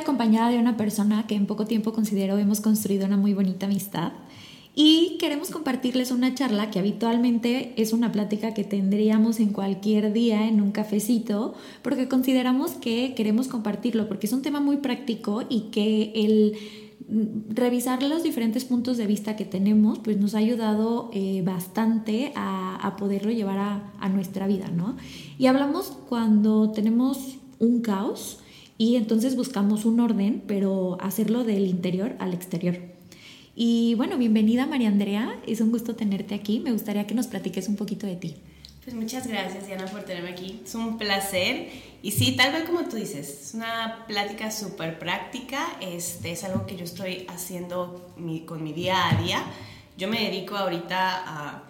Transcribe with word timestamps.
Acompañada 0.00 0.50
de 0.50 0.58
una 0.58 0.76
persona 0.76 1.26
que 1.26 1.34
en 1.34 1.46
poco 1.46 1.66
tiempo 1.66 1.92
considero 1.92 2.36
hemos 2.38 2.60
construido 2.60 3.06
una 3.06 3.16
muy 3.16 3.34
bonita 3.34 3.66
amistad 3.66 4.12
y 4.74 5.16
queremos 5.18 5.50
compartirles 5.50 6.10
una 6.10 6.34
charla 6.34 6.70
que 6.70 6.78
habitualmente 6.78 7.74
es 7.76 7.92
una 7.92 8.12
plática 8.12 8.54
que 8.54 8.64
tendríamos 8.64 9.40
en 9.40 9.52
cualquier 9.52 10.12
día 10.12 10.46
en 10.46 10.60
un 10.60 10.70
cafecito 10.70 11.54
porque 11.82 12.08
consideramos 12.08 12.72
que 12.72 13.14
queremos 13.14 13.48
compartirlo 13.48 14.08
porque 14.08 14.26
es 14.26 14.32
un 14.32 14.42
tema 14.42 14.60
muy 14.60 14.78
práctico 14.78 15.42
y 15.48 15.70
que 15.70 16.12
el 16.14 16.56
revisar 17.48 18.02
los 18.02 18.22
diferentes 18.22 18.64
puntos 18.64 18.96
de 18.96 19.06
vista 19.06 19.34
que 19.34 19.44
tenemos, 19.44 19.98
pues 19.98 20.18
nos 20.18 20.34
ha 20.34 20.38
ayudado 20.38 21.10
eh, 21.12 21.42
bastante 21.44 22.32
a, 22.36 22.96
poderlo 22.98 23.32
llevar 23.32 23.58
a, 23.58 23.92
a, 23.98 24.08
nuestra 24.08 24.46
vida, 24.46 24.68
¿no? 24.68 24.96
Y 25.38 25.46
hablamos 25.46 25.92
cuando 26.08 26.70
tenemos 26.70 27.38
un 27.58 27.80
caos, 27.80 28.38
y 28.80 28.96
entonces 28.96 29.36
buscamos 29.36 29.84
un 29.84 30.00
orden, 30.00 30.42
pero 30.46 30.96
hacerlo 31.02 31.44
del 31.44 31.66
interior 31.66 32.16
al 32.18 32.32
exterior. 32.32 32.78
Y 33.54 33.94
bueno, 33.96 34.16
bienvenida 34.16 34.64
María 34.64 34.88
Andrea, 34.88 35.38
es 35.46 35.60
un 35.60 35.70
gusto 35.70 35.96
tenerte 35.96 36.34
aquí. 36.34 36.60
Me 36.60 36.72
gustaría 36.72 37.06
que 37.06 37.14
nos 37.14 37.26
platiques 37.26 37.68
un 37.68 37.76
poquito 37.76 38.06
de 38.06 38.16
ti. 38.16 38.36
Pues 38.82 38.96
muchas 38.96 39.26
gracias 39.26 39.66
Diana 39.66 39.84
por 39.84 40.04
tenerme 40.04 40.30
aquí, 40.30 40.62
es 40.64 40.74
un 40.74 40.96
placer. 40.96 41.68
Y 42.00 42.12
sí, 42.12 42.36
tal 42.36 42.54
vez 42.54 42.64
como 42.64 42.84
tú 42.84 42.96
dices, 42.96 43.28
es 43.48 43.52
una 43.52 44.06
plática 44.08 44.50
súper 44.50 44.98
práctica, 44.98 45.76
este, 45.82 46.30
es 46.30 46.42
algo 46.44 46.64
que 46.64 46.78
yo 46.78 46.84
estoy 46.84 47.26
haciendo 47.28 48.14
con 48.46 48.64
mi 48.64 48.72
día 48.72 49.10
a 49.10 49.22
día. 49.22 49.44
Yo 49.98 50.08
me 50.08 50.22
dedico 50.22 50.56
ahorita 50.56 51.22
a 51.26 51.69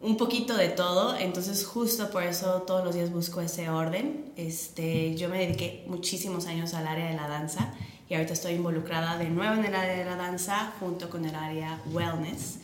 un 0.00 0.16
poquito 0.16 0.56
de 0.56 0.68
todo, 0.68 1.16
entonces 1.16 1.66
justo 1.66 2.10
por 2.10 2.22
eso 2.22 2.62
todos 2.62 2.84
los 2.84 2.94
días 2.94 3.10
busco 3.10 3.40
ese 3.40 3.68
orden. 3.68 4.32
Este, 4.36 5.16
yo 5.16 5.28
me 5.28 5.38
dediqué 5.38 5.84
muchísimos 5.88 6.46
años 6.46 6.74
al 6.74 6.86
área 6.86 7.06
de 7.10 7.16
la 7.16 7.26
danza 7.26 7.74
y 8.08 8.14
ahorita 8.14 8.32
estoy 8.32 8.52
involucrada 8.52 9.18
de 9.18 9.28
nuevo 9.28 9.54
en 9.54 9.64
el 9.64 9.74
área 9.74 9.96
de 9.96 10.04
la 10.04 10.16
danza 10.16 10.72
junto 10.78 11.10
con 11.10 11.24
el 11.24 11.34
área 11.34 11.82
wellness. 11.92 12.60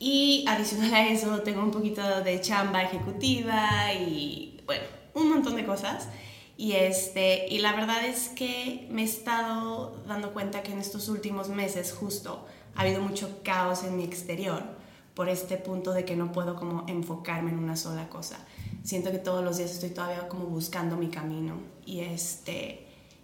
Y 0.00 0.44
adicional 0.48 0.92
a 0.92 1.08
eso 1.08 1.40
tengo 1.40 1.62
un 1.62 1.70
poquito 1.70 2.02
de 2.22 2.40
chamba 2.40 2.82
ejecutiva 2.82 3.94
y 3.94 4.60
bueno, 4.66 4.84
un 5.14 5.30
montón 5.30 5.54
de 5.54 5.64
cosas. 5.64 6.08
Y, 6.56 6.72
este, 6.72 7.46
y 7.48 7.58
la 7.58 7.72
verdad 7.72 8.04
es 8.04 8.28
que 8.28 8.86
me 8.90 9.02
he 9.02 9.04
estado 9.04 9.96
dando 10.06 10.32
cuenta 10.32 10.62
que 10.62 10.72
en 10.72 10.78
estos 10.78 11.08
últimos 11.08 11.48
meses 11.48 11.92
justo 11.92 12.46
ha 12.74 12.82
habido 12.82 13.00
mucho 13.00 13.40
caos 13.44 13.84
en 13.84 13.96
mi 13.96 14.04
exterior 14.04 14.83
por 15.14 15.28
este 15.28 15.56
punto 15.56 15.92
de 15.92 16.04
que 16.04 16.16
no 16.16 16.32
puedo 16.32 16.56
como 16.56 16.84
enfocarme 16.88 17.50
en 17.50 17.58
una 17.58 17.76
sola 17.76 18.08
cosa. 18.08 18.38
Siento 18.82 19.10
que 19.10 19.18
todos 19.18 19.44
los 19.44 19.56
días 19.56 19.70
estoy 19.70 19.90
todavía 19.90 20.28
como 20.28 20.46
buscando 20.46 20.96
mi 20.96 21.08
camino 21.08 21.54
y 21.86 22.00
este 22.00 22.80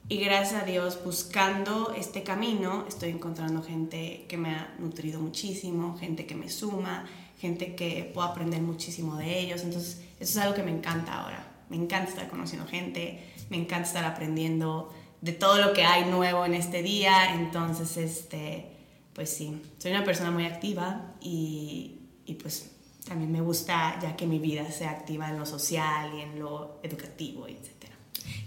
y 0.09 0.19
gracias 0.19 0.63
a 0.63 0.65
Dios 0.65 0.99
buscando 1.05 1.95
este 1.97 2.25
camino 2.25 2.85
estoy 2.89 3.11
encontrando 3.11 3.63
gente 3.63 4.25
que 4.29 4.37
me 4.37 4.51
ha 4.51 4.75
nutrido 4.79 5.21
muchísimo, 5.21 5.97
gente 5.99 6.27
que 6.27 6.35
me 6.35 6.49
suma, 6.49 7.07
gente 7.39 7.77
que 7.77 8.11
puedo 8.13 8.27
aprender 8.27 8.61
muchísimo 8.61 9.17
de 9.17 9.39
ellos, 9.39 9.63
entonces 9.63 10.03
eso 10.19 10.39
es 10.39 10.45
algo 10.45 10.55
que 10.55 10.63
me 10.63 10.73
encanta 10.73 11.21
ahora. 11.21 11.47
Me 11.69 11.77
encanta 11.77 12.11
estar 12.11 12.29
conociendo 12.29 12.67
gente, 12.67 13.33
me 13.49 13.57
encanta 13.57 13.87
estar 13.87 14.05
aprendiendo 14.05 14.93
de 15.21 15.33
todo 15.33 15.59
lo 15.59 15.73
que 15.73 15.85
hay 15.85 16.05
nuevo 16.07 16.45
en 16.45 16.55
este 16.55 16.83
día, 16.83 17.35
entonces 17.35 17.97
este 17.97 18.80
pues 19.21 19.29
sí, 19.29 19.61
soy 19.77 19.91
una 19.91 20.03
persona 20.03 20.31
muy 20.31 20.47
activa 20.47 21.13
y, 21.21 21.99
y 22.25 22.37
pues 22.37 22.71
también 23.07 23.31
me 23.31 23.43
gusta 23.43 23.99
ya 24.01 24.17
que 24.17 24.27
mi 24.27 24.39
vida 24.39 24.65
sea 24.71 24.93
activa 24.93 25.29
en 25.29 25.39
lo 25.39 25.45
social 25.45 26.11
y 26.17 26.23
en 26.23 26.41
lo 26.41 26.81
educativo, 26.83 27.47
etc. 27.47 27.93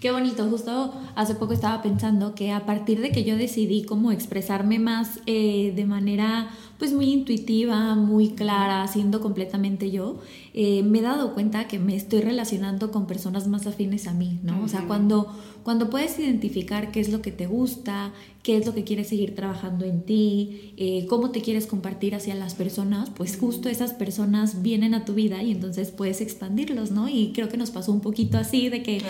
Qué 0.02 0.10
bonito, 0.12 0.50
justo 0.50 1.00
hace 1.14 1.36
poco 1.36 1.54
estaba 1.54 1.84
pensando 1.84 2.34
que 2.34 2.52
a 2.52 2.66
partir 2.66 3.02
de 3.02 3.12
que 3.12 3.24
yo 3.24 3.38
decidí 3.38 3.84
cómo 3.84 4.12
expresarme 4.12 4.80
más 4.80 5.20
eh, 5.28 5.74
de 5.76 5.86
manera 5.86 6.50
pues 6.84 6.92
muy 6.92 7.14
intuitiva, 7.14 7.96
muy 7.96 8.32
clara, 8.32 8.86
siendo 8.90 9.22
completamente 9.22 9.90
yo, 9.90 10.20
eh, 10.54 10.84
me 10.84 11.00
he 11.00 11.02
dado 11.02 11.34
cuenta 11.34 11.66
que 11.66 11.80
me 11.80 11.96
estoy 11.96 12.20
relacionando 12.20 12.92
con 12.92 13.08
personas 13.08 13.48
más 13.48 13.66
afines 13.68 14.06
a 14.06 14.14
mí, 14.14 14.42
¿no? 14.44 14.62
O 14.62 14.68
sea, 14.68 14.86
cuando, 14.86 15.34
cuando 15.64 15.90
puedes 15.90 16.20
identificar 16.20 16.92
qué 16.92 17.00
es 17.00 17.10
lo 17.10 17.22
que 17.22 17.32
te 17.32 17.48
gusta, 17.48 18.12
qué 18.44 18.58
es 18.58 18.66
lo 18.66 18.74
que 18.74 18.84
quieres 18.84 19.08
seguir 19.08 19.34
trabajando 19.34 19.86
en 19.86 20.02
ti, 20.02 20.74
eh, 20.76 21.06
cómo 21.08 21.32
te 21.32 21.42
quieres 21.42 21.66
compartir 21.66 22.14
hacia 22.14 22.36
las 22.36 22.54
personas, 22.54 23.10
pues 23.10 23.38
justo 23.38 23.70
esas 23.70 23.94
personas 23.94 24.62
vienen 24.62 24.94
a 24.94 25.06
tu 25.06 25.14
vida 25.14 25.42
y 25.42 25.52
entonces 25.52 25.92
puedes 25.92 26.20
expandirlos, 26.20 26.92
¿no? 26.92 27.08
Y 27.08 27.32
creo 27.34 27.48
que 27.48 27.56
nos 27.56 27.72
pasó 27.72 27.94
un 27.94 28.02
poquito 28.02 28.38
así 28.38 28.68
de 28.68 28.84
que 28.84 29.02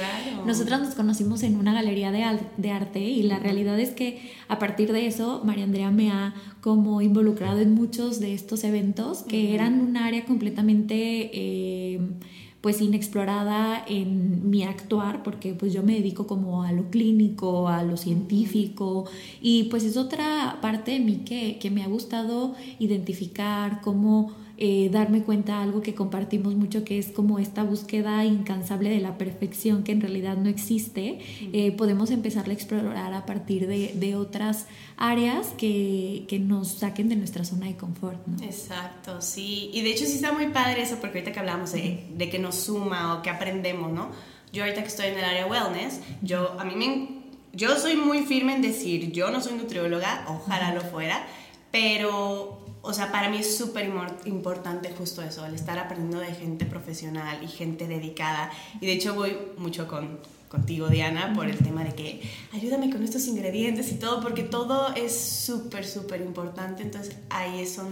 nosotras 0.46 0.80
nos 0.82 0.94
conocimos 0.94 1.42
en 1.42 1.58
una 1.58 1.74
galería 1.74 2.12
de, 2.12 2.24
de 2.58 2.70
arte 2.70 3.02
y 3.02 3.24
la 3.24 3.40
realidad 3.40 3.80
es 3.80 3.90
que 3.90 4.32
a 4.48 4.60
partir 4.60 4.94
de 4.94 5.08
eso 5.08 5.42
María 5.44 5.64
Andrea 5.64 5.90
me 5.90 6.12
ha 6.12 6.36
como 6.62 7.02
involucrado 7.02 7.60
en 7.64 7.74
muchos 7.74 8.20
de 8.20 8.34
estos 8.34 8.64
eventos 8.64 9.24
que 9.24 9.56
eran 9.56 9.80
un 9.82 9.98
área 9.98 10.26
completamente... 10.26 11.32
Eh, 11.34 12.00
pues 12.64 12.80
inexplorada 12.80 13.84
en 13.90 14.50
mi 14.50 14.64
actuar, 14.64 15.22
porque 15.22 15.54
pues 15.54 15.74
yo 15.74 15.84
me 15.84 15.96
dedico 15.96 16.28
como 16.28 16.64
a 16.64 16.72
lo 16.72 16.90
clínico, 16.90 17.68
a 17.68 17.84
lo 17.84 17.98
científico, 17.98 19.04
y 19.42 19.64
pues 19.66 19.84
es 19.84 19.98
otra 19.98 20.60
parte 20.62 20.92
de 20.92 21.02
mí 21.02 21.24
que, 21.26 21.60
que 21.60 21.70
me 21.70 21.84
ha 21.84 21.88
gustado 21.88 22.56
identificar, 22.80 23.82
cómo 23.82 24.32
eh, 24.58 24.90
darme 24.92 25.24
cuenta 25.24 25.62
algo 25.62 25.82
que 25.82 25.96
compartimos 25.96 26.56
mucho, 26.56 26.84
que 26.84 27.00
es 27.00 27.08
como 27.08 27.40
esta 27.40 27.64
búsqueda 27.64 28.24
incansable 28.24 28.90
de 28.90 29.00
la 29.00 29.18
perfección 29.18 29.84
que 29.84 29.92
en 29.92 30.02
realidad 30.02 30.38
no 30.38 30.48
existe, 30.48 31.20
eh, 31.54 31.72
podemos 31.72 32.12
empezar 32.12 32.48
a 32.48 32.54
explorar 32.54 33.14
a 33.14 33.26
partir 33.26 33.68
de, 33.68 33.94
de 33.96 34.16
otras 34.16 34.68
áreas 34.98 35.48
que, 35.58 36.26
que, 36.28 36.38
nos 36.38 36.68
saquen 36.68 37.10
de 37.10 37.16
nuestra 37.16 37.46
zona 37.46 37.66
de 37.66 37.76
confort. 37.76 38.26
¿no? 38.28 38.44
Exacto, 38.44 39.22
sí. 39.22 39.72
Y 39.74 39.82
de 39.82 39.92
hecho 39.92 40.06
sí 40.06 40.14
está 40.14 40.32
muy 40.32 40.48
padre 40.48 40.84
eso, 40.84 40.98
porque 41.02 41.20
ahorita 41.20 41.32
que 41.32 41.40
hablamos 41.40 41.72
de, 41.72 42.06
de 42.16 42.30
que 42.30 42.38
nos 42.38 42.56
suma 42.56 43.16
o 43.16 43.22
que 43.22 43.30
aprendemos, 43.30 43.92
¿no? 43.92 44.12
Yo 44.52 44.64
ahorita 44.64 44.82
que 44.84 44.88
estoy 44.88 45.08
en 45.08 45.18
el 45.18 45.26
área 45.26 45.48
wellness, 45.48 46.00
yo, 46.22 46.60
a 46.60 46.64
mí 46.64 46.76
me, 46.76 47.24
yo 47.54 47.76
soy 47.78 47.96
muy 47.96 48.20
firme 48.20 48.56
en 48.56 48.62
decir, 48.62 49.12
yo 49.12 49.32
no 49.32 49.42
soy 49.42 49.54
nutrióloga, 49.54 50.26
ojalá 50.28 50.76
lo 50.76 50.82
fuera, 50.82 51.26
pero 51.72 52.63
o 52.86 52.92
sea, 52.92 53.14
para 53.14 53.30
mí 53.30 53.38
es 53.38 53.58
súper 53.58 53.90
importante 54.26 54.94
justo 54.94 55.22
eso, 55.22 55.46
el 55.46 55.56
estar 55.56 55.80
aprendiendo 55.80 56.20
de 56.20 56.34
gente 56.34 56.66
profesional 56.66 57.42
y 57.42 57.48
gente 57.48 57.88
dedicada. 57.88 58.52
Y 58.82 58.86
de 58.86 58.92
hecho 58.92 59.16
voy 59.16 59.38
mucho 59.58 59.88
con, 59.88 60.20
contigo, 60.50 60.90
Diana, 60.90 61.32
por 61.34 61.48
el 61.48 61.58
tema 61.60 61.86
de 61.86 61.96
que 61.96 62.22
ayúdame 62.52 62.92
con 62.92 63.02
estos 63.02 63.26
ingredientes 63.28 63.90
y 63.94 63.96
todo, 63.96 64.20
porque 64.20 64.44
todo 64.44 64.94
es 64.96 65.18
súper, 65.18 65.86
súper 65.86 66.20
importante. 66.20 66.84
Entonces 66.84 67.16
ahí 67.30 67.66
son 67.66 67.88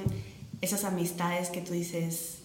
esas 0.60 0.84
amistades 0.84 1.50
que 1.52 1.62
tú 1.62 1.72
dices, 1.72 2.40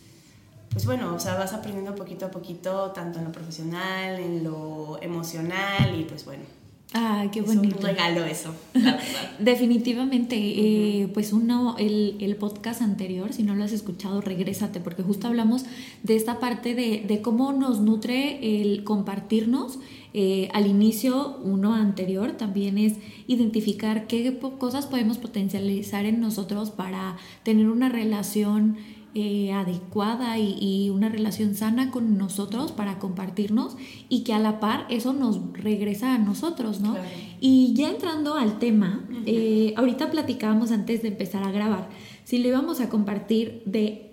pues 0.71 0.87
bueno, 0.87 1.17
o 1.17 1.19
sea, 1.19 1.35
vas 1.35 1.53
aprendiendo 1.53 1.97
poquito 1.97 2.27
a 2.27 2.31
poquito, 2.31 2.93
tanto 2.93 3.19
en 3.19 3.25
lo 3.25 3.33
profesional, 3.33 4.21
en 4.21 4.45
lo 4.45 5.03
emocional 5.03 5.99
y 5.99 6.05
pues 6.05 6.25
bueno, 6.25 6.45
Ah, 6.95 7.27
qué 7.33 7.43
bonito. 7.43 7.77
Es 7.79 7.85
un 7.85 7.89
regalo 7.91 8.25
eso. 8.25 8.55
Definitivamente, 9.39 10.37
eh, 10.37 11.09
pues 11.13 11.33
uno, 11.33 11.77
el, 11.79 12.17
el, 12.21 12.37
podcast 12.37 12.81
anterior, 12.81 13.33
si 13.33 13.43
no 13.43 13.55
lo 13.55 13.65
has 13.65 13.73
escuchado, 13.73 14.21
regrésate, 14.21 14.81
porque 14.81 15.03
justo 15.03 15.27
hablamos 15.27 15.65
de 16.05 16.17
esta 16.17 16.39
parte 16.39 16.75
de, 16.75 17.05
de 17.07 17.21
cómo 17.23 17.53
nos 17.53 17.81
nutre 17.81 18.63
el 18.63 18.85
compartirnos. 18.85 19.79
Eh, 20.19 20.49
al 20.55 20.67
inicio, 20.67 21.37
uno 21.43 21.75
anterior, 21.75 22.33
también 22.33 22.79
es 22.79 22.95
identificar 23.27 24.07
qué 24.07 24.39
cosas 24.59 24.87
podemos 24.87 25.19
potencializar 25.19 26.07
en 26.07 26.21
nosotros 26.21 26.71
para 26.71 27.19
tener 27.43 27.69
una 27.69 27.91
relación 27.91 28.79
eh, 29.19 29.51
adecuada 29.51 30.39
y, 30.39 30.91
una 30.91 31.09
relación 31.09 31.55
sana 31.55 31.91
con 31.91 32.19
nosotros 32.19 32.71
para 32.71 32.99
compartirnos 32.99 33.75
y 34.11 34.25
que 34.25 34.35
a 34.35 34.39
la 34.39 34.61
par 34.61 34.87
eso 34.91 35.15
nos 35.15 35.41
regresa 35.55 36.15
a 36.15 36.19
nosotros, 36.19 36.81
¿no? 36.81 36.97
Y 37.41 37.73
ya 37.73 37.89
entrando 37.89 38.35
al 38.35 38.59
tema, 38.59 39.09
eh, 39.25 39.73
ahorita 39.79 40.11
platicábamos 40.11 40.71
antes 40.71 41.01
de 41.01 41.09
empezar 41.09 41.45
a 41.45 41.51
grabar, 41.51 41.89
si 42.25 42.37
lo 42.37 42.49
íbamos 42.49 42.83
a 42.83 42.91
compartir 42.91 43.63
de 43.65 44.11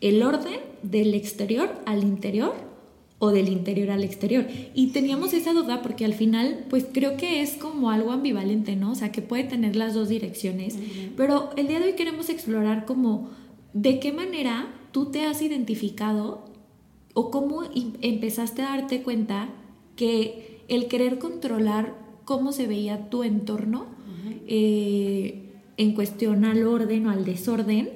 el 0.00 0.22
orden 0.22 0.58
del 0.82 1.12
exterior 1.12 1.74
al 1.84 2.02
interior 2.02 2.54
o 3.18 3.32
del 3.32 3.50
interior 3.50 3.90
al 3.90 4.04
exterior. 4.04 4.46
Y 4.72 4.86
teníamos 4.86 5.34
esa 5.34 5.52
duda 5.52 5.82
porque 5.82 6.06
al 6.06 6.14
final, 6.14 6.64
pues 6.70 6.86
creo 6.90 7.18
que 7.18 7.42
es 7.42 7.58
como 7.58 7.90
algo 7.90 8.10
ambivalente, 8.10 8.74
¿no? 8.74 8.92
O 8.92 8.94
sea, 8.94 9.12
que 9.12 9.20
puede 9.20 9.44
tener 9.44 9.76
las 9.76 9.92
dos 9.92 10.08
direcciones. 10.08 10.78
Pero 11.14 11.50
el 11.58 11.68
día 11.68 11.78
de 11.78 11.88
hoy 11.88 11.92
queremos 11.92 12.30
explorar 12.30 12.86
como 12.86 13.28
de 13.76 14.00
qué 14.00 14.10
manera 14.10 14.72
tú 14.90 15.10
te 15.10 15.26
has 15.26 15.42
identificado 15.42 16.44
o 17.12 17.30
cómo 17.30 17.62
empezaste 18.00 18.62
a 18.62 18.70
darte 18.70 19.02
cuenta 19.02 19.50
que 19.96 20.62
el 20.68 20.88
querer 20.88 21.18
controlar 21.18 21.94
cómo 22.24 22.52
se 22.52 22.66
veía 22.66 23.10
tu 23.10 23.22
entorno 23.22 23.86
eh, 24.46 25.52
en 25.76 25.94
cuestión 25.94 26.46
al 26.46 26.66
orden 26.66 27.06
o 27.06 27.10
al 27.10 27.26
desorden, 27.26 27.90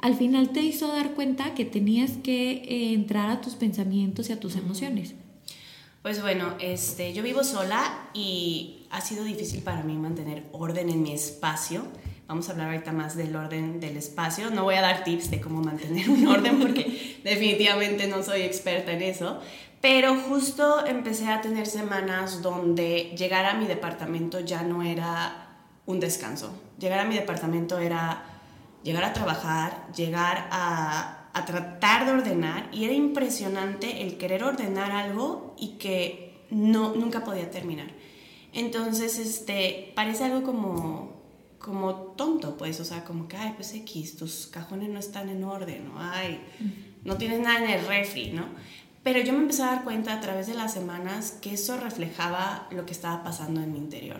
al 0.00 0.14
final 0.14 0.50
te 0.50 0.62
hizo 0.62 0.86
dar 0.86 1.14
cuenta 1.14 1.54
que 1.54 1.64
tenías 1.64 2.12
que 2.18 2.52
eh, 2.52 2.92
entrar 2.92 3.28
a 3.28 3.40
tus 3.40 3.54
pensamientos 3.54 4.30
y 4.30 4.32
a 4.32 4.38
tus 4.38 4.54
emociones. 4.54 5.14
Pues 6.02 6.22
bueno, 6.22 6.54
este, 6.60 7.12
yo 7.12 7.24
vivo 7.24 7.42
sola 7.42 8.08
y 8.14 8.86
ha 8.90 9.00
sido 9.00 9.24
difícil 9.24 9.62
para 9.62 9.82
mí 9.82 9.96
mantener 9.96 10.44
orden 10.52 10.88
en 10.90 11.02
mi 11.02 11.12
espacio. 11.12 11.82
Vamos 12.28 12.46
a 12.48 12.52
hablar 12.52 12.68
ahorita 12.68 12.92
más 12.92 13.16
del 13.16 13.34
orden 13.34 13.80
del 13.80 13.96
espacio. 13.96 14.50
No 14.50 14.64
voy 14.64 14.74
a 14.74 14.82
dar 14.82 15.02
tips 15.02 15.30
de 15.30 15.40
cómo 15.40 15.62
mantener 15.62 16.10
un 16.10 16.26
orden 16.26 16.60
porque 16.60 17.20
definitivamente 17.24 18.06
no 18.06 18.22
soy 18.22 18.42
experta 18.42 18.92
en 18.92 19.00
eso. 19.00 19.40
Pero 19.80 20.14
justo 20.14 20.84
empecé 20.86 21.28
a 21.28 21.40
tener 21.40 21.66
semanas 21.66 22.42
donde 22.42 23.14
llegar 23.16 23.46
a 23.46 23.54
mi 23.54 23.66
departamento 23.66 24.40
ya 24.40 24.62
no 24.62 24.82
era 24.82 25.48
un 25.86 26.00
descanso. 26.00 26.52
Llegar 26.78 26.98
a 26.98 27.04
mi 27.06 27.14
departamento 27.14 27.78
era 27.78 28.22
llegar 28.82 29.04
a 29.04 29.14
trabajar, 29.14 29.86
llegar 29.96 30.48
a, 30.50 31.14
tratar 31.46 32.04
de 32.04 32.12
ordenar 32.12 32.68
y 32.72 32.84
era 32.84 32.92
impresionante 32.92 34.02
el 34.02 34.18
querer 34.18 34.42
ordenar 34.42 34.90
algo 34.90 35.54
y 35.56 35.78
que 35.78 36.44
no, 36.50 36.94
nunca 36.94 37.24
podía 37.24 37.50
terminar. 37.50 37.86
Entonces, 38.52 39.18
este, 39.20 39.92
parece 39.94 40.24
algo 40.24 40.42
como, 40.42 41.17
como 41.58 41.94
tonto, 41.94 42.56
pues, 42.56 42.80
o 42.80 42.84
sea, 42.84 43.04
como 43.04 43.28
que, 43.28 43.36
ay, 43.36 43.52
pues 43.56 43.74
X, 43.74 44.16
tus 44.16 44.46
cajones 44.46 44.88
no 44.90 44.98
están 44.98 45.28
en 45.28 45.44
orden, 45.44 45.86
¿no? 45.86 45.94
Ay, 45.98 46.40
no 47.04 47.16
tienes 47.16 47.40
nada 47.40 47.64
en 47.64 47.70
el 47.70 47.86
refri, 47.86 48.30
¿no? 48.30 48.46
Pero 49.02 49.20
yo 49.20 49.32
me 49.32 49.40
empecé 49.40 49.62
a 49.62 49.66
dar 49.66 49.84
cuenta 49.84 50.12
a 50.12 50.20
través 50.20 50.46
de 50.46 50.54
las 50.54 50.72
semanas 50.72 51.38
que 51.40 51.54
eso 51.54 51.76
reflejaba 51.78 52.68
lo 52.70 52.84
que 52.86 52.92
estaba 52.92 53.22
pasando 53.22 53.60
en 53.60 53.72
mi 53.72 53.78
interior. 53.78 54.18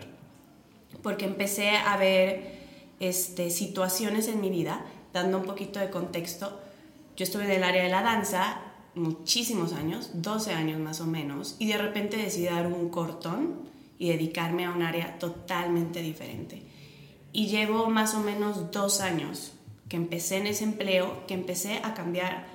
Porque 1.03 1.25
empecé 1.25 1.69
a 1.69 1.95
ver 1.97 2.59
este, 2.99 3.49
situaciones 3.49 4.27
en 4.27 4.41
mi 4.41 4.49
vida, 4.49 4.85
dando 5.13 5.37
un 5.37 5.45
poquito 5.45 5.79
de 5.79 5.89
contexto. 5.89 6.59
Yo 7.15 7.23
estuve 7.23 7.45
en 7.45 7.51
el 7.51 7.63
área 7.63 7.83
de 7.83 7.89
la 7.89 8.01
danza 8.01 8.61
muchísimos 8.95 9.73
años, 9.73 10.11
12 10.13 10.53
años 10.53 10.79
más 10.79 10.99
o 11.01 11.05
menos, 11.05 11.55
y 11.59 11.67
de 11.67 11.77
repente 11.77 12.17
decidí 12.17 12.45
dar 12.45 12.67
un 12.67 12.89
cortón 12.89 13.69
y 13.97 14.09
dedicarme 14.09 14.65
a 14.65 14.71
un 14.71 14.81
área 14.81 15.19
totalmente 15.19 16.01
diferente. 16.01 16.63
Y 17.31 17.47
llevo 17.47 17.89
más 17.89 18.15
o 18.15 18.19
menos 18.19 18.71
dos 18.71 19.01
años 19.01 19.53
que 19.87 19.97
empecé 19.97 20.37
en 20.37 20.47
ese 20.47 20.63
empleo, 20.63 21.25
que 21.27 21.33
empecé 21.33 21.79
a 21.83 21.93
cambiar 21.93 22.45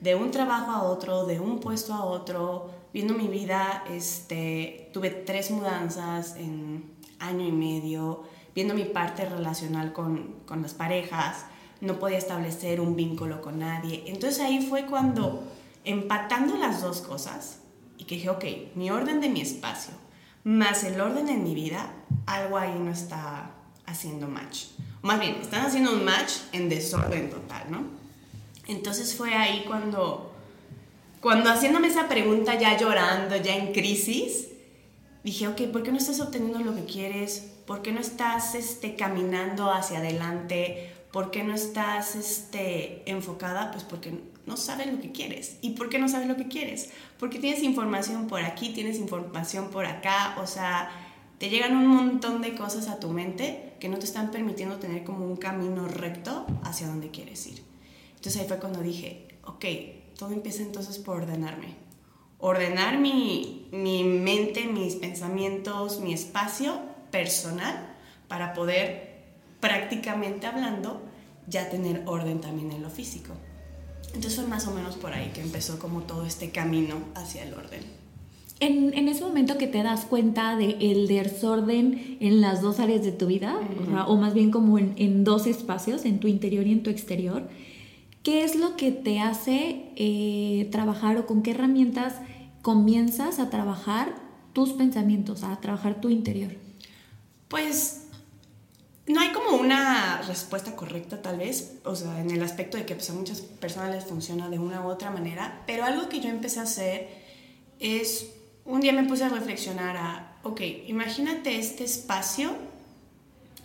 de 0.00 0.16
un 0.16 0.30
trabajo 0.32 0.72
a 0.72 0.82
otro, 0.82 1.26
de 1.26 1.38
un 1.38 1.60
puesto 1.60 1.94
a 1.94 2.04
otro, 2.04 2.70
viendo 2.92 3.14
mi 3.14 3.28
vida, 3.28 3.84
este, 3.88 4.90
tuve 4.92 5.10
tres 5.10 5.50
mudanzas 5.50 6.36
en 6.36 6.92
año 7.20 7.46
y 7.46 7.52
medio, 7.52 8.24
viendo 8.54 8.74
mi 8.74 8.84
parte 8.84 9.24
relacional 9.24 9.92
con, 9.92 10.40
con 10.44 10.60
las 10.60 10.74
parejas, 10.74 11.46
no 11.80 11.98
podía 11.98 12.18
establecer 12.18 12.80
un 12.80 12.96
vínculo 12.96 13.40
con 13.40 13.60
nadie. 13.60 14.02
Entonces 14.06 14.40
ahí 14.40 14.60
fue 14.60 14.86
cuando, 14.86 15.44
empatando 15.84 16.56
las 16.56 16.82
dos 16.82 17.00
cosas, 17.00 17.60
y 17.96 18.04
que 18.04 18.16
dije, 18.16 18.30
ok, 18.30 18.44
mi 18.74 18.90
orden 18.90 19.20
de 19.20 19.28
mi 19.28 19.40
espacio, 19.40 19.94
más 20.42 20.82
el 20.82 21.00
orden 21.00 21.28
en 21.28 21.44
mi 21.44 21.54
vida, 21.54 21.92
algo 22.26 22.58
ahí 22.58 22.76
no 22.76 22.90
está 22.90 23.52
haciendo 23.92 24.26
match. 24.26 24.64
O 25.02 25.06
más 25.06 25.20
bien, 25.20 25.36
están 25.40 25.66
haciendo 25.66 25.92
un 25.92 26.04
match 26.04 26.32
en 26.52 26.68
desorden 26.68 27.30
total, 27.30 27.70
¿no? 27.70 27.84
Entonces 28.66 29.14
fue 29.14 29.34
ahí 29.34 29.64
cuando, 29.66 30.34
cuando 31.20 31.50
haciéndome 31.50 31.88
esa 31.88 32.08
pregunta, 32.08 32.58
ya 32.58 32.76
llorando, 32.76 33.36
ya 33.36 33.56
en 33.56 33.72
crisis, 33.72 34.48
dije, 35.24 35.48
ok, 35.48 35.62
¿por 35.72 35.82
qué 35.82 35.92
no 35.92 35.98
estás 35.98 36.20
obteniendo 36.20 36.58
lo 36.60 36.74
que 36.74 36.84
quieres? 36.84 37.52
¿Por 37.66 37.82
qué 37.82 37.92
no 37.92 38.00
estás 38.00 38.54
este, 38.54 38.96
caminando 38.96 39.70
hacia 39.70 39.98
adelante? 39.98 40.92
¿Por 41.12 41.30
qué 41.30 41.44
no 41.44 41.54
estás 41.54 42.16
este, 42.16 43.02
enfocada? 43.10 43.70
Pues 43.70 43.84
porque 43.84 44.12
no 44.46 44.56
sabes 44.56 44.92
lo 44.92 45.00
que 45.00 45.12
quieres. 45.12 45.58
¿Y 45.60 45.70
por 45.70 45.88
qué 45.88 45.98
no 45.98 46.08
sabes 46.08 46.26
lo 46.26 46.36
que 46.36 46.48
quieres? 46.48 46.90
Porque 47.18 47.38
tienes 47.38 47.62
información 47.62 48.26
por 48.26 48.42
aquí, 48.42 48.70
tienes 48.70 48.98
información 48.98 49.70
por 49.70 49.86
acá, 49.86 50.36
o 50.40 50.46
sea, 50.46 50.90
te 51.38 51.50
llegan 51.50 51.76
un 51.76 51.86
montón 51.88 52.40
de 52.40 52.54
cosas 52.54 52.88
a 52.88 53.00
tu 53.00 53.10
mente 53.10 53.71
que 53.82 53.88
no 53.88 53.98
te 53.98 54.04
están 54.04 54.30
permitiendo 54.30 54.76
tener 54.76 55.02
como 55.02 55.26
un 55.26 55.36
camino 55.36 55.88
recto 55.88 56.46
hacia 56.62 56.86
donde 56.86 57.10
quieres 57.10 57.44
ir. 57.48 57.64
Entonces 58.14 58.40
ahí 58.40 58.46
fue 58.46 58.60
cuando 58.60 58.80
dije, 58.80 59.26
ok, 59.42 59.64
todo 60.16 60.30
empieza 60.30 60.62
entonces 60.62 60.98
por 60.98 61.16
ordenarme. 61.16 61.74
Ordenar 62.38 62.98
mi, 62.98 63.66
mi 63.72 64.04
mente, 64.04 64.66
mis 64.66 64.94
pensamientos, 64.94 65.98
mi 65.98 66.12
espacio 66.12 66.80
personal 67.10 67.96
para 68.28 68.54
poder, 68.54 69.24
prácticamente 69.58 70.46
hablando, 70.46 71.02
ya 71.48 71.68
tener 71.68 72.04
orden 72.06 72.40
también 72.40 72.70
en 72.70 72.82
lo 72.82 72.88
físico. 72.88 73.32
Entonces 74.14 74.36
fue 74.36 74.46
más 74.46 74.64
o 74.68 74.70
menos 74.70 74.94
por 74.94 75.12
ahí 75.12 75.32
que 75.34 75.40
empezó 75.40 75.80
como 75.80 76.02
todo 76.02 76.24
este 76.24 76.52
camino 76.52 76.98
hacia 77.16 77.42
el 77.42 77.52
orden. 77.54 77.82
En, 78.62 78.94
en 78.94 79.08
ese 79.08 79.24
momento 79.24 79.58
que 79.58 79.66
te 79.66 79.82
das 79.82 80.04
cuenta 80.04 80.54
del 80.54 80.80
el 80.80 81.08
desorden 81.08 82.16
en 82.20 82.40
las 82.40 82.62
dos 82.62 82.78
áreas 82.78 83.02
de 83.02 83.10
tu 83.10 83.26
vida, 83.26 83.58
o, 84.06 84.16
más 84.16 84.34
bien 84.34 84.52
como 84.52 84.78
en, 84.78 84.94
en, 84.98 85.24
dos 85.24 85.48
espacios, 85.48 86.04
en 86.04 86.20
tu 86.20 86.28
interior 86.28 86.64
y 86.68 86.70
en 86.70 86.84
tu 86.84 86.90
exterior, 86.90 87.48
¿qué 88.22 88.44
es 88.44 88.54
lo 88.54 88.76
que 88.76 88.92
te 88.92 89.18
hace 89.18 89.90
eh, 89.96 90.68
trabajar 90.70 91.16
o 91.18 91.26
con 91.26 91.42
qué 91.42 91.50
herramientas 91.50 92.14
comienzas 92.62 93.40
a 93.40 93.50
trabajar 93.50 94.14
tus 94.52 94.74
pensamientos, 94.74 95.42
a 95.42 95.60
trabajar 95.60 96.00
tu 96.00 96.08
interior? 96.08 96.52
Pues 97.48 98.06
no 99.08 99.20
hay 99.20 99.30
como 99.32 99.56
una 99.56 100.22
respuesta 100.22 100.76
correcta 100.76 101.20
tal 101.20 101.38
vez, 101.38 101.80
o 101.84 101.96
sea, 101.96 102.20
en 102.20 102.30
el 102.30 102.40
aspecto 102.44 102.76
de 102.76 102.86
que 102.86 102.94
pues, 102.94 103.10
a 103.10 103.14
muchas 103.14 103.40
personas 103.40 103.90
les 103.90 104.04
funciona 104.04 104.48
de 104.48 104.60
una 104.60 104.86
u 104.86 104.88
otra 104.88 105.10
manera, 105.10 105.64
pero 105.66 105.84
algo 105.84 106.08
que 106.08 106.20
yo 106.20 106.28
empecé 106.28 106.60
a 106.60 106.62
hacer 106.62 107.08
es, 107.80 108.34
un 108.64 108.80
día 108.80 108.92
me 108.92 109.04
puse 109.04 109.24
a 109.24 109.28
reflexionar 109.28 109.96
a, 109.96 110.36
ok, 110.42 110.60
imagínate 110.86 111.58
este 111.58 111.84
espacio 111.84 112.50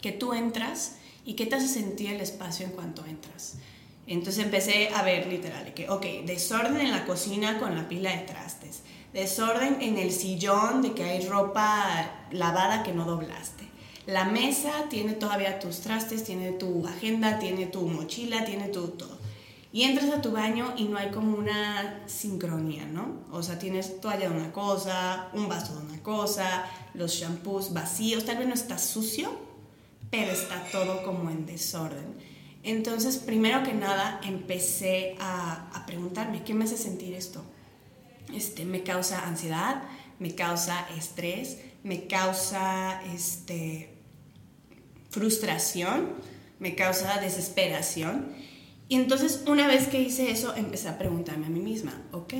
que 0.01 0.12
tú 0.12 0.34
entras 0.34 0.98
y 1.25 1.34
qué 1.34 1.46
te 1.46 1.56
hace 1.56 1.68
sentir 1.68 2.12
el 2.12 2.22
espacio 2.22 2.66
en 2.66 2.72
cuanto 2.72 3.06
entras. 3.06 3.56
Entonces 4.06 4.44
empecé 4.44 4.89
a 4.89 5.04
ver 5.04 5.27
literal, 5.27 5.74
que, 5.74 5.89
ok, 5.89 6.06
desorden 6.25 6.80
en 6.80 6.92
la 6.92 7.06
cocina 7.06 7.60
con 7.60 7.75
la 7.75 7.89
pila 7.89 8.12
de 8.12 8.20
trastes, 8.20 8.84
desorden 9.13 9.82
en 9.82 9.98
el 9.98 10.12
sillón 10.12 10.82
de 10.82 10.94
que 10.94 11.04
hay 11.04 11.27
ropa 11.27 12.10
lavada 12.32 12.84
que 12.84 12.94
no 12.94 13.06
doblaste 13.06 13.68
la 14.08 14.24
mesa 14.24 14.86
tiene 14.89 15.13
todavía 15.13 15.60
tus 15.60 15.82
trastes, 15.82 16.24
tiene 16.24 16.54
tu 16.54 16.88
agenda, 16.88 17.39
tiene 17.39 17.66
tu 17.66 17.82
mochila, 17.82 18.46
tiene 18.46 18.70
tu 18.70 18.88
todo. 18.88 19.17
Y 19.74 19.84
entras 19.84 20.10
a 20.10 20.22
tu 20.22 20.32
baño 20.32 20.74
y 20.78 20.86
no 20.86 20.98
hay 20.98 21.12
como 21.12 21.38
una 21.38 22.04
sincronía, 22.08 22.86
¿no? 22.86 23.22
O 23.32 23.44
sea, 23.44 23.60
tienes 23.60 24.00
toalla 24.00 24.30
de 24.30 24.36
una 24.36 24.52
cosa, 24.52 25.30
un 25.34 25.50
vaso 25.50 25.76
de 25.78 25.86
una 25.86 26.02
cosa, 26.02 26.66
los 26.94 27.14
shampoos 27.14 27.74
vacíos, 27.74 28.26
tal 28.26 28.38
vez 28.38 28.48
no 28.48 28.54
está 28.54 28.78
sucio, 28.78 29.30
pero 30.10 30.32
está 30.32 30.64
todo 30.72 31.04
como 31.04 31.30
en 31.30 31.46
desorden. 31.46 32.16
Entonces, 32.64 33.18
primero 33.18 33.64
que 33.64 33.74
nada, 33.74 34.20
empecé 34.24 35.16
a, 35.20 35.70
a 35.74 35.86
preguntarme, 35.86 36.44
¿qué 36.44 36.54
me 36.54 36.66
hace 36.66 36.78
sentir 36.78 37.14
esto? 37.14 37.44
Este, 38.34 38.66
me 38.66 38.84
causa 38.84 39.26
ansiedad, 39.26 39.84
me 40.20 40.36
causa 40.36 40.88
estrés, 40.98 41.60
me 41.84 42.08
causa 42.08 43.02
este, 43.14 43.98
frustración, 45.10 46.14
me 46.60 46.76
causa 46.76 47.20
desesperación. 47.20 48.36
Y 48.89 48.96
entonces 48.96 49.44
una 49.48 49.67
vez 49.67 49.88
que 49.88 50.01
hice 50.01 50.32
eso, 50.32 50.56
empecé 50.56 50.88
a 50.88 50.98
preguntarme 50.98 51.48
a 51.48 51.50
mí 51.50 51.60
misma, 51.60 52.01
ok, 52.12 52.34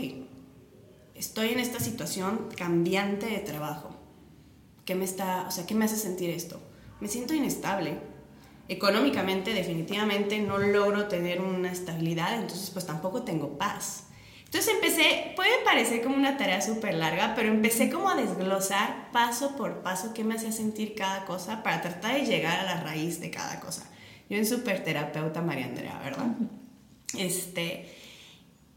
estoy 1.13 1.49
en 1.49 1.59
esta 1.59 1.79
situación 1.79 2.47
cambiante 2.55 3.25
de 3.25 3.39
trabajo. 3.39 3.89
¿Qué 4.85 4.95
me 4.95 5.03
está, 5.03 5.45
o 5.47 5.51
sea, 5.51 5.65
qué 5.65 5.75
me 5.75 5.85
hace 5.85 5.97
sentir 5.97 6.29
esto? 6.29 6.59
Me 7.01 7.09
siento 7.09 7.33
inestable. 7.33 7.99
Económicamente 8.69 9.53
definitivamente 9.53 10.39
no 10.39 10.57
logro 10.57 11.07
tener 11.07 11.41
una 11.41 11.71
estabilidad, 11.71 12.35
entonces 12.39 12.69
pues 12.69 12.85
tampoco 12.85 13.23
tengo 13.23 13.57
paz. 13.57 14.05
Entonces 14.45 14.73
empecé, 14.73 15.33
puede 15.35 15.63
parecer 15.65 16.01
como 16.01 16.15
una 16.15 16.37
tarea 16.37 16.61
súper 16.61 16.93
larga, 16.93 17.33
pero 17.35 17.49
empecé 17.49 17.89
como 17.89 18.09
a 18.09 18.15
desglosar 18.15 19.11
paso 19.11 19.57
por 19.57 19.83
paso 19.83 20.13
qué 20.13 20.23
me 20.23 20.35
hacía 20.35 20.53
sentir 20.53 20.95
cada 20.95 21.25
cosa 21.25 21.63
para 21.63 21.81
tratar 21.81 22.15
de 22.15 22.25
llegar 22.25 22.61
a 22.61 22.63
la 22.63 22.81
raíz 22.81 23.19
de 23.19 23.29
cada 23.29 23.59
cosa. 23.59 23.89
Yo 24.29 24.38
en 24.38 24.46
súper 24.46 24.84
terapeuta 24.84 25.41
María 25.41 25.65
Andrea, 25.65 26.00
¿verdad? 26.03 26.36
Este, 27.17 27.89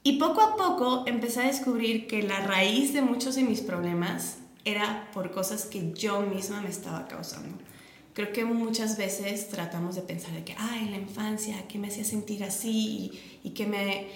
Y 0.03 0.19
poco 0.19 0.41
a 0.41 0.57
poco 0.57 1.05
empecé 1.07 1.41
a 1.41 1.47
descubrir 1.47 2.07
que 2.07 2.23
la 2.23 2.41
raíz 2.41 2.93
de 2.95 3.03
muchos 3.03 3.35
de 3.35 3.43
mis 3.43 3.61
problemas 3.61 4.39
era 4.65 5.11
por 5.13 5.31
cosas 5.31 5.65
que 5.65 5.93
yo 5.93 6.23
misma 6.23 6.63
me 6.63 6.71
estaba 6.71 7.07
causando. 7.07 7.59
Creo 8.15 8.33
que 8.33 8.45
muchas 8.45 8.97
veces 8.97 9.49
tratamos 9.49 9.95
de 9.97 10.03
pensar 10.03 10.33
de 10.33 10.45
que, 10.45 10.55
ay, 10.59 10.89
la 10.91 10.97
infancia, 10.97 11.67
¿qué 11.69 11.79
me 11.79 11.89
hacía 11.89 12.05
sentir 12.05 12.45
así? 12.45 12.71
Y, 13.43 13.49
y 13.49 13.51
que 13.51 13.67
me... 13.67 14.09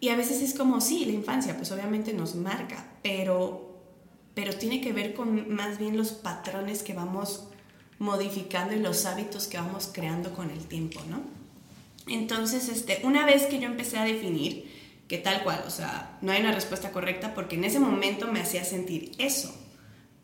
Y 0.00 0.08
a 0.08 0.16
veces 0.16 0.42
es 0.42 0.54
como, 0.54 0.80
sí, 0.80 1.04
la 1.04 1.12
infancia, 1.12 1.56
pues 1.56 1.70
obviamente 1.70 2.12
nos 2.12 2.34
marca, 2.34 2.92
pero, 3.02 3.78
pero 4.34 4.52
tiene 4.54 4.80
que 4.80 4.92
ver 4.92 5.14
con 5.14 5.54
más 5.54 5.78
bien 5.78 5.96
los 5.96 6.12
patrones 6.12 6.82
que 6.82 6.94
vamos 6.94 7.48
modificando 8.02 8.74
y 8.74 8.80
los 8.80 9.06
hábitos 9.06 9.46
que 9.46 9.58
vamos 9.58 9.88
creando 9.92 10.34
con 10.34 10.50
el 10.50 10.66
tiempo, 10.66 11.00
¿no? 11.08 11.20
Entonces, 12.12 12.68
este, 12.68 13.00
una 13.04 13.24
vez 13.24 13.46
que 13.46 13.60
yo 13.60 13.66
empecé 13.66 13.96
a 13.96 14.04
definir 14.04 14.68
que 15.06 15.18
tal 15.18 15.44
cual, 15.44 15.62
o 15.66 15.70
sea, 15.70 16.18
no 16.20 16.32
hay 16.32 16.40
una 16.40 16.50
respuesta 16.50 16.90
correcta 16.90 17.32
porque 17.32 17.54
en 17.54 17.62
ese 17.62 17.78
momento 17.78 18.26
me 18.26 18.40
hacía 18.40 18.64
sentir 18.64 19.12
eso. 19.18 19.54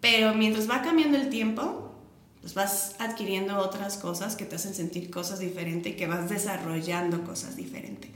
Pero 0.01 0.35
mientras 0.35 0.69
va 0.69 0.83
cambiando 0.83 1.17
el 1.19 1.29
tiempo, 1.29 1.95
pues 2.41 2.55
vas 2.55 2.97
adquiriendo 2.99 3.57
otras 3.59 3.97
cosas 3.97 4.35
que 4.35 4.45
te 4.45 4.57
hacen 4.57 4.75
sentir 4.75 5.09
cosas 5.09 5.39
diferentes 5.39 5.93
y 5.93 5.97
que 5.97 6.09
vas 6.09 6.29
desarrollando 6.29 7.23
cosas 7.23 7.55
diferentes. 7.55 8.11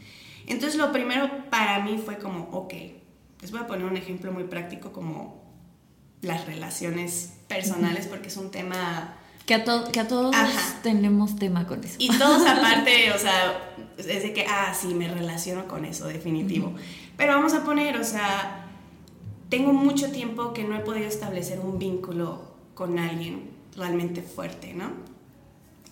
Entonces 0.48 0.76
lo 0.76 0.90
primero 0.90 1.48
para 1.50 1.84
mí 1.84 2.02
fue 2.04 2.18
como, 2.18 2.48
ok, 2.50 2.74
les 3.40 3.52
voy 3.52 3.60
a 3.60 3.68
poner 3.68 3.86
un 3.86 3.96
ejemplo 3.96 4.32
muy 4.32 4.44
práctico 4.44 4.90
como 4.90 5.40
las 6.20 6.46
relaciones 6.46 7.34
personales 7.46 8.08
porque 8.08 8.26
es 8.26 8.36
un 8.36 8.50
tema 8.50 9.18
que 9.60 9.70
a, 9.70 9.84
que 9.84 10.00
a 10.00 10.08
todos 10.08 10.34
tenemos 10.82 11.36
tema 11.36 11.66
con 11.66 11.84
eso. 11.84 11.96
Y 11.98 12.08
todos 12.16 12.46
aparte, 12.46 13.12
o 13.12 13.18
sea, 13.18 13.74
es 13.98 14.06
de 14.22 14.32
que, 14.32 14.46
ah, 14.48 14.74
sí, 14.74 14.94
me 14.94 15.08
relaciono 15.08 15.66
con 15.68 15.84
eso, 15.84 16.06
definitivo. 16.06 16.72
Pero 17.16 17.34
vamos 17.34 17.52
a 17.52 17.64
poner, 17.64 17.96
o 17.98 18.04
sea, 18.04 18.66
tengo 19.48 19.72
mucho 19.72 20.10
tiempo 20.10 20.54
que 20.54 20.64
no 20.64 20.76
he 20.76 20.80
podido 20.80 21.06
establecer 21.06 21.60
un 21.60 21.78
vínculo 21.78 22.52
con 22.74 22.98
alguien 22.98 23.50
realmente 23.76 24.22
fuerte, 24.22 24.72
¿no? 24.72 24.90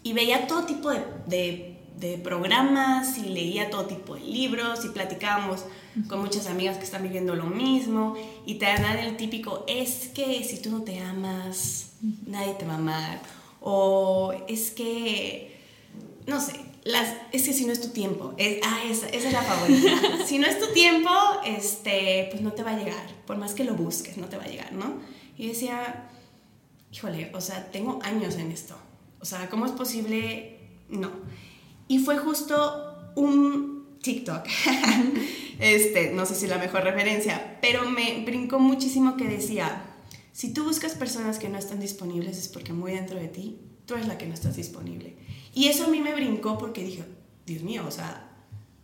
Y 0.02 0.14
veía 0.14 0.47
todo 0.47 0.64
tipo 0.64 0.90
de, 0.90 1.05
de, 1.26 1.79
de 1.99 2.17
programas 2.17 3.19
y 3.19 3.25
leía 3.25 3.69
todo 3.69 3.85
tipo 3.85 4.14
de 4.14 4.23
libros 4.23 4.87
y 4.87 4.88
platicábamos 4.88 5.67
con 6.09 6.21
muchas 6.21 6.47
amigas 6.47 6.79
que 6.79 6.85
están 6.85 7.02
viviendo 7.02 7.35
lo 7.35 7.45
mismo 7.45 8.14
y 8.47 8.55
te 8.55 8.64
dan 8.64 8.99
el 8.99 9.19
típico, 9.19 9.64
es 9.69 10.09
que 10.09 10.43
si 10.45 10.62
tú 10.62 10.71
no 10.71 10.83
te 10.83 11.00
amas, 11.00 11.90
nadie 12.26 12.55
te 12.55 12.64
va 12.64 12.75
a 12.75 12.76
amar 12.76 13.39
o 13.61 14.33
es 14.49 14.71
que, 14.71 15.57
no 16.26 16.40
sé, 16.40 16.55
las, 16.85 17.14
es 17.33 17.45
que 17.45 17.52
si 17.52 17.67
no 17.67 17.73
es 17.73 17.81
tu 17.81 17.88
tiempo, 17.88 18.35
ah, 18.62 18.81
esa, 18.87 19.09
esa, 19.09 19.29
es 19.29 19.33
la 19.33 19.43
favorita. 19.43 19.90
si 20.26 20.38
no 20.38 20.47
es 20.47 20.59
tu 20.59 20.73
tiempo, 20.73 21.11
este, 21.45 22.29
pues 22.31 22.43
no 22.43 22.52
te 22.52 22.62
va 22.62 22.73
a 22.73 22.79
llegar, 22.79 23.07
por 23.26 23.37
más 23.37 23.52
que 23.52 23.64
lo 23.64 23.75
busques, 23.75 24.17
no 24.17 24.29
te 24.29 24.37
va 24.37 24.45
a 24.45 24.49
llegar, 24.49 24.73
¿no? 24.73 24.95
Y 25.37 25.49
decía, 25.49 26.09
híjole, 26.93 27.31
o 27.35 27.40
sea, 27.40 27.71
tengo 27.71 27.99
años 28.02 28.37
en 28.37 28.50
esto, 28.50 28.76
o 29.21 29.25
sea, 29.25 29.49
¿cómo 29.50 29.67
es 29.67 29.73
posible? 29.73 30.59
No. 30.88 31.11
Y 31.87 31.99
fue 31.99 32.19
justo 32.19 33.12
un 33.17 33.99
TikTok, 34.02 34.47
este, 35.59 36.12
no 36.12 36.25
sé 36.25 36.35
si 36.35 36.47
la 36.47 36.57
mejor 36.57 36.85
referencia, 36.85 37.59
pero 37.61 37.88
me 37.90 38.23
brincó 38.25 38.59
muchísimo 38.59 39.17
que 39.17 39.25
decía, 39.25 39.89
si 40.40 40.54
tú 40.54 40.64
buscas 40.64 40.94
personas 40.94 41.38
que 41.38 41.50
no 41.50 41.59
están 41.59 41.80
disponibles 41.80 42.38
es 42.38 42.49
porque 42.49 42.73
muy 42.73 42.92
dentro 42.92 43.18
de 43.18 43.28
ti 43.28 43.59
tú 43.85 43.92
eres 43.92 44.09
la 44.09 44.16
que 44.16 44.25
no 44.25 44.32
estás 44.32 44.56
disponible. 44.56 45.14
Y 45.52 45.66
eso 45.66 45.85
a 45.85 45.88
mí 45.88 46.00
me 46.00 46.14
brincó 46.14 46.56
porque 46.56 46.82
dije, 46.82 47.04
Dios 47.44 47.62
mío, 47.62 47.85
o 47.87 47.90
sea, 47.90 48.26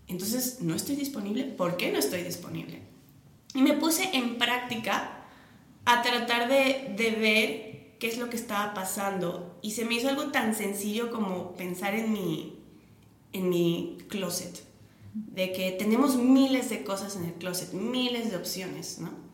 entonces 0.06 0.58
no 0.60 0.74
estoy 0.74 0.96
disponible, 0.96 1.44
¿por 1.44 1.78
qué 1.78 1.90
no 1.90 1.98
estoy 1.98 2.24
disponible? 2.24 2.82
Y 3.54 3.62
me 3.62 3.72
puse 3.72 4.14
en 4.14 4.36
práctica 4.36 5.24
a 5.86 6.02
tratar 6.02 6.50
de, 6.50 6.94
de 6.94 7.10
ver 7.12 7.96
qué 8.00 8.08
es 8.08 8.18
lo 8.18 8.28
que 8.28 8.36
estaba 8.36 8.74
pasando 8.74 9.58
y 9.62 9.70
se 9.70 9.86
me 9.86 9.94
hizo 9.94 10.10
algo 10.10 10.26
tan 10.26 10.54
sencillo 10.54 11.10
como 11.10 11.54
pensar 11.54 11.94
en 11.94 12.12
mi, 12.12 12.58
en 13.32 13.48
mi 13.48 13.96
closet, 14.08 14.62
de 15.14 15.52
que 15.52 15.72
tenemos 15.72 16.16
miles 16.16 16.68
de 16.68 16.84
cosas 16.84 17.16
en 17.16 17.24
el 17.24 17.32
closet, 17.32 17.72
miles 17.72 18.30
de 18.30 18.36
opciones, 18.36 18.98
¿no? 18.98 19.25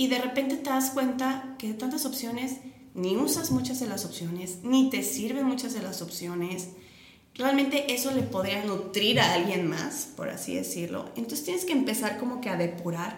Y 0.00 0.06
de 0.06 0.18
repente 0.18 0.56
te 0.56 0.70
das 0.70 0.92
cuenta 0.92 1.56
que 1.58 1.68
de 1.68 1.74
tantas 1.74 2.06
opciones 2.06 2.56
ni 2.94 3.18
usas 3.18 3.50
muchas 3.50 3.80
de 3.80 3.86
las 3.86 4.06
opciones, 4.06 4.60
ni 4.62 4.88
te 4.88 5.02
sirven 5.02 5.44
muchas 5.44 5.74
de 5.74 5.82
las 5.82 6.00
opciones. 6.00 6.68
Realmente 7.34 7.92
eso 7.92 8.10
le 8.10 8.22
podría 8.22 8.64
nutrir 8.64 9.20
a 9.20 9.34
alguien 9.34 9.68
más, 9.68 10.08
por 10.16 10.30
así 10.30 10.54
decirlo. 10.54 11.10
Entonces 11.16 11.44
tienes 11.44 11.66
que 11.66 11.74
empezar 11.74 12.16
como 12.16 12.40
que 12.40 12.48
a 12.48 12.56
depurar 12.56 13.14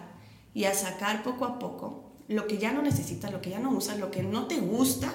y 0.53 0.65
a 0.65 0.73
sacar 0.73 1.23
poco 1.23 1.45
a 1.45 1.57
poco 1.57 2.11
lo 2.27 2.47
que 2.47 2.57
ya 2.57 2.73
no 2.73 2.81
necesitas, 2.81 3.31
lo 3.31 3.41
que 3.41 3.51
ya 3.51 3.59
no 3.59 3.71
usas, 3.71 3.97
lo 3.97 4.11
que 4.11 4.21
no 4.21 4.47
te 4.47 4.59
gusta, 4.59 5.13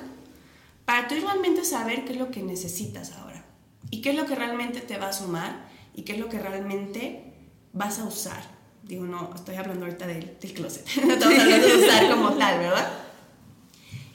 para 0.86 1.06
tú 1.06 1.16
realmente 1.16 1.66
saber 1.66 2.06
qué 2.06 2.12
es 2.12 2.18
lo 2.18 2.30
que 2.30 2.42
necesitas 2.42 3.12
ahora 3.12 3.44
y 3.90 4.00
qué 4.00 4.12
es 4.12 4.16
lo 4.16 4.24
que 4.24 4.36
realmente 4.36 4.80
te 4.80 4.96
va 4.96 5.08
a 5.08 5.12
sumar 5.12 5.68
y 5.94 6.04
qué 6.04 6.14
es 6.14 6.18
lo 6.18 6.30
que 6.30 6.38
realmente 6.38 7.34
vas 7.74 7.98
a 7.98 8.04
usar 8.04 8.57
digo, 8.88 9.04
no, 9.04 9.30
estoy 9.34 9.56
hablando 9.56 9.84
ahorita 9.84 10.06
del, 10.06 10.36
del 10.40 10.52
closet, 10.54 10.86
no 11.04 11.12
estamos 11.12 11.38
hablando 11.38 11.68
de 11.68 11.76
usar 11.76 12.10
como 12.10 12.32
tal, 12.32 12.58
¿verdad? 12.58 12.90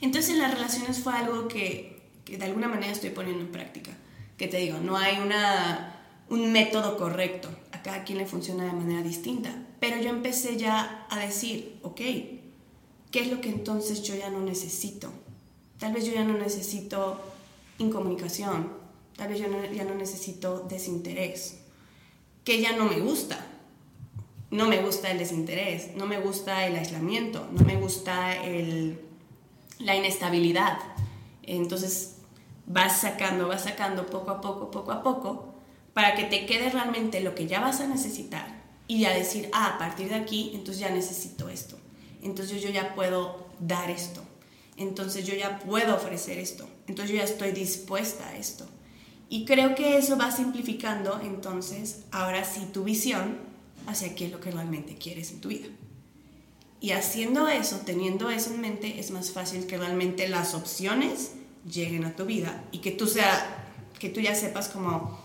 Entonces 0.00 0.32
en 0.32 0.40
las 0.40 0.52
relaciones 0.52 0.98
fue 0.98 1.14
algo 1.14 1.46
que, 1.46 2.02
que, 2.24 2.36
de 2.36 2.44
alguna 2.44 2.68
manera 2.68 2.92
estoy 2.92 3.10
poniendo 3.10 3.40
en 3.40 3.52
práctica, 3.52 3.92
que 4.36 4.48
te 4.48 4.56
digo, 4.58 4.78
no 4.78 4.96
hay 4.96 5.18
una, 5.18 5.96
un 6.28 6.52
método 6.52 6.96
correcto, 6.96 7.48
a 7.70 7.82
cada 7.82 8.02
quien 8.02 8.18
le 8.18 8.26
funciona 8.26 8.64
de 8.64 8.72
manera 8.72 9.02
distinta, 9.02 9.54
pero 9.78 9.98
yo 9.98 10.10
empecé 10.10 10.56
ya 10.56 11.06
a 11.08 11.20
decir, 11.20 11.78
ok, 11.82 11.96
¿qué 11.96 13.20
es 13.20 13.28
lo 13.28 13.40
que 13.40 13.50
entonces 13.50 14.02
yo 14.02 14.16
ya 14.16 14.28
no 14.28 14.40
necesito? 14.40 15.12
Tal 15.78 15.92
vez 15.92 16.04
yo 16.04 16.12
ya 16.12 16.24
no 16.24 16.36
necesito 16.36 17.20
incomunicación, 17.78 18.72
tal 19.16 19.28
vez 19.28 19.38
yo 19.38 19.46
ya 19.72 19.84
no 19.84 19.94
necesito 19.94 20.66
desinterés, 20.68 21.58
que 22.44 22.60
ya 22.60 22.76
no 22.76 22.86
me 22.86 22.98
gusta, 22.98 23.43
no 24.50 24.68
me 24.68 24.82
gusta 24.82 25.10
el 25.10 25.18
desinterés, 25.18 25.94
no 25.96 26.06
me 26.06 26.20
gusta 26.20 26.66
el 26.66 26.76
aislamiento, 26.76 27.48
no 27.52 27.64
me 27.64 27.76
gusta 27.76 28.36
el, 28.36 29.00
la 29.78 29.96
inestabilidad. 29.96 30.78
Entonces 31.42 32.16
vas 32.66 33.00
sacando, 33.00 33.48
vas 33.48 33.64
sacando 33.64 34.06
poco 34.06 34.30
a 34.30 34.40
poco, 34.40 34.70
poco 34.70 34.92
a 34.92 35.02
poco, 35.02 35.54
para 35.92 36.14
que 36.14 36.24
te 36.24 36.46
quede 36.46 36.70
realmente 36.70 37.20
lo 37.20 37.34
que 37.34 37.46
ya 37.46 37.60
vas 37.60 37.80
a 37.80 37.86
necesitar 37.86 38.62
y 38.86 39.00
ya 39.00 39.14
decir, 39.14 39.48
ah, 39.52 39.74
a 39.74 39.78
partir 39.78 40.08
de 40.08 40.16
aquí, 40.16 40.52
entonces 40.54 40.80
ya 40.80 40.90
necesito 40.90 41.48
esto. 41.48 41.78
Entonces 42.22 42.62
yo 42.62 42.70
ya 42.70 42.94
puedo 42.94 43.46
dar 43.60 43.90
esto. 43.90 44.22
Entonces 44.76 45.26
yo 45.26 45.34
ya 45.34 45.58
puedo 45.60 45.94
ofrecer 45.94 46.38
esto. 46.38 46.66
Entonces 46.86 47.14
yo 47.14 47.18
ya 47.18 47.24
estoy 47.24 47.52
dispuesta 47.52 48.28
a 48.28 48.36
esto. 48.36 48.66
Y 49.28 49.44
creo 49.44 49.74
que 49.74 49.96
eso 49.98 50.16
va 50.16 50.30
simplificando 50.30 51.20
entonces, 51.22 52.04
ahora 52.10 52.44
sí, 52.44 52.68
tu 52.72 52.84
visión 52.84 53.38
hacia 53.86 54.14
qué 54.14 54.26
es 54.26 54.32
lo 54.32 54.40
que 54.40 54.50
realmente 54.50 54.96
quieres 54.96 55.30
en 55.32 55.40
tu 55.40 55.48
vida. 55.48 55.66
Y 56.80 56.90
haciendo 56.90 57.48
eso, 57.48 57.80
teniendo 57.86 58.28
eso 58.30 58.52
en 58.52 58.60
mente, 58.60 59.00
es 59.00 59.10
más 59.10 59.30
fácil 59.30 59.66
que 59.66 59.78
realmente 59.78 60.28
las 60.28 60.54
opciones 60.54 61.32
lleguen 61.70 62.04
a 62.04 62.14
tu 62.14 62.26
vida 62.26 62.62
y 62.72 62.78
que 62.78 62.90
tú, 62.90 63.06
sea, 63.06 63.70
que 63.98 64.10
tú 64.10 64.20
ya 64.20 64.34
sepas 64.34 64.68
como, 64.68 65.18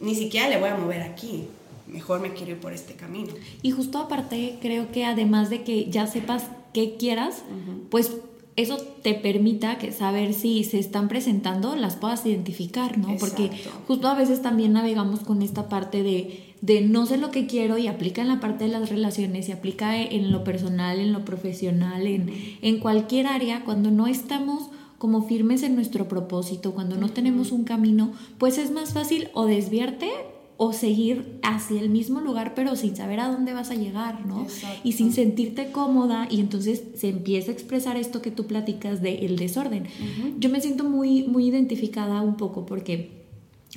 ni 0.00 0.14
siquiera 0.14 0.48
le 0.48 0.58
voy 0.58 0.70
a 0.70 0.76
mover 0.76 1.02
aquí, 1.02 1.48
mejor 1.86 2.20
me 2.20 2.32
quiero 2.32 2.52
ir 2.52 2.60
por 2.60 2.72
este 2.72 2.94
camino. 2.94 3.34
Y 3.62 3.72
justo 3.72 3.98
aparte, 3.98 4.58
creo 4.62 4.90
que 4.90 5.04
además 5.04 5.50
de 5.50 5.64
que 5.64 5.90
ya 5.90 6.06
sepas 6.06 6.44
qué 6.72 6.96
quieras, 6.96 7.42
pues 7.90 8.12
eso 8.56 8.78
te 8.78 9.14
permita 9.14 9.76
que 9.76 9.92
saber 9.92 10.32
si 10.32 10.64
se 10.64 10.78
están 10.78 11.08
presentando, 11.08 11.76
las 11.76 11.96
puedas 11.96 12.24
identificar, 12.24 12.96
¿no? 12.96 13.16
Porque 13.18 13.50
justo 13.86 14.08
a 14.08 14.14
veces 14.14 14.40
también 14.40 14.72
navegamos 14.72 15.20
con 15.20 15.42
esta 15.42 15.68
parte 15.68 16.02
de 16.02 16.45
de 16.60 16.80
no 16.80 17.06
sé 17.06 17.16
lo 17.18 17.30
que 17.30 17.46
quiero 17.46 17.78
y 17.78 17.86
aplica 17.86 18.22
en 18.22 18.28
la 18.28 18.40
parte 18.40 18.64
de 18.64 18.70
las 18.70 18.88
relaciones 18.88 19.48
y 19.48 19.52
aplica 19.52 20.00
en 20.00 20.32
lo 20.32 20.44
personal, 20.44 20.98
en 20.98 21.12
lo 21.12 21.24
profesional, 21.24 22.06
en, 22.06 22.32
en 22.62 22.78
cualquier 22.78 23.26
área, 23.26 23.64
cuando 23.64 23.90
no 23.90 24.06
estamos 24.06 24.70
como 24.98 25.26
firmes 25.26 25.62
en 25.62 25.74
nuestro 25.74 26.08
propósito, 26.08 26.72
cuando 26.72 26.96
no 26.96 27.10
tenemos 27.10 27.52
un 27.52 27.64
camino, 27.64 28.12
pues 28.38 28.58
es 28.58 28.70
más 28.70 28.94
fácil 28.94 29.28
o 29.34 29.44
desviarte 29.44 30.10
o 30.58 30.72
seguir 30.72 31.38
hacia 31.42 31.80
el 31.80 31.90
mismo 31.90 32.20
lugar 32.20 32.54
pero 32.54 32.76
sin 32.76 32.96
saber 32.96 33.20
a 33.20 33.28
dónde 33.28 33.52
vas 33.52 33.70
a 33.70 33.74
llegar, 33.74 34.24
¿no? 34.26 34.46
Y 34.84 34.92
sin 34.92 35.12
sentirte 35.12 35.70
cómoda 35.70 36.28
y 36.30 36.40
entonces 36.40 36.82
se 36.94 37.10
empieza 37.10 37.50
a 37.50 37.54
expresar 37.54 37.96
esto 37.96 38.22
que 38.22 38.30
tú 38.30 38.46
platicas 38.46 39.02
de 39.02 39.26
el 39.26 39.36
desorden. 39.36 39.84
Yo 40.38 40.48
me 40.48 40.60
siento 40.60 40.84
muy 40.84 41.24
muy 41.24 41.46
identificada 41.46 42.22
un 42.22 42.36
poco 42.36 42.64
porque 42.64 43.25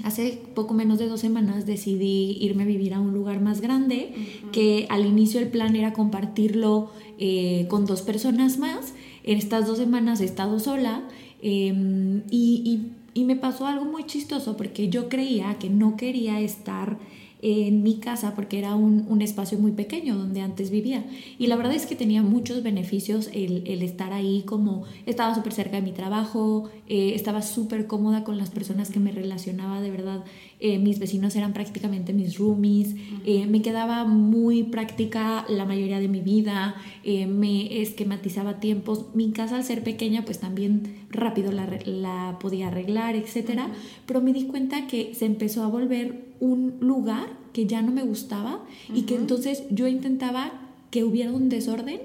Hace 0.04 0.42
poco 0.56 0.74
menos 0.74 1.00
de 1.00 1.08
dos 1.08 1.20
semanas 1.20 1.66
decidí 1.66 2.38
irme 2.40 2.64
a 2.64 2.66
vivir 2.66 2.94
a 2.94 3.00
un 3.00 3.14
lugar 3.14 3.42
más 3.42 3.62
grande, 3.62 4.14
que 4.52 4.88
al 4.90 5.06
inicio 5.06 5.40
el 5.40 5.50
plan 5.50 5.76
era 5.76 5.94
compartirlo 5.94 6.92
eh, 7.18 7.66
con 7.70 7.86
dos 7.86 8.02
personas 8.02 8.58
más. 8.60 8.94
En 9.24 9.38
estas 9.38 9.68
dos 9.68 9.78
semanas 9.78 10.22
he 10.22 10.26
estado 10.26 10.60
sola 10.60 11.04
em, 11.42 12.24
y, 12.30 12.92
y, 13.14 13.24
me 13.26 13.36
pasó 13.36 13.68
algo 13.68 13.86
muy 13.86 14.06
chistoso 14.06 14.56
porque 14.56 14.88
yo 14.88 15.10
creía 15.10 15.56
que 15.60 15.70
no 15.70 15.98
quería 15.98 16.40
estar 16.40 16.98
en 17.42 17.84
mi 17.84 18.00
casa 18.00 18.36
porque 18.36 18.60
era 18.60 18.76
un, 18.76 19.06
un, 19.08 19.22
espacio 19.22 19.58
muy 19.58 19.72
pequeño 19.72 20.16
donde 20.18 20.42
antes 20.42 20.70
vivía. 20.70 21.06
Y 21.38 21.48
la 21.48 21.56
verdad 21.56 21.74
es 21.74 21.86
que 21.86 21.96
tenía 21.96 22.22
muchos 22.22 22.64
beneficios 22.64 23.30
el, 23.34 23.64
el 23.66 23.82
estar 23.82 24.12
ahí, 24.12 24.44
como 24.46 24.84
estaba 25.06 25.34
súper 25.34 25.54
cerca 25.54 25.78
de 25.78 25.82
mi 25.82 25.92
trabajo, 25.92 26.70
eh, 26.88 27.14
estaba 27.16 27.42
súper 27.42 27.88
cómoda 27.88 28.24
con 28.24 28.38
las 28.38 28.50
personas 28.50 28.90
que 28.90 29.00
me 29.00 29.12
relacionaba, 29.12 29.80
de 29.80 29.92
verdad. 29.92 30.24
Eh, 30.60 30.78
mis 30.78 31.00
vecinos 31.00 31.36
eran 31.36 31.54
prácticamente 31.54 32.12
mis 32.12 32.38
roomies, 32.38 32.96
eh, 33.26 33.46
me 33.48 33.62
quedaba 33.62 34.04
muy 34.04 34.64
práctica 34.64 35.46
la 35.48 35.66
mayoría 35.66 36.00
de 36.00 36.08
mi 36.10 36.20
vida, 36.20 36.76
me 37.06 37.82
esquematizaba 37.82 38.60
tiempos. 38.60 39.06
Mi 39.14 39.32
casa 39.32 39.56
al 39.56 39.64
ser 39.64 39.84
pequeña 39.84 40.26
pues 40.26 40.40
también 40.40 41.06
rápido 41.10 41.52
la, 41.52 41.68
la 41.86 42.38
podía 42.40 42.68
arreglar, 42.68 43.16
etc. 43.16 43.62
Pero 44.06 44.22
me 44.22 44.34
di 44.34 44.46
cuenta 44.46 44.88
que 44.88 45.14
se 45.16 45.26
empezó 45.26 45.64
a 45.64 45.68
volver 45.68 46.30
un 46.40 46.76
lugar 46.80 47.28
que 47.54 47.66
ya 47.66 47.82
no 47.82 47.92
me 47.92 48.04
gustaba 48.04 48.64
y 48.94 49.04
que 49.04 49.16
entonces 49.16 49.64
yo 49.70 49.88
intentaba 49.88 50.52
que 50.92 51.04
hubiera 51.04 51.32
un 51.32 51.50
desorden 51.50 52.00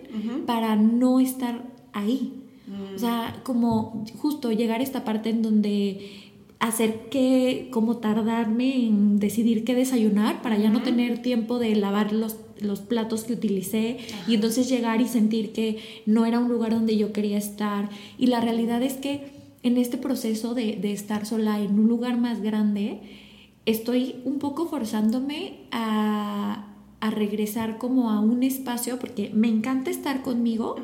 para 0.46 0.76
no 0.76 1.20
estar 1.20 1.70
ahí. 1.92 2.40
O 2.94 2.98
sea, 2.98 3.40
como 3.44 4.04
justo 4.18 4.50
llegar 4.50 4.80
a 4.80 4.82
esta 4.82 5.04
parte 5.04 5.30
en 5.30 5.42
donde 5.42 6.23
hacer 6.68 7.08
que, 7.10 7.68
como 7.70 7.98
tardarme 7.98 8.86
en 8.86 9.18
decidir 9.18 9.64
qué 9.64 9.74
desayunar 9.74 10.40
para 10.42 10.56
ya 10.56 10.70
no 10.70 10.82
tener 10.82 11.20
tiempo 11.20 11.58
de 11.58 11.74
lavar 11.76 12.12
los, 12.12 12.36
los 12.58 12.80
platos 12.80 13.24
que 13.24 13.34
utilicé 13.34 13.98
y 14.26 14.34
entonces 14.34 14.68
llegar 14.68 15.00
y 15.00 15.08
sentir 15.08 15.52
que 15.52 15.78
no 16.06 16.24
era 16.24 16.38
un 16.38 16.48
lugar 16.48 16.72
donde 16.72 16.96
yo 16.96 17.12
quería 17.12 17.36
estar. 17.36 17.90
Y 18.18 18.28
la 18.28 18.40
realidad 18.40 18.82
es 18.82 18.94
que 18.94 19.32
en 19.62 19.76
este 19.76 19.98
proceso 19.98 20.54
de, 20.54 20.76
de 20.76 20.92
estar 20.92 21.26
sola 21.26 21.60
en 21.60 21.78
un 21.78 21.88
lugar 21.88 22.18
más 22.18 22.40
grande, 22.40 23.00
estoy 23.66 24.16
un 24.24 24.38
poco 24.38 24.66
forzándome 24.66 25.66
a, 25.70 26.70
regresar 27.10 27.76
como 27.76 28.10
a 28.10 28.18
un 28.18 28.42
espacio, 28.42 28.98
porque 28.98 29.30
me 29.34 29.46
encanta 29.46 29.90
estar 29.90 30.22
conmigo, 30.22 30.76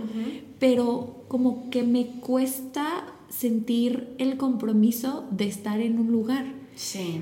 pero 0.58 1.24
como 1.28 1.70
que 1.70 1.82
me 1.82 2.08
cuesta 2.20 2.99
sentir 3.30 4.14
el 4.18 4.36
compromiso 4.36 5.26
de 5.30 5.46
estar 5.46 5.80
en 5.80 5.98
un 5.98 6.12
lugar. 6.12 6.44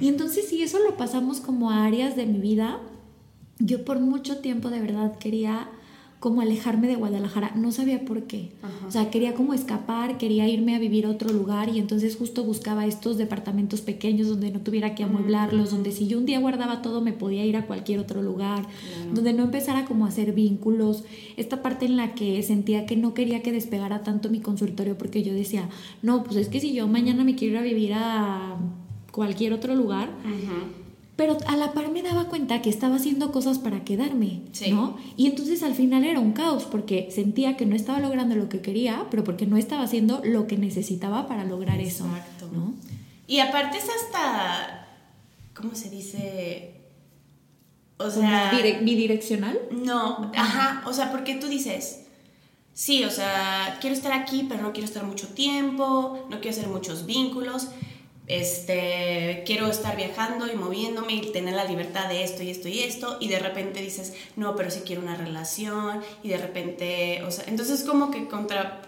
Y 0.00 0.08
entonces 0.08 0.48
si 0.48 0.62
eso 0.62 0.78
lo 0.78 0.96
pasamos 0.96 1.40
como 1.40 1.70
a 1.70 1.84
áreas 1.84 2.16
de 2.16 2.26
mi 2.26 2.38
vida, 2.38 2.80
yo 3.58 3.84
por 3.84 4.00
mucho 4.00 4.38
tiempo 4.38 4.70
de 4.70 4.80
verdad 4.80 5.18
quería 5.18 5.68
como 6.20 6.40
alejarme 6.40 6.88
de 6.88 6.96
Guadalajara, 6.96 7.52
no 7.54 7.70
sabía 7.70 8.04
por 8.04 8.24
qué. 8.24 8.50
O 8.86 8.90
sea, 8.90 9.10
quería 9.10 9.34
como 9.34 9.54
escapar, 9.54 10.18
quería 10.18 10.48
irme 10.48 10.74
a 10.74 10.78
vivir 10.80 11.06
a 11.06 11.10
otro 11.10 11.32
lugar 11.32 11.68
y 11.68 11.78
entonces 11.78 12.16
justo 12.16 12.42
buscaba 12.42 12.86
estos 12.86 13.18
departamentos 13.18 13.82
pequeños 13.82 14.26
donde 14.26 14.50
no 14.50 14.60
tuviera 14.60 14.96
que 14.96 15.04
amueblarlos, 15.04 15.70
donde 15.70 15.92
si 15.92 16.08
yo 16.08 16.18
un 16.18 16.26
día 16.26 16.40
guardaba 16.40 16.82
todo 16.82 17.00
me 17.00 17.12
podía 17.12 17.44
ir 17.44 17.56
a 17.56 17.66
cualquier 17.66 18.00
otro 18.00 18.20
lugar, 18.22 18.66
donde 19.14 19.32
no 19.32 19.44
empezara 19.44 19.84
como 19.84 20.06
a 20.06 20.08
hacer 20.08 20.32
vínculos. 20.32 21.04
Esta 21.36 21.62
parte 21.62 21.86
en 21.86 21.96
la 21.96 22.14
que 22.14 22.42
sentía 22.42 22.84
que 22.84 22.96
no 22.96 23.14
quería 23.14 23.42
que 23.42 23.52
despegara 23.52 24.02
tanto 24.02 24.28
mi 24.28 24.40
consultorio 24.40 24.98
porque 24.98 25.22
yo 25.22 25.32
decía, 25.32 25.68
no, 26.02 26.24
pues 26.24 26.36
es 26.36 26.48
que 26.48 26.58
si 26.58 26.72
yo 26.72 26.88
mañana 26.88 27.22
me 27.22 27.36
quiero 27.36 27.54
ir 27.54 27.58
a 27.58 27.62
vivir 27.62 27.92
a 27.94 28.56
cualquier 29.12 29.52
otro 29.52 29.76
lugar, 29.76 30.10
pero 31.18 31.36
a 31.48 31.56
la 31.56 31.72
par 31.72 31.90
me 31.90 32.00
daba 32.00 32.26
cuenta 32.26 32.62
que 32.62 32.70
estaba 32.70 32.94
haciendo 32.94 33.32
cosas 33.32 33.58
para 33.58 33.82
quedarme, 33.82 34.42
¿no? 34.70 34.96
Y 35.16 35.26
entonces 35.26 35.64
al 35.64 35.74
final 35.74 36.04
era 36.04 36.20
un 36.20 36.32
caos 36.32 36.62
porque 36.62 37.10
sentía 37.10 37.56
que 37.56 37.66
no 37.66 37.74
estaba 37.74 37.98
logrando 37.98 38.36
lo 38.36 38.48
que 38.48 38.60
quería, 38.60 39.04
pero 39.10 39.24
porque 39.24 39.44
no 39.44 39.56
estaba 39.56 39.82
haciendo 39.82 40.22
lo 40.24 40.46
que 40.46 40.56
necesitaba 40.56 41.26
para 41.26 41.42
lograr 41.42 41.80
eso, 41.80 42.06
¿no? 42.52 42.72
Y 43.26 43.40
aparte 43.40 43.78
es 43.78 43.86
hasta, 43.88 44.86
¿cómo 45.54 45.74
se 45.74 45.90
dice? 45.90 46.82
O 47.96 48.08
sea... 48.08 48.52
¿Bidireccional? 48.52 49.58
No, 49.72 50.30
ajá, 50.36 50.84
o 50.86 50.92
sea, 50.92 51.10
porque 51.10 51.34
tú 51.34 51.48
dices, 51.48 52.04
sí, 52.74 53.02
o 53.02 53.10
sea, 53.10 53.78
quiero 53.80 53.96
estar 53.96 54.12
aquí, 54.12 54.46
pero 54.48 54.62
no 54.62 54.72
quiero 54.72 54.86
estar 54.86 55.02
mucho 55.02 55.26
tiempo, 55.26 56.28
no 56.30 56.40
quiero 56.40 56.56
hacer 56.56 56.68
muchos 56.68 57.06
vínculos, 57.06 57.70
este, 58.28 59.42
quiero 59.46 59.66
estar 59.68 59.96
viajando 59.96 60.46
y 60.46 60.54
moviéndome 60.54 61.14
y 61.14 61.32
tener 61.32 61.54
la 61.54 61.64
libertad 61.64 62.08
de 62.08 62.22
esto 62.22 62.42
y 62.42 62.50
esto 62.50 62.68
y 62.68 62.80
esto, 62.80 63.16
y 63.20 63.28
de 63.28 63.38
repente 63.38 63.80
dices, 63.80 64.14
no, 64.36 64.54
pero 64.54 64.70
sí 64.70 64.82
quiero 64.84 65.02
una 65.02 65.16
relación, 65.16 66.02
y 66.22 66.28
de 66.28 66.36
repente, 66.36 67.22
o 67.26 67.30
sea, 67.30 67.44
entonces 67.48 67.82
como 67.84 68.10
que 68.10 68.28
contra, 68.28 68.82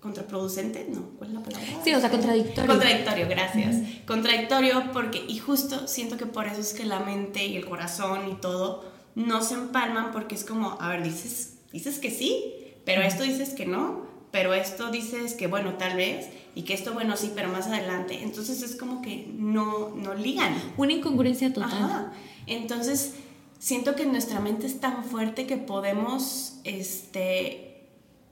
contraproducente, 0.00 0.86
no, 0.90 1.10
¿cuál 1.16 1.30
es 1.30 1.34
la 1.34 1.42
palabra? 1.42 1.66
Sí, 1.84 1.94
o 1.94 2.00
sea, 2.00 2.10
contradictorio. 2.10 2.70
Contradictorio, 2.70 3.28
gracias. 3.28 3.76
Contradictorio 4.06 4.90
porque, 4.92 5.24
y 5.26 5.38
justo 5.38 5.86
siento 5.86 6.16
que 6.16 6.26
por 6.26 6.46
eso 6.46 6.60
es 6.60 6.74
que 6.74 6.84
la 6.84 6.98
mente 6.98 7.46
y 7.46 7.56
el 7.56 7.64
corazón 7.64 8.28
y 8.28 8.34
todo 8.34 8.84
no 9.14 9.40
se 9.40 9.54
empalman 9.54 10.10
porque 10.12 10.34
es 10.34 10.44
como, 10.44 10.76
a 10.80 10.88
ver, 10.88 11.04
dices, 11.04 11.54
dices 11.72 12.00
que 12.00 12.10
sí, 12.10 12.52
pero 12.84 13.02
esto 13.02 13.22
dices 13.22 13.50
que 13.50 13.66
no, 13.66 14.06
pero 14.34 14.52
esto 14.52 14.90
dices 14.90 15.34
que 15.34 15.46
bueno, 15.46 15.74
tal 15.74 15.96
vez, 15.96 16.28
y 16.56 16.62
que 16.62 16.74
esto 16.74 16.92
bueno, 16.92 17.16
sí, 17.16 17.30
pero 17.36 17.50
más 17.50 17.68
adelante. 17.68 18.24
Entonces 18.24 18.62
es 18.62 18.74
como 18.74 19.00
que 19.00 19.30
no, 19.32 19.90
no 19.90 20.12
ligan. 20.12 20.60
Una 20.76 20.92
incongruencia 20.92 21.52
total. 21.52 22.10
Entonces 22.48 23.14
siento 23.60 23.94
que 23.94 24.06
nuestra 24.06 24.40
mente 24.40 24.66
es 24.66 24.80
tan 24.80 25.04
fuerte 25.04 25.46
que 25.46 25.56
podemos, 25.56 26.58
este, 26.64 27.86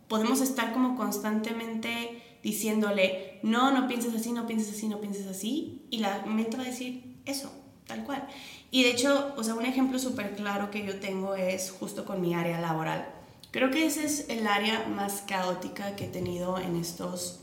podemos 0.09 0.41
estar 0.41 0.73
como 0.73 0.97
constantemente 0.97 2.21
diciéndole, 2.43 3.39
no, 3.45 3.71
no 3.71 3.87
pienses 3.87 4.13
así, 4.13 4.33
no 4.33 4.49
pienses 4.49 4.75
así, 4.75 4.89
no 4.89 5.01
pienses 5.01 5.29
así, 5.29 5.87
y 5.89 5.99
la 5.99 6.25
mente 6.27 6.57
va 6.57 6.65
a 6.65 6.67
decir 6.67 7.15
eso, 7.27 7.53
tal 7.87 8.03
cual. 8.03 8.27
Y 8.73 8.83
de 8.83 8.91
hecho, 8.91 9.35
o 9.37 9.45
sea, 9.45 9.55
un 9.55 9.67
ejemplo 9.67 10.01
súper 10.01 10.35
claro 10.35 10.73
que 10.73 10.85
yo 10.85 10.99
tengo 10.99 11.37
es 11.37 11.71
justo 11.71 12.05
con 12.05 12.21
mi 12.21 12.35
área 12.35 12.61
laboral 12.61 13.07
Creo 13.53 13.71
que 13.71 13.85
ese 13.85 14.07
es 14.07 14.31
el 14.31 14.47
área 14.47 14.89
más 14.89 15.23
caótica 15.27 15.95
que 15.95 16.07
he 16.07 16.09
tenido 16.09 16.59
en 16.59 16.75
estos 16.77 17.41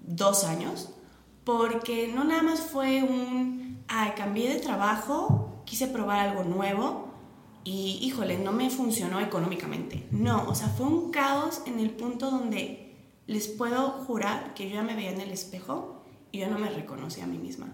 dos 0.00 0.42
años, 0.42 0.90
porque 1.44 2.08
no 2.08 2.24
nada 2.24 2.42
más 2.42 2.60
fue 2.60 3.04
un, 3.04 3.84
ay, 3.86 4.12
cambié 4.16 4.52
de 4.52 4.58
trabajo, 4.58 5.62
quise 5.64 5.86
probar 5.86 6.28
algo 6.28 6.42
nuevo 6.42 7.12
y, 7.62 8.00
híjole, 8.02 8.36
no 8.36 8.50
me 8.50 8.68
funcionó 8.68 9.20
económicamente. 9.20 10.08
No, 10.10 10.48
o 10.48 10.56
sea, 10.56 10.66
fue 10.66 10.86
un 10.86 11.12
caos 11.12 11.62
en 11.66 11.78
el 11.78 11.90
punto 11.90 12.28
donde 12.28 12.96
les 13.28 13.46
puedo 13.46 13.90
jurar 14.04 14.54
que 14.54 14.68
yo 14.68 14.74
ya 14.74 14.82
me 14.82 14.96
veía 14.96 15.12
en 15.12 15.20
el 15.20 15.30
espejo 15.30 16.02
y 16.32 16.38
yo 16.38 16.48
no 16.48 16.58
me 16.58 16.68
reconocía 16.68 17.24
a 17.24 17.28
mí 17.28 17.38
misma. 17.38 17.68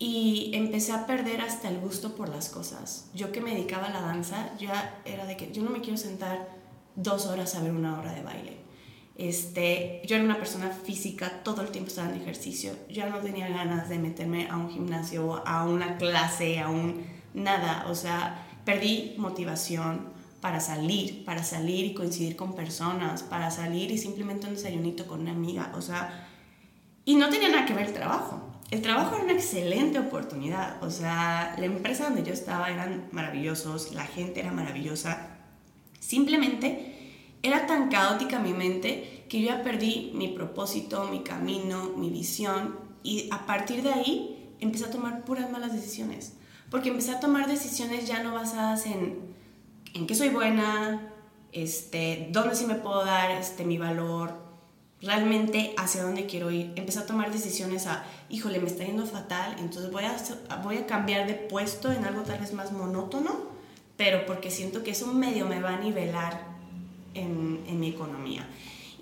Y 0.00 0.50
empecé 0.54 0.90
a 0.90 1.06
perder 1.06 1.42
hasta 1.42 1.68
el 1.68 1.78
gusto 1.78 2.16
por 2.16 2.28
las 2.28 2.48
cosas. 2.48 3.08
Yo 3.14 3.30
que 3.30 3.40
me 3.40 3.54
dedicaba 3.54 3.86
a 3.86 3.92
la 3.92 4.00
danza, 4.00 4.50
ya 4.58 5.00
era 5.04 5.26
de 5.26 5.36
que 5.36 5.52
yo 5.52 5.62
no 5.62 5.70
me 5.70 5.80
quiero 5.80 5.96
sentar 5.96 6.61
dos 6.96 7.26
horas 7.26 7.54
a 7.54 7.62
ver 7.62 7.72
una 7.72 7.98
hora 7.98 8.12
de 8.12 8.22
baile. 8.22 8.56
Este, 9.16 10.02
yo 10.06 10.16
era 10.16 10.24
una 10.24 10.38
persona 10.38 10.70
física, 10.70 11.42
todo 11.44 11.62
el 11.62 11.68
tiempo 11.68 11.88
estaba 11.88 12.08
en 12.08 12.20
ejercicio, 12.20 12.72
ya 12.88 13.10
no 13.10 13.18
tenía 13.18 13.48
ganas 13.48 13.88
de 13.88 13.98
meterme 13.98 14.48
a 14.48 14.56
un 14.56 14.70
gimnasio, 14.70 15.46
a 15.46 15.64
una 15.64 15.98
clase, 15.98 16.58
a 16.60 16.68
un 16.68 17.04
nada, 17.34 17.86
o 17.88 17.94
sea, 17.94 18.46
perdí 18.64 19.14
motivación 19.18 20.08
para 20.40 20.60
salir, 20.60 21.24
para 21.24 21.44
salir 21.44 21.84
y 21.86 21.94
coincidir 21.94 22.36
con 22.36 22.54
personas, 22.54 23.22
para 23.22 23.50
salir 23.50 23.90
y 23.90 23.98
simplemente 23.98 24.46
un 24.46 24.54
desayunito 24.54 25.06
con 25.06 25.20
una 25.20 25.32
amiga, 25.32 25.72
o 25.76 25.82
sea, 25.82 26.28
y 27.04 27.14
no 27.14 27.28
tenía 27.28 27.48
nada 27.48 27.66
que 27.66 27.74
ver 27.74 27.86
el 27.86 27.92
trabajo. 27.92 28.48
El 28.70 28.80
trabajo 28.80 29.16
era 29.16 29.24
una 29.24 29.34
excelente 29.34 29.98
oportunidad, 29.98 30.82
o 30.82 30.90
sea, 30.90 31.54
la 31.58 31.66
empresa 31.66 32.04
donde 32.04 32.22
yo 32.22 32.32
estaba 32.32 32.70
eran 32.70 33.08
maravillosos, 33.12 33.92
la 33.92 34.06
gente 34.06 34.40
era 34.40 34.50
maravillosa, 34.50 35.31
Simplemente 36.02 37.36
era 37.42 37.66
tan 37.66 37.88
caótica 37.88 38.40
mi 38.40 38.52
mente 38.52 39.24
que 39.28 39.40
yo 39.40 39.46
ya 39.46 39.62
perdí 39.62 40.10
mi 40.14 40.28
propósito, 40.28 41.04
mi 41.04 41.22
camino, 41.22 41.92
mi 41.96 42.10
visión 42.10 42.76
y 43.04 43.28
a 43.30 43.46
partir 43.46 43.82
de 43.82 43.92
ahí 43.92 44.54
empecé 44.58 44.86
a 44.86 44.90
tomar 44.90 45.24
puras 45.24 45.50
malas 45.50 45.72
decisiones. 45.72 46.34
Porque 46.70 46.88
empecé 46.88 47.12
a 47.12 47.20
tomar 47.20 47.46
decisiones 47.46 48.08
ya 48.08 48.22
no 48.22 48.34
basadas 48.34 48.86
en 48.86 49.32
en 49.94 50.06
qué 50.06 50.14
soy 50.14 50.30
buena, 50.30 51.12
este, 51.52 52.28
dónde 52.32 52.56
sí 52.56 52.66
me 52.66 52.74
puedo 52.76 53.04
dar 53.04 53.30
este, 53.30 53.64
mi 53.64 53.78
valor, 53.78 54.34
realmente 55.00 55.74
hacia 55.76 56.02
dónde 56.02 56.26
quiero 56.26 56.50
ir. 56.50 56.72
Empecé 56.76 57.00
a 57.00 57.06
tomar 57.06 57.32
decisiones 57.32 57.86
a, 57.86 58.04
híjole, 58.30 58.58
me 58.60 58.68
está 58.68 58.84
yendo 58.84 59.06
fatal, 59.06 59.56
entonces 59.58 59.92
voy 59.92 60.04
a, 60.04 60.16
voy 60.62 60.78
a 60.78 60.86
cambiar 60.86 61.26
de 61.26 61.34
puesto 61.34 61.92
en 61.92 62.04
algo 62.04 62.22
tal 62.22 62.40
vez 62.40 62.52
más 62.52 62.72
monótono 62.72 63.51
pero 63.96 64.26
porque 64.26 64.50
siento 64.50 64.82
que 64.82 64.92
eso 64.92 65.06
medio 65.12 65.46
me 65.46 65.60
va 65.60 65.76
a 65.76 65.80
nivelar 65.80 66.46
en, 67.14 67.60
en 67.66 67.80
mi 67.80 67.88
economía. 67.88 68.48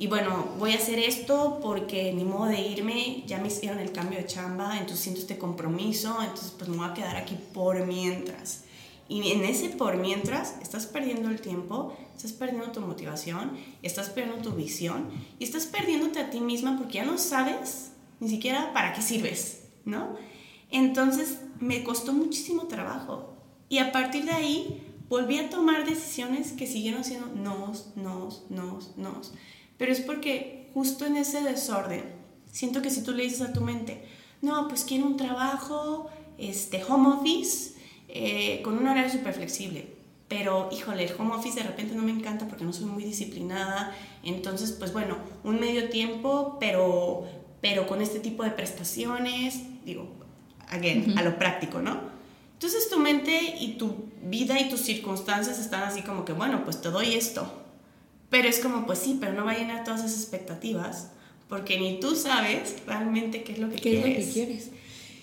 Y 0.00 0.06
bueno, 0.06 0.48
voy 0.58 0.72
a 0.72 0.76
hacer 0.76 0.98
esto 0.98 1.60
porque 1.62 2.10
ni 2.14 2.24
modo 2.24 2.46
de 2.46 2.58
irme, 2.58 3.22
ya 3.26 3.36
me 3.36 3.48
hicieron 3.48 3.78
el 3.80 3.92
cambio 3.92 4.18
de 4.18 4.24
chamba, 4.24 4.78
entonces 4.78 5.00
siento 5.00 5.20
este 5.20 5.36
compromiso, 5.36 6.16
entonces 6.22 6.54
pues 6.56 6.70
me 6.70 6.78
voy 6.78 6.88
a 6.88 6.94
quedar 6.94 7.16
aquí 7.16 7.36
por 7.52 7.84
mientras. 7.84 8.64
Y 9.10 9.32
en 9.32 9.44
ese 9.44 9.68
por 9.68 9.98
mientras 9.98 10.54
estás 10.62 10.86
perdiendo 10.86 11.28
el 11.28 11.42
tiempo, 11.42 11.94
estás 12.16 12.32
perdiendo 12.32 12.72
tu 12.72 12.80
motivación, 12.80 13.58
estás 13.82 14.08
perdiendo 14.08 14.40
tu 14.40 14.56
visión 14.56 15.10
y 15.38 15.44
estás 15.44 15.66
perdiéndote 15.66 16.20
a 16.20 16.30
ti 16.30 16.40
misma 16.40 16.78
porque 16.78 16.94
ya 16.94 17.04
no 17.04 17.18
sabes 17.18 17.90
ni 18.20 18.30
siquiera 18.30 18.72
para 18.72 18.94
qué 18.94 19.02
sirves, 19.02 19.64
¿no? 19.84 20.16
Entonces 20.70 21.40
me 21.58 21.82
costó 21.84 22.14
muchísimo 22.14 22.68
trabajo 22.68 23.29
Y 23.70 23.78
a 23.78 23.92
partir 23.92 24.26
de 24.26 24.32
ahí 24.32 24.82
volví 25.08 25.38
a 25.38 25.48
tomar 25.48 25.86
decisiones 25.86 26.52
que 26.52 26.66
siguieron 26.66 27.04
siendo 27.04 27.28
nos, 27.28 27.96
nos, 27.96 28.44
nos, 28.50 28.96
nos. 28.98 29.32
Pero 29.78 29.92
es 29.92 30.00
porque 30.00 30.68
justo 30.74 31.06
en 31.06 31.16
ese 31.16 31.40
desorden, 31.40 32.04
siento 32.50 32.82
que 32.82 32.90
si 32.90 33.02
tú 33.02 33.12
le 33.12 33.22
dices 33.22 33.40
a 33.42 33.52
tu 33.52 33.60
mente, 33.60 34.04
no, 34.42 34.66
pues 34.68 34.84
quiero 34.84 35.06
un 35.06 35.16
trabajo, 35.16 36.10
este, 36.36 36.82
home 36.84 37.10
office, 37.10 37.74
eh, 38.08 38.60
con 38.62 38.76
un 38.76 38.88
horario 38.88 39.10
súper 39.10 39.34
flexible. 39.34 39.94
Pero, 40.26 40.68
híjole, 40.72 41.04
el 41.04 41.12
home 41.16 41.34
office 41.34 41.60
de 41.60 41.66
repente 41.66 41.94
no 41.94 42.02
me 42.02 42.10
encanta 42.10 42.48
porque 42.48 42.64
no 42.64 42.72
soy 42.72 42.86
muy 42.86 43.04
disciplinada. 43.04 43.94
Entonces, 44.24 44.72
pues 44.72 44.92
bueno, 44.92 45.16
un 45.44 45.60
medio 45.60 45.90
tiempo, 45.90 46.56
pero, 46.58 47.24
pero 47.60 47.86
con 47.86 48.02
este 48.02 48.18
tipo 48.18 48.42
de 48.42 48.50
prestaciones, 48.50 49.60
digo, 49.84 50.08
again, 50.68 51.16
a 51.16 51.22
lo 51.22 51.38
práctico, 51.38 51.80
¿no? 51.80 52.09
Entonces 52.60 52.90
tu 52.90 52.98
mente 52.98 53.56
y 53.58 53.78
tu 53.78 53.94
vida 54.22 54.60
y 54.60 54.68
tus 54.68 54.80
circunstancias 54.80 55.58
están 55.58 55.82
así 55.84 56.02
como 56.02 56.26
que, 56.26 56.34
bueno, 56.34 56.62
pues 56.62 56.82
te 56.82 56.90
doy 56.90 57.14
esto. 57.14 57.50
Pero 58.28 58.48
es 58.48 58.58
como, 58.58 58.84
pues 58.84 58.98
sí, 58.98 59.16
pero 59.18 59.32
no 59.32 59.46
va 59.46 59.52
a 59.52 59.58
llenar 59.58 59.82
todas 59.82 60.00
esas 60.04 60.20
expectativas 60.20 61.08
porque 61.48 61.80
ni 61.80 61.98
tú 62.00 62.14
sabes 62.14 62.76
realmente 62.86 63.42
qué 63.44 63.52
es 63.52 63.58
lo 63.60 63.70
que 63.70 63.76
¿Qué 63.76 63.82
quieres. 64.02 64.04
es 64.04 64.26
lo 64.26 64.26
que 64.26 64.32
quieres? 64.32 64.70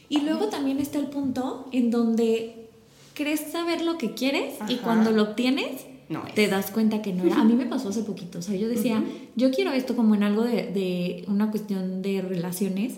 Y 0.09 0.21
luego 0.21 0.47
también 0.47 0.79
está 0.79 0.97
el 0.97 1.07
punto 1.07 1.69
en 1.71 1.91
donde 1.91 2.69
crees 3.13 3.51
saber 3.51 3.81
lo 3.81 3.99
que 3.99 4.15
quieres 4.15 4.55
y 4.67 4.73
Ajá. 4.73 4.83
cuando 4.83 5.11
lo 5.11 5.21
obtienes 5.21 5.85
No 6.09 6.23
te 6.33 6.47
das 6.47 6.71
cuenta 6.71 7.03
que 7.03 7.13
no 7.13 7.23
era. 7.23 7.39
A 7.41 7.43
mí 7.43 7.53
me 7.53 7.67
pasó 7.67 7.89
hace 7.89 8.01
poquito, 8.01 8.39
o 8.39 8.41
sea, 8.41 8.55
yo 8.55 8.67
decía, 8.67 9.03
yo 9.35 9.51
quiero 9.51 9.71
esto 9.73 9.95
como 9.95 10.15
en 10.15 10.23
algo 10.23 10.43
de, 10.43 10.71
de 10.71 11.23
una 11.27 11.51
cuestión 11.51 12.01
de 12.01 12.21
relaciones. 12.23 12.95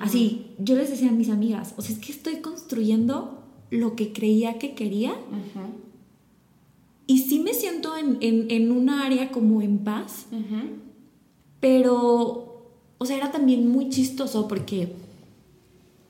Así, 0.00 0.46
yo 0.58 0.74
les 0.74 0.90
decía 0.90 1.10
a 1.10 1.12
mis 1.12 1.30
amigas, 1.30 1.72
o 1.76 1.82
sea, 1.82 1.94
es 1.94 2.00
que 2.04 2.10
estoy 2.10 2.36
construyendo 2.40 3.45
lo 3.70 3.96
que 3.96 4.12
creía 4.12 4.58
que 4.58 4.74
quería. 4.74 5.14
Y 7.08 7.18
sí 7.20 7.38
me 7.40 7.54
siento 7.54 7.96
en, 7.96 8.18
en, 8.20 8.50
en 8.50 8.72
una 8.72 9.04
área 9.06 9.30
como 9.30 9.62
en 9.62 9.78
paz, 9.78 10.26
pero, 11.60 12.70
o 12.98 13.04
sea, 13.06 13.16
era 13.16 13.30
también 13.32 13.68
muy 13.70 13.88
chistoso 13.90 14.48
porque 14.48 14.92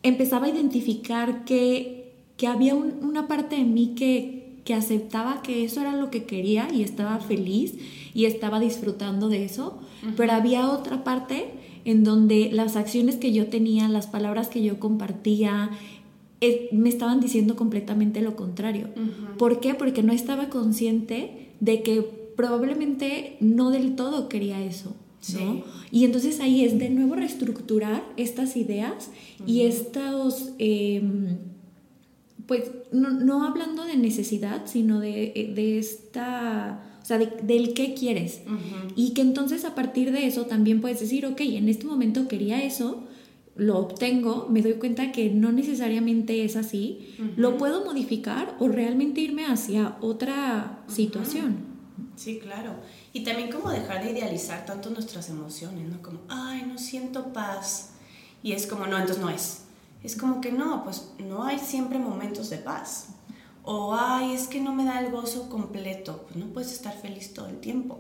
empezaba 0.03 0.47
a 0.47 0.51
identificar 0.51 1.45
que, 1.45 2.15
que 2.37 2.47
había 2.47 2.75
un- 2.75 2.95
una 3.05 3.29
parte 3.29 3.57
de 3.57 3.65
mí 3.65 3.95
que, 3.97 4.59
que 4.65 4.75
aceptaba 4.75 5.43
que 5.43 5.65
eso 5.65 5.81
era 5.81 5.97
lo 5.97 6.11
que 6.11 6.25
quería 6.25 6.69
y 6.73 6.83
estaba 6.83 7.19
feliz 7.19 7.75
y 8.15 8.25
estaba 8.25 8.61
disfrutando 8.61 9.29
de 9.29 9.45
eso, 9.45 9.79
pero 10.17 10.33
había 10.33 10.71
otra 10.71 11.05
parte 11.05 11.51
en 11.85 12.05
donde 12.05 12.51
las 12.53 12.77
acciones 12.77 13.17
que 13.17 13.33
yo 13.33 13.47
tenía, 13.49 13.89
las 13.89 14.07
palabras 14.07 14.49
que 14.49 14.63
yo 14.63 14.79
compartía, 14.81 15.71
eh, 16.41 16.69
me 16.73 16.89
estaban 16.89 17.21
diciendo 17.21 17.57
completamente 17.57 18.21
lo 18.21 18.37
contrario. 18.37 18.89
¿Por 19.39 19.61
qué? 19.61 19.75
Porque 19.75 20.03
no 20.03 20.13
estaba 20.13 20.49
consciente 20.51 21.49
de 21.61 21.83
que 21.83 22.03
probablemente 22.37 23.37
no 23.41 23.71
del 23.71 23.97
todo 23.97 24.29
quería 24.29 24.63
eso. 24.63 24.95
Y 25.91 26.05
entonces 26.05 26.41
ahí 26.41 26.63
es 26.65 26.79
de 26.79 26.91
nuevo 26.91 27.15
reestructurar 27.17 28.05
estas 28.17 28.57
ideas 28.57 29.11
y 29.47 29.63
estos, 29.63 30.53
em, 30.59 31.39
pues 32.47 32.71
no, 32.93 33.11
no 33.11 33.45
hablando 33.45 33.85
de 33.85 33.97
necesidad, 33.97 34.63
sino 34.67 35.01
de, 35.01 35.53
de 35.55 35.79
esta, 35.79 36.99
o 37.03 37.05
sea, 37.05 37.19
de- 37.19 37.33
del 37.43 37.75
qué 37.75 37.95
quieres. 37.95 38.43
Y 38.95 39.15
que 39.15 39.23
entonces 39.23 39.65
a 39.65 39.75
partir 39.75 40.13
de 40.13 40.27
eso 40.27 40.45
también 40.47 40.81
puedes 40.81 41.01
decir, 41.01 41.27
ok, 41.27 41.41
en 41.41 41.69
este 41.69 41.87
momento 41.87 42.29
quería 42.29 42.63
eso, 42.63 43.05
lo 43.57 43.79
obtengo, 43.79 44.47
me 44.51 44.61
doy 44.61 44.75
cuenta 44.75 45.13
que 45.13 45.31
no 45.31 45.51
necesariamente 45.51 46.45
es 46.45 46.57
así, 46.57 47.15
lo 47.37 47.57
puedo 47.57 47.85
modificar 47.85 48.55
o 48.61 48.69
realmente 48.69 49.23
irme 49.23 49.47
hacia 49.47 49.97
otra 50.01 50.85
situación. 50.89 51.77
Sí, 52.17 52.39
claro. 52.39 52.75
Y 53.13 53.25
también 53.25 53.51
como 53.51 53.71
dejar 53.71 54.05
de 54.05 54.13
idealizar 54.13 54.67
tanto 54.67 54.91
nuestras 54.91 55.31
emociones, 55.31 55.89
¿no? 55.89 56.03
Como, 56.03 56.21
ay, 56.29 56.65
no 56.67 56.79
siento 56.79 57.33
paz. 57.33 57.93
Y 58.43 58.53
es 58.53 58.67
como, 58.67 58.87
no, 58.87 58.99
entonces 58.99 59.23
no 59.23 59.31
es. 59.31 59.63
Es 60.03 60.17
como 60.17 60.41
que 60.41 60.53
no, 60.53 60.85
pues 60.85 61.11
no 61.19 61.45
hay 61.45 61.59
siempre 61.59 61.99
momentos 61.99 62.51
de 62.51 62.59
paz. 62.59 63.09
O, 63.65 63.97
ay, 63.99 64.35
es 64.35 64.47
que 64.47 64.61
no 64.61 64.75
me 64.75 64.85
da 64.85 65.01
el 65.01 65.11
gozo 65.11 65.49
completo. 65.49 66.27
Pues 66.27 66.37
no 66.37 66.53
puedes 66.53 66.73
estar 66.73 66.95
feliz 66.95 67.33
todo 67.33 67.49
el 67.49 67.59
tiempo. 67.59 67.99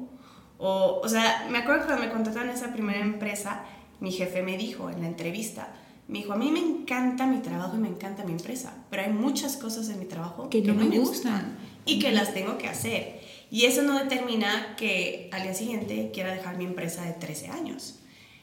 O, 0.58 1.00
o 1.02 1.08
sea, 1.08 1.48
me 1.50 1.58
acuerdo 1.58 1.86
cuando 1.86 2.04
me 2.04 2.12
contrataron 2.12 2.50
en 2.50 2.56
esa 2.56 2.72
primera 2.72 3.00
empresa, 3.00 3.64
mi 4.00 4.12
jefe 4.12 4.42
me 4.42 4.56
dijo 4.56 4.90
en 4.90 5.00
la 5.02 5.06
entrevista, 5.08 5.74
me 6.08 6.18
dijo, 6.18 6.32
a 6.32 6.36
mí 6.36 6.50
me 6.52 6.60
encanta 6.60 7.26
mi 7.26 7.38
trabajo 7.38 7.76
y 7.76 7.80
me 7.80 7.88
encanta 7.88 8.24
mi 8.24 8.32
empresa, 8.32 8.84
pero 8.90 9.02
hay 9.02 9.12
muchas 9.12 9.56
cosas 9.56 9.88
en 9.88 9.98
mi 9.98 10.04
trabajo 10.04 10.48
Que 10.50 10.62
no 10.62 10.74
me 10.74 10.98
gustan. 10.98 11.56
y 11.84 11.98
que 11.98 12.12
las 12.12 12.32
tengo 12.32 12.58
que 12.58 12.68
hacer. 12.68 13.20
Y 13.50 13.64
eso 13.64 13.82
no 13.82 13.98
determina 13.98 14.74
que 14.76 15.28
al 15.32 15.42
día 15.42 15.54
siguiente 15.54 16.10
quiera 16.12 16.32
dejar 16.32 16.58
mi 16.58 16.64
empresa 16.64 17.02
de 17.04 17.12
13 17.12 17.48
años. 17.48 18.00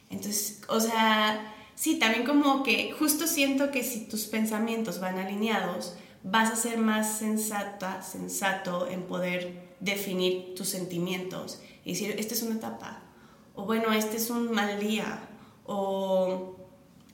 Entonces, 0.09 0.61
o 0.69 0.79
sea, 0.79 1.53
sí, 1.75 1.99
también 1.99 2.25
como 2.25 2.63
que 2.63 2.91
justo 2.91 3.27
siento 3.27 3.71
que 3.71 3.83
si 3.83 4.01
tus 4.07 4.25
pensamientos 4.25 4.99
van 4.99 5.17
alineados, 5.17 5.95
vas 6.23 6.51
a 6.51 6.55
ser 6.55 6.77
más 6.77 7.17
sensata, 7.17 8.01
sensato 8.01 8.87
en 8.87 9.03
poder 9.03 9.73
definir 9.79 10.55
tus 10.55 10.69
sentimientos 10.69 11.61
y 11.83 11.91
decir, 11.93 12.15
esta 12.17 12.33
es 12.33 12.43
una 12.43 12.55
etapa, 12.55 13.01
o 13.55 13.65
bueno, 13.65 13.91
este 13.91 14.15
es 14.17 14.29
un 14.29 14.51
mal 14.51 14.79
día, 14.79 15.19
o... 15.65 16.57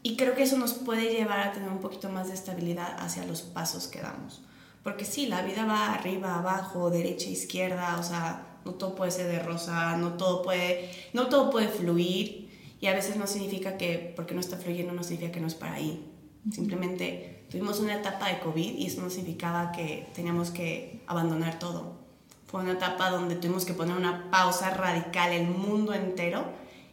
Y 0.02 0.16
creo 0.16 0.34
que 0.34 0.44
eso 0.44 0.58
nos 0.58 0.74
puede 0.74 1.12
llevar 1.12 1.42
a 1.42 1.52
tener 1.52 1.70
un 1.70 1.80
poquito 1.80 2.10
más 2.10 2.30
de 2.30 2.34
estabilidad 2.34 2.96
hacia 3.00 3.26
los 3.26 3.42
pasos 3.42 3.88
que 3.88 4.00
damos. 4.00 4.42
Porque 4.82 5.04
sí, 5.04 5.26
la 5.26 5.42
vida 5.42 5.66
va 5.66 5.94
arriba, 5.94 6.36
abajo, 6.38 6.90
derecha, 6.90 7.28
izquierda, 7.28 7.98
o 8.00 8.04
sea, 8.04 8.60
no 8.64 8.74
todo 8.74 8.96
puede 8.96 9.12
ser 9.12 9.28
de 9.28 9.40
rosa, 9.40 9.98
no 9.98 10.14
todo 10.14 10.42
puede, 10.42 10.90
no 11.14 11.28
todo 11.28 11.50
puede 11.50 11.68
fluir 11.68 12.50
y 12.80 12.88
a 12.88 12.94
veces 12.94 13.18
no 13.18 13.28
significa 13.28 13.78
que 13.78 14.14
porque 14.16 14.34
no 14.34 14.40
está 14.40 14.58
fluyendo 14.58 14.94
no 14.94 15.04
significa 15.04 15.34
que 15.34 15.42
no 15.42 15.48
es 15.48 15.56
para 15.56 15.74
ahí. 15.74 16.06
Simplemente 16.52 17.46
tuvimos 17.50 17.80
una 17.80 17.96
etapa 17.96 18.30
de 18.30 18.40
COVID 18.40 18.76
y 18.76 18.86
eso 18.86 19.02
no 19.02 19.10
significaba 19.10 19.72
que 19.72 20.08
teníamos 20.14 20.52
que 20.52 21.04
abandonar 21.08 21.60
todo. 21.60 22.00
Fue 22.48 22.62
una 22.62 22.74
etapa 22.74 23.12
donde 23.12 23.36
tuvimos 23.36 23.66
que 23.66 23.74
poner 23.74 23.96
una 23.96 24.32
pausa 24.32 24.72
radical 24.72 25.32
el 25.34 25.48
mundo 25.48 25.94
entero 25.94 26.46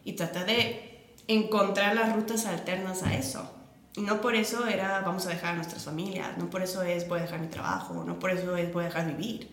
y 0.04 0.14
tratar 0.14 0.46
de 0.46 0.85
encontrar 1.28 1.94
las 1.94 2.14
rutas 2.14 2.46
alternas 2.46 3.02
a 3.02 3.14
eso. 3.14 3.50
Y 3.96 4.02
no 4.02 4.20
por 4.20 4.34
eso 4.34 4.66
era 4.66 5.00
vamos 5.00 5.26
a 5.26 5.30
dejar 5.30 5.54
a 5.54 5.56
nuestras 5.56 5.84
familias, 5.84 6.36
no 6.36 6.50
por 6.50 6.62
eso 6.62 6.82
es 6.82 7.08
voy 7.08 7.20
a 7.20 7.22
dejar 7.22 7.40
mi 7.40 7.48
trabajo, 7.48 8.04
no 8.04 8.18
por 8.18 8.30
eso 8.30 8.54
es 8.56 8.72
voy 8.72 8.82
a 8.82 8.86
dejar 8.86 9.06
vivir. 9.06 9.50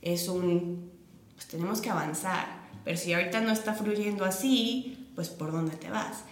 Es 0.00 0.28
un, 0.28 0.90
pues 1.34 1.46
tenemos 1.46 1.80
que 1.80 1.90
avanzar. 1.90 2.62
Pero 2.84 2.96
si 2.96 3.12
ahorita 3.12 3.40
no 3.40 3.52
está 3.52 3.74
fluyendo 3.74 4.24
así, 4.24 5.10
pues 5.14 5.28
por 5.28 5.52
dónde 5.52 5.76
te 5.76 5.90
vas. 5.90 6.24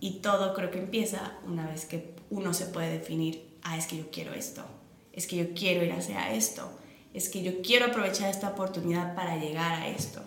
Y 0.00 0.20
todo 0.20 0.52
creo 0.54 0.70
que 0.70 0.78
empieza 0.78 1.32
una 1.46 1.66
vez 1.66 1.86
que 1.86 2.16
uno 2.28 2.52
se 2.52 2.66
puede 2.66 2.90
definir, 2.90 3.58
ah, 3.62 3.78
es 3.78 3.86
que 3.86 3.96
yo 3.96 4.10
quiero 4.10 4.34
esto, 4.34 4.64
es 5.12 5.26
que 5.26 5.36
yo 5.36 5.54
quiero 5.54 5.84
ir 5.84 5.92
hacia 5.92 6.32
esto, 6.32 6.70
es 7.14 7.28
que 7.28 7.42
yo 7.42 7.62
quiero 7.62 7.86
aprovechar 7.86 8.28
esta 8.28 8.50
oportunidad 8.50 9.14
para 9.14 9.36
llegar 9.36 9.72
a 9.72 9.88
esto. 9.88 10.22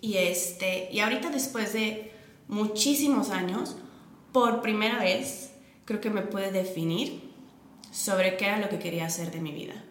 Y, 0.00 0.16
este, 0.16 0.88
y 0.92 1.00
ahorita 1.00 1.30
después 1.30 1.72
de 1.72 2.07
muchísimos 2.48 3.30
años, 3.30 3.76
por 4.32 4.62
primera 4.62 4.98
vez, 4.98 5.52
creo 5.84 6.00
que 6.00 6.10
me 6.10 6.22
pude 6.22 6.50
definir 6.50 7.30
sobre 7.92 8.36
qué 8.36 8.46
era 8.46 8.58
lo 8.58 8.68
que 8.68 8.78
quería 8.78 9.06
hacer 9.06 9.30
de 9.30 9.40
mi 9.40 9.52
vida. 9.52 9.84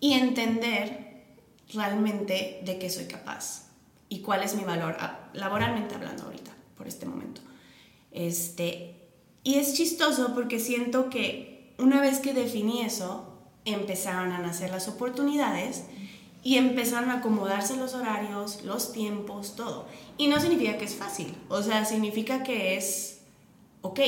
Y 0.00 0.12
entender 0.14 1.24
realmente 1.72 2.60
de 2.64 2.78
qué 2.78 2.90
soy 2.90 3.06
capaz 3.06 3.68
y 4.08 4.20
cuál 4.20 4.42
es 4.42 4.54
mi 4.54 4.64
valor, 4.64 4.96
laboralmente 5.32 5.94
hablando 5.94 6.24
ahorita, 6.24 6.52
por 6.76 6.86
este 6.86 7.06
momento. 7.06 7.40
Este, 8.10 8.94
y 9.42 9.54
es 9.54 9.74
chistoso 9.74 10.34
porque 10.34 10.60
siento 10.60 11.08
que 11.10 11.74
una 11.78 12.00
vez 12.00 12.18
que 12.18 12.34
definí 12.34 12.82
eso, 12.82 13.30
empezaron 13.64 14.32
a 14.32 14.38
nacer 14.38 14.70
las 14.70 14.88
oportunidades 14.88 15.84
y 16.44 16.58
empezaron 16.58 17.10
a 17.10 17.14
acomodarse 17.14 17.76
los 17.76 17.94
horarios, 17.94 18.62
los 18.64 18.92
tiempos, 18.92 19.56
todo. 19.56 19.86
Y 20.18 20.28
no 20.28 20.38
significa 20.38 20.76
que 20.76 20.84
es 20.84 20.94
fácil, 20.94 21.34
o 21.48 21.62
sea, 21.62 21.86
significa 21.86 22.42
que 22.42 22.76
es, 22.76 23.22
ok, 23.80 24.00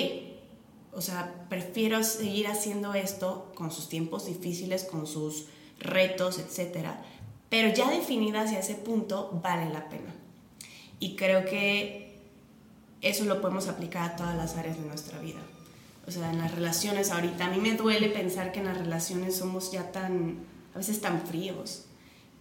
o 0.93 1.01
sea, 1.01 1.47
prefiero 1.49 2.05
seguir 2.05 2.47
haciendo 2.47 2.95
esto 2.95 3.51
con 3.55 3.73
sus 3.73 3.89
tiempos 3.89 4.27
difíciles, 4.27 4.85
con 4.85 5.07
sus 5.07 5.47
retos, 5.81 6.39
etc. 6.39 6.89
Pero 7.49 7.75
ya 7.75 7.91
definida 7.91 8.43
hacia 8.43 8.61
ese 8.61 8.75
punto, 8.75 9.31
vale 9.43 9.73
la 9.73 9.89
pena. 9.89 10.15
Y 11.01 11.17
creo 11.17 11.45
que 11.45 12.19
eso 13.01 13.25
lo 13.25 13.41
podemos 13.41 13.67
aplicar 13.69 14.11
a 14.11 14.17
todas 14.17 14.37
las 14.37 14.57
áreas 14.57 14.79
de 14.79 14.87
nuestra 14.87 15.19
vida. 15.21 15.41
O 16.07 16.11
sea, 16.11 16.31
en 16.31 16.39
las 16.39 16.55
relaciones 16.55 17.11
ahorita, 17.11 17.47
a 17.47 17.51
mí 17.51 17.59
me 17.59 17.75
duele 17.75 18.09
pensar 18.09 18.53
que 18.53 18.61
en 18.61 18.67
las 18.67 18.79
relaciones 18.79 19.37
somos 19.37 19.73
ya 19.73 19.91
tan, 19.91 20.39
a 20.75 20.79
veces 20.79 21.01
tan 21.01 21.23
fríos. 21.23 21.86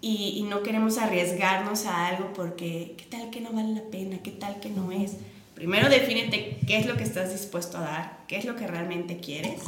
Y, 0.07 0.37
y 0.37 0.43
no 0.43 0.61
queremos 0.61 0.99
arriesgarnos 0.99 1.85
a 1.87 2.07
algo 2.07 2.31
porque, 2.33 2.93
¿qué 2.95 3.05
tal 3.05 3.31
que 3.31 3.41
no 3.41 3.51
vale 3.51 3.73
la 3.73 3.89
pena? 3.89 4.19
¿Qué 4.19 4.29
tal 4.29 4.59
que 4.59 4.69
no 4.69 4.91
es? 4.91 5.13
Primero 5.55 5.89
defínete 5.89 6.59
qué 6.67 6.77
es 6.77 6.85
lo 6.85 6.95
que 6.95 7.03
estás 7.03 7.31
dispuesto 7.31 7.79
a 7.79 7.81
dar, 7.81 8.23
qué 8.27 8.37
es 8.37 8.45
lo 8.45 8.55
que 8.55 8.67
realmente 8.67 9.17
quieres. 9.17 9.61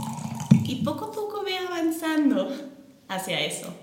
Y 0.63 0.84
poco 0.84 1.06
a 1.06 1.12
poco 1.12 1.43
ve 1.43 1.58
avanzando. 1.58 2.52
hacia 3.08 3.39
eso. 3.41 3.73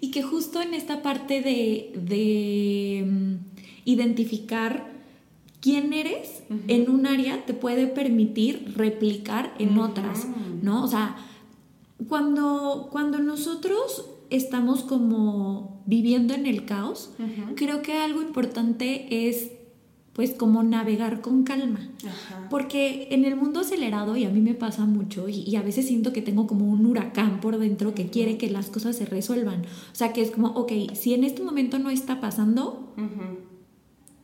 Y 0.00 0.10
que 0.10 0.22
justo 0.22 0.60
en 0.60 0.74
esta 0.74 1.02
parte 1.02 1.40
de, 1.40 1.92
de 1.94 3.04
mm, 3.06 3.34
identificar 3.84 4.90
quién 5.60 5.92
eres 5.92 6.42
en 6.68 6.90
un 6.90 7.06
área 7.06 7.44
te 7.44 7.54
puede 7.54 7.86
permitir 7.86 8.74
replicar 8.76 9.54
en 9.58 9.78
otras, 9.78 10.26
¿no? 10.62 10.84
O 10.84 10.88
sea, 10.88 11.16
cuando, 12.08 12.88
cuando 12.92 13.18
nosotros 13.18 14.04
estamos 14.30 14.82
como 14.82 15.82
viviendo 15.86 16.34
en 16.34 16.46
el 16.46 16.64
caos, 16.64 17.12
creo 17.54 17.82
que 17.82 17.98
algo 17.98 18.22
importante 18.22 19.28
es 19.28 19.50
pues 20.16 20.32
como 20.32 20.62
navegar 20.62 21.20
con 21.20 21.44
calma. 21.44 21.90
Porque 22.48 23.08
en 23.10 23.26
el 23.26 23.36
mundo 23.36 23.60
acelerado, 23.60 24.16
y 24.16 24.24
a 24.24 24.30
mí 24.30 24.40
me 24.40 24.54
pasa 24.54 24.86
mucho, 24.86 25.28
y, 25.28 25.54
a 25.56 25.62
veces 25.62 25.86
siento 25.86 26.14
que 26.14 26.22
tengo 26.22 26.46
como 26.46 26.64
un 26.64 26.86
huracán 26.86 27.38
por 27.38 27.58
dentro 27.58 27.94
que 27.94 28.06
quiere 28.06 28.38
que 28.38 28.48
las 28.48 28.70
cosas 28.70 28.96
se 28.96 29.04
resuelvan. 29.04 29.60
O 29.60 29.94
sea, 29.94 30.14
que 30.14 30.22
es 30.22 30.30
como, 30.30 30.48
ok, 30.48 30.72
si 30.94 31.12
en 31.12 31.22
este 31.22 31.42
momento 31.42 31.78
no 31.78 31.90
está 31.90 32.18
pasando, 32.18 32.94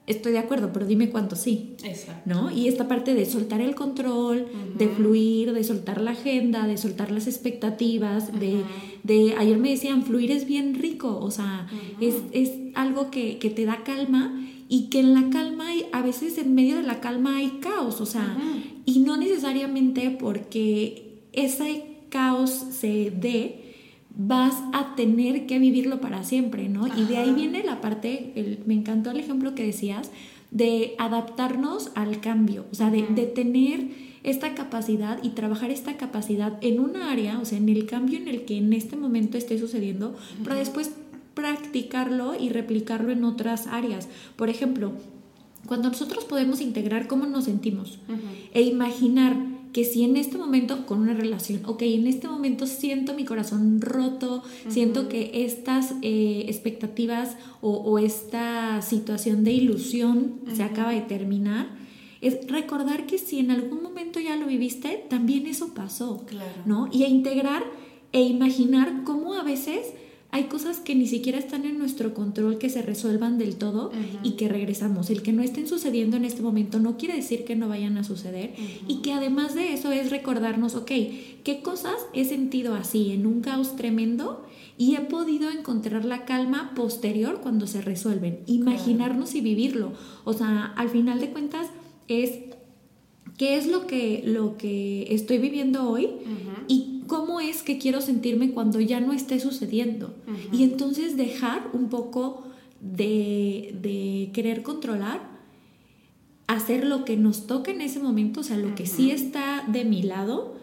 estoy 0.06 0.32
de 0.32 0.38
acuerdo, 0.38 0.72
pero 0.72 0.86
dime 0.86 1.10
cuánto 1.10 1.36
sí. 1.36 1.74
Exacto. 1.84 2.22
¿No? 2.24 2.50
Y 2.50 2.68
esta 2.68 2.88
parte 2.88 3.14
de 3.14 3.24
soltar 3.24 3.60
el 3.60 3.74
control, 3.74 4.46
de 4.76 4.88
fluir, 4.88 5.52
de 5.52 5.64
soltar 5.64 6.00
la 6.00 6.12
agenda, 6.12 6.66
de 6.66 6.76
soltar 6.76 7.10
las 7.10 7.26
expectativas, 7.26 8.38
de, 8.38 8.62
de, 9.02 9.34
ayer 9.36 9.58
me 9.58 9.70
decían, 9.70 10.04
fluir 10.04 10.32
es 10.32 10.46
bien 10.46 10.74
rico, 10.74 11.18
o 11.20 11.30
sea, 11.30 11.68
es, 12.00 12.16
es, 12.32 12.50
algo 12.74 13.10
que, 13.10 13.38
que, 13.38 13.50
te 13.50 13.64
da 13.64 13.84
calma 13.84 14.34
y 14.68 14.88
que 14.88 15.00
en 15.00 15.12
la 15.12 15.28
calma, 15.30 15.68
hay, 15.68 15.86
a 15.92 16.02
veces 16.02 16.38
en 16.38 16.54
medio 16.54 16.76
de 16.76 16.82
la 16.82 17.00
calma 17.00 17.36
hay 17.36 17.58
caos, 17.60 18.00
o 18.00 18.06
sea, 18.06 18.36
y 18.86 19.00
no 19.00 19.16
necesariamente 19.16 20.16
porque 20.18 21.20
ese 21.32 21.84
caos 22.08 22.50
se 22.50 23.10
dé, 23.10 23.61
vas 24.16 24.54
a 24.72 24.94
tener 24.94 25.46
que 25.46 25.58
vivirlo 25.58 26.00
para 26.00 26.24
siempre, 26.24 26.68
¿no? 26.68 26.86
Y 26.86 27.04
de 27.04 27.16
ahí 27.16 27.32
viene 27.32 27.62
la 27.64 27.80
parte, 27.80 28.60
me 28.66 28.74
encantó 28.74 29.10
el 29.10 29.18
ejemplo 29.18 29.54
que 29.54 29.64
decías, 29.64 30.10
de 30.50 30.94
adaptarnos 30.98 31.90
al 31.94 32.20
cambio, 32.20 32.66
o 32.70 32.74
sea, 32.74 32.90
de, 32.90 33.02
tener 33.02 33.88
esta 34.22 34.54
capacidad 34.54 35.18
y 35.22 35.30
trabajar 35.30 35.70
esta 35.70 35.96
capacidad 35.96 36.58
en 36.60 36.78
una 36.78 37.10
área, 37.10 37.38
o 37.38 37.44
sea, 37.44 37.58
en 37.58 37.68
el 37.68 37.86
cambio 37.86 38.18
en 38.18 38.28
el 38.28 38.44
que 38.44 38.58
en 38.58 38.72
este 38.72 38.96
momento 38.96 39.38
esté 39.38 39.58
sucediendo, 39.58 40.14
para 40.44 40.56
después 40.56 40.92
practicarlo 41.34 42.38
y 42.38 42.50
replicarlo 42.50 43.12
en 43.12 43.24
otras 43.24 43.66
áreas. 43.66 44.08
Por 44.36 44.50
ejemplo, 44.50 44.92
cuando 45.66 45.88
nosotros 45.88 46.24
podemos 46.24 46.60
integrar 46.60 47.06
cómo 47.06 47.24
nos 47.26 47.44
sentimos 47.44 47.98
e 48.52 48.62
imaginar 48.62 49.51
que 49.72 49.84
si 49.84 50.04
en 50.04 50.16
este 50.16 50.36
momento 50.36 50.84
con 50.86 51.00
una 51.00 51.14
relación, 51.14 51.62
ok, 51.64 51.82
en 51.82 52.06
este 52.06 52.28
momento 52.28 52.66
siento 52.66 53.14
mi 53.14 53.24
corazón 53.24 53.80
roto, 53.80 54.42
siento 54.68 55.08
que 55.08 55.44
estas 55.44 55.94
eh, 56.02 56.44
expectativas 56.48 57.36
o, 57.60 57.98
esta 57.98 58.82
situación 58.82 59.44
de 59.44 59.52
ilusión 59.52 60.40
se 60.54 60.62
acaba 60.62 60.92
de 60.92 61.00
terminar, 61.00 61.70
es 62.20 62.46
recordar 62.48 63.06
que 63.06 63.18
si 63.18 63.38
en 63.38 63.50
algún 63.50 63.82
momento 63.82 64.20
ya 64.20 64.36
lo 64.36 64.46
viviste, 64.46 65.04
también 65.08 65.46
eso 65.46 65.74
pasó, 65.74 66.24
¿no? 66.66 66.88
Y 66.92 67.04
a 67.04 67.08
integrar 67.08 67.64
e 68.12 68.20
imaginar 68.22 69.02
cómo 69.04 69.34
a 69.34 69.42
veces 69.42 69.94
hay 70.32 70.44
cosas 70.44 70.80
que 70.80 70.94
ni 70.94 71.06
siquiera 71.06 71.38
están 71.38 71.66
en 71.66 71.78
nuestro 71.78 72.14
control 72.14 72.56
que 72.56 72.70
se 72.70 72.80
resuelvan 72.80 73.36
del 73.36 73.56
todo 73.56 73.92
y 74.22 74.32
que 74.32 74.48
regresamos. 74.48 75.10
El 75.10 75.20
que 75.20 75.30
no 75.30 75.42
estén 75.42 75.68
sucediendo 75.68 76.16
en 76.16 76.24
este 76.24 76.40
momento 76.40 76.80
no 76.80 76.96
quiere 76.96 77.14
decir 77.14 77.44
que 77.44 77.54
no 77.54 77.68
vayan 77.68 77.98
a 77.98 78.02
suceder 78.02 78.54
y 78.88 79.02
que 79.02 79.12
además 79.12 79.54
de 79.54 79.74
eso 79.74 79.92
es 79.92 80.10
recordarnos, 80.10 80.74
ok, 80.74 80.90
¿qué 81.44 81.60
cosas 81.62 81.96
he 82.14 82.24
sentido 82.24 82.74
así 82.74 83.12
en 83.12 83.26
un 83.26 83.42
caos 83.42 83.76
tremendo? 83.76 84.42
Y 84.78 84.96
he 84.96 85.00
podido 85.02 85.50
encontrar 85.50 86.06
la 86.06 86.24
calma 86.24 86.72
posterior 86.74 87.40
cuando 87.42 87.66
se 87.66 87.82
resuelven. 87.82 88.40
Imaginarnos 88.46 89.34
y 89.34 89.42
vivirlo. 89.42 89.92
O 90.24 90.32
sea, 90.32 90.72
al 90.76 90.88
final 90.88 91.20
de 91.20 91.28
cuentas 91.28 91.66
es 92.08 92.38
qué 93.36 93.58
es 93.58 93.66
lo 93.66 93.86
que, 93.86 94.22
lo 94.24 94.56
que 94.56 95.12
estoy 95.12 95.36
viviendo 95.36 95.88
hoy 95.90 96.08
y 96.68 97.01
cómo 97.12 97.40
es 97.40 97.62
que 97.62 97.76
quiero 97.76 98.00
sentirme 98.00 98.52
cuando 98.52 98.80
ya 98.80 98.98
no 98.98 99.12
esté 99.12 99.38
sucediendo. 99.38 100.14
Y 100.50 100.62
entonces 100.62 101.14
dejar 101.14 101.68
un 101.74 101.90
poco 101.90 102.44
de, 102.80 104.30
querer 104.32 104.62
controlar, 104.62 105.20
hacer 106.46 106.86
lo 106.86 107.04
que 107.04 107.18
nos 107.18 107.46
toca 107.46 107.70
en 107.70 107.82
ese 107.82 107.98
momento, 107.98 108.40
o 108.40 108.42
sea, 108.42 108.56
lo 108.56 108.74
que 108.74 108.86
sí 108.86 109.10
está 109.10 109.62
de 109.68 109.84
mi 109.84 110.02
lado 110.02 110.54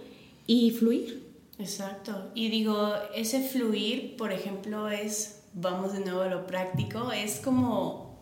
y 0.48 0.72
fluir. 0.72 1.24
Exacto. 1.60 2.32
Y 2.34 2.50
digo, 2.50 2.94
ese 3.14 3.48
fluir, 3.48 4.16
por 4.18 4.32
ejemplo, 4.32 4.90
es, 4.90 5.44
vamos 5.54 5.94
de 5.94 6.00
nuevo 6.00 6.22
a 6.22 6.30
lo 6.30 6.48
práctico, 6.48 7.12
es 7.12 7.42
como 7.42 8.18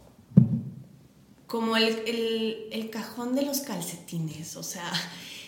como 1.47 1.77
el, 1.77 2.67
el, 2.71 2.89
cajón 2.89 3.33
de 3.33 3.43
los 3.43 3.61
calcetines, 3.61 4.57
o 4.57 4.63
sea, 4.63 4.91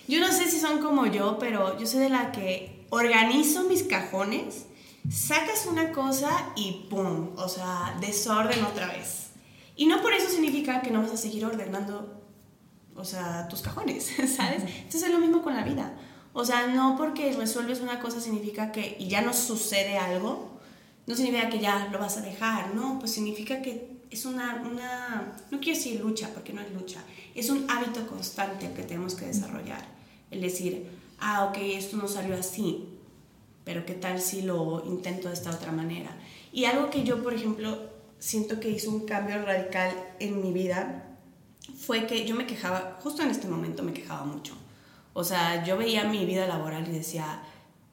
yo 0.08 0.20
no 0.20 0.32
sé 0.32 0.50
si 0.50 0.60
son 0.60 0.80
como 0.80 1.06
yo, 1.06 1.38
pero 1.38 1.78
yo 1.78 1.86
soy 1.86 2.00
de 2.00 2.10
la 2.10 2.32
que 2.32 2.86
organizo 2.90 3.66
mis 3.66 3.84
cajones, 3.84 4.66
sacas 5.10 5.66
una 5.66 5.92
cosa 5.92 6.52
y 6.56 6.88
¡pum! 6.90 7.32
O 7.36 7.50
sea, 7.50 7.98
desorden 8.00 8.64
otra 8.64 8.88
vez. 8.88 9.28
Y 9.76 9.86
no 9.86 10.02
por 10.02 10.14
eso 10.14 10.30
significa 10.30 10.82
que 10.82 10.92
no 10.92 11.02
vas 11.02 11.12
a 11.12 11.18
seguir 11.18 11.46
ordenando, 11.46 12.22
o 12.96 13.04
sea, 13.04 13.48
tus 13.50 13.62
cajones, 13.62 14.06
¿sabes? 14.36 14.64
Entonces 14.64 15.04
es 15.04 15.12
lo 15.12 15.20
mismo 15.20 15.42
con 15.42 15.54
la 15.56 15.64
vida. 15.64 15.94
O 16.32 16.46
sea, 16.46 16.68
no 16.68 16.96
porque 16.98 17.34
resuelves 17.34 17.82
una 17.82 18.00
cosa 18.00 18.22
significa 18.22 18.72
que 18.72 18.96
y 19.00 19.08
ya 19.10 19.22
no 19.22 19.34
sucede 19.34 19.98
algo, 19.98 20.60
no 21.08 21.16
significa 21.16 21.50
que 21.50 21.60
ya 21.60 21.90
lo 21.92 22.00
vas 22.00 22.18
a 22.18 22.22
dejar, 22.22 22.74
no, 22.76 23.00
pues 23.00 23.12
significa 23.12 23.62
que 23.62 23.99
es 24.10 24.26
una, 24.26 24.64
una, 24.70 25.34
no 25.52 25.60
quiero 25.60 25.78
decir 25.78 26.02
lucha, 26.02 26.30
porque 26.34 26.54
no 26.54 26.62
es 26.62 26.72
lucha, 26.74 27.04
es 27.36 27.50
un 27.50 27.70
hábito 27.70 28.08
constante 28.08 28.72
que 28.74 28.84
tenemos 28.84 29.16
que 29.16 29.26
desarrollar 29.26 29.86
el 30.32 30.42
decir, 30.42 30.88
ah, 31.20 31.46
ok, 31.46 31.58
esto 31.58 31.98
no 31.98 32.08
salió 32.08 32.36
así, 32.36 32.88
pero 33.64 33.86
qué 33.86 33.94
tal 33.94 34.20
si 34.20 34.42
lo 34.42 34.84
intento 34.86 35.28
de 35.28 35.34
esta 35.34 35.52
otra 35.52 35.72
manera. 35.72 36.16
Y 36.52 36.66
algo 36.66 36.90
que 36.90 37.04
yo, 37.04 37.22
por 37.24 37.34
ejemplo, 37.34 37.78
siento 38.20 38.60
que 38.60 38.70
hizo 38.70 38.90
un 38.92 39.06
cambio 39.06 39.44
radical 39.44 39.92
en 40.20 40.42
mi 40.42 40.52
vida 40.52 41.06
fue 41.78 42.08
que 42.08 42.26
yo 42.26 42.36
me 42.36 42.46
quejaba, 42.46 43.00
justo 43.02 43.22
en 43.22 43.30
este 43.30 43.48
momento 43.48 43.84
me 43.84 43.94
quejaba 43.94 44.26
mucho. 44.26 44.54
O 45.14 45.24
sea, 45.24 45.64
yo 45.66 45.78
veía 45.78 46.04
mi 46.06 46.26
vida 46.26 46.48
laboral 46.48 46.88
y 46.88 46.92
decía, 46.92 47.42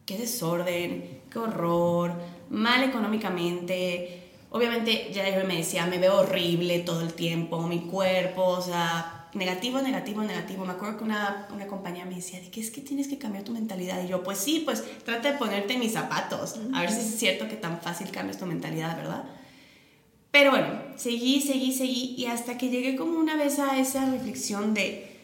qué 0.05 0.18
desorden, 0.18 1.22
qué 1.31 1.38
horror, 1.38 2.14
mal 2.50 2.83
económicamente. 2.85 4.25
Obviamente 4.50 5.11
ya 5.12 5.28
yo 5.28 5.46
me 5.46 5.56
decía, 5.56 5.87
me 5.87 5.98
veo 5.98 6.20
horrible 6.20 6.80
todo 6.80 7.00
el 7.02 7.12
tiempo, 7.12 7.66
mi 7.66 7.80
cuerpo, 7.80 8.42
o 8.42 8.62
sea, 8.62 9.28
negativo, 9.35 9.80
negativo, 9.80 10.22
negativo. 10.22 10.64
Me 10.64 10.72
acuerdo 10.72 10.98
que 10.98 11.04
una, 11.04 11.48
una 11.52 11.66
compañía 11.66 12.04
me 12.04 12.16
decía, 12.16 12.40
¿de 12.40 12.50
qué 12.50 12.61
es 12.61 12.70
que 12.70 12.80
tienes 12.80 13.09
que 13.09 13.18
cambiar 13.18 13.44
tu 13.44 13.52
mentalidad? 13.52 14.02
Y 14.02 14.09
yo, 14.09 14.22
pues 14.22 14.38
sí, 14.38 14.62
pues 14.64 14.85
trata 15.04 15.32
de 15.32 15.38
ponerte 15.38 15.78
mis 15.78 15.92
zapatos, 15.92 16.56
a 16.72 16.80
ver 16.80 16.90
si 16.90 17.00
es 17.00 17.18
cierto 17.18 17.48
que 17.48 17.56
tan 17.56 17.80
fácil 17.80 18.11
cambias 18.11 18.38
tu 18.38 18.46
mentalidad, 18.46 18.96
¿verdad? 18.96 19.24
Pero 20.30 20.50
bueno, 20.50 20.68
seguí, 20.96 21.40
seguí, 21.40 21.72
seguí 21.72 22.14
y 22.18 22.26
hasta 22.26 22.59
que 22.59 22.68
llegué 22.68 22.96
como 22.96 23.18
una 23.18 23.37
vez 23.37 23.59
a 23.59 23.78
esa 23.78 24.04
reflexión 24.11 24.74
de, 24.74 25.16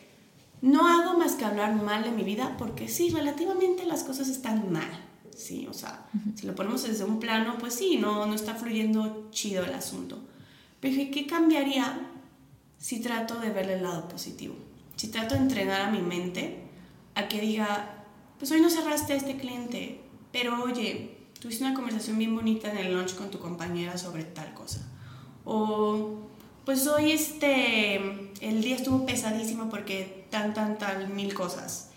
no 0.62 0.88
hago 0.88 1.18
más 1.18 1.34
que 1.34 1.44
hablar 1.44 1.74
mal 1.74 2.04
de 2.04 2.12
mi 2.12 2.22
vida 2.22 2.56
porque 2.58 2.88
sí, 2.88 3.10
relativamente 3.10 3.84
las 3.84 4.04
cosas 4.04 4.28
están 4.28 4.72
mal. 4.72 4.88
Sí, 5.36 5.66
o 5.68 5.72
sea, 5.72 6.06
si 6.34 6.46
lo 6.46 6.54
ponemos 6.54 6.82
desde 6.82 7.04
un 7.04 7.18
plano, 7.18 7.56
pues 7.58 7.74
sí, 7.74 7.96
no, 7.96 8.26
no 8.26 8.34
está 8.34 8.54
fluyendo 8.54 9.28
chido 9.30 9.64
el 9.64 9.74
asunto. 9.74 10.18
Pero 10.80 11.10
¿qué 11.10 11.26
cambiaría 11.26 12.12
si 12.82 12.98
trato 12.98 13.38
de 13.38 13.50
verle 13.50 13.74
el 13.74 13.84
lado 13.84 14.08
positivo. 14.08 14.56
Si 14.96 15.06
trato 15.06 15.36
de 15.36 15.40
entrenar 15.40 15.82
a 15.82 15.90
mi 15.90 16.00
mente 16.00 16.64
a 17.14 17.28
que 17.28 17.40
diga, 17.40 18.04
pues 18.38 18.50
hoy 18.50 18.60
no 18.60 18.68
cerraste 18.68 19.12
a 19.12 19.16
este 19.16 19.36
cliente, 19.36 20.00
pero 20.32 20.64
oye, 20.64 21.16
tuviste 21.40 21.62
una 21.62 21.74
conversación 21.74 22.18
bien 22.18 22.34
bonita 22.34 22.72
en 22.72 22.78
el 22.78 22.92
lunch 22.92 23.14
con 23.14 23.30
tu 23.30 23.38
compañera 23.38 23.96
sobre 23.96 24.24
tal 24.24 24.52
cosa. 24.52 24.80
O 25.44 26.18
pues 26.64 26.84
hoy 26.88 27.12
este, 27.12 27.96
el 28.40 28.62
día 28.62 28.74
estuvo 28.74 29.06
pesadísimo 29.06 29.70
porque 29.70 30.26
tan, 30.30 30.52
tan, 30.52 30.76
tan, 30.76 31.14
mil 31.14 31.34
cosas. 31.34 31.90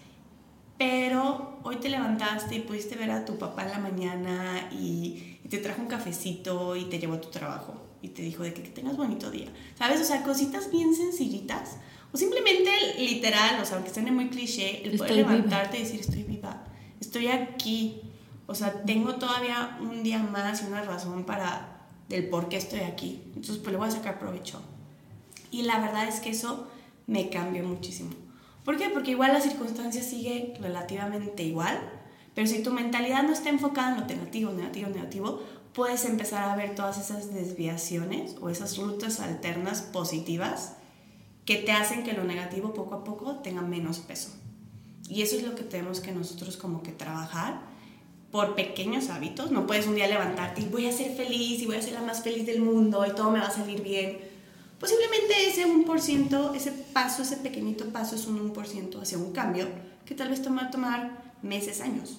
Pero 0.78 1.60
hoy 1.64 1.78
te 1.78 1.90
levantaste 1.90 2.56
y 2.56 2.60
pudiste 2.60 2.96
ver 2.96 3.12
a 3.12 3.26
tu 3.26 3.38
papá 3.38 3.64
en 3.64 3.72
la 3.72 3.80
mañana 3.80 4.70
y, 4.72 5.40
y 5.44 5.48
te 5.50 5.60
trajo 5.60 5.82
un 5.82 5.88
cafecito 5.88 6.76
y 6.76 6.86
te 6.86 7.00
llevó 7.00 7.14
a 7.14 7.22
tu 7.22 7.30
trabajo 7.30 7.86
y 8.06 8.10
te 8.10 8.22
dijo 8.22 8.44
de 8.44 8.54
que, 8.54 8.62
tengas 8.62 8.98
bonito 8.98 9.32
día. 9.32 9.52
¿Sabes? 9.78 10.00
O 10.00 10.04
sea, 10.04 10.22
cositas 10.22 10.70
bien 10.72 10.94
sencillitas. 10.94 11.78
O 12.14 12.18
simplemente 12.18 12.70
literal, 13.00 13.60
o 13.62 13.66
sea, 13.66 13.78
aunque 13.78 13.92
suene 13.92 14.12
muy 14.12 14.30
cliché, 14.30 14.88
el 14.88 14.98
poder 14.98 15.16
levantarte 15.16 15.80
y 15.80 15.82
decir, 15.82 16.02
estoy 16.02 16.24
viva, 16.24 16.64
estoy 17.02 17.28
aquí. 17.28 18.02
O 18.46 18.54
sea, 18.54 18.84
tengo 18.84 19.16
todavía 19.16 19.78
un 19.82 20.04
día 20.04 20.20
más 20.20 20.62
y 20.62 20.66
una 20.66 20.84
razón 20.84 21.24
para 21.24 21.88
del 22.08 22.30
por 22.30 22.48
qué 22.48 22.58
estoy 22.58 22.82
aquí. 22.82 23.24
Entonces, 23.28 23.58
pues 23.58 23.72
le 23.72 23.78
voy 23.78 23.88
a 23.88 23.92
sacar 23.92 24.20
provecho. 24.20 24.62
Y 25.50 25.64
la 25.64 25.80
verdad 25.80 26.08
es 26.08 26.20
que 26.20 26.30
eso 26.30 26.68
me 27.08 27.30
cambió 27.30 27.64
muchísimo. 27.64 28.12
¿Por 28.66 28.78
qué? 28.78 28.90
Porque 28.90 29.12
igual 29.12 29.32
la 29.32 29.40
circunstancia 29.40 30.04
sigue 30.04 30.56
relativamente 30.60 31.44
igual, 31.44 31.80
Pero 32.34 32.48
si 32.48 32.62
tu 32.62 32.72
mentalidad 32.72 33.24
no 33.24 33.32
está 33.32 33.48
enfocada 33.48 33.94
en 33.94 34.02
lo 34.02 34.08
negativo, 34.08 34.52
negativo, 34.52 34.90
negativo, 34.90 35.42
puedes 35.72 36.04
empezar 36.04 36.44
a 36.50 36.56
ver 36.58 36.76
todas 36.76 36.98
esas 36.98 37.34
desviaciones 37.34 38.36
o 38.42 38.50
esas 38.50 38.78
rutas 38.78 39.22
alternas 39.22 39.82
positivas 39.82 40.74
que 41.46 41.56
te 41.56 41.72
hacen 41.72 42.04
que 42.04 42.12
lo 42.12 42.26
negativo 42.26 42.74
poco 42.74 42.96
a 42.96 43.04
poco 43.06 43.36
tenga 43.38 43.62
menos 43.62 44.00
peso. 44.00 44.32
Y 45.08 45.22
eso 45.22 45.38
es 45.38 45.44
lo 45.44 45.56
que 45.56 45.64
tenemos 45.64 46.02
que 46.02 46.12
nosotros 46.12 46.58
como 46.58 46.84
que 46.84 46.92
trabajar 46.92 47.62
por 48.32 48.56
pequeños 48.56 49.10
hábitos. 49.10 49.52
No 49.52 49.66
puedes 49.66 49.88
un 49.88 49.96
día 49.96 50.08
levantarte 50.08 50.62
y 50.62 50.66
voy 50.66 50.88
a 50.88 50.92
ser 50.92 51.16
feliz 51.16 51.62
y 51.62 51.66
voy 51.68 51.78
a 51.78 51.82
ser 51.82 51.94
la 51.94 52.02
más 52.02 52.22
feliz 52.22 52.46
del 52.46 52.62
mundo 52.62 53.06
y 53.06 53.16
todo 53.16 53.32
me 53.32 53.40
va 53.40 53.48
a 53.48 53.52
salir 53.52 53.82
bien. 53.82 54.18
Posiblemente 54.80 55.48
ese 55.48 55.66
1%, 55.68 56.56
ese 56.56 56.72
paso, 56.72 57.24
ese 57.24 57.38
pequeñito 57.38 57.86
paso 57.86 58.16
es 58.16 58.28
un 58.28 58.54
1% 58.54 59.02
hacia 59.02 59.18
un 59.18 59.32
cambio 59.32 59.68
que 60.06 60.16
tal 60.16 60.30
vez 60.30 60.42
toma 60.42 60.70
tomar 60.70 61.36
meses, 61.42 61.82
años. 61.82 62.18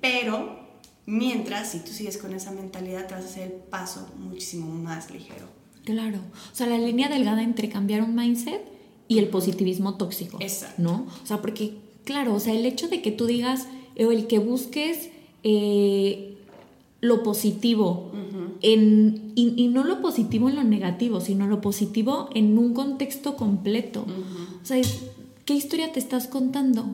Pero 0.00 0.66
mientras, 1.04 1.70
si 1.70 1.80
tú 1.80 1.92
sigues 1.92 2.18
con 2.18 2.32
esa 2.34 2.50
mentalidad, 2.50 3.06
te 3.06 3.14
vas 3.14 3.24
a 3.24 3.28
hacer 3.28 3.52
el 3.52 3.52
paso 3.52 4.08
muchísimo 4.18 4.66
más 4.66 5.10
ligero. 5.10 5.46
Claro. 5.84 6.18
O 6.52 6.54
sea, 6.54 6.66
la 6.66 6.78
línea 6.78 7.08
delgada 7.08 7.42
entre 7.42 7.68
cambiar 7.68 8.02
un 8.02 8.14
mindset 8.14 8.62
y 9.08 9.18
el 9.18 9.28
positivismo 9.28 9.96
tóxico. 9.96 10.38
Exacto. 10.40 10.82
¿No? 10.82 11.06
O 11.22 11.26
sea, 11.26 11.40
porque, 11.40 11.76
claro, 12.04 12.34
o 12.34 12.40
sea, 12.40 12.54
el 12.54 12.66
hecho 12.66 12.88
de 12.88 13.02
que 13.02 13.12
tú 13.12 13.26
digas, 13.26 13.68
o 13.98 14.10
el 14.10 14.26
que 14.26 14.38
busques 14.38 15.10
eh, 15.42 16.35
lo 17.00 17.22
positivo 17.22 18.12
en, 18.62 19.32
y, 19.34 19.68
no 19.68 19.84
lo 19.84 20.00
positivo 20.00 20.48
en 20.48 20.56
lo 20.56 20.64
negativo, 20.64 21.20
sino 21.20 21.46
lo 21.46 21.60
positivo 21.60 22.28
en 22.34 22.56
un 22.58 22.74
contexto 22.74 23.36
completo. 23.36 24.06
O 24.62 24.66
sea, 24.66 24.80
¿qué 25.44 25.54
historia 25.54 25.92
te 25.92 26.00
estás 26.00 26.26
contando? 26.26 26.86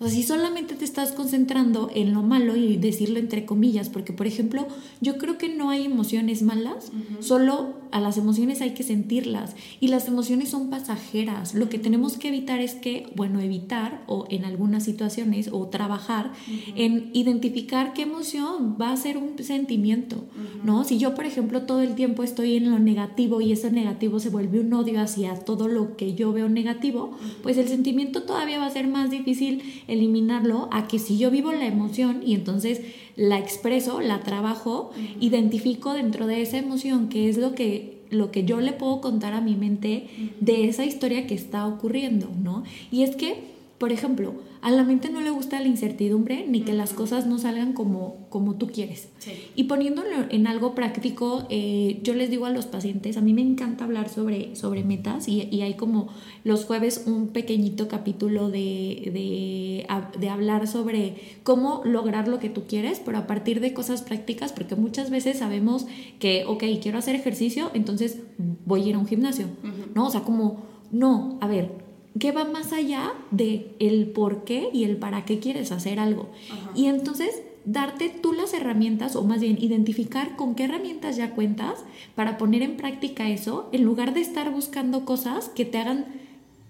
O 0.00 0.04
sea, 0.04 0.14
si 0.14 0.22
solamente 0.22 0.74
te 0.74 0.84
estás 0.84 1.12
concentrando 1.12 1.90
en 1.92 2.14
lo 2.14 2.22
malo 2.22 2.54
y 2.54 2.76
decirlo 2.76 3.18
entre 3.18 3.44
comillas, 3.44 3.88
porque 3.88 4.12
por 4.12 4.26
ejemplo, 4.26 4.66
yo 5.00 5.18
creo 5.18 5.38
que 5.38 5.48
no 5.48 5.70
hay 5.70 5.86
emociones 5.86 6.42
malas, 6.42 6.92
solo 7.20 7.74
a 7.92 8.00
las 8.00 8.18
emociones 8.18 8.60
hay 8.60 8.70
que 8.70 8.82
sentirlas 8.82 9.54
y 9.80 9.88
las 9.88 10.08
emociones 10.08 10.50
son 10.50 10.70
pasajeras. 10.70 11.54
Lo 11.54 11.68
que 11.68 11.78
tenemos 11.78 12.16
que 12.16 12.28
evitar 12.28 12.60
es 12.60 12.74
que, 12.74 13.06
bueno, 13.16 13.40
evitar 13.40 14.02
o 14.06 14.26
en 14.30 14.44
algunas 14.44 14.84
situaciones 14.84 15.50
o 15.52 15.66
trabajar 15.68 16.32
en 16.76 17.10
identificar 17.12 17.92
qué 17.92 18.02
emoción 18.02 18.76
va 18.80 18.92
a 18.92 18.96
ser 18.96 19.16
un 19.16 19.38
sentimiento, 19.42 20.24
¿no? 20.64 20.84
Si 20.84 20.98
yo, 20.98 21.14
por 21.14 21.26
ejemplo, 21.26 21.62
todo 21.62 21.80
el 21.80 21.94
tiempo 21.94 22.22
estoy 22.22 22.56
en 22.56 22.70
lo 22.70 22.78
negativo 22.78 23.40
y 23.40 23.52
ese 23.52 23.70
negativo 23.70 24.20
se 24.20 24.30
vuelve 24.30 24.60
un 24.60 24.72
odio 24.72 25.00
hacia 25.00 25.34
todo 25.34 25.68
lo 25.68 25.96
que 25.96 26.14
yo 26.14 26.32
veo 26.32 26.48
negativo, 26.48 27.16
pues 27.42 27.58
el 27.58 27.68
sentimiento 27.68 28.22
todavía 28.22 28.58
va 28.58 28.66
a 28.66 28.70
ser 28.70 28.88
más 28.88 29.10
difícil 29.10 29.62
eliminarlo 29.86 30.68
a 30.72 30.88
que 30.88 30.98
si 30.98 31.18
yo 31.18 31.30
vivo 31.30 31.52
la 31.52 31.66
emoción 31.66 32.22
y 32.24 32.34
entonces 32.34 32.80
la 33.18 33.38
expreso, 33.38 34.00
la 34.00 34.20
trabajo, 34.20 34.92
identifico 35.20 35.92
dentro 35.92 36.26
de 36.28 36.40
esa 36.40 36.56
emoción 36.56 37.08
qué 37.08 37.28
es 37.28 37.36
lo 37.36 37.54
que 37.54 37.98
lo 38.10 38.30
que 38.30 38.44
yo 38.44 38.60
le 38.60 38.72
puedo 38.72 39.02
contar 39.02 39.34
a 39.34 39.42
mi 39.42 39.54
mente 39.54 40.06
de 40.40 40.66
esa 40.66 40.86
historia 40.86 41.26
que 41.26 41.34
está 41.34 41.66
ocurriendo, 41.66 42.30
¿no? 42.42 42.62
Y 42.90 43.02
es 43.02 43.16
que 43.16 43.42
por 43.78 43.92
ejemplo, 43.92 44.34
a 44.60 44.72
la 44.72 44.82
mente 44.82 45.08
no 45.08 45.20
le 45.20 45.30
gusta 45.30 45.60
la 45.60 45.68
incertidumbre 45.68 46.44
ni 46.48 46.62
que 46.62 46.72
las 46.72 46.92
cosas 46.92 47.26
no 47.26 47.38
salgan 47.38 47.74
como, 47.74 48.26
como 48.28 48.56
tú 48.56 48.66
quieres. 48.66 49.08
Y 49.54 49.64
poniéndolo 49.64 50.10
en 50.30 50.48
algo 50.48 50.74
práctico, 50.74 51.46
eh, 51.48 52.00
yo 52.02 52.14
les 52.14 52.28
digo 52.28 52.46
a 52.46 52.50
los 52.50 52.66
pacientes, 52.66 53.16
a 53.16 53.20
mí 53.20 53.34
me 53.34 53.42
encanta 53.42 53.84
hablar 53.84 54.08
sobre, 54.08 54.56
sobre 54.56 54.82
metas 54.82 55.28
y, 55.28 55.48
y 55.52 55.62
hay 55.62 55.74
como 55.74 56.08
los 56.42 56.64
jueves 56.64 57.04
un 57.06 57.28
pequeñito 57.28 57.86
capítulo 57.86 58.50
de, 58.50 59.10
de, 59.14 59.86
de, 60.18 60.28
hablar 60.28 60.66
sobre 60.66 61.14
cómo 61.44 61.82
lograr 61.84 62.26
lo 62.26 62.40
que 62.40 62.48
tú 62.48 62.64
quieres, 62.66 63.00
pero 63.04 63.18
a 63.18 63.26
partir 63.28 63.60
de 63.60 63.74
cosas 63.74 64.02
prácticas, 64.02 64.52
porque 64.52 64.74
muchas 64.74 65.10
veces 65.10 65.38
sabemos 65.38 65.86
que, 66.18 66.44
ok, 66.46 66.64
quiero 66.82 66.98
hacer 66.98 67.14
ejercicio, 67.14 67.70
entonces 67.74 68.18
voy 68.66 68.82
a 68.82 68.86
ir 68.86 68.94
a 68.96 68.98
un 68.98 69.06
gimnasio, 69.06 69.46
¿no? 69.94 70.06
O 70.06 70.10
sea, 70.10 70.22
como, 70.22 70.64
no, 70.90 71.38
a 71.40 71.46
ver, 71.46 71.87
que 72.18 72.32
va 72.32 72.44
más 72.44 72.72
allá 72.72 73.12
de 73.30 73.72
el 73.78 74.06
por 74.06 74.44
qué 74.44 74.70
y 74.72 74.84
el 74.84 74.96
para 74.96 75.24
qué 75.24 75.38
quieres 75.38 75.72
hacer 75.72 76.00
algo. 76.00 76.28
Y 76.74 76.86
entonces 76.86 77.42
darte 77.64 78.08
tú 78.08 78.32
las 78.32 78.54
herramientas 78.54 79.14
o 79.14 79.24
más 79.24 79.40
bien 79.40 79.58
identificar 79.60 80.36
con 80.36 80.54
qué 80.54 80.64
herramientas 80.64 81.16
ya 81.16 81.34
cuentas 81.34 81.84
para 82.14 82.38
poner 82.38 82.62
en 82.62 82.76
práctica 82.76 83.28
eso 83.28 83.68
en 83.72 83.84
lugar 83.84 84.14
de 84.14 84.20
estar 84.20 84.50
buscando 84.50 85.04
cosas 85.04 85.50
que 85.50 85.64
te 85.64 85.78
hagan 85.78 86.06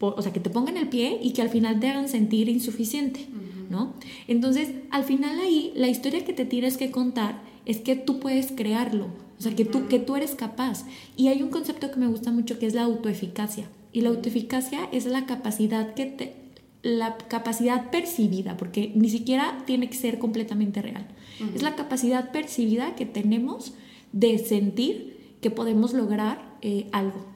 o 0.01 0.23
sea, 0.23 0.33
que 0.33 0.41
te 0.41 0.51
pongan 0.51 0.77
el 0.77 0.89
pie 0.89 1.19
y 1.23 1.33
que 1.33 1.43
al 1.43 1.51
final 1.51 1.81
te 1.81 1.89
hagan 1.89 2.09
sentir 2.09 2.49
insuficiente, 2.49 3.27
¿no? 3.69 3.95
Entonces, 4.29 4.71
al 4.91 5.05
final 5.05 5.41
ahí 5.41 5.73
la 5.75 5.89
historia 5.89 6.25
que 6.25 6.33
te 6.33 6.45
tienes 6.45 6.77
que 6.77 6.91
contar 6.91 7.43
es 7.67 7.79
que 7.79 7.97
tú 7.97 8.21
puedes 8.21 8.53
crearlo, 8.53 9.09
o 9.39 9.43
sea, 9.43 9.55
que 9.55 9.65
tú, 9.65 9.89
que 9.89 9.99
tú 9.99 10.15
eres 10.15 10.35
capaz. 10.35 10.85
Y 11.17 11.29
hay 11.29 11.43
un 11.43 11.51
concepto 11.51 11.91
que 11.91 11.99
me 11.99 12.07
gusta 12.07 12.31
mucho 12.31 12.59
que 12.59 12.67
es 12.67 12.75
la 12.75 12.85
autoeficacia. 12.85 13.69
Y 13.99 14.01
la 14.01 14.11
autoeficacia 14.11 14.89
es 14.93 15.07
la 15.07 15.27
capacidad 15.27 15.95
que 15.95 16.07
te, 16.07 16.37
la 16.83 17.19
capacidad 17.19 17.91
percibida, 17.91 18.57
porque 18.57 18.93
ni 18.95 19.11
siquiera 19.11 19.65
tiene 19.67 19.91
que 19.91 19.97
ser 19.97 20.21
completamente 20.21 20.81
real. 20.81 21.09
Es 21.53 21.63
la 21.63 21.75
capacidad 21.75 22.31
percibida 22.31 22.95
que 22.95 23.07
tenemos 23.07 23.73
de 24.13 24.39
sentir 24.39 25.35
que 25.41 25.51
podemos 25.51 25.95
lograr 25.95 26.57
eh, 26.63 26.87
algo. 26.93 27.27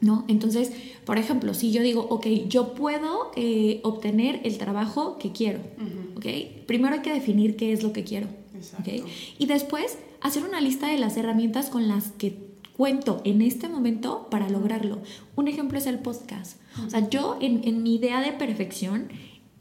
¿No? 0.00 0.24
Entonces, 0.28 0.70
por 1.04 1.18
ejemplo, 1.18 1.52
si 1.52 1.72
yo 1.72 1.82
digo, 1.82 2.06
ok, 2.10 2.26
yo 2.48 2.74
puedo 2.74 3.32
eh, 3.34 3.80
obtener 3.82 4.40
el 4.44 4.56
trabajo 4.56 5.18
que 5.18 5.32
quiero, 5.32 5.58
Primero 6.68 6.94
hay 6.94 7.02
que 7.02 7.12
definir 7.12 7.56
qué 7.56 7.72
es 7.72 7.82
lo 7.82 7.92
que 7.92 8.04
quiero, 8.04 8.28
Y 9.36 9.46
después 9.46 9.98
hacer 10.20 10.44
una 10.44 10.60
lista 10.60 10.86
de 10.86 10.98
las 10.98 11.16
herramientas 11.16 11.70
con 11.70 11.88
las 11.88 12.12
que 12.12 12.47
cuento 12.78 13.20
en 13.24 13.42
este 13.42 13.68
momento 13.68 14.28
para 14.30 14.48
lograrlo. 14.48 15.00
Un 15.34 15.48
ejemplo 15.48 15.78
es 15.78 15.88
el 15.88 15.98
podcast. 15.98 16.60
O 16.86 16.88
sea, 16.88 17.10
yo 17.10 17.36
en, 17.40 17.82
mi 17.82 17.96
idea 17.96 18.20
de 18.20 18.30
perfección, 18.30 19.08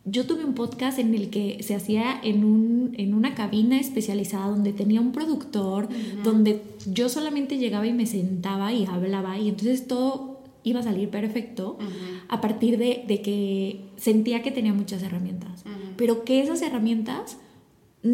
yo 0.06 0.28
tuve 0.28 0.46
un 0.46 0.54
podcast 0.54 1.00
en 1.00 1.16
el 1.16 1.32
que 1.32 1.58
se 1.64 1.74
hacía 1.74 2.22
en, 2.24 2.46
un, 2.46 2.94
en 2.96 3.16
una 3.16 3.34
cabina 3.34 3.80
especializada 3.80 4.50
donde 4.50 4.72
tenía 4.72 5.02
un 5.02 5.14
productor, 5.14 5.90
donde 6.24 6.62
yo 6.86 7.10
solamente 7.10 7.58
llegaba 7.58 7.88
y 7.88 7.94
me 7.94 8.06
sentaba 8.06 8.72
y 8.72 8.86
hablaba 8.86 9.40
y 9.40 9.50
entonces 9.50 9.88
todo 9.88 10.44
iba 10.64 10.82
a 10.82 10.84
salir 10.84 11.10
perfecto 11.10 11.80
a 12.28 12.40
partir 12.40 12.78
de, 12.78 13.04
de, 13.08 13.24
que 13.24 13.82
sentía 13.96 14.44
que 14.44 14.52
tenía 14.52 14.76
muchas 14.76 15.02
herramientas, 15.02 15.64
pero 15.96 16.24
que 16.24 16.40
esas 16.40 16.62
herramientas 16.62 17.38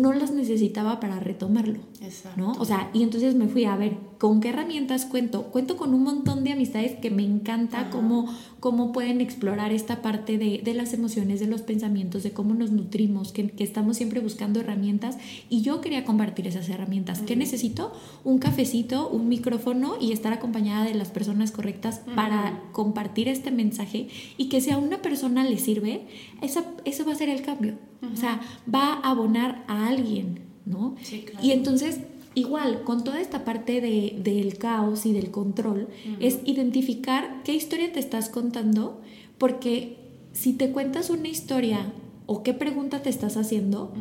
no 0.01 0.13
las 0.13 0.32
necesitaba 0.32 0.99
para 0.99 1.19
retomarlo, 1.19 1.79
Exacto. 2.01 2.39
¿no? 2.39 2.51
O 2.53 2.65
sea, 2.65 2.89
y 2.93 3.03
entonces 3.03 3.36
me 3.36 3.47
fui 3.47 3.65
a 3.65 3.75
ver 3.75 3.97
con 4.19 4.41
qué 4.41 4.49
herramientas 4.49 5.06
cuento. 5.06 5.43
Cuento 5.43 5.77
con 5.77 5.93
un 5.93 6.03
montón 6.03 6.43
de 6.43 6.53
amistades 6.53 6.97
que 6.99 7.12
me 7.12 7.23
encanta 7.23 7.89
cómo, 7.89 8.34
cómo 8.63 8.93
pueden 8.93 9.19
explorar 9.19 9.73
esta 9.73 10.02
parte 10.02 10.38
de, 10.38 10.62
de, 10.63 10.73
las 10.73 10.93
emociones, 10.93 11.41
de 11.41 11.47
los 11.47 11.62
pensamientos, 11.63 12.23
de 12.23 12.32
cómo 12.32 12.54
nos 12.54 12.71
nutrimos, 12.71 13.34
que, 13.34 13.49
que, 13.49 13.62
estamos 13.62 13.97
siempre 13.97 14.21
buscando 14.21 14.62
herramientas. 14.62 15.17
Y 15.49 15.63
yo 15.63 15.82
quería 15.82 16.06
compartir 16.06 16.47
esas 16.47 16.69
herramientas. 16.69 17.19
¿Qué 17.23 17.36
necesito? 17.36 17.91
Un 18.23 18.39
cafecito, 18.39 19.10
un 19.10 19.28
micrófono 19.28 19.97
y 19.99 20.13
estar 20.13 20.32
acompañada 20.32 20.86
de 20.86 20.93
las 20.93 21.10
personas 21.10 21.52
correctas 21.52 22.04
para 22.15 22.62
compartir 22.71 23.28
este 23.28 23.52
mensaje 23.52 24.08
y 24.38 24.47
que 24.47 24.62
si 24.62 24.71
a 24.71 24.78
una 24.78 25.02
persona 25.02 25.43
le 25.43 25.58
sirve, 25.58 26.08
esa, 26.41 26.63
eso 26.86 27.04
va 27.04 27.12
a 27.12 27.15
ser 27.15 27.28
el 27.28 27.41
cambio. 27.41 27.73
O 28.13 28.15
sea, 28.15 28.39
va 28.73 28.93
a 28.93 29.12
abonar 29.12 29.65
a 29.67 29.89
alguien, 29.89 30.39
¿no? 30.65 30.95
Sí, 31.02 31.23
claro. 31.23 31.45
Y 31.45 31.52
entonces, 31.52 31.99
igual, 32.36 32.84
con 32.84 33.04
toda 33.04 33.22
esta 33.22 33.46
parte 33.46 33.82
de, 33.82 34.15
del 34.24 34.58
caos 34.58 35.06
y 35.06 35.13
del 35.13 35.32
control, 35.32 35.88
es 36.19 36.39
identificar 36.46 37.41
qué 37.43 37.54
historia 37.54 37.91
te 37.91 38.00
estás 38.00 38.30
contando, 38.30 39.02
porque 39.38 39.98
si 40.31 40.54
te 40.54 40.71
cuentas 40.71 41.10
una 41.10 41.27
historia 41.27 41.92
o 42.25 42.44
qué 42.44 42.54
pregunta 42.54 43.02
te 43.02 43.10
estás 43.10 43.38
haciendo, 43.38 43.94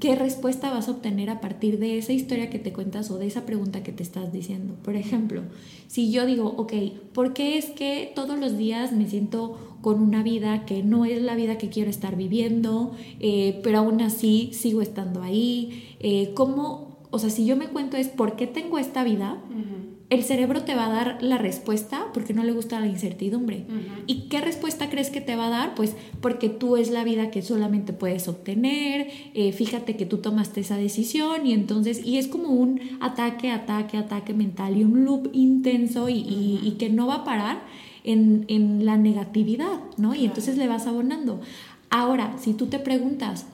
¿qué 0.00 0.14
respuesta 0.14 0.70
vas 0.70 0.88
a 0.88 0.92
obtener 0.92 1.30
a 1.30 1.40
partir 1.40 1.78
de 1.78 1.98
esa 1.98 2.12
historia 2.12 2.50
que 2.50 2.58
te 2.58 2.72
cuentas 2.72 3.10
o 3.10 3.18
de 3.18 3.26
esa 3.26 3.44
pregunta 3.44 3.82
que 3.82 3.92
te 3.92 4.02
estás 4.02 4.32
diciendo? 4.32 4.74
Por 4.82 4.96
ejemplo, 4.96 5.42
si 5.88 6.10
yo 6.10 6.24
digo, 6.26 6.54
ok, 6.56 6.72
¿por 7.12 7.34
qué 7.34 7.58
es 7.58 7.66
que 7.66 8.12
todos 8.14 8.38
los 8.38 8.56
días 8.56 8.92
me 8.92 9.08
siento 9.08 9.68
con 9.80 10.00
una 10.00 10.22
vida 10.22 10.64
que 10.66 10.82
no 10.82 11.04
es 11.04 11.22
la 11.22 11.36
vida 11.36 11.58
que 11.58 11.68
quiero 11.68 11.90
estar 11.90 12.16
viviendo, 12.16 12.92
eh, 13.20 13.60
pero 13.62 13.78
aún 13.78 14.00
así 14.00 14.50
sigo 14.52 14.82
estando 14.82 15.22
ahí. 15.22 15.94
Eh, 16.00 16.32
¿Cómo, 16.34 16.87
o 17.10 17.18
sea, 17.18 17.30
si 17.30 17.46
yo 17.46 17.56
me 17.56 17.68
cuento 17.68 17.96
es 17.96 18.08
por 18.08 18.36
qué 18.36 18.46
tengo 18.46 18.78
esta 18.78 19.04
vida, 19.04 19.38
el 20.10 20.24
cerebro 20.24 20.62
te 20.62 20.74
va 20.74 20.86
a 20.86 20.90
dar 20.90 21.22
la 21.22 21.36
respuesta 21.36 22.06
porque 22.14 22.32
no 22.32 22.42
le 22.42 22.52
gusta 22.52 22.80
la 22.80 22.86
incertidumbre. 22.86 23.66
¿Y 24.06 24.28
qué 24.28 24.40
respuesta 24.40 24.88
crees 24.88 25.10
que 25.10 25.20
te 25.20 25.36
va 25.36 25.48
a 25.48 25.50
dar? 25.50 25.74
Pues 25.74 25.94
porque 26.20 26.48
tú 26.48 26.76
es 26.76 26.90
la 26.90 27.04
vida 27.04 27.30
que 27.30 27.42
solamente 27.42 27.92
puedes 27.92 28.28
obtener, 28.28 29.08
eh, 29.34 29.52
fíjate 29.52 29.96
que 29.96 30.06
tú 30.06 30.18
tomaste 30.18 30.60
esa 30.60 30.76
decisión 30.76 31.46
y 31.46 31.52
entonces, 31.52 32.04
y 32.04 32.18
es 32.18 32.28
como 32.28 32.48
un 32.48 32.80
ataque, 33.00 33.50
ataque, 33.50 33.98
ataque 33.98 34.34
mental 34.34 34.76
y 34.76 34.84
un 34.84 35.04
loop 35.04 35.30
intenso 35.32 36.08
y, 36.08 36.60
y 36.62 36.76
que 36.78 36.88
no 36.88 37.06
va 37.06 37.16
a 37.16 37.24
parar 37.24 37.62
en, 38.12 38.84
la 38.84 38.96
negatividad, 38.96 39.80
¿no? 39.96 40.14
Y 40.14 40.24
entonces 40.24 40.56
le 40.56 40.66
vas 40.66 40.86
abonando. 40.86 41.40
Ahora, 41.90 42.36
si 42.38 42.54
tú 42.54 42.66
te 42.66 42.78
preguntas, 42.78 43.46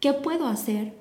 qué 0.00 0.12
puedo 0.12 0.46
hacer 0.46 0.94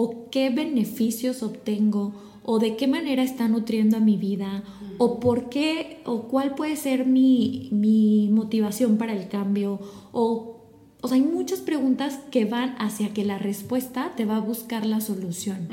o 0.00 0.30
qué 0.30 0.50
beneficios 0.50 1.42
obtengo 1.42 2.12
o 2.44 2.60
de 2.60 2.76
qué 2.76 2.86
manera 2.86 3.24
está 3.24 3.48
nutriendo 3.48 3.96
a 3.96 4.00
mi 4.00 4.16
vida 4.16 4.62
o 4.96 5.18
por 5.18 5.48
qué 5.48 6.02
o 6.04 6.28
cuál 6.28 6.54
puede 6.54 6.76
ser 6.76 7.04
mi, 7.04 7.68
mi 7.72 8.28
motivación 8.30 8.96
para 8.96 9.12
el 9.12 9.26
cambio 9.26 9.80
o 10.12 10.54
o 11.00 11.06
sea, 11.06 11.16
hay 11.16 11.22
muchas 11.22 11.60
preguntas 11.60 12.18
que 12.30 12.44
van 12.44 12.74
hacia 12.78 13.12
que 13.12 13.24
la 13.24 13.38
respuesta 13.38 14.12
te 14.16 14.24
va 14.24 14.36
a 14.36 14.40
buscar 14.40 14.84
la 14.84 15.00
solución. 15.00 15.68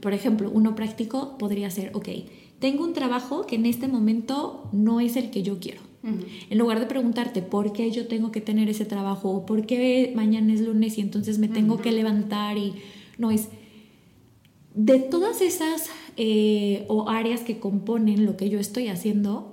Por 0.00 0.12
ejemplo, 0.12 0.52
uno 0.54 0.76
práctico 0.76 1.36
podría 1.36 1.68
ser, 1.68 1.90
ok, 1.94 2.08
tengo 2.60 2.84
un 2.84 2.92
trabajo 2.92 3.44
que 3.44 3.56
en 3.56 3.66
este 3.66 3.88
momento 3.88 4.68
no 4.72 5.00
es 5.00 5.16
el 5.16 5.30
que 5.30 5.42
yo 5.42 5.58
quiero. 5.58 5.80
En 6.04 6.58
lugar 6.58 6.78
de 6.78 6.86
preguntarte 6.86 7.42
por 7.42 7.72
qué 7.72 7.90
yo 7.90 8.06
tengo 8.06 8.30
que 8.30 8.40
tener 8.40 8.68
ese 8.68 8.84
trabajo 8.84 9.30
o 9.30 9.46
por 9.46 9.66
qué 9.66 10.12
mañana 10.14 10.52
es 10.52 10.60
lunes 10.60 10.96
y 10.96 11.00
entonces 11.00 11.38
me 11.38 11.48
tengo 11.48 11.78
que 11.78 11.90
levantar 11.90 12.56
y 12.56 12.74
no 13.18 13.30
es 13.30 13.48
de 14.74 14.98
todas 14.98 15.40
esas 15.40 15.90
eh, 16.16 16.84
o 16.88 17.08
áreas 17.08 17.40
que 17.42 17.58
componen 17.58 18.26
lo 18.26 18.36
que 18.36 18.48
yo 18.48 18.58
estoy 18.58 18.88
haciendo, 18.88 19.50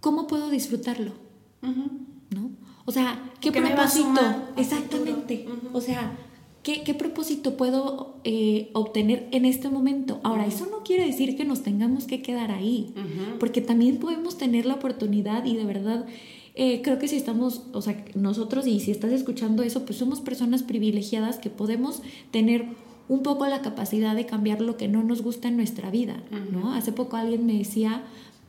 ¿cómo 0.00 0.26
puedo 0.26 0.50
disfrutarlo? 0.50 1.12
¿No? 1.60 2.50
O 2.84 2.92
sea, 2.92 3.32
¿qué 3.40 3.52
propósito? 3.52 4.20
Exactamente. 4.56 5.46
O 5.72 5.80
sea, 5.80 6.16
¿qué, 6.62 6.94
propósito 6.94 7.56
puedo 7.56 8.16
eh, 8.24 8.70
obtener 8.72 9.28
en 9.32 9.44
este 9.44 9.68
momento? 9.68 10.20
Ahora, 10.24 10.46
eso 10.46 10.66
no 10.70 10.82
quiere 10.82 11.06
decir 11.06 11.36
que 11.36 11.44
nos 11.44 11.62
tengamos 11.62 12.04
que 12.04 12.22
quedar 12.22 12.50
ahí, 12.50 12.94
porque 13.38 13.60
también 13.60 13.98
podemos 13.98 14.36
tener 14.36 14.66
la 14.66 14.74
oportunidad 14.74 15.44
y 15.44 15.56
de 15.56 15.64
verdad... 15.64 16.06
Eh, 16.54 16.82
creo 16.82 16.98
que 16.98 17.08
si 17.08 17.16
estamos, 17.16 17.62
o 17.72 17.80
sea, 17.80 18.04
nosotros 18.14 18.66
y 18.66 18.80
si 18.80 18.90
estás 18.90 19.12
escuchando 19.12 19.62
eso, 19.62 19.84
pues 19.84 19.98
somos 19.98 20.20
personas 20.20 20.62
privilegiadas 20.62 21.38
que 21.38 21.50
podemos 21.50 22.02
tener 22.30 22.66
un 23.08 23.22
poco 23.22 23.46
la 23.46 23.62
capacidad 23.62 24.14
de 24.14 24.26
cambiar 24.26 24.60
lo 24.60 24.76
que 24.76 24.88
no 24.88 25.02
nos 25.02 25.22
gusta 25.22 25.48
en 25.48 25.56
nuestra 25.56 25.90
vida, 25.90 26.22
¿no? 26.52 26.72
Hace 26.72 26.92
poco 26.92 27.16
alguien 27.16 27.46
me 27.46 27.54
decía 27.54 28.04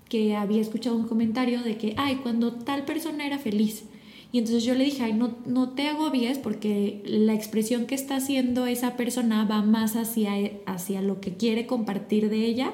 que 0.10 0.36
había 0.36 0.62
escuchado 0.62 0.96
un 0.96 1.08
comentario 1.08 1.64
de 1.64 1.78
que, 1.78 1.96
ay, 1.98 2.18
cuando 2.18 2.54
tal 2.54 2.86
persona 2.86 3.26
era 3.26 3.40
feliz, 3.40 3.86
y 4.34 4.40
entonces 4.40 4.64
yo 4.64 4.74
le 4.74 4.84
dije, 4.84 5.04
ay, 5.04 5.14
no, 5.14 5.36
no 5.46 5.70
te 5.70 5.88
agobies 5.88 6.40
porque 6.40 7.04
la 7.06 7.36
expresión 7.36 7.86
que 7.86 7.94
está 7.94 8.16
haciendo 8.16 8.66
esa 8.66 8.98
persona 8.98 9.46
va 9.46 9.62
más 9.62 9.96
hacia, 9.96 10.32
hacia 10.66 11.04
lo 11.04 11.22
que 11.22 11.36
quiere 11.36 11.68
compartir 11.68 12.32
de 12.32 12.44
ella 12.44 12.74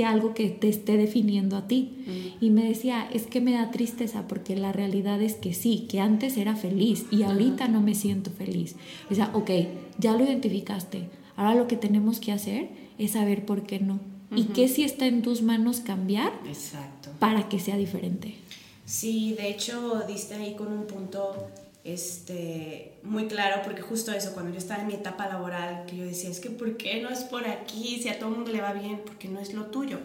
que 0.00 0.06
algo 0.06 0.32
que 0.32 0.48
te 0.48 0.70
esté 0.70 0.96
definiendo 0.96 1.58
a 1.58 1.68
ti. 1.68 1.92
Mm. 2.06 2.44
Y 2.44 2.48
me 2.48 2.64
decía, 2.64 3.06
es 3.12 3.26
que 3.26 3.42
me 3.42 3.52
da 3.52 3.70
tristeza 3.70 4.26
porque 4.26 4.56
la 4.56 4.72
realidad 4.72 5.20
es 5.20 5.34
que 5.34 5.52
sí, 5.52 5.86
que 5.90 6.00
antes 6.00 6.38
era 6.38 6.56
feliz 6.56 7.04
y 7.10 7.24
ahorita 7.24 7.68
no 7.68 7.82
me 7.82 7.94
siento 7.94 8.30
feliz. 8.30 8.76
O 9.10 9.14
sea, 9.14 9.30
ok, 9.34 9.50
ya 9.98 10.16
lo 10.16 10.24
identificaste. 10.24 11.10
Ahora 11.36 11.54
lo 11.54 11.68
que 11.68 11.76
tenemos 11.76 12.18
que 12.18 12.32
hacer 12.32 12.70
es 12.96 13.10
saber 13.10 13.44
por 13.44 13.64
qué 13.64 13.78
no. 13.78 14.00
Y 14.34 14.44
qué 14.44 14.68
si 14.68 14.84
está 14.84 15.06
en 15.06 15.20
tus 15.20 15.42
manos 15.42 15.80
cambiar 15.80 16.32
Exacto. 16.46 17.10
para 17.18 17.50
que 17.50 17.60
sea 17.60 17.76
diferente. 17.76 18.36
Sí, 18.86 19.34
de 19.34 19.50
hecho 19.50 20.02
diste 20.08 20.34
ahí 20.34 20.54
con 20.54 20.72
un 20.72 20.86
punto 20.86 21.50
este, 21.82 22.98
muy 23.02 23.26
claro, 23.26 23.62
porque 23.64 23.80
justo 23.80 24.12
eso, 24.12 24.32
cuando 24.32 24.52
yo 24.52 24.58
estaba 24.58 24.82
en 24.82 24.88
mi 24.88 24.94
etapa 24.94 25.28
laboral, 25.28 25.86
que 25.86 25.96
yo 25.96 26.04
decía, 26.04 26.30
es 26.30 26.40
que 26.40 26.50
¿por 26.50 26.76
qué 26.76 27.00
no 27.00 27.08
es 27.08 27.20
por 27.20 27.46
aquí? 27.46 28.00
Si 28.02 28.08
a 28.08 28.18
todo 28.18 28.30
el 28.30 28.36
mundo 28.36 28.52
le 28.52 28.60
va 28.60 28.72
bien, 28.72 29.00
porque 29.04 29.28
no 29.28 29.40
es 29.40 29.54
lo 29.54 29.66
tuyo. 29.66 29.98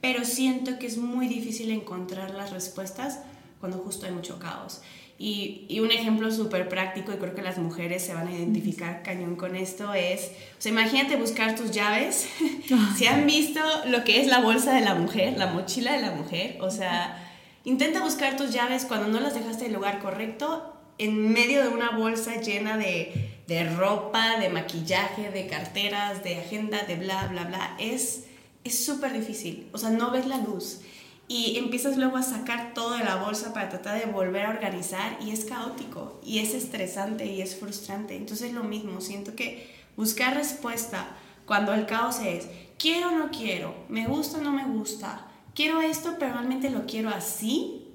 Pero 0.00 0.24
siento 0.24 0.78
que 0.78 0.86
es 0.86 0.96
muy 0.96 1.28
difícil 1.28 1.70
encontrar 1.70 2.30
las 2.34 2.50
respuestas 2.52 3.20
cuando 3.60 3.78
justo 3.78 4.06
hay 4.06 4.12
mucho 4.12 4.38
caos. 4.38 4.80
Y, 5.18 5.66
y 5.68 5.80
un 5.80 5.90
ejemplo 5.90 6.30
súper 6.30 6.68
práctico, 6.68 7.12
y 7.12 7.16
creo 7.16 7.34
que 7.34 7.42
las 7.42 7.58
mujeres 7.58 8.02
se 8.02 8.14
van 8.14 8.28
a 8.28 8.32
identificar 8.32 9.02
cañón 9.02 9.34
con 9.34 9.56
esto, 9.56 9.92
es, 9.92 10.30
o 10.58 10.60
sea, 10.62 10.70
imagínate 10.70 11.16
buscar 11.16 11.56
tus 11.56 11.72
llaves. 11.72 12.28
si 12.96 13.06
han 13.06 13.26
visto 13.26 13.60
lo 13.86 14.04
que 14.04 14.20
es 14.20 14.28
la 14.28 14.40
bolsa 14.40 14.74
de 14.74 14.82
la 14.82 14.94
mujer, 14.94 15.36
la 15.36 15.48
mochila 15.48 15.92
de 15.92 16.02
la 16.02 16.12
mujer, 16.12 16.58
o 16.60 16.70
sea 16.70 17.24
Intenta 17.68 18.00
buscar 18.00 18.34
tus 18.34 18.50
llaves 18.50 18.86
cuando 18.86 19.08
no 19.08 19.20
las 19.20 19.34
dejaste 19.34 19.66
en 19.66 19.72
el 19.72 19.76
lugar 19.76 19.98
correcto, 19.98 20.77
en 20.98 21.32
medio 21.32 21.62
de 21.62 21.68
una 21.68 21.90
bolsa 21.90 22.40
llena 22.40 22.76
de, 22.76 23.74
ropa, 23.76 24.38
de 24.38 24.48
maquillaje, 24.48 25.30
de 25.30 25.46
carteras, 25.46 26.22
de 26.22 26.36
agenda, 26.36 26.82
de 26.82 26.96
bla, 26.96 27.26
bla, 27.28 27.44
bla. 27.44 27.76
Es 27.78 28.26
súper 28.68 29.12
difícil. 29.12 29.68
O 29.72 29.78
sea, 29.78 29.90
no 29.90 30.10
ves 30.10 30.26
la 30.26 30.38
luz. 30.38 30.80
Y 31.28 31.58
empiezas 31.58 31.96
luego 31.98 32.16
a 32.16 32.22
sacar 32.22 32.72
todo 32.72 32.96
de 32.96 33.04
la 33.04 33.16
bolsa 33.16 33.52
para 33.52 33.68
tratar 33.68 34.00
de 34.00 34.10
volver 34.10 34.46
a 34.46 34.50
organizar 34.50 35.18
y 35.20 35.30
es 35.30 35.44
caótico 35.44 36.20
y 36.24 36.38
es 36.38 36.54
estresante 36.54 37.26
y 37.26 37.42
es 37.42 37.56
frustrante. 37.56 38.16
Entonces 38.16 38.52
lo 38.52 38.64
mismo, 38.64 39.02
siento 39.02 39.36
que 39.36 39.70
buscar 39.94 40.34
respuesta 40.34 41.06
cuando 41.44 41.74
el 41.74 41.84
caos 41.84 42.20
es 42.20 42.48
quiero 42.78 43.08
o 43.08 43.12
no 43.12 43.30
quiero, 43.30 43.74
me 43.90 44.06
gusta 44.06 44.38
o 44.38 44.40
no 44.40 44.52
me 44.52 44.64
gusta, 44.64 45.26
quiero 45.54 45.82
esto, 45.82 46.16
pero 46.18 46.32
realmente 46.32 46.70
lo 46.70 46.86
quiero 46.86 47.10
así, 47.10 47.88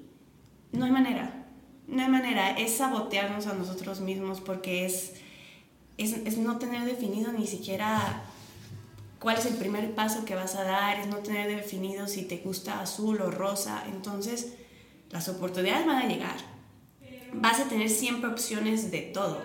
no 0.70 0.84
hay 0.84 0.92
manera. 0.92 1.43
No 1.86 2.02
hay 2.02 2.08
manera. 2.08 2.58
Es 2.58 2.76
sabotearnos 2.76 3.46
a 3.46 3.54
nosotros 3.54 4.00
mismos 4.00 4.40
porque 4.40 4.86
es, 4.86 5.12
es, 5.98 6.38
no 6.38 6.58
tener 6.58 6.84
definido 6.84 7.32
ni 7.32 7.46
siquiera 7.46 8.22
cuál 9.18 9.38
es 9.38 9.46
el 9.46 9.56
primer 9.56 9.94
paso 9.94 10.24
que 10.24 10.34
vas 10.34 10.54
a 10.54 10.64
dar, 10.64 10.98
es 11.00 11.06
no 11.06 11.18
tener 11.18 11.48
definido 11.48 12.06
si 12.06 12.22
te 12.22 12.38
gusta 12.38 12.80
azul 12.80 13.20
o 13.20 13.30
rosa. 13.30 13.84
Entonces, 13.86 14.54
las 15.10 15.28
oportunidades 15.28 15.86
van 15.86 15.96
a 15.96 16.08
llegar. 16.08 16.36
Vas 17.32 17.60
a 17.60 17.68
tener 17.68 17.90
siempre 17.90 18.30
opciones 18.30 18.90
de 18.90 19.00
todo, 19.00 19.40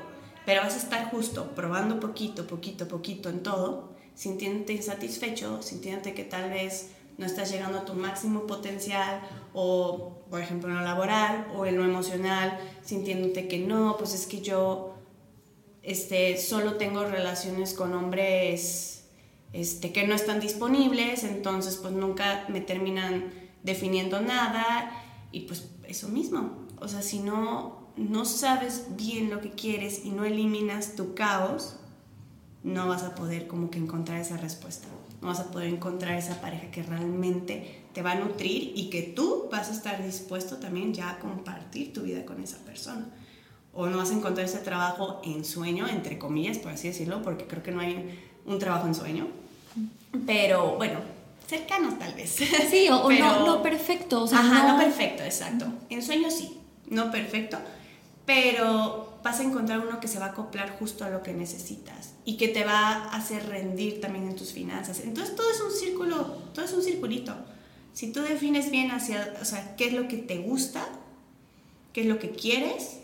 pero 0.45 0.61
vas 0.61 0.75
a 0.75 0.77
estar 0.77 1.09
justo 1.09 1.55
probando 1.55 1.99
poquito, 1.99 2.45
poquito, 2.45 2.87
poquito 2.87 3.29
en 3.29 3.41
todo, 3.41 3.95
sintiéndote 4.15 4.73
insatisfecho, 4.73 5.61
sintiéndote 5.61 6.13
que 6.13 6.23
tal 6.23 6.51
vez 6.51 6.91
no 7.17 7.25
estás 7.25 7.51
llegando 7.51 7.79
a 7.79 7.85
tu 7.85 7.93
máximo 7.93 8.47
potencial 8.47 9.21
o, 9.53 10.18
por 10.29 10.41
ejemplo, 10.41 10.69
en 10.69 10.75
lo 10.75 10.81
laboral 10.81 11.47
o 11.55 11.65
en 11.65 11.77
lo 11.77 11.83
emocional, 11.83 12.59
sintiéndote 12.83 13.47
que 13.47 13.59
no, 13.59 13.95
pues 13.97 14.13
es 14.13 14.27
que 14.27 14.41
yo 14.41 14.95
este, 15.81 16.37
solo 16.37 16.75
tengo 16.75 17.03
relaciones 17.05 17.73
con 17.73 17.93
hombres 17.93 19.07
este, 19.53 19.91
que 19.91 20.05
no 20.05 20.13
están 20.13 20.39
disponibles, 20.39 21.23
entonces 21.23 21.77
pues 21.77 21.93
nunca 21.93 22.45
me 22.49 22.61
terminan 22.61 23.33
definiendo 23.63 24.21
nada 24.21 24.91
y 25.31 25.41
pues 25.41 25.69
eso 25.87 26.07
mismo. 26.09 26.67
O 26.79 26.87
sea, 26.87 27.01
si 27.01 27.19
no, 27.19 27.91
no 27.97 28.25
sabes 28.25 28.87
bien 28.95 29.29
lo 29.29 29.41
que 29.41 29.51
quieres 29.51 30.05
y 30.05 30.11
no 30.11 30.25
eliminas 30.25 30.95
tu 30.95 31.15
caos, 31.15 31.77
no 32.63 32.87
vas 32.87 33.03
a 33.03 33.15
poder 33.15 33.47
como 33.47 33.69
que 33.69 33.79
encontrar 33.79 34.19
esa 34.19 34.37
respuesta 34.37 34.87
no 35.21 35.27
vas 35.27 35.39
a 35.39 35.51
poder 35.51 35.67
encontrar 35.67 36.17
esa 36.17 36.39
pareja 36.39 36.71
que 36.71 36.83
realmente 36.83 37.83
te 37.99 38.03
va 38.03 38.13
a 38.13 38.15
nutrir 38.15 38.71
y 38.75 38.89
que 38.89 39.01
tú 39.01 39.49
vas 39.51 39.67
a 39.67 39.73
estar 39.73 40.01
dispuesto 40.01 40.55
también 40.55 40.93
ya 40.93 41.09
a 41.09 41.19
compartir 41.19 41.91
tu 41.91 42.03
vida 42.03 42.23
con 42.23 42.41
esa 42.41 42.57
persona. 42.59 43.05
O 43.73 43.87
no 43.87 43.97
vas 43.97 44.11
a 44.11 44.13
encontrar 44.13 44.47
ese 44.47 44.59
trabajo 44.59 45.19
en 45.25 45.43
sueño, 45.43 45.85
entre 45.85 46.17
comillas, 46.17 46.59
por 46.59 46.71
así 46.71 46.87
decirlo, 46.87 47.21
porque 47.21 47.45
creo 47.45 47.61
que 47.61 47.73
no 47.73 47.81
hay 47.81 48.17
un 48.45 48.57
trabajo 48.57 48.87
en 48.87 48.95
sueño. 48.95 49.27
Pero 50.25 50.77
bueno, 50.77 51.01
cercano 51.45 51.97
tal 51.99 52.13
vez. 52.13 52.37
Sí, 52.71 52.87
o, 52.89 53.11
no, 53.11 53.61
perfecto. 53.61 54.23
O 54.23 54.27
sea, 54.27 54.39
Ajá, 54.39 54.71
no 54.71 54.77
perfecto, 54.77 55.23
exacto. 55.23 55.65
En 55.89 56.01
sueño 56.01 56.31
sí, 56.31 56.57
no 56.87 57.11
perfecto, 57.11 57.57
pero 58.25 59.19
vas 59.25 59.41
a 59.41 59.43
encontrar 59.43 59.85
uno 59.85 59.99
que 59.99 60.07
se 60.07 60.19
va 60.19 60.27
a 60.27 60.29
acoplar 60.29 60.77
justo 60.79 61.03
a 61.03 61.09
lo 61.09 61.21
que 61.21 61.33
necesitas 61.33 62.13
y 62.23 62.37
que 62.37 62.47
te 62.47 62.63
va 62.63 62.91
a 62.91 63.17
hacer 63.17 63.45
rendir 63.49 63.99
también 63.99 64.25
en 64.29 64.37
tus 64.37 64.53
finanzas. 64.53 65.01
Entonces 65.01 65.35
todo 65.35 65.51
es 65.51 65.59
un 65.59 65.71
círculo, 65.71 66.23
todo 66.53 66.63
es 66.63 66.71
un 66.71 66.81
circulito. 66.81 67.35
Si 67.99 68.13
tú 68.13 68.21
defines 68.21 68.71
bien 68.71 68.91
hacia, 68.91 69.33
o 69.41 69.43
sea, 69.43 69.75
qué 69.75 69.87
es 69.87 69.93
lo 69.93 70.07
que 70.07 70.15
te 70.15 70.37
gusta, 70.37 70.87
qué 71.91 71.99
es 71.99 72.07
lo 72.07 72.17
que 72.17 72.29
quieres, 72.29 73.01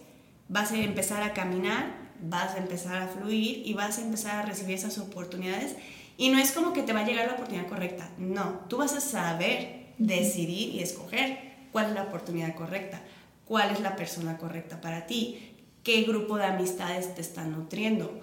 vas 0.48 0.72
a 0.72 0.78
empezar 0.78 1.22
a 1.22 1.34
caminar, 1.34 1.94
vas 2.22 2.56
a 2.56 2.60
empezar 2.60 3.02
a 3.02 3.08
fluir 3.10 3.62
y 3.68 3.74
vas 3.74 3.98
a 3.98 4.04
empezar 4.04 4.38
a 4.38 4.44
recibir 4.44 4.76
esas 4.76 4.98
oportunidades. 4.98 5.76
Y 6.16 6.30
no 6.30 6.40
es 6.40 6.54
como 6.54 6.72
que 6.72 6.82
te 6.82 6.94
va 6.94 7.02
a 7.02 7.06
llegar 7.06 7.28
la 7.28 7.34
oportunidad 7.34 7.68
correcta, 7.68 8.10
no, 8.18 8.62
tú 8.70 8.78
vas 8.78 8.94
a 8.94 9.02
saber 9.02 9.88
decidir 9.98 10.74
y 10.74 10.80
escoger 10.80 11.40
cuál 11.74 11.88
es 11.88 11.92
la 11.92 12.04
oportunidad 12.04 12.56
correcta, 12.56 13.02
cuál 13.44 13.72
es 13.72 13.82
la 13.82 13.98
persona 13.98 14.38
correcta 14.38 14.80
para 14.80 15.08
ti, 15.08 15.58
qué 15.84 16.04
grupo 16.04 16.38
de 16.38 16.46
amistades 16.46 17.14
te 17.14 17.20
están 17.20 17.52
nutriendo, 17.52 18.18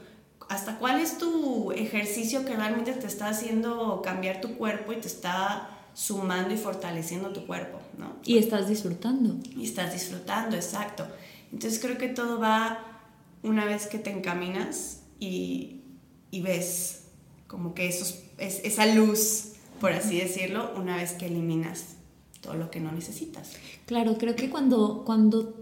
hasta 0.49 0.79
cuál 0.79 1.01
es 1.01 1.18
tu 1.18 1.70
ejercicio 1.73 2.47
que 2.47 2.57
realmente 2.57 2.95
te 2.95 3.09
está 3.09 3.29
haciendo 3.29 4.01
cambiar 4.01 4.41
tu 4.41 4.57
cuerpo 4.57 4.95
y 4.95 4.97
te 4.97 5.09
está 5.09 5.68
sumando 5.95 6.55
y 6.55 6.59
fortaleciendo 6.59 7.32
tu 7.32 7.47
cuerpo, 7.47 7.78
¿no? 7.99 8.16
Y 8.24 8.38
estás 8.38 8.68
disfrutando. 8.68 9.36
Y 9.57 9.64
estás 9.64 9.93
disfrutando, 9.93 10.57
exacto. 10.57 11.07
Entonces 11.53 11.80
creo 11.80 11.99
que 11.99 12.09
todo 12.09 12.38
va 12.38 13.03
una 13.43 13.64
vez 13.64 13.86
que 13.86 13.99
te 13.99 14.11
encaminas 14.11 15.03
y, 15.18 15.82
y 16.30 16.40
ves 16.40 17.05
como 17.47 17.74
que 17.74 17.88
esos, 17.88 18.20
es, 18.38 18.61
esa 18.64 18.86
luz, 18.86 19.53
por 19.80 19.93
así 19.93 20.18
decirlo, 20.18 20.72
una 20.76 20.97
vez 20.97 21.12
que 21.12 21.26
eliminas 21.26 21.97
todo 22.40 22.55
lo 22.55 22.70
que 22.70 22.80
no 22.80 22.93
necesitas. 22.93 23.53
Claro, 23.86 24.16
creo 24.18 24.34
que 24.36 24.51
cuando, 24.51 25.03
cuando 25.05 25.55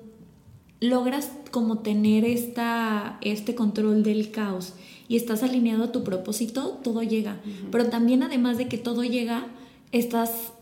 logras 0.80 1.30
como 1.50 1.78
tener 1.80 2.24
esta, 2.24 3.18
este 3.20 3.54
control 3.54 4.02
del 4.02 4.30
caos 4.30 4.74
y 5.08 5.16
estás 5.16 5.42
alineado 5.42 5.84
a 5.84 5.92
tu 5.92 6.04
propósito, 6.04 6.80
todo 6.82 7.02
llega. 7.02 7.40
Pero 7.70 7.88
también 7.88 8.22
además 8.22 8.56
de 8.56 8.68
que 8.68 8.78
todo 8.78 9.02
llega, 9.04 9.48
estás 9.92 10.52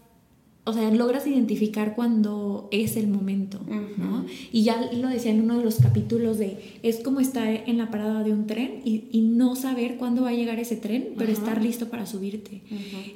o 0.68 0.74
sea, 0.74 0.90
logras 0.90 1.26
identificar 1.26 1.94
cuando 1.94 2.68
es 2.70 2.98
el 2.98 3.08
momento, 3.08 3.58
¿no? 3.96 4.26
Y 4.52 4.64
ya 4.64 4.92
lo 4.92 5.08
decía 5.08 5.30
en 5.30 5.40
uno 5.40 5.56
de 5.56 5.64
los 5.64 5.76
capítulos 5.76 6.36
de, 6.36 6.78
es 6.82 6.98
como 6.98 7.20
estar 7.20 7.48
en 7.48 7.78
la 7.78 7.90
parada 7.90 8.22
de 8.22 8.32
un 8.32 8.46
tren 8.46 8.82
y, 8.84 9.22
no 9.22 9.56
saber 9.56 9.96
cuándo 9.96 10.22
va 10.22 10.28
a 10.28 10.34
llegar 10.34 10.58
ese 10.58 10.76
tren, 10.76 11.14
pero 11.16 11.32
estar 11.32 11.62
listo 11.62 11.88
para 11.88 12.04
subirte. 12.04 12.60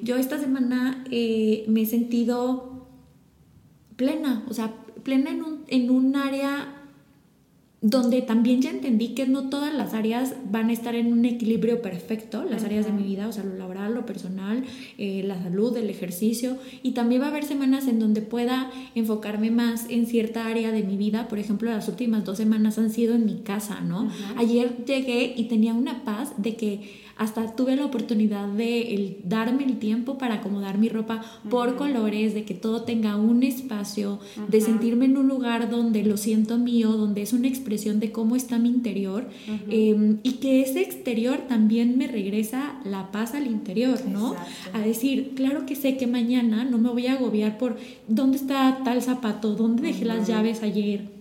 Yo 0.02 0.16
esta 0.16 0.38
semana 0.38 1.04
eh, 1.10 1.64
me 1.68 1.82
he 1.82 1.86
sentido 1.86 2.86
plena, 3.96 4.46
o 4.48 4.54
sea, 4.54 4.72
plena 5.02 5.30
en 5.30 5.42
un, 5.42 5.58
en 5.68 5.90
un 5.90 6.16
área 6.16 6.81
donde 7.82 8.22
también 8.22 8.62
ya 8.62 8.70
entendí 8.70 9.08
que 9.08 9.26
no 9.26 9.48
todas 9.50 9.74
las 9.74 9.92
áreas 9.92 10.34
van 10.48 10.70
a 10.70 10.72
estar 10.72 10.94
en 10.94 11.12
un 11.12 11.24
equilibrio 11.24 11.82
perfecto, 11.82 12.44
las 12.44 12.62
áreas 12.62 12.86
de 12.86 12.92
mi 12.92 13.02
vida, 13.02 13.26
o 13.26 13.32
sea, 13.32 13.42
lo 13.42 13.56
laboral, 13.56 13.92
lo 13.92 14.06
personal, 14.06 14.64
eh, 14.98 15.22
la 15.24 15.42
salud, 15.42 15.76
el 15.76 15.90
ejercicio, 15.90 16.58
y 16.84 16.92
también 16.92 17.22
va 17.22 17.26
a 17.26 17.30
haber 17.30 17.42
semanas 17.44 17.88
en 17.88 17.98
donde 17.98 18.22
pueda 18.22 18.70
enfocarme 18.94 19.50
más 19.50 19.86
en 19.90 20.06
cierta 20.06 20.46
área 20.46 20.70
de 20.70 20.84
mi 20.84 20.96
vida, 20.96 21.26
por 21.26 21.40
ejemplo, 21.40 21.72
las 21.72 21.88
últimas 21.88 22.24
dos 22.24 22.38
semanas 22.38 22.78
han 22.78 22.90
sido 22.90 23.16
en 23.16 23.26
mi 23.26 23.40
casa, 23.40 23.80
¿no? 23.80 24.08
Ayer 24.36 24.84
llegué 24.86 25.34
y 25.36 25.44
tenía 25.44 25.74
una 25.74 26.04
paz 26.04 26.34
de 26.36 26.54
que 26.54 27.02
hasta 27.16 27.54
tuve 27.54 27.76
la 27.76 27.84
oportunidad 27.84 28.48
de 28.48 29.20
darme 29.24 29.64
el 29.64 29.78
tiempo 29.78 30.18
para 30.18 30.36
acomodar 30.36 30.78
mi 30.78 30.88
ropa 30.88 31.22
por 31.50 31.76
colores, 31.76 32.34
de 32.34 32.44
que 32.44 32.54
todo 32.54 32.82
tenga 32.82 33.16
un 33.16 33.42
espacio, 33.42 34.20
de 34.48 34.60
sentirme 34.60 35.06
en 35.06 35.16
un 35.16 35.28
lugar 35.28 35.70
donde 35.70 36.02
lo 36.02 36.16
siento 36.16 36.58
mío, 36.58 36.92
donde 36.92 37.22
es 37.22 37.32
una 37.32 37.48
expresión 37.48 38.00
de 38.00 38.12
cómo 38.12 38.36
está 38.36 38.58
mi 38.58 38.68
interior 38.68 39.28
em, 39.68 40.18
y 40.22 40.34
que 40.34 40.62
ese 40.62 40.80
exterior 40.82 41.38
también 41.48 41.98
me 41.98 42.06
regresa 42.06 42.80
la 42.84 43.10
paz 43.12 43.34
al 43.34 43.46
interior, 43.46 43.98
¿no? 44.06 44.34
A 44.72 44.80
decir, 44.80 45.32
claro 45.34 45.66
que 45.66 45.76
sé 45.76 45.96
que 45.96 46.06
mañana 46.06 46.64
no 46.64 46.78
me 46.78 46.90
voy 46.90 47.06
a 47.06 47.14
agobiar 47.14 47.58
por 47.58 47.76
dónde 48.08 48.36
está 48.36 48.80
tal 48.84 49.02
zapato, 49.02 49.54
dónde 49.54 49.82
dejé 49.82 50.04
las 50.04 50.26
llaves 50.26 50.62
ayer 50.62 51.11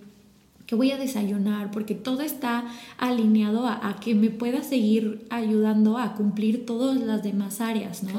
que 0.72 0.76
voy 0.76 0.92
a 0.92 0.98
desayunar, 0.98 1.70
porque 1.70 1.96
todo 1.96 2.22
está 2.22 2.64
alineado 2.98 3.68
a, 3.68 3.98
que 4.00 4.16
me 4.16 4.30
pueda 4.30 4.64
seguir 4.64 5.26
ayudando 5.30 5.98
a 5.98 6.14
cumplir 6.14 6.66
todas 6.66 6.98
las 6.98 7.24
demás 7.24 7.60
áreas, 7.60 8.04
¿no? 8.04 8.12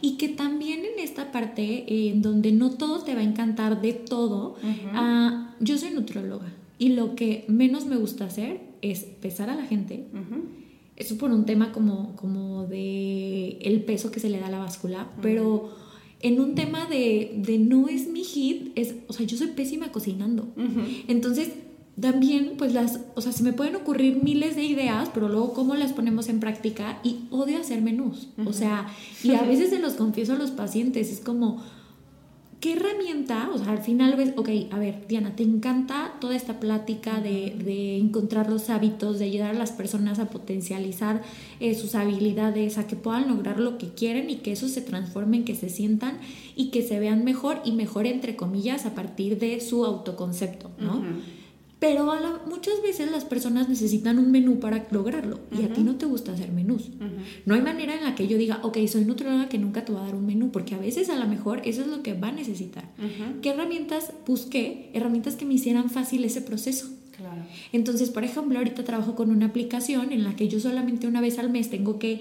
Y 0.00 0.16
que 0.16 0.30
también 0.30 0.80
en 0.80 0.98
esta 0.98 1.30
parte, 1.30 2.08
en 2.08 2.22
donde 2.22 2.52
no 2.52 2.70
todo 2.70 3.00
te 3.00 3.14
va 3.14 3.20
a 3.20 3.24
encantar 3.24 3.82
de 3.82 3.92
todo, 3.92 4.56
ah, 4.94 5.54
yo 5.60 5.76
soy 5.76 5.90
nutrióloga 5.90 6.46
y 6.78 6.88
lo 6.94 7.14
que 7.16 7.44
menos 7.48 7.84
me 7.84 7.98
gusta 7.98 8.24
hacer 8.24 8.62
es 8.80 9.00
pesar 9.00 9.50
a 9.50 9.54
la 9.54 9.66
gente. 9.66 10.06
Eso 10.96 11.18
por 11.18 11.30
un 11.30 11.44
tema 11.44 11.70
como, 11.70 12.16
como 12.16 12.64
de 12.64 13.58
el 13.60 13.82
peso 13.84 14.10
que 14.10 14.20
se 14.20 14.30
le 14.30 14.40
da 14.40 14.46
a 14.46 14.50
la 14.50 14.58
báscula, 14.58 15.10
pero 15.20 15.68
en 16.20 16.40
un 16.40 16.54
tema 16.54 16.86
de, 16.86 17.34
de, 17.36 17.58
no 17.58 17.88
es 17.88 18.08
mi 18.08 18.24
hit, 18.24 18.72
es, 18.74 18.94
o 19.06 19.12
sea, 19.12 19.26
yo 19.26 19.36
soy 19.36 19.48
pésima 19.48 19.92
cocinando. 19.92 20.48
Entonces, 21.06 21.50
también, 22.00 22.54
pues 22.56 22.72
las, 22.72 23.00
o 23.14 23.20
sea, 23.20 23.32
se 23.32 23.42
me 23.42 23.52
pueden 23.52 23.76
ocurrir 23.76 24.22
miles 24.22 24.56
de 24.56 24.64
ideas, 24.64 25.10
pero 25.12 25.28
luego 25.28 25.52
cómo 25.52 25.74
las 25.74 25.92
ponemos 25.92 26.28
en 26.28 26.40
práctica 26.40 27.00
y 27.02 27.20
odio 27.30 27.60
hacer 27.60 27.82
menús. 27.82 28.28
O 28.46 28.52
sea, 28.52 28.86
y 29.22 29.34
a 29.34 29.42
veces 29.42 29.70
se 29.70 29.78
los 29.78 29.94
confieso 29.94 30.34
a 30.34 30.36
los 30.36 30.50
pacientes, 30.50 31.12
es 31.12 31.20
como, 31.20 31.62
¿qué 32.60 32.74
herramienta? 32.74 33.50
O 33.52 33.58
sea, 33.58 33.72
al 33.72 33.82
final 33.82 34.14
ves, 34.16 34.34
ok, 34.36 34.48
a 34.70 34.78
ver, 34.78 35.06
Diana, 35.08 35.34
te 35.34 35.42
encanta 35.42 36.14
toda 36.20 36.36
esta 36.36 36.60
plática 36.60 37.20
de, 37.20 37.56
de 37.64 37.96
encontrar 37.96 38.50
los 38.50 38.70
hábitos, 38.70 39.18
de 39.18 39.24
ayudar 39.24 39.54
a 39.54 39.58
las 39.58 39.72
personas 39.72 40.18
a 40.18 40.26
potencializar 40.26 41.22
eh, 41.58 41.74
sus 41.74 41.94
habilidades, 41.94 42.78
a 42.78 42.86
que 42.86 42.96
puedan 42.96 43.28
lograr 43.28 43.58
lo 43.58 43.78
que 43.78 43.88
quieren 43.88 44.30
y 44.30 44.36
que 44.36 44.52
eso 44.52 44.68
se 44.68 44.82
transforme 44.82 45.38
en 45.38 45.44
que 45.44 45.54
se 45.54 45.70
sientan 45.70 46.18
y 46.54 46.70
que 46.70 46.82
se 46.82 47.00
vean 47.00 47.24
mejor 47.24 47.62
y 47.64 47.72
mejor, 47.72 48.06
entre 48.06 48.36
comillas, 48.36 48.86
a 48.86 48.94
partir 48.94 49.38
de 49.38 49.60
su 49.60 49.84
autoconcepto, 49.84 50.70
¿no? 50.78 51.02
Pero 51.80 52.12
muchas 52.46 52.82
veces 52.82 53.10
las 53.10 53.24
personas 53.24 53.68
necesitan 53.70 54.18
un 54.18 54.30
menú 54.30 54.60
para 54.60 54.86
lograrlo 54.90 55.40
y 55.50 55.64
a 55.64 55.72
ti 55.72 55.80
no 55.80 55.96
te 55.96 56.04
gusta 56.04 56.32
hacer 56.32 56.52
menús. 56.52 56.90
No 57.46 57.54
hay 57.54 57.62
manera 57.62 57.96
en 57.96 58.04
la 58.04 58.14
que 58.14 58.28
yo 58.28 58.36
diga, 58.36 58.60
ok, 58.62 58.76
soy 58.86 59.06
nutrióloga 59.06 59.48
que 59.48 59.58
nunca 59.58 59.84
te 59.84 59.92
va 59.92 60.02
a 60.02 60.04
dar 60.04 60.14
un 60.14 60.26
menú, 60.26 60.50
porque 60.52 60.74
a 60.74 60.78
veces 60.78 61.08
a 61.08 61.16
lo 61.16 61.26
mejor 61.26 61.62
eso 61.64 61.80
es 61.80 61.86
lo 61.86 62.02
que 62.02 62.12
va 62.12 62.28
a 62.28 62.32
necesitar. 62.32 62.84
¿Qué 63.40 63.48
herramientas 63.48 64.12
busqué? 64.26 64.90
Herramientas 64.92 65.36
que 65.36 65.46
me 65.46 65.54
hicieran 65.54 65.88
fácil 65.88 66.22
ese 66.24 66.42
proceso. 66.42 66.90
Claro. 67.16 67.42
Entonces, 67.72 68.08
por 68.08 68.24
ejemplo, 68.24 68.58
ahorita 68.58 68.84
trabajo 68.84 69.14
con 69.14 69.30
una 69.30 69.46
aplicación 69.46 70.12
en 70.12 70.24
la 70.24 70.36
que 70.36 70.48
yo 70.48 70.58
solamente 70.58 71.06
una 71.06 71.20
vez 71.20 71.38
al 71.38 71.50
mes 71.50 71.68
tengo 71.68 71.98
que 71.98 72.20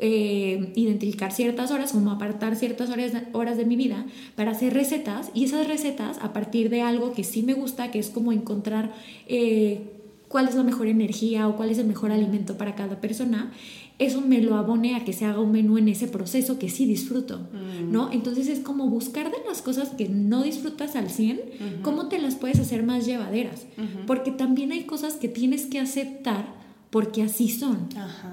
eh, 0.00 0.72
identificar 0.74 1.32
ciertas 1.32 1.70
horas, 1.70 1.92
como 1.92 2.10
apartar 2.10 2.56
ciertas 2.56 2.90
horas, 2.90 3.12
horas 3.32 3.56
de 3.56 3.64
mi 3.64 3.76
vida 3.76 4.06
para 4.34 4.50
hacer 4.50 4.74
recetas 4.74 5.30
y 5.34 5.44
esas 5.44 5.68
recetas 5.68 6.18
a 6.20 6.32
partir 6.32 6.68
de 6.68 6.82
algo 6.82 7.12
que 7.12 7.22
sí 7.22 7.42
me 7.42 7.54
gusta, 7.54 7.90
que 7.92 8.00
es 8.00 8.08
como 8.10 8.32
encontrar 8.32 8.92
eh, 9.28 9.82
cuál 10.26 10.48
es 10.48 10.56
la 10.56 10.64
mejor 10.64 10.88
energía 10.88 11.46
o 11.46 11.56
cuál 11.56 11.70
es 11.70 11.78
el 11.78 11.86
mejor 11.86 12.10
alimento 12.10 12.58
para 12.58 12.74
cada 12.74 13.00
persona, 13.00 13.52
eso 14.00 14.20
me 14.20 14.40
lo 14.40 14.56
abone 14.56 14.96
a 14.96 15.04
que 15.04 15.12
se 15.12 15.26
haga 15.26 15.38
un 15.38 15.52
menú 15.52 15.78
en 15.78 15.86
ese 15.86 16.08
proceso 16.08 16.58
que 16.58 16.68
sí 16.68 16.86
disfruto, 16.86 17.38
mm. 17.38 17.92
¿no? 17.92 18.10
Entonces 18.10 18.48
es 18.48 18.58
como 18.58 18.88
buscar 18.88 19.30
de 19.30 19.38
las 19.46 19.62
cosas 19.62 19.90
que 19.90 20.08
no 20.08 20.42
disfrutas 20.42 20.96
al 20.96 21.08
100, 21.08 21.40
cómo 21.82 22.08
te 22.08 22.18
las 22.18 22.34
puedes 22.34 22.58
hacer 22.58 22.82
más 22.82 23.06
llevaderas, 23.06 23.66
porque 24.08 24.32
también 24.32 24.72
hay 24.72 24.82
cosas 24.82 25.14
que 25.14 25.28
tienes 25.28 25.66
que 25.66 25.78
aceptar 25.78 26.63
porque 26.94 27.24
así 27.24 27.48
son, 27.48 27.88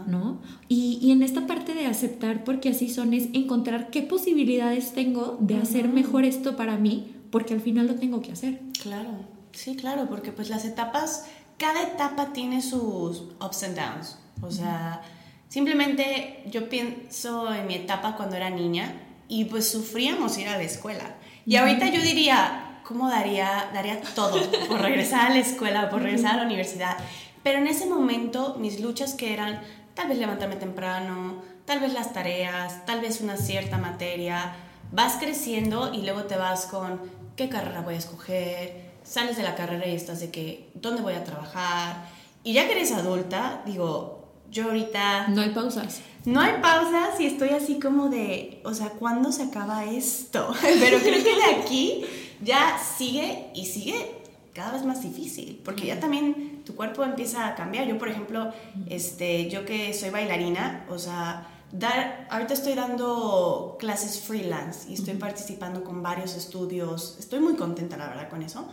¿no? 0.06 0.40
Y, 0.68 1.12
en 1.12 1.24
esta 1.24 1.48
parte 1.48 1.74
de 1.74 1.88
aceptar 1.88 2.44
porque 2.44 2.70
así 2.70 2.92
son 2.92 3.16
es 3.16 3.30
encontrar 3.34 3.90
qué 3.90 4.04
posibilidades 4.04 4.94
tengo 4.94 5.36
de 5.40 5.58
hacer 5.58 5.88
mejor 5.88 6.26
esto 6.26 6.56
para 6.56 6.78
mí, 6.78 7.12
porque 7.32 7.56
al 7.56 7.62
final 7.62 7.88
lo 7.88 7.96
tengo 7.96 8.22
que 8.22 8.34
hacer. 8.34 8.60
Claro, 8.80 9.10
sí, 9.52 9.76
claro, 9.76 10.08
porque 10.10 10.32
pues 10.32 10.52
las 10.52 10.64
etapas, 10.64 11.26
cada 11.58 11.82
etapa 11.82 12.34
tiene 12.34 12.62
sus 12.62 13.24
ups 13.44 13.64
and 13.64 13.76
downs, 13.76 14.20
o 14.44 14.52
sea, 14.52 15.02
simplemente 15.50 16.44
yo 16.52 16.70
pienso 16.70 17.52
en 17.52 17.66
mi 17.66 17.74
etapa 17.74 18.16
cuando 18.16 18.36
era 18.36 18.52
niña 18.52 18.94
y 19.28 19.46
pues 19.46 19.72
sufríamos 19.72 20.38
ir 20.38 20.48
a 20.48 20.58
la 20.58 20.64
escuela. 20.64 21.16
Y 21.48 21.56
ahorita 21.56 21.90
yo 21.90 22.00
diría, 22.00 22.82
¿cómo 22.84 23.10
daría, 23.10 23.72
daría 23.74 24.00
todo 24.14 24.40
por 24.68 24.82
regresar 24.82 25.32
a 25.32 25.34
la 25.34 25.40
escuela, 25.40 25.90
por 25.90 26.04
regresar 26.04 26.36
a 26.36 26.38
la 26.38 26.46
universidad? 26.46 26.98
Pero 27.44 27.60
en 27.60 27.68
ese 27.68 27.86
momento 27.86 28.56
mis 28.60 28.80
luchas 28.80 29.14
que 29.14 29.34
eran 29.34 29.62
tal 29.94 30.08
vez 30.08 30.18
levantarme 30.18 30.56
temprano, 30.56 31.42
tal 31.66 31.80
vez 31.80 31.94
las 31.94 32.14
tareas, 32.14 32.86
tal 32.86 33.02
vez 33.02 33.22
una 33.22 33.38
cierta 33.38 33.78
materia, 33.78 34.56
vas 34.92 35.18
creciendo 35.20 35.94
y 35.94 36.04
luego 36.04 36.24
te 36.24 36.38
vas 36.38 36.66
con 36.66 37.00
qué 37.36 37.50
carrera 37.50 37.82
voy 37.82 37.96
a 37.96 37.98
escoger, 37.98 38.92
sales 39.04 39.38
de 39.38 39.44
la 39.44 39.56
carrera 39.56 39.88
y 39.88 39.96
estás 39.96 40.20
de 40.20 40.32
que, 40.32 40.70
¿dónde 40.76 41.02
voy 41.02 41.14
a 41.14 41.24
trabajar? 41.24 42.08
Y 42.44 42.54
ya 42.54 42.66
que 42.66 42.74
eres 42.74 42.92
adulta, 42.92 43.62
digo, 43.66 44.28
yo 44.50 44.66
ahorita... 44.66 45.28
No 45.30 45.42
hay 45.42 45.50
pausas. 45.50 46.02
No 46.26 46.40
hay 46.40 46.62
pausas 46.62 47.20
y 47.20 47.26
estoy 47.26 47.50
así 47.50 47.80
como 47.80 48.10
de, 48.10 48.62
o 48.64 48.74
sea, 48.74 48.90
¿cuándo 48.90 49.32
se 49.32 49.44
acaba 49.44 49.86
esto? 49.86 50.54
Pero 50.62 51.00
creo 51.00 51.24
que 51.24 51.36
de 51.36 51.62
aquí 51.62 52.06
ya 52.44 52.78
sigue 52.78 53.48
y 53.56 53.66
sigue 53.66 54.22
cada 54.54 54.74
vez 54.74 54.84
más 54.84 55.02
difícil, 55.02 55.62
porque 55.64 55.88
ya 55.88 56.00
también 56.00 56.51
tu 56.72 56.78
cuerpo 56.78 57.04
empieza 57.04 57.48
a 57.48 57.56
cambiar. 57.56 57.88
Yo, 57.88 57.98
por 57.98 58.08
ejemplo, 58.08 58.52
este, 58.88 59.50
yo 59.50 59.66
que 59.66 59.94
soy 59.94 60.10
bailarina, 60.10 60.86
o 60.90 60.98
sea, 60.98 61.48
dar, 61.72 62.28
ahorita 62.30 62.54
estoy 62.54 62.74
dando 62.74 63.76
clases 63.80 64.22
freelance 64.22 64.90
y 64.90 64.94
estoy 64.94 65.16
participando 65.16 65.84
con 65.84 66.02
varios 66.02 66.36
estudios. 66.36 67.18
Estoy 67.20 67.40
muy 67.40 67.56
contenta, 67.56 67.98
la 67.98 68.08
verdad, 68.08 68.30
con 68.30 68.42
eso. 68.42 68.68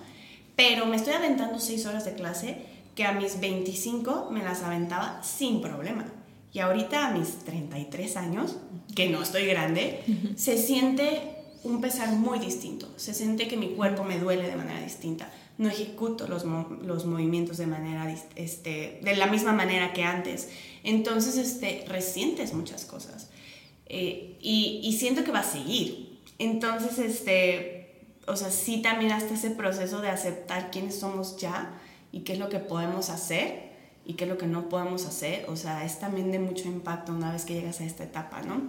Pero 0.55 0.87
me 0.87 0.97
estoy 0.97 1.15
aventando 1.15 1.59
seis 1.59 1.87
horas 1.87 2.05
de 2.05 2.15
clase 2.15 2.67
que 2.95 3.05
a 3.05 3.13
mis 3.13 3.41
25 3.41 4.29
me 4.31 4.43
las 4.43 4.63
aventaba 4.63 5.21
sin 5.23 5.61
problema. 5.61 6.05
Y 6.53 6.61
ahorita 6.61 7.09
a 7.09 7.11
mis 7.11 7.39
33 7.41 8.17
años, 8.17 8.57
que 8.95 9.11
no 9.11 9.23
estoy 9.23 9.47
grande, 9.47 10.03
se 10.37 10.57
siente 10.57 11.35
un 11.63 11.81
pesar 11.81 12.11
muy 12.13 12.39
distinto. 12.39 12.89
Se 12.97 13.13
siente 13.13 13.49
que 13.49 13.57
mi 13.57 13.71
cuerpo 13.71 14.03
me 14.03 14.19
duele 14.19 14.49
de 14.49 14.57
manera 14.57 14.81
distinta 14.81 15.31
no 15.59 15.69
ejecuto 15.69 16.29
los, 16.29 16.45
los 16.45 17.05
movimientos 17.05 17.59
de 17.59 17.67
manera, 17.67 18.15
este, 18.37 19.01
de 19.03 19.17
la 19.17 19.27
misma 19.27 19.53
manera 19.53 19.93
que 19.93 20.05
antes. 20.05 20.49
Entonces, 20.85 21.37
este, 21.37 21.85
resientes 21.89 22.55
muchas 22.55 22.85
cosas. 22.85 23.31
Eh, 23.87 24.39
y, 24.41 24.81
y, 24.85 24.93
siento 24.93 25.25
que 25.25 25.33
va 25.33 25.41
a 25.41 25.45
seguir. 25.45 26.21
Entonces, 26.39 26.99
este, 26.99 28.05
o 28.29 28.37
sea, 28.37 28.51
sí 28.51 28.83
también 28.83 29.11
hasta 29.11 29.35
ese 29.35 29.51
proceso 29.51 30.01
de 30.01 30.09
aceptar 30.09 30.71
quiénes 30.71 31.01
somos 31.01 31.37
ya 31.39 31.75
y 32.13 32.21
qué 32.21 32.35
es 32.35 32.39
lo 32.39 32.49
que 32.49 32.61
podemos 32.61 33.11
hacer 33.11 33.69
y 34.05 34.15
qué 34.15 34.25
es 34.25 34.31
lo 34.31 34.39
que 34.39 34.47
no 34.47 34.69
podemos 34.69 35.07
hacer, 35.07 35.45
o 35.51 35.57
sea, 35.57 35.85
es 35.85 35.99
también 35.99 36.31
de 36.31 36.39
mucho 36.39 36.67
impacto 36.67 37.13
una 37.13 37.33
vez 37.33 37.45
que 37.45 37.55
llegas 37.55 37.81
a 37.81 37.85
esta 37.85 38.05
etapa, 38.05 38.41
¿no? 38.43 38.63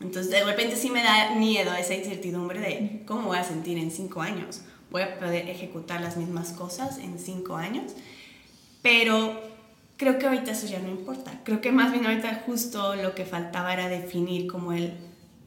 Entonces, 0.00 0.30
de 0.30 0.42
repente 0.42 0.76
sí 0.76 0.88
me 0.88 1.02
da 1.02 1.34
miedo 1.34 1.74
esa 1.74 1.94
incertidumbre 1.94 2.60
de 2.60 3.02
cómo 3.04 3.28
voy 3.28 3.38
a 3.38 3.44
sentir 3.44 3.76
en 3.76 3.90
cinco 3.90 4.22
años 4.22 4.62
voy 4.90 5.02
a 5.02 5.18
poder 5.18 5.48
ejecutar 5.48 6.00
las 6.00 6.16
mismas 6.16 6.50
cosas 6.50 6.98
en 6.98 7.18
cinco 7.18 7.56
años, 7.56 7.92
pero 8.82 9.40
creo 9.96 10.18
que 10.18 10.26
ahorita 10.26 10.52
eso 10.52 10.66
ya 10.66 10.78
no 10.78 10.88
importa. 10.88 11.40
Creo 11.44 11.60
que 11.60 11.72
más 11.72 11.92
bien 11.92 12.06
ahorita 12.06 12.42
justo 12.46 12.96
lo 12.96 13.14
que 13.14 13.24
faltaba 13.24 13.72
era 13.72 13.88
definir 13.88 14.46
como 14.46 14.72
el, 14.72 14.94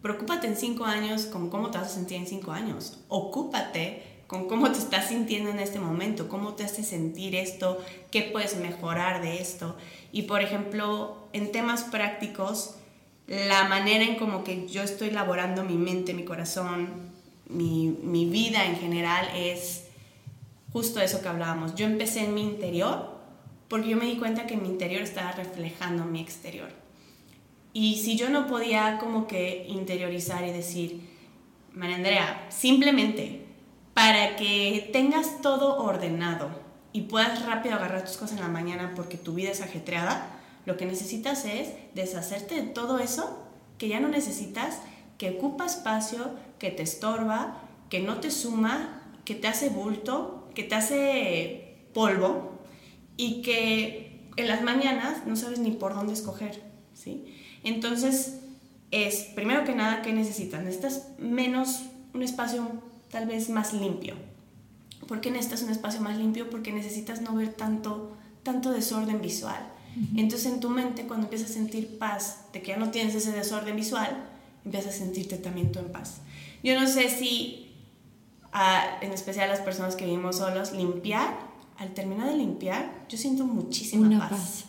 preocúpate 0.01 0.47
en 0.47 0.55
cinco 0.55 0.85
años, 0.85 1.25
como 1.25 1.49
cómo 1.49 1.71
te 1.71 1.77
vas 1.77 1.87
a 1.87 1.95
sentir 1.95 2.17
en 2.17 2.27
cinco 2.27 2.51
años. 2.51 2.99
Ocúpate 3.07 4.03
con 4.27 4.47
cómo 4.47 4.71
te 4.71 4.79
estás 4.79 5.09
sintiendo 5.09 5.49
en 5.49 5.59
este 5.59 5.79
momento, 5.79 6.27
cómo 6.29 6.53
te 6.53 6.63
hace 6.63 6.83
sentir 6.83 7.35
esto, 7.35 7.83
qué 8.11 8.23
puedes 8.23 8.55
mejorar 8.57 9.21
de 9.21 9.41
esto. 9.41 9.75
Y 10.11 10.23
por 10.23 10.41
ejemplo, 10.41 11.27
en 11.33 11.51
temas 11.51 11.83
prácticos, 11.83 12.75
la 13.27 13.65
manera 13.65 14.03
en 14.03 14.15
como 14.15 14.43
que 14.43 14.67
yo 14.67 14.83
estoy 14.83 15.09
elaborando 15.09 15.63
mi 15.63 15.75
mente, 15.75 16.13
mi 16.13 16.25
corazón, 16.25 17.12
mi, 17.47 17.97
mi 18.01 18.25
vida 18.25 18.65
en 18.65 18.77
general 18.77 19.27
es 19.35 19.85
justo 20.71 20.99
eso 20.99 21.21
que 21.21 21.27
hablábamos. 21.27 21.75
Yo 21.75 21.85
empecé 21.85 22.25
en 22.25 22.33
mi 22.33 22.41
interior 22.41 23.13
porque 23.67 23.89
yo 23.89 23.97
me 23.97 24.05
di 24.05 24.17
cuenta 24.17 24.45
que 24.45 24.57
mi 24.57 24.69
interior 24.69 25.01
estaba 25.01 25.31
reflejando 25.31 26.05
mi 26.05 26.21
exterior. 26.21 26.69
Y 27.73 27.97
si 27.97 28.15
yo 28.15 28.29
no 28.29 28.47
podía 28.47 28.99
como 28.99 29.25
que 29.25 29.65
interiorizar 29.67 30.43
y 30.47 30.51
decir, 30.51 31.01
María 31.73 31.95
Andrea, 31.95 32.45
simplemente 32.49 33.45
para 33.93 34.35
que 34.35 34.89
tengas 34.93 35.41
todo 35.41 35.77
ordenado 35.77 36.49
y 36.91 37.01
puedas 37.01 37.45
rápido 37.45 37.75
agarrar 37.75 38.05
tus 38.05 38.17
cosas 38.17 38.37
en 38.37 38.43
la 38.43 38.49
mañana 38.49 38.93
porque 38.95 39.17
tu 39.17 39.33
vida 39.33 39.49
es 39.49 39.61
ajetreada, 39.61 40.39
lo 40.65 40.77
que 40.77 40.85
necesitas 40.85 41.45
es 41.45 41.69
deshacerte 41.95 42.55
de 42.55 42.67
todo 42.67 42.99
eso 42.99 43.39
que 43.77 43.87
ya 43.87 43.99
no 43.99 44.07
necesitas, 44.07 44.79
que 45.17 45.31
ocupa 45.31 45.65
espacio, 45.65 46.31
que 46.63 46.71
te 46.71 46.81
estorba, 46.81 47.57
que 47.89 47.99
no 47.99 48.21
te 48.21 48.31
suma, 48.31 49.01
que 49.25 49.35
te 49.35 49.49
hace 49.49 49.67
bulto, 49.67 50.47
que 50.55 50.63
te 50.63 50.75
hace 50.75 51.75
polvo 51.93 52.57
y 53.17 53.41
que 53.41 54.29
en 54.37 54.47
las 54.47 54.61
mañanas 54.61 55.27
no 55.27 55.35
sabes 55.35 55.59
ni 55.59 55.71
por 55.71 55.93
dónde 55.93 56.13
escoger, 56.13 56.63
¿sí? 56.93 57.35
Entonces, 57.65 58.39
es 58.91 59.23
primero 59.35 59.65
que 59.65 59.75
nada, 59.75 60.01
¿qué 60.03 60.13
necesitas? 60.13 60.63
Necesitas 60.63 61.09
menos, 61.17 61.81
un 62.13 62.23
espacio 62.23 62.65
tal 63.11 63.25
vez 63.25 63.49
más 63.49 63.73
limpio. 63.73 64.15
¿Por 65.05 65.19
qué 65.19 65.31
necesitas 65.31 65.63
un 65.63 65.69
espacio 65.69 65.99
más 65.99 66.17
limpio? 66.17 66.49
Porque 66.49 66.71
necesitas 66.71 67.19
no 67.19 67.35
ver 67.35 67.49
tanto, 67.49 68.15
tanto 68.43 68.71
desorden 68.71 69.19
visual. 69.19 69.67
Entonces 70.15 70.49
en 70.49 70.61
tu 70.61 70.69
mente 70.69 71.07
cuando 71.07 71.25
empiezas 71.25 71.51
a 71.51 71.53
sentir 71.55 71.97
paz, 71.97 72.45
de 72.53 72.61
que 72.61 72.69
ya 72.69 72.77
no 72.77 72.89
tienes 72.89 73.15
ese 73.15 73.33
desorden 73.33 73.75
visual, 73.75 74.29
empiezas 74.63 74.95
a 74.95 74.97
sentirte 74.99 75.35
también 75.35 75.73
tú 75.73 75.79
en 75.79 75.91
paz. 75.91 76.21
Yo 76.63 76.79
no 76.79 76.87
sé 76.87 77.09
si, 77.09 77.75
en 79.01 79.11
especial 79.11 79.49
las 79.49 79.59
personas 79.59 79.95
que 79.95 80.05
vivimos 80.05 80.37
solos, 80.37 80.71
limpiar, 80.71 81.37
al 81.77 81.93
terminar 81.93 82.29
de 82.29 82.37
limpiar, 82.37 83.05
yo 83.09 83.17
siento 83.17 83.45
muchísima 83.45 84.29
paz. 84.29 84.65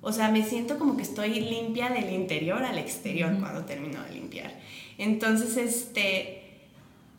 O 0.00 0.12
sea, 0.12 0.30
me 0.30 0.44
siento 0.44 0.78
como 0.78 0.96
que 0.96 1.02
estoy 1.02 1.40
limpia 1.40 1.88
del 1.88 2.12
interior 2.12 2.62
al 2.62 2.78
exterior 2.78 3.36
cuando 3.40 3.64
termino 3.64 4.02
de 4.04 4.12
limpiar. 4.12 4.52
Entonces, 4.98 5.56
este, 5.56 6.68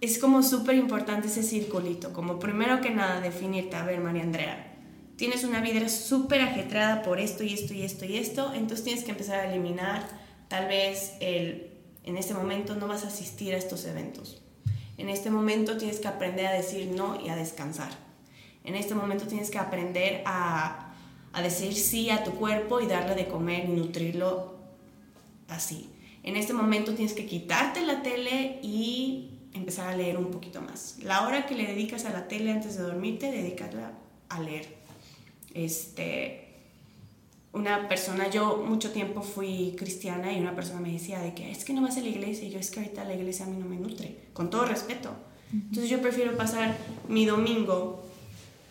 es 0.01 0.19
como 0.19 0.43
súper 0.43 0.75
importante 0.75 1.27
ese 1.27 1.43
circulito, 1.43 2.13
como 2.13 2.39
primero 2.39 2.79
que 2.81 2.89
nada 2.89 3.19
definirte, 3.19 3.75
a 3.75 3.83
ver, 3.83 3.99
María 3.99 4.23
Andrea, 4.23 4.73
tienes 5.17 5.43
una 5.43 5.59
vida 5.59 5.89
súper 5.89 6.41
ajetrada 6.41 7.01
por 7.01 7.19
esto 7.19 7.43
y 7.43 7.53
esto 7.53 7.73
y 7.73 7.81
esto 7.81 8.05
y 8.05 8.17
esto, 8.17 8.53
entonces 8.53 8.85
tienes 8.85 9.03
que 9.03 9.11
empezar 9.11 9.39
a 9.39 9.51
eliminar, 9.51 10.07
tal 10.47 10.67
vez 10.67 11.15
el, 11.19 11.68
en 12.09 12.17
este 12.17 12.33
momento 12.33 12.75
no 12.75 12.87
vas 12.87 13.05
a 13.05 13.07
asistir 13.07 13.53
a 13.53 13.57
estos 13.57 13.85
eventos. 13.85 14.41
En 14.97 15.09
este 15.09 15.29
momento 15.29 15.77
tienes 15.77 15.99
que 15.99 16.07
aprender 16.07 16.47
a 16.47 16.53
decir 16.53 16.87
no 16.87 17.21
y 17.21 17.29
a 17.29 17.35
descansar. 17.35 17.91
En 18.63 18.75
este 18.75 18.95
momento 18.95 19.27
tienes 19.27 19.51
que 19.51 19.59
aprender 19.59 20.23
a, 20.25 20.91
a 21.31 21.41
decir 21.41 21.73
sí 21.75 22.09
a 22.09 22.23
tu 22.23 22.31
cuerpo 22.31 22.81
y 22.81 22.87
darle 22.87 23.13
de 23.13 23.27
comer 23.27 23.65
y 23.65 23.73
nutrirlo 23.73 24.55
así. 25.47 25.89
En 26.23 26.35
este 26.35 26.53
momento 26.53 26.95
tienes 26.95 27.13
que 27.13 27.27
quitarte 27.27 27.85
la 27.85 28.01
tele 28.01 28.59
y 28.63 29.29
empezar 29.53 29.87
a 29.89 29.95
leer 29.95 30.17
un 30.17 30.31
poquito 30.31 30.61
más. 30.61 30.97
La 31.03 31.27
hora 31.27 31.45
que 31.45 31.55
le 31.55 31.67
dedicas 31.67 32.05
a 32.05 32.09
la 32.09 32.27
tele 32.27 32.51
antes 32.51 32.75
de 32.75 32.83
dormirte, 32.83 33.31
dedícala 33.31 33.93
a 34.29 34.41
leer 34.41 34.67
este, 35.53 36.48
una 37.51 37.87
persona, 37.87 38.29
yo 38.29 38.57
mucho 38.57 38.91
tiempo 38.91 39.21
fui 39.21 39.75
cristiana 39.77 40.31
y 40.31 40.39
una 40.39 40.55
persona 40.55 40.79
me 40.79 40.91
decía 40.91 41.19
de 41.19 41.33
que 41.33 41.51
es 41.51 41.65
que 41.65 41.73
no 41.73 41.81
vas 41.81 41.97
a 41.97 42.01
la 42.01 42.09
iglesia 42.09 42.47
y 42.47 42.51
yo 42.51 42.59
es 42.59 42.69
que 42.69 42.79
ahorita 42.79 43.03
la 43.05 43.15
iglesia 43.15 43.45
a 43.45 43.49
mí 43.49 43.57
no 43.57 43.65
me 43.65 43.77
nutre, 43.77 44.15
con 44.33 44.49
todo 44.49 44.65
respeto. 44.65 45.11
Entonces 45.51 45.89
yo 45.89 45.99
prefiero 45.99 46.37
pasar 46.37 46.77
mi 47.07 47.25
domingo 47.25 48.03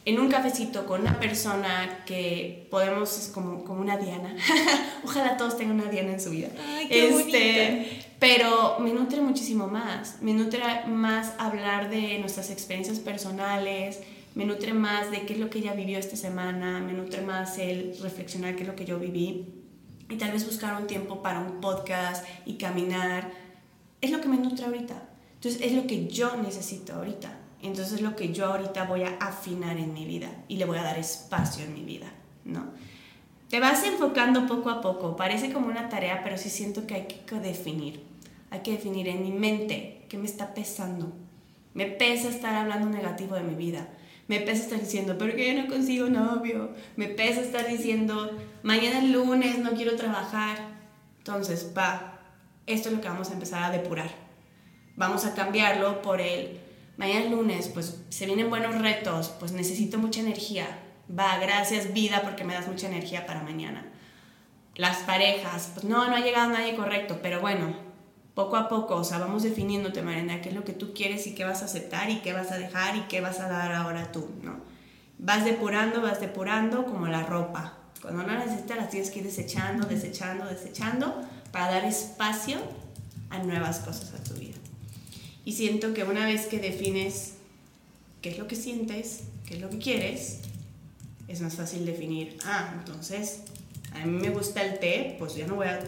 en 0.05 0.21
un 0.21 0.29
cafecito 0.29 0.87
con 0.87 1.03
una 1.03 1.19
persona 1.19 2.05
que 2.07 2.67
podemos, 2.71 3.19
es 3.19 3.29
como, 3.29 3.65
como 3.65 3.81
una 3.81 3.99
Diana. 3.99 4.35
Ojalá 5.05 5.37
todos 5.37 5.59
tengan 5.59 5.81
una 5.81 5.91
Diana 5.91 6.13
en 6.13 6.21
su 6.21 6.31
vida. 6.31 6.49
Ay, 6.67 6.89
qué 6.89 7.09
este, 7.09 8.05
pero 8.19 8.79
me 8.79 8.93
nutre 8.93 9.21
muchísimo 9.21 9.67
más. 9.67 10.23
Me 10.23 10.33
nutre 10.33 10.63
más 10.87 11.35
hablar 11.39 11.91
de 11.91 12.19
nuestras 12.21 12.51
experiencias 12.51 13.01
personales, 13.01 14.01
me 14.39 14.45
nutre 14.45 14.73
más 14.73 15.11
de 15.11 15.27
qué 15.27 15.33
es 15.33 15.41
lo 15.41 15.51
que 15.51 15.59
ella 15.59 15.73
vivió 15.73 15.99
esta 15.99 16.15
semana, 16.15 16.79
me 16.79 16.93
nutre 16.93 17.23
más 17.23 17.59
el 17.59 17.99
reflexionar 18.01 18.55
qué 18.55 18.63
es 18.63 18.69
lo 18.69 18.77
que 18.77 18.85
yo 18.85 19.01
viví 19.01 19.53
y 20.09 20.15
tal 20.15 20.31
vez 20.31 20.47
buscar 20.47 20.81
un 20.81 20.87
tiempo 20.87 21.23
para 21.23 21.41
un 21.41 21.61
podcast 21.61 22.25
y 22.47 22.55
caminar. 22.55 23.33
Es 24.01 24.13
lo 24.13 24.21
que 24.21 24.29
me 24.29 24.37
nutre 24.37 24.67
ahorita. 24.67 25.09
Entonces 25.35 25.61
es 25.61 25.73
lo 25.73 25.89
que 25.89 26.07
yo 26.07 26.37
necesito 26.37 26.95
ahorita. 26.95 27.37
Entonces 27.63 27.95
es 27.95 28.01
lo 28.01 28.15
que 28.15 28.33
yo 28.33 28.47
ahorita 28.47 28.85
voy 28.85 29.03
a 29.03 29.17
afinar 29.17 29.77
en 29.77 29.93
mi 29.93 30.05
vida 30.05 30.31
y 30.47 30.59
le 30.59 30.67
voy 30.67 30.79
a 30.79 30.85
dar 30.85 31.01
espacio 31.01 31.65
en 31.65 31.75
mi 31.75 31.83
vida, 31.83 32.07
¿no? 32.45 32.67
Te 33.51 33.59
vas 33.59 33.83
enfocando 33.83 34.47
poco 34.47 34.71
a 34.71 34.81
poco. 34.81 35.17
Parece 35.17 35.53
como 35.53 35.67
una 35.67 35.89
tarea, 35.89 36.23
pero 36.23 36.39
sí 36.39 36.49
siento 36.49 36.87
que 36.87 36.95
hay 36.95 37.07
que 37.07 37.41
definir. 37.41 38.05
Hay 38.51 38.61
que 38.61 38.71
definir 38.71 39.09
en 39.09 39.21
mi 39.21 39.33
mente 39.33 40.07
qué 40.09 40.17
me 40.17 40.27
está 40.27 40.55
pesando. 40.55 41.13
Me 41.75 41.87
pesa 41.87 42.29
estar 42.29 42.55
hablando 42.55 42.89
negativo 42.89 43.35
de 43.35 43.43
mi 43.43 43.57
vida 43.57 43.89
me 44.29 44.41
pesa 44.41 44.63
estar 44.63 44.79
diciendo, 44.79 45.17
que 45.19 45.55
yo 45.55 45.63
no 45.63 45.69
consigo 45.69 46.09
novio. 46.09 46.71
Me 46.97 47.09
pesa 47.09 47.41
estar 47.41 47.67
diciendo, 47.67 48.31
mañana 48.63 48.99
es 48.99 49.05
lunes, 49.05 49.59
no 49.59 49.73
quiero 49.73 49.97
trabajar. 49.97 50.59
Entonces, 51.19 51.73
va, 51.77 52.21
esto 52.67 52.91
es 52.91 52.95
lo 52.95 53.01
que 53.01 53.09
vamos 53.09 53.31
a 53.31 53.33
empezar 53.33 53.65
a 53.65 53.71
depurar. 53.71 54.11
Vamos 54.97 55.25
a 55.25 55.35
cambiarlo 55.35 56.03
por 56.03 56.21
el, 56.21 56.61
mañana 56.99 57.25
es 57.25 57.31
lunes, 57.31 57.69
pues 57.69 58.03
se 58.11 58.27
vienen 58.27 58.51
buenos 58.51 58.79
retos, 58.81 59.31
pues 59.41 59.53
necesito 59.53 59.99
mucha 59.99 60.21
energía. 60.21 60.67
Va, 61.11 61.39
gracias 61.39 61.95
vida 61.95 62.21
porque 62.23 62.45
me 62.45 62.53
das 62.53 62.69
mucha 62.69 62.87
energía 62.87 63.25
para 63.25 63.43
mañana. 63.43 63.87
Las 64.75 64.99
parejas, 64.99 65.71
pues 65.73 65.87
no, 65.87 66.07
no 66.07 66.17
ha 66.17 66.21
llegado 66.21 66.51
nadie 66.51 66.77
correcto, 66.77 67.21
pero 67.23 67.41
bueno, 67.41 67.75
poco 68.39 68.57
a 68.57 68.69
poco, 68.69 68.95
o 68.95 69.03
sea, 69.03 69.19
vamos 69.19 69.43
definiéndote, 69.43 70.01
Mariana, 70.01 70.41
qué 70.41 70.51
es 70.51 70.55
lo 70.55 70.63
que 70.63 70.73
tú 70.73 70.95
quieres 70.95 71.27
y 71.27 71.35
qué 71.35 71.45
vas 71.45 71.63
a 71.63 71.65
aceptar 71.65 72.09
y 72.09 72.21
qué 72.21 72.33
vas 72.33 72.53
a 72.53 72.57
dejar 72.57 72.95
y 72.95 73.01
qué 73.09 73.21
vas 73.21 73.41
a 73.41 73.49
dar 73.49 73.73
ahora 73.73 74.13
tú, 74.13 74.29
¿no? 74.45 74.61
Vas 75.19 75.45
depurando, 75.45 76.01
vas 76.03 76.21
depurando 76.21 76.87
como 76.87 77.09
la 77.09 77.25
ropa. 77.25 77.77
Cuando 78.01 78.23
no 78.23 78.35
la 78.35 78.47
necesitas, 78.47 78.77
las 78.77 78.91
tienes 78.91 79.11
que 79.11 79.19
ir 79.19 79.25
desechando, 79.25 79.89
desechando, 79.89 80.45
desechando 80.45 81.21
para 81.51 81.69
dar 81.69 81.85
espacio 81.85 82.59
a 83.31 83.41
nuevas 83.41 83.81
cosas 83.81 84.15
a 84.15 84.23
tu 84.23 84.35
vida. 84.35 84.55
Y 85.45 85.55
siento 85.55 85.93
que 85.93 86.05
una 86.05 86.25
vez 86.25 86.47
que 86.47 86.61
defines 86.61 87.33
qué 88.23 88.31
es 88.31 88.39
lo 88.39 88.47
que 88.47 88.55
sientes, 88.55 89.25
qué 89.49 89.57
es 89.57 89.61
lo 89.61 89.69
que 89.69 89.79
quieres, 89.79 90.43
es 91.27 91.41
más 91.41 91.57
fácil 91.57 91.85
definir, 91.85 92.39
ah, 92.45 92.73
entonces, 92.79 93.41
a 93.95 94.07
mí 94.07 94.17
me 94.17 94.31
gusta 94.31 94.63
el 94.63 94.79
té, 94.79 95.17
pues 95.19 95.35
ya 95.35 95.49
no 95.49 95.57
voy 95.57 95.67
a 95.67 95.81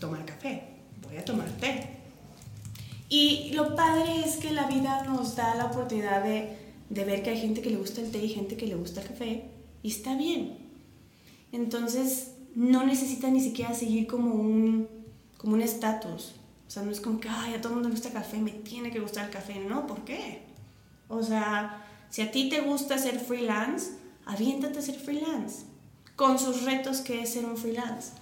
tomar 0.00 0.24
café, 0.24 0.71
voy 1.12 1.20
a 1.20 1.24
tomar 1.24 1.48
té. 1.60 1.88
Y 3.08 3.50
lo 3.52 3.76
padre 3.76 4.24
es 4.24 4.36
que 4.36 4.50
la 4.50 4.66
vida 4.66 5.04
nos 5.04 5.36
da 5.36 5.54
la 5.54 5.66
oportunidad 5.66 6.24
de, 6.24 6.56
de 6.88 7.04
ver 7.04 7.22
que 7.22 7.30
hay 7.30 7.40
gente 7.40 7.60
que 7.60 7.68
le 7.68 7.76
gusta 7.76 8.00
el 8.00 8.10
té 8.10 8.18
y 8.24 8.30
gente 8.30 8.56
que 8.56 8.66
le 8.66 8.74
gusta 8.74 9.02
el 9.02 9.08
café, 9.08 9.44
y 9.82 9.90
está 9.90 10.16
bien. 10.16 10.56
Entonces, 11.52 12.32
no 12.54 12.84
necesita 12.84 13.28
ni 13.28 13.40
siquiera 13.40 13.74
seguir 13.74 14.06
como 14.06 14.34
un 14.34 14.88
como 15.36 15.54
un 15.54 15.60
estatus. 15.60 16.34
O 16.66 16.70
sea, 16.70 16.84
no 16.84 16.92
es 16.92 17.00
como 17.00 17.20
que, 17.20 17.28
ay, 17.28 17.54
a 17.54 17.60
todo 17.60 17.70
el 17.70 17.74
mundo 17.74 17.88
le 17.88 17.96
gusta 17.96 18.08
el 18.08 18.14
café, 18.14 18.38
me 18.38 18.52
tiene 18.52 18.90
que 18.90 19.00
gustar 19.00 19.26
el 19.26 19.30
café. 19.30 19.58
No, 19.58 19.86
¿por 19.86 20.04
qué? 20.04 20.42
O 21.08 21.22
sea, 21.22 21.84
si 22.08 22.22
a 22.22 22.30
ti 22.30 22.48
te 22.48 22.60
gusta 22.60 22.96
ser 22.96 23.18
freelance, 23.18 23.90
aviéntate 24.24 24.78
a 24.78 24.82
ser 24.82 24.94
freelance. 24.94 25.64
Con 26.14 26.38
sus 26.38 26.62
retos 26.62 27.00
que 27.00 27.22
es 27.22 27.32
ser 27.32 27.44
un 27.44 27.56
freelance. 27.56 28.12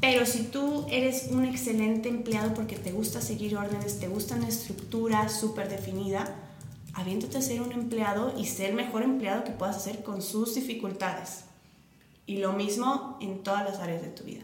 Pero 0.00 0.24
si 0.24 0.44
tú 0.44 0.86
eres 0.90 1.28
un 1.30 1.44
excelente 1.44 2.08
empleado 2.08 2.54
porque 2.54 2.76
te 2.76 2.90
gusta 2.90 3.20
seguir 3.20 3.56
órdenes, 3.56 4.00
te 4.00 4.08
gusta 4.08 4.34
una 4.34 4.48
estructura 4.48 5.28
súper 5.28 5.68
definida, 5.68 6.34
aviéntate 6.94 7.38
a 7.38 7.42
ser 7.42 7.60
un 7.60 7.72
empleado 7.72 8.34
y 8.36 8.46
ser 8.46 8.70
el 8.70 8.76
mejor 8.76 9.02
empleado 9.02 9.44
que 9.44 9.50
puedas 9.50 9.76
hacer 9.76 10.02
con 10.02 10.22
sus 10.22 10.54
dificultades. 10.54 11.44
Y 12.26 12.38
lo 12.38 12.54
mismo 12.54 13.18
en 13.20 13.42
todas 13.42 13.64
las 13.64 13.78
áreas 13.80 14.00
de 14.00 14.08
tu 14.08 14.24
vida. 14.24 14.42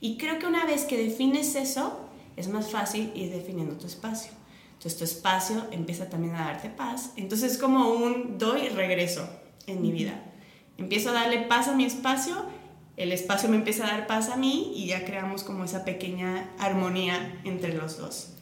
Y 0.00 0.16
creo 0.16 0.38
que 0.38 0.46
una 0.46 0.64
vez 0.64 0.84
que 0.84 0.96
defines 0.96 1.54
eso, 1.54 2.00
es 2.36 2.48
más 2.48 2.70
fácil 2.70 3.12
ir 3.14 3.30
definiendo 3.30 3.76
tu 3.76 3.86
espacio. 3.86 4.32
Entonces 4.72 4.98
tu 4.98 5.04
espacio 5.04 5.66
empieza 5.70 6.08
también 6.08 6.34
a 6.34 6.46
darte 6.46 6.68
paz. 6.68 7.12
Entonces 7.16 7.52
es 7.52 7.58
como 7.58 7.90
un 7.90 8.38
doy 8.38 8.62
y 8.62 8.68
regreso 8.68 9.28
en 9.66 9.82
mi 9.82 9.92
vida. 9.92 10.22
Empiezo 10.76 11.10
a 11.10 11.12
darle 11.12 11.42
paz 11.42 11.68
a 11.68 11.74
mi 11.74 11.84
espacio, 11.84 12.34
el 12.96 13.12
espacio 13.12 13.48
me 13.48 13.56
empieza 13.56 13.86
a 13.86 13.90
dar 13.90 14.06
paz 14.06 14.30
a 14.30 14.36
mí 14.36 14.72
y 14.76 14.86
ya 14.86 15.04
creamos 15.04 15.42
como 15.42 15.64
esa 15.64 15.84
pequeña 15.84 16.50
armonía 16.58 17.40
entre 17.44 17.74
los 17.74 17.98
dos. 17.98 18.34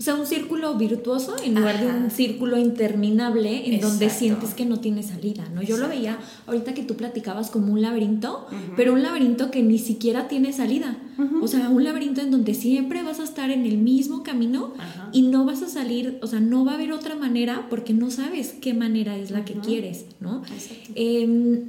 O 0.00 0.02
sea, 0.02 0.14
un 0.14 0.24
círculo 0.24 0.76
virtuoso 0.76 1.36
en 1.44 1.56
lugar 1.56 1.78
de 1.78 1.86
un 1.86 2.10
círculo 2.10 2.56
interminable 2.56 3.70
en 3.70 3.82
donde 3.82 4.08
sientes 4.08 4.54
que 4.54 4.64
no 4.64 4.80
tiene 4.80 5.02
salida, 5.02 5.46
¿no? 5.54 5.60
Yo 5.60 5.76
lo 5.76 5.88
veía 5.88 6.18
ahorita 6.46 6.72
que 6.72 6.82
tú 6.82 6.96
platicabas 6.96 7.50
como 7.50 7.74
un 7.74 7.82
laberinto, 7.82 8.46
pero 8.76 8.94
un 8.94 9.02
laberinto 9.02 9.50
que 9.50 9.62
ni 9.62 9.78
siquiera 9.78 10.26
tiene 10.26 10.54
salida. 10.54 10.96
O 11.42 11.48
sea, 11.48 11.68
un 11.68 11.84
laberinto 11.84 12.22
en 12.22 12.30
donde 12.30 12.54
siempre 12.54 13.02
vas 13.02 13.20
a 13.20 13.24
estar 13.24 13.50
en 13.50 13.66
el 13.66 13.76
mismo 13.76 14.22
camino 14.22 14.72
y 15.12 15.20
no 15.20 15.44
vas 15.44 15.60
a 15.60 15.68
salir, 15.68 16.18
o 16.22 16.26
sea, 16.26 16.40
no 16.40 16.64
va 16.64 16.72
a 16.72 16.74
haber 16.76 16.92
otra 16.92 17.14
manera 17.14 17.66
porque 17.68 17.92
no 17.92 18.10
sabes 18.10 18.54
qué 18.58 18.72
manera 18.72 19.18
es 19.18 19.30
la 19.30 19.44
que 19.44 19.52
quieres, 19.52 20.06
¿no? 20.18 20.40
Eh, 20.94 21.66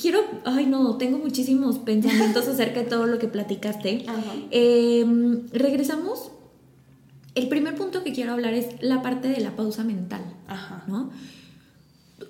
quiero, 0.00 0.20
ay 0.44 0.66
no, 0.66 0.96
tengo 0.96 1.18
muchísimos 1.18 1.78
pensamientos 1.78 2.48
acerca 2.48 2.80
de 2.80 2.86
todo 2.86 3.06
lo 3.06 3.18
que 3.18 3.28
platicaste. 3.28 4.04
Em, 4.50 5.46
regresamos. 5.52 6.30
El 7.34 7.48
primer 7.48 7.74
punto 7.74 8.04
que 8.04 8.12
quiero 8.12 8.32
hablar 8.32 8.54
es 8.54 8.80
la 8.80 9.02
parte 9.02 9.26
de 9.26 9.40
la 9.40 9.56
pausa 9.56 9.82
mental, 9.82 10.22
¿no? 10.86 11.10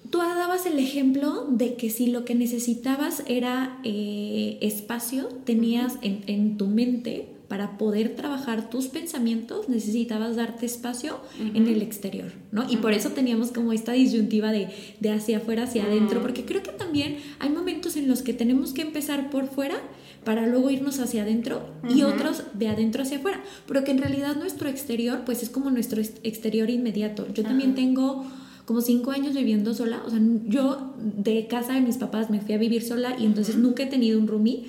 Tú 0.09 0.17
dabas 0.17 0.65
el 0.65 0.79
ejemplo 0.79 1.47
de 1.51 1.75
que 1.75 1.91
si 1.91 2.07
lo 2.07 2.25
que 2.25 2.35
necesitabas 2.35 3.23
era 3.27 3.79
eh, 3.85 4.57
espacio, 4.63 5.29
tenías 5.45 5.99
en, 6.01 6.25
en 6.27 6.57
tu 6.57 6.69
mente 6.69 7.29
para 7.55 7.79
poder 7.79 8.17
trabajar 8.17 8.69
tus 8.69 8.87
pensamientos 8.87 9.69
necesitabas 9.69 10.35
darte 10.35 10.67
espacio 10.67 11.21
en 11.39 11.69
el 11.69 11.83
exterior, 11.83 12.33
¿no? 12.51 12.69
Y 12.69 12.79
por 12.79 12.93
eso 12.93 13.11
teníamos 13.11 13.53
como 13.53 13.73
esta 13.73 13.93
disyuntiva 13.93 14.51
de, 14.51 14.71
de 14.99 15.11
hacia 15.13 15.37
afuera, 15.37 15.63
hacia 15.63 15.85
adentro, 15.85 16.21
porque 16.21 16.45
creo 16.45 16.65
que 16.65 16.73
también 16.73 17.19
hay 17.39 17.51
momentos 17.51 17.95
en 17.95 18.09
los 18.09 18.23
que 18.23 18.35
tenemos 18.35 18.73
que 18.73 18.83
empezar 18.83 19.31
por 19.31 19.47
fuera 19.47 19.77
para 20.25 20.49
luego 20.49 20.69
irnos 20.69 20.99
hacia 20.99 21.23
adentro 21.23 21.63
y 21.89 22.03
otros 22.03 22.43
de 22.55 22.67
adentro 22.67 23.03
hacia 23.03 23.19
afuera, 23.19 23.41
pero 23.69 23.85
que 23.85 23.93
en 23.93 23.99
realidad 23.99 24.35
nuestro 24.35 24.69
exterior 24.69 25.21
pues 25.25 25.45
es 25.45 25.49
como 25.49 25.71
nuestro 25.71 26.03
exterior 26.03 26.71
inmediato. 26.71 27.33
Yo 27.33 27.45
también 27.45 27.77
tengo 27.77 28.25
como 28.65 28.81
cinco 28.81 29.13
años 29.13 29.33
viviendo 29.33 29.75
sola, 29.75 30.03
o 30.05 30.11
sea, 30.11 30.19
yo 30.49 30.93
de 30.99 31.47
casa 31.47 31.75
de 31.75 31.83
mis 31.83 31.99
papás 31.99 32.31
me 32.31 32.41
fui 32.41 32.57
a 32.57 32.59
vivir 32.59 32.83
sola 32.83 33.15
y 33.17 33.25
entonces 33.25 33.57
nunca 33.59 33.85
he 33.85 33.87
tenido 33.87 34.19
un 34.19 34.27
roomie. 34.27 34.67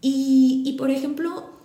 Y, 0.00 0.62
y 0.64 0.72
por 0.74 0.90
ejemplo, 0.90 1.55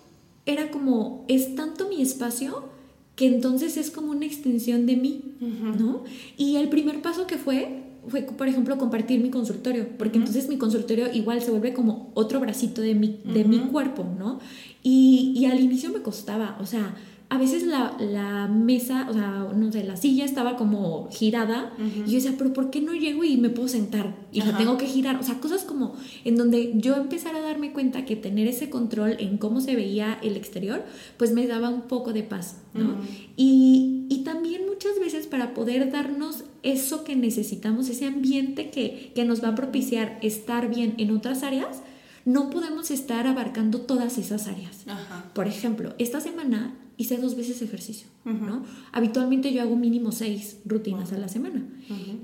era 0.46 0.72
como, 0.72 1.26
es 1.28 1.56
tanto 1.56 1.88
mi 1.90 2.02
espacio 2.02 2.70
que 3.16 3.28
entonces 3.28 3.78
es 3.78 3.92
como 3.92 4.12
una 4.12 4.26
extensión 4.26 4.86
de 4.86 4.96
mí, 4.96 5.36
¿no? 5.40 6.04
Y 6.38 6.56
el 6.56 6.70
primer 6.70 7.02
paso 7.02 7.28
que 7.28 7.38
fue, 7.38 7.84
fue, 8.08 8.24
por 8.24 8.48
ejemplo, 8.48 8.78
compartir 8.78 9.22
mi 9.22 9.30
consultorio, 9.30 9.88
porque 9.98 10.18
entonces 10.18 10.50
mi 10.50 10.58
consultorio 10.58 11.14
igual 11.14 11.42
se 11.42 11.52
vuelve 11.52 11.74
como 11.74 12.12
otro 12.16 12.40
bracito 12.40 12.82
de 12.82 12.96
mi, 12.96 13.20
de 13.26 13.44
mi 13.44 13.60
cuerpo, 13.60 14.06
¿no? 14.18 14.40
Y, 14.82 15.34
y 15.36 15.46
al 15.46 15.60
inicio 15.60 15.92
me 15.92 16.02
costaba, 16.02 16.58
o 16.60 16.66
sea, 16.66 16.96
a 17.32 17.38
veces 17.38 17.64
la, 17.64 17.96
la, 17.98 18.50
mesa, 18.50 19.08
o 19.10 19.14
sea, 19.14 19.48
no 19.56 19.72
sé, 19.72 19.86
la 19.86 19.96
silla 19.96 20.26
estaba 20.26 20.58
como 20.58 21.08
girada 21.12 21.72
y 22.06 22.10
yo 22.10 22.16
decía, 22.16 22.36
pero 22.38 22.52
¿por 22.52 22.70
qué 22.72 22.82
no 22.82 22.94
llego 22.94 23.24
y 23.24 23.38
me 23.38 23.50
puedo 23.50 23.70
sentar? 23.70 24.14
Y 24.34 24.42
la 24.42 24.58
tengo 24.58 24.78
que 24.78 24.86
girar, 24.86 25.16
o 25.16 25.24
sea, 25.24 25.40
cosas 25.40 25.64
como 25.64 25.96
en 26.26 26.36
donde 26.36 26.74
yo 26.76 26.98
empezara 26.98 27.38
a 27.38 27.42
darme 27.42 27.72
cuenta 27.72 28.04
que 28.04 28.18
tener 28.18 28.48
ese 28.48 28.70
control 28.70 29.16
en 29.18 29.38
cómo 29.38 29.62
se 29.62 29.78
veía 29.78 30.20
el 30.22 30.36
exterior, 30.36 30.84
pues 31.16 31.32
me 31.32 31.48
daba 31.48 31.70
un 31.70 31.84
poco 31.84 32.12
de 32.12 32.24
paz, 32.24 32.58
¿no? 32.74 32.98
y, 33.38 34.08
y, 34.10 34.26
también 34.26 34.64
muchas 34.68 35.00
veces 35.00 35.26
para 35.26 35.54
poder 35.54 35.90
darnos 35.90 36.44
eso 36.64 37.06
que 37.06 37.16
necesitamos, 37.16 37.88
ese 37.88 38.08
ambiente 38.08 38.72
que, 38.72 39.14
que 39.16 39.24
nos 39.24 39.42
va 39.42 39.50
a 39.50 39.56
propiciar 39.56 40.20
estar 40.22 40.70
bien 40.70 40.96
en 40.98 41.12
otras 41.12 41.44
áreas, 41.44 41.82
no 42.26 42.50
podemos 42.50 42.92
estar 42.92 43.26
abarcando 43.26 43.82
todas 43.82 44.18
esas 44.18 44.48
áreas. 44.48 44.86
Por 45.34 45.48
ejemplo, 45.48 45.96
esta 45.98 46.20
semana 46.20 46.76
hice 47.02 47.18
dos 47.18 47.36
veces 47.36 47.62
ejercicio, 47.62 48.08
¿no? 48.26 48.64
Habitualmente 48.92 49.52
yo 49.52 49.62
hago 49.62 49.76
mínimo 49.76 50.12
seis 50.12 50.58
rutinas 50.66 51.12
a 51.14 51.18
la 51.18 51.28
semana. 51.28 51.66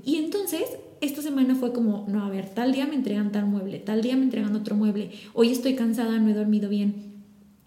Y 0.04 0.16
entonces, 0.16 0.62
esta 1.00 1.20
semana 1.22 1.54
fue 1.54 1.72
como, 1.72 2.06
no, 2.08 2.24
a 2.24 2.30
ver, 2.30 2.48
tal 2.50 2.72
día 2.72 2.86
me 2.86 2.94
entregan 2.94 3.32
tal 3.32 3.46
mueble, 3.46 3.78
tal 3.78 4.02
día 4.02 4.16
me 4.16 4.22
entregan 4.22 4.54
otro 4.56 4.76
mueble, 4.76 5.10
hoy 5.34 5.50
estoy 5.50 5.74
cansada, 5.74 6.18
no 6.18 6.28
he 6.28 6.34
dormido 6.34 6.68
bien 6.68 7.07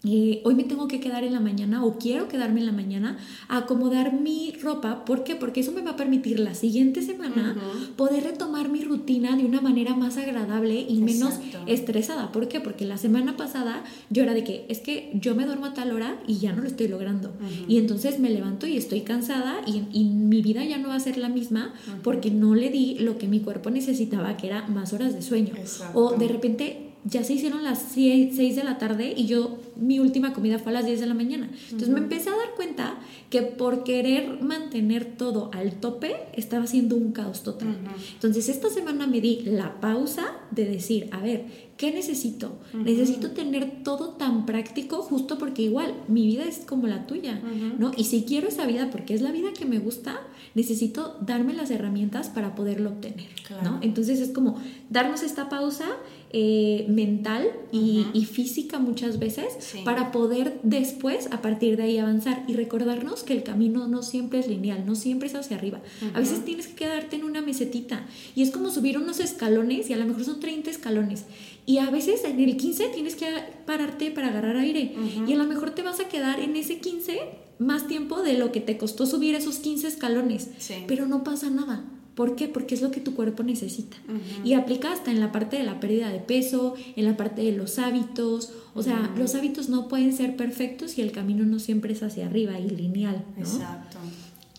hoy 0.04 0.54
me 0.56 0.64
tengo 0.64 0.88
que 0.88 0.98
quedar 0.98 1.22
en 1.22 1.32
la 1.32 1.38
mañana 1.38 1.84
o 1.84 1.96
quiero 1.96 2.26
quedarme 2.26 2.60
en 2.60 2.66
la 2.66 2.72
mañana 2.72 3.18
a 3.48 3.58
acomodar 3.58 4.12
mi 4.12 4.52
ropa. 4.60 5.04
¿Por 5.04 5.22
qué? 5.22 5.36
Porque 5.36 5.60
eso 5.60 5.70
me 5.70 5.82
va 5.82 5.92
a 5.92 5.96
permitir 5.96 6.40
la 6.40 6.54
siguiente 6.54 7.02
semana 7.02 7.56
poder 7.96 8.24
retomar 8.24 8.68
mi 8.68 8.82
rutina 8.82 9.36
de 9.36 9.44
una 9.44 9.60
manera 9.60 9.94
más 9.94 10.16
agradable 10.16 10.80
y 10.80 11.00
menos 11.02 11.34
estresada. 11.66 12.32
¿Por 12.32 12.48
qué? 12.48 12.60
Porque 12.60 12.84
la 12.84 12.98
semana 12.98 13.36
pasada 13.36 13.84
yo 14.10 14.24
era 14.24 14.34
de 14.34 14.42
que 14.42 14.66
es 14.68 14.80
que 14.80 15.10
yo 15.14 15.36
me 15.36 15.46
duermo 15.46 15.66
a 15.66 15.74
tal 15.74 15.92
hora 15.92 16.20
y 16.26 16.38
ya 16.38 16.52
no 16.52 16.62
lo 16.62 16.68
estoy 16.68 16.88
logrando. 16.88 17.32
Y 17.68 17.78
entonces 17.78 18.18
me 18.18 18.30
levanto 18.30 18.66
y 18.66 18.76
estoy 18.76 19.02
cansada 19.02 19.60
y, 19.66 19.84
y, 19.92 20.04
mi 20.04 20.42
vida 20.42 20.64
ya 20.64 20.78
no 20.78 20.88
va 20.88 20.96
a 20.96 21.00
ser 21.00 21.16
la 21.16 21.28
misma 21.28 21.74
porque 22.02 22.30
no 22.30 22.54
le 22.54 22.70
di 22.70 22.96
lo 22.98 23.18
que 23.18 23.28
mi 23.28 23.40
cuerpo 23.40 23.70
necesitaba, 23.70 24.36
que 24.36 24.48
era 24.48 24.66
más 24.66 24.92
horas 24.92 25.14
de 25.14 25.22
sueño. 25.22 25.54
O 25.94 26.16
de 26.16 26.28
repente 26.28 26.91
ya 27.04 27.24
se 27.24 27.34
hicieron 27.34 27.64
las 27.64 27.82
6 27.94 28.36
de 28.36 28.64
la 28.64 28.78
tarde 28.78 29.12
y 29.16 29.26
yo 29.26 29.58
mi 29.76 29.98
última 29.98 30.32
comida 30.32 30.58
fue 30.58 30.70
a 30.70 30.74
las 30.74 30.86
10 30.86 31.00
de 31.00 31.06
la 31.06 31.14
mañana. 31.14 31.50
Entonces 31.64 31.88
me 31.88 31.98
empecé 31.98 32.30
a 32.30 32.36
dar 32.36 32.54
cuenta 32.54 32.98
que 33.28 33.42
por 33.42 33.82
querer 33.82 34.40
mantener 34.40 35.04
todo 35.16 35.50
al 35.52 35.72
tope 35.72 36.14
estaba 36.34 36.66
siendo 36.66 36.96
un 36.96 37.12
caos 37.12 37.42
total. 37.42 37.76
Entonces 38.14 38.48
esta 38.48 38.70
semana 38.70 39.06
me 39.06 39.20
di 39.20 39.42
la 39.44 39.80
pausa 39.80 40.32
de 40.50 40.66
decir, 40.66 41.08
a 41.10 41.20
ver, 41.20 41.71
¿qué 41.82 41.90
necesito? 41.90 42.60
Necesito 42.72 43.32
tener 43.32 43.82
todo 43.82 44.10
tan 44.10 44.46
práctico 44.46 44.98
justo 44.98 45.36
porque 45.36 45.62
igual 45.62 45.92
mi 46.06 46.28
vida 46.28 46.44
es 46.44 46.58
como 46.58 46.86
la 46.86 47.08
tuya, 47.08 47.42
¿no? 47.76 47.90
Y 47.96 48.04
si 48.04 48.22
quiero 48.22 48.46
esa 48.46 48.66
vida 48.66 48.88
porque 48.92 49.14
es 49.14 49.20
la 49.20 49.32
vida 49.32 49.52
que 49.52 49.64
me 49.64 49.80
gusta, 49.80 50.20
necesito 50.54 51.16
darme 51.20 51.54
las 51.54 51.72
herramientas 51.72 52.28
para 52.28 52.54
poderlo 52.54 52.90
obtener, 52.90 53.30
¿no? 53.64 53.80
Entonces 53.82 54.20
es 54.20 54.30
como 54.30 54.60
darnos 54.90 55.24
esta 55.24 55.48
pausa 55.48 55.88
eh, 56.34 56.86
mental 56.88 57.46
y, 57.72 58.24
física 58.32 58.78
muchas 58.78 59.18
veces 59.18 59.74
para 59.84 60.12
poder 60.12 60.60
después 60.62 61.28
a 61.32 61.42
partir 61.42 61.76
de 61.76 61.82
ahí 61.82 61.98
avanzar 61.98 62.44
y 62.46 62.54
recordarnos 62.54 63.24
que 63.24 63.34
el 63.34 63.42
camino 63.42 63.88
no 63.88 64.02
siempre 64.02 64.38
es 64.38 64.48
lineal, 64.48 64.86
no 64.86 64.94
siempre 64.94 65.28
es 65.28 65.34
hacia 65.34 65.56
arriba. 65.56 65.80
A 66.14 66.20
veces 66.20 66.44
tienes 66.44 66.68
que 66.68 66.74
quedarte 66.74 67.16
en 67.16 67.24
una 67.24 67.42
mesetita 67.42 68.06
y 68.36 68.42
es 68.42 68.52
como 68.52 68.70
subir 68.70 68.96
unos 68.96 69.18
escalones 69.20 69.90
y 69.90 69.92
a 69.92 69.96
lo 69.96 70.06
mejor 70.06 70.24
son 70.24 70.40
30 70.40 70.70
escalones 70.70 71.26
y 71.66 71.71
a 71.78 71.90
veces 71.90 72.24
en 72.24 72.40
el 72.40 72.56
15 72.56 72.88
tienes 72.88 73.16
que 73.16 73.26
pararte 73.66 74.10
para 74.10 74.28
agarrar 74.28 74.56
aire 74.56 74.94
y 75.26 75.32
a 75.32 75.36
lo 75.36 75.44
mejor 75.44 75.70
te 75.70 75.82
vas 75.82 76.00
a 76.00 76.08
quedar 76.08 76.40
en 76.40 76.56
ese 76.56 76.78
15 76.78 77.20
más 77.58 77.86
tiempo 77.86 78.22
de 78.22 78.34
lo 78.34 78.50
que 78.50 78.60
te 78.60 78.76
costó 78.76 79.06
subir 79.06 79.34
esos 79.34 79.58
15 79.58 79.88
escalones, 79.88 80.50
pero 80.86 81.06
no 81.06 81.22
pasa 81.24 81.50
nada 81.50 81.84
¿Por 82.14 82.36
qué? 82.36 82.46
Porque 82.46 82.74
es 82.74 82.82
lo 82.82 82.90
que 82.90 83.00
tu 83.00 83.14
cuerpo 83.14 83.42
necesita. 83.42 83.96
Y 84.44 84.52
aplica 84.52 84.92
hasta 84.92 85.10
en 85.10 85.20
la 85.20 85.32
parte 85.32 85.56
de 85.56 85.62
la 85.62 85.80
pérdida 85.80 86.10
de 86.10 86.18
peso, 86.18 86.74
en 86.94 87.06
la 87.06 87.16
parte 87.16 87.42
de 87.42 87.52
los 87.52 87.78
hábitos. 87.78 88.52
O 88.74 88.82
sea, 88.82 89.10
los 89.16 89.34
hábitos 89.34 89.70
no 89.70 89.88
pueden 89.88 90.12
ser 90.12 90.36
perfectos 90.36 90.98
y 90.98 91.00
el 91.00 91.12
camino 91.12 91.44
no 91.44 91.58
siempre 91.58 91.94
es 91.94 92.02
hacia 92.02 92.26
arriba 92.26 92.58
y 92.58 92.68
lineal. 92.68 93.24
Exacto. 93.38 93.96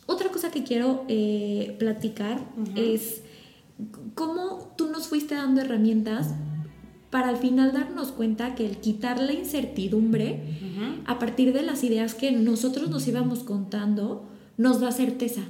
Otra 0.08 0.30
cosa 0.30 0.50
que 0.50 0.64
quiero 0.64 1.06
eh, 1.08 1.76
platicar 1.78 2.44
es 2.76 3.22
cómo 4.16 4.74
tú 4.76 4.90
nos 4.90 5.08
fuiste 5.08 5.36
dando 5.36 5.62
herramientas 5.62 6.34
para 7.14 7.30
al 7.30 7.38
final 7.38 7.74
darnos 7.74 8.08
cuenta 8.12 8.56
que 8.56 8.66
el 8.66 8.78
quitar 8.78 9.22
la 9.22 9.34
incertidumbre 9.34 10.40
a 11.06 11.20
partir 11.20 11.54
de 11.54 11.62
las 11.62 11.84
ideas 11.84 12.16
que 12.16 12.32
nosotros 12.32 12.90
nos 12.90 13.08
íbamos 13.08 13.44
contando 13.44 14.26
nos 14.58 14.80
da 14.80 14.92
certeza. 14.92 15.42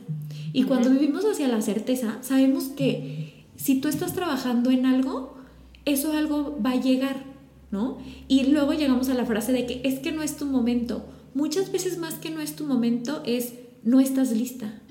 Y 0.51 0.63
cuando 0.63 0.89
vivimos 0.89 1.23
hacia 1.23 1.47
la 1.47 1.61
certeza, 1.61 2.17
sabemos 2.19 2.65
que 2.65 3.45
si 3.55 3.79
tú 3.79 3.87
estás 3.87 4.13
trabajando 4.13 4.71
en 4.71 4.85
algo, 4.85 5.37
eso 5.85 6.11
algo 6.11 6.59
va 6.61 6.71
a 6.71 6.81
llegar, 6.81 7.23
¿no? 7.71 7.97
Y 8.27 8.47
luego 8.47 8.73
llegamos 8.73 9.07
a 9.07 9.13
la 9.13 9.25
frase 9.25 9.53
de 9.53 9.65
que 9.65 9.79
es 9.85 9.99
que 9.99 10.11
no 10.11 10.21
es 10.21 10.35
tu 10.35 10.45
momento. 10.45 11.05
Muchas 11.33 11.71
veces 11.71 11.97
más 11.97 12.15
que 12.15 12.29
no 12.29 12.41
es 12.41 12.57
tu 12.57 12.65
momento 12.65 13.23
es 13.25 13.53
no 13.85 14.01
estás 14.01 14.35
lista. 14.35 14.81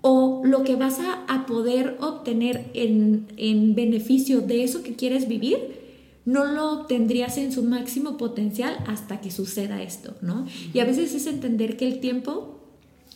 O 0.00 0.42
lo 0.44 0.64
que 0.64 0.74
vas 0.74 0.98
a, 0.98 1.46
poder 1.46 1.98
obtener 2.00 2.68
en, 2.74 3.28
en 3.36 3.76
beneficio 3.76 4.40
de 4.40 4.64
eso 4.64 4.82
que 4.82 4.96
quieres 4.96 5.28
vivir, 5.28 5.83
no 6.24 6.44
lo 6.44 6.72
obtendrías 6.72 7.36
en 7.36 7.52
su 7.52 7.62
máximo 7.62 8.16
potencial 8.16 8.78
hasta 8.86 9.20
que 9.20 9.30
suceda 9.30 9.82
esto, 9.82 10.14
¿no? 10.22 10.46
Y 10.72 10.78
a 10.80 10.84
veces 10.84 11.14
es 11.14 11.26
entender 11.26 11.76
que 11.76 11.86
el 11.86 12.00
tiempo 12.00 12.60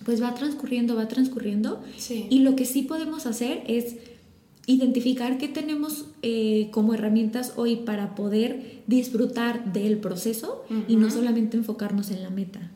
pues 0.05 0.23
va 0.23 0.35
transcurriendo, 0.35 0.95
va 0.95 1.09
transcurriendo. 1.09 1.83
Y 2.31 2.41
lo 2.41 2.55
que 2.55 2.65
sí 2.65 2.83
podemos 2.83 3.27
hacer 3.27 3.63
es 3.67 3.97
identificar 4.67 5.39
qué 5.39 5.49
tenemos 5.49 6.05
eh, 6.23 6.69
como 6.73 6.93
herramientas 6.93 7.55
hoy 7.57 7.77
para 7.77 8.15
poder 8.15 8.83
disfrutar 8.87 9.73
del 9.73 9.99
proceso 9.99 10.65
y 10.87 10.97
no 10.97 11.11
solamente 11.11 11.57
enfocarnos 11.57 12.11
en 12.11 12.23
la 12.23 12.31
meta. 12.31 12.71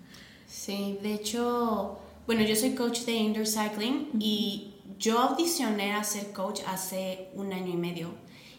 Sí, 0.48 0.96
de 1.02 1.14
hecho, 1.14 1.98
Bueno, 2.26 2.42
yo 2.44 2.54
soy 2.56 2.70
coach 2.70 3.00
de 3.00 3.12
indoor 3.12 3.46
cycling 3.46 4.08
y 4.18 4.68
yo 4.98 5.18
audicioné 5.18 5.92
a 5.92 6.04
ser 6.04 6.32
coach 6.32 6.60
hace 6.66 7.28
un 7.34 7.52
año 7.52 7.72
y 7.72 7.76
medio. 7.76 8.08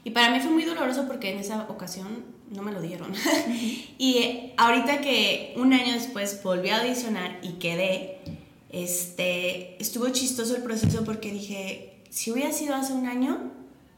Y 0.04 0.12
para 0.12 0.32
mí 0.32 0.40
fue 0.40 0.52
muy 0.52 0.66
doloroso 0.66 1.08
porque 1.08 1.32
en 1.32 1.40
esa 1.40 1.66
ocasión 1.70 2.26
no 2.50 2.62
me 2.62 2.72
lo 2.72 2.82
dieron. 2.82 3.14
y 3.98 4.54
ahorita 4.58 5.02
que 5.02 5.54
un 5.58 5.74
año 5.74 5.94
después 5.94 6.42
volví 6.44 6.70
a 6.70 6.82
audicionar 6.82 7.40
y 7.42 7.54
quedé, 7.54 8.20
este, 8.70 9.82
estuvo 9.82 10.10
chistoso 10.10 10.56
el 10.56 10.64
proceso 10.64 11.04
porque 11.06 11.32
dije, 11.32 12.04
si 12.10 12.32
hubiera 12.32 12.52
sido 12.52 12.76
hace 12.76 12.94
un 12.94 13.08
año, 13.08 13.52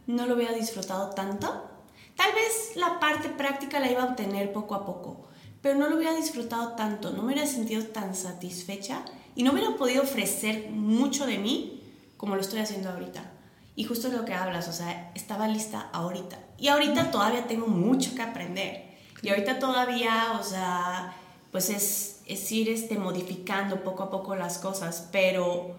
no 0.07 0.25
lo 0.27 0.35
hubiera 0.35 0.53
disfrutado 0.53 1.09
tanto. 1.11 1.69
Tal 2.15 2.33
vez 2.33 2.75
la 2.75 2.99
parte 2.99 3.29
práctica 3.29 3.79
la 3.79 3.91
iba 3.91 4.03
a 4.03 4.05
obtener 4.05 4.53
poco 4.53 4.75
a 4.75 4.85
poco, 4.85 5.27
pero 5.61 5.77
no 5.77 5.89
lo 5.89 5.97
hubiera 5.97 6.15
disfrutado 6.15 6.73
tanto, 6.75 7.11
no 7.11 7.23
me 7.23 7.33
hubiera 7.33 7.47
sentido 7.47 7.83
tan 7.83 8.15
satisfecha 8.15 9.03
y 9.35 9.43
no 9.43 9.51
hubiera 9.51 9.75
podido 9.75 10.03
ofrecer 10.03 10.69
mucho 10.69 11.25
de 11.25 11.39
mí 11.39 11.81
como 12.15 12.35
lo 12.35 12.41
estoy 12.41 12.59
haciendo 12.59 12.89
ahorita. 12.89 13.34
Y 13.75 13.83
justo 13.83 14.07
lo 14.07 14.23
que 14.23 14.33
hablas, 14.33 14.67
o 14.69 14.73
sea, 14.73 15.11
estaba 15.15 15.47
lista 15.47 15.89
ahorita. 15.91 16.39
Y 16.57 16.69
ahorita 16.69 17.11
todavía 17.11 17.45
tengo 17.47 17.67
mucho 17.67 18.15
que 18.15 18.21
aprender. 18.21 18.85
Y 19.21 19.29
ahorita 19.29 19.59
todavía, 19.59 20.37
o 20.39 20.43
sea, 20.43 21.13
pues 21.51 21.69
es, 21.69 22.21
es 22.25 22.51
ir 22.51 22.69
este, 22.69 22.97
modificando 22.97 23.83
poco 23.83 24.03
a 24.03 24.09
poco 24.09 24.35
las 24.35 24.59
cosas. 24.59 25.09
Pero, 25.11 25.75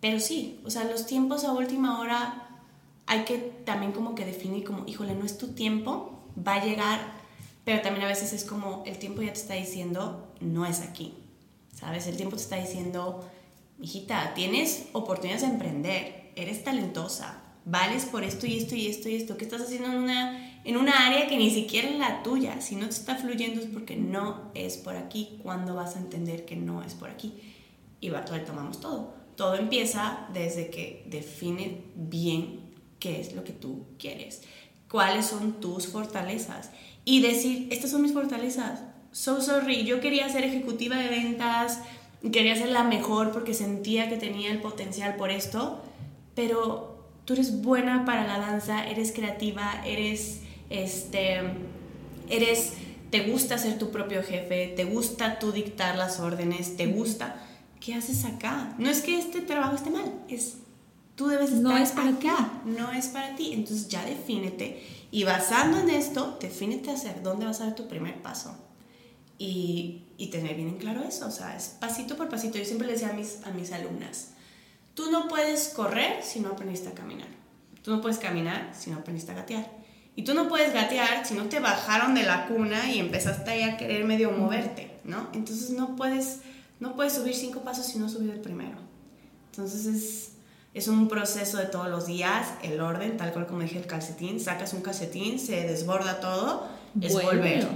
pero 0.00 0.20
sí, 0.20 0.60
o 0.64 0.70
sea, 0.70 0.84
los 0.84 1.06
tiempos 1.06 1.44
a 1.44 1.52
última 1.52 2.00
hora 2.00 2.48
hay 3.06 3.24
que 3.24 3.36
también 3.64 3.92
como 3.92 4.14
que 4.14 4.24
definir 4.24 4.64
como, 4.64 4.86
híjole, 4.86 5.14
no 5.14 5.26
es 5.26 5.36
tu 5.36 5.48
tiempo, 5.48 6.22
va 6.36 6.54
a 6.54 6.64
llegar. 6.64 7.00
Pero 7.64 7.82
también 7.82 8.06
a 8.06 8.08
veces 8.08 8.32
es 8.32 8.44
como, 8.44 8.82
el 8.86 8.98
tiempo 8.98 9.20
ya 9.20 9.32
te 9.32 9.40
está 9.40 9.54
diciendo, 9.54 10.32
no 10.40 10.64
es 10.64 10.80
aquí. 10.80 11.14
¿Sabes? 11.74 12.06
El 12.06 12.16
tiempo 12.16 12.36
te 12.36 12.42
está 12.42 12.56
diciendo, 12.56 13.28
hijita, 13.80 14.32
tienes 14.34 14.86
oportunidades 14.92 15.42
de 15.42 15.48
emprender 15.48 16.23
eres 16.36 16.64
talentosa, 16.64 17.42
vales 17.64 18.04
por 18.04 18.24
esto 18.24 18.46
y 18.46 18.56
esto 18.56 18.74
y 18.74 18.86
esto 18.86 19.08
y 19.08 19.16
esto, 19.16 19.36
¿qué 19.36 19.44
estás 19.44 19.62
haciendo 19.62 19.88
en 19.88 19.96
una, 19.96 20.60
en 20.64 20.76
una 20.76 21.06
área 21.06 21.26
que 21.26 21.36
ni 21.36 21.50
siquiera 21.50 21.88
es 21.88 21.98
la 21.98 22.22
tuya? 22.22 22.60
Si 22.60 22.76
no 22.76 22.86
te 22.86 22.94
está 22.94 23.16
fluyendo 23.16 23.60
es 23.60 23.68
porque 23.68 23.96
no 23.96 24.50
es 24.54 24.76
por 24.76 24.96
aquí. 24.96 25.38
¿Cuándo 25.42 25.74
vas 25.74 25.96
a 25.96 26.00
entender 26.00 26.44
que 26.44 26.56
no 26.56 26.82
es 26.82 26.94
por 26.94 27.10
aquí? 27.10 27.34
Y 28.00 28.10
va, 28.10 28.24
tomamos 28.24 28.80
todo. 28.80 29.14
Todo 29.36 29.54
empieza 29.56 30.28
desde 30.32 30.70
que 30.70 31.04
define 31.08 31.82
bien 31.96 32.60
qué 33.00 33.20
es 33.20 33.34
lo 33.34 33.44
que 33.44 33.52
tú 33.52 33.86
quieres, 33.98 34.42
cuáles 34.88 35.26
son 35.26 35.60
tus 35.60 35.88
fortalezas 35.88 36.70
y 37.04 37.20
decir, 37.20 37.68
estas 37.70 37.90
son 37.90 38.02
mis 38.02 38.12
fortalezas. 38.12 38.80
So 39.10 39.40
sorry, 39.40 39.84
yo 39.84 40.00
quería 40.00 40.28
ser 40.28 40.44
ejecutiva 40.44 40.96
de 40.96 41.08
ventas, 41.08 41.80
quería 42.32 42.56
ser 42.56 42.70
la 42.70 42.84
mejor 42.84 43.32
porque 43.32 43.54
sentía 43.54 44.08
que 44.08 44.16
tenía 44.16 44.52
el 44.52 44.60
potencial 44.60 45.16
por 45.16 45.30
esto 45.30 45.82
pero 46.34 47.04
tú 47.24 47.34
eres 47.34 47.62
buena 47.62 48.04
para 48.04 48.26
la 48.26 48.38
danza, 48.38 48.86
eres 48.86 49.12
creativa, 49.12 49.82
eres, 49.86 50.40
este, 50.70 51.40
eres, 52.28 52.74
te 53.10 53.30
gusta 53.30 53.58
ser 53.58 53.78
tu 53.78 53.90
propio 53.90 54.22
jefe, 54.22 54.72
te 54.76 54.84
gusta 54.84 55.38
tú 55.38 55.52
dictar 55.52 55.96
las 55.96 56.20
órdenes, 56.20 56.76
te 56.76 56.86
gusta. 56.86 57.36
¿Qué 57.80 57.94
haces 57.94 58.24
acá? 58.24 58.74
No 58.78 58.88
es 58.90 59.02
que 59.02 59.18
este 59.18 59.40
trabajo 59.40 59.76
esté 59.76 59.90
mal, 59.90 60.12
es 60.28 60.58
tú 61.14 61.28
debes 61.28 61.50
estar 61.50 61.62
no 61.62 61.76
es 61.76 61.92
para 61.92 62.10
acá, 62.10 62.60
no 62.64 62.90
es 62.92 63.06
para 63.08 63.36
ti. 63.36 63.52
Entonces 63.52 63.88
ya 63.88 64.04
defínete 64.04 64.82
y 65.10 65.24
basando 65.24 65.78
en 65.78 65.90
esto, 65.90 66.38
defínete 66.40 66.90
hacer 66.90 67.22
dónde 67.22 67.46
vas 67.46 67.60
a 67.60 67.66
dar 67.66 67.74
tu 67.74 67.88
primer 67.88 68.20
paso. 68.22 68.56
Y, 69.36 70.04
y 70.16 70.28
tener 70.28 70.54
bien 70.54 70.68
en 70.68 70.78
claro 70.78 71.02
eso, 71.02 71.26
o 71.26 71.30
sea, 71.30 71.56
es 71.56 71.76
pasito 71.80 72.16
por 72.16 72.28
pasito. 72.28 72.56
Yo 72.58 72.64
siempre 72.64 72.86
le 72.86 72.94
decía 72.94 73.10
a 73.10 73.14
mis, 73.14 73.44
a 73.44 73.50
mis 73.50 73.72
alumnas, 73.72 74.30
Tú 74.94 75.10
no 75.10 75.28
puedes 75.28 75.68
correr 75.68 76.22
si 76.22 76.40
no 76.40 76.50
aprendiste 76.50 76.88
a 76.88 76.94
caminar. 76.94 77.28
Tú 77.82 77.90
no 77.90 78.00
puedes 78.00 78.18
caminar 78.18 78.72
si 78.78 78.90
no 78.90 78.98
aprendiste 78.98 79.32
a 79.32 79.34
gatear. 79.34 79.68
Y 80.16 80.22
tú 80.22 80.34
no 80.34 80.48
puedes 80.48 80.72
gatear 80.72 81.26
si 81.26 81.34
no 81.34 81.44
te 81.44 81.58
bajaron 81.58 82.14
de 82.14 82.22
la 82.22 82.46
cuna 82.46 82.90
y 82.90 83.00
empezaste 83.00 83.50
ahí 83.50 83.62
a 83.62 83.76
querer 83.76 84.04
medio 84.04 84.30
moverte, 84.30 84.98
¿no? 85.02 85.28
Entonces 85.32 85.70
no 85.70 85.96
puedes, 85.96 86.40
no 86.78 86.94
puedes 86.94 87.14
subir 87.14 87.34
cinco 87.34 87.60
pasos 87.60 87.86
si 87.86 87.98
no 87.98 88.08
subido 88.08 88.32
el 88.32 88.40
primero. 88.40 88.78
Entonces 89.50 89.86
es, 89.86 90.32
es 90.72 90.86
un 90.86 91.08
proceso 91.08 91.58
de 91.58 91.66
todos 91.66 91.88
los 91.88 92.06
días, 92.06 92.48
el 92.62 92.80
orden, 92.80 93.16
tal 93.16 93.32
cual 93.32 93.46
como 93.46 93.60
dije 93.60 93.78
el 93.78 93.86
calcetín, 93.86 94.38
sacas 94.38 94.72
un 94.72 94.82
calcetín, 94.82 95.40
se 95.40 95.66
desborda 95.66 96.20
todo, 96.20 96.68
es 97.00 97.12
volver. 97.12 97.66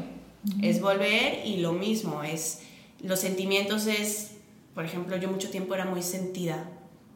Es 0.62 0.80
volver 0.80 1.44
y 1.44 1.56
lo 1.58 1.72
mismo, 1.72 2.22
es 2.22 2.60
los 3.02 3.20
sentimientos 3.20 3.86
es, 3.86 4.32
por 4.74 4.84
ejemplo, 4.84 5.16
yo 5.16 5.28
mucho 5.28 5.50
tiempo 5.50 5.74
era 5.74 5.84
muy 5.84 6.02
sentida, 6.02 6.68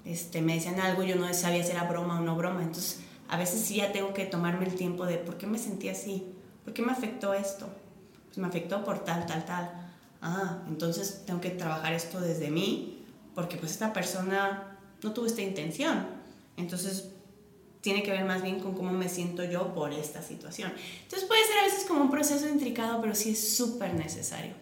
este, 0.05 0.43
me 0.43 0.55
decían 0.55 0.81
algo, 0.81 1.03
yo 1.03 1.17
no 1.17 1.33
sabía 1.35 1.63
si 1.65 1.71
era 1.71 1.85
broma 1.85 2.21
o 2.21 2.23
no 2.23 2.37
broma. 2.37 2.63
Entonces, 2.63 3.01
a 3.29 3.37
veces 3.37 3.61
sí 3.61 3.77
ya 3.77 3.93
tengo 3.93 4.13
que 4.13 4.27
tomarme 4.27 4.67
el 4.67 4.75
tiempo 4.75 5.07
de 5.07 5.17
por 5.17 5.39
qué 5.39 5.47
me 5.47 5.59
sentí 5.59 5.89
así, 5.89 6.27
por 6.65 6.75
qué 6.75 6.83
me 6.83 6.93
afectó 6.93 7.35
esto. 7.35 7.69
Pues 8.27 8.39
me 8.39 8.47
afectó 8.47 8.85
por 8.85 9.05
tal, 9.05 9.27
tal, 9.27 9.45
tal. 9.45 9.71
Ah, 10.21 10.63
entonces 10.69 11.23
tengo 11.27 11.41
que 11.41 11.51
trabajar 11.51 11.93
esto 11.93 12.21
desde 12.21 12.51
mí, 12.51 13.05
porque 13.35 13.57
pues 13.57 13.73
esta 13.73 13.93
persona 13.93 14.79
no 15.03 15.13
tuvo 15.13 15.27
esta 15.27 15.43
intención. 15.43 16.07
Entonces, 16.57 17.09
tiene 17.83 18.03
que 18.03 18.13
ver 18.13 18.25
más 18.25 18.43
bien 18.43 18.61
con 18.61 18.75
cómo 18.75 18.93
me 18.93 19.09
siento 19.09 19.45
yo 19.45 19.75
por 19.75 19.93
esta 19.93 20.23
situación. 20.23 20.73
Entonces 21.03 21.29
puede 21.29 21.45
ser 21.45 21.59
a 21.59 21.65
veces 21.65 21.85
como 21.85 22.03
un 22.03 22.11
proceso 22.11 22.49
intricado, 22.49 23.01
pero 23.01 23.15
sí 23.15 23.31
es 23.33 23.57
súper 23.57 23.95
necesario, 23.95 24.55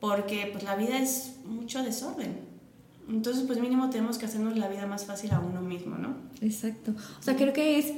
porque 0.00 0.48
pues 0.52 0.64
la 0.64 0.74
vida 0.74 0.98
es 0.98 1.36
mucho 1.44 1.82
desorden. 1.82 2.45
Entonces, 3.08 3.44
pues 3.46 3.60
mínimo 3.60 3.88
tenemos 3.90 4.18
que 4.18 4.26
hacernos 4.26 4.56
la 4.56 4.68
vida 4.68 4.86
más 4.86 5.04
fácil 5.04 5.30
a 5.32 5.40
uno 5.40 5.62
mismo, 5.62 5.96
¿no? 5.96 6.16
Exacto. 6.40 6.92
O 7.20 7.22
sea, 7.22 7.36
creo 7.36 7.52
que 7.52 7.78
es 7.78 7.92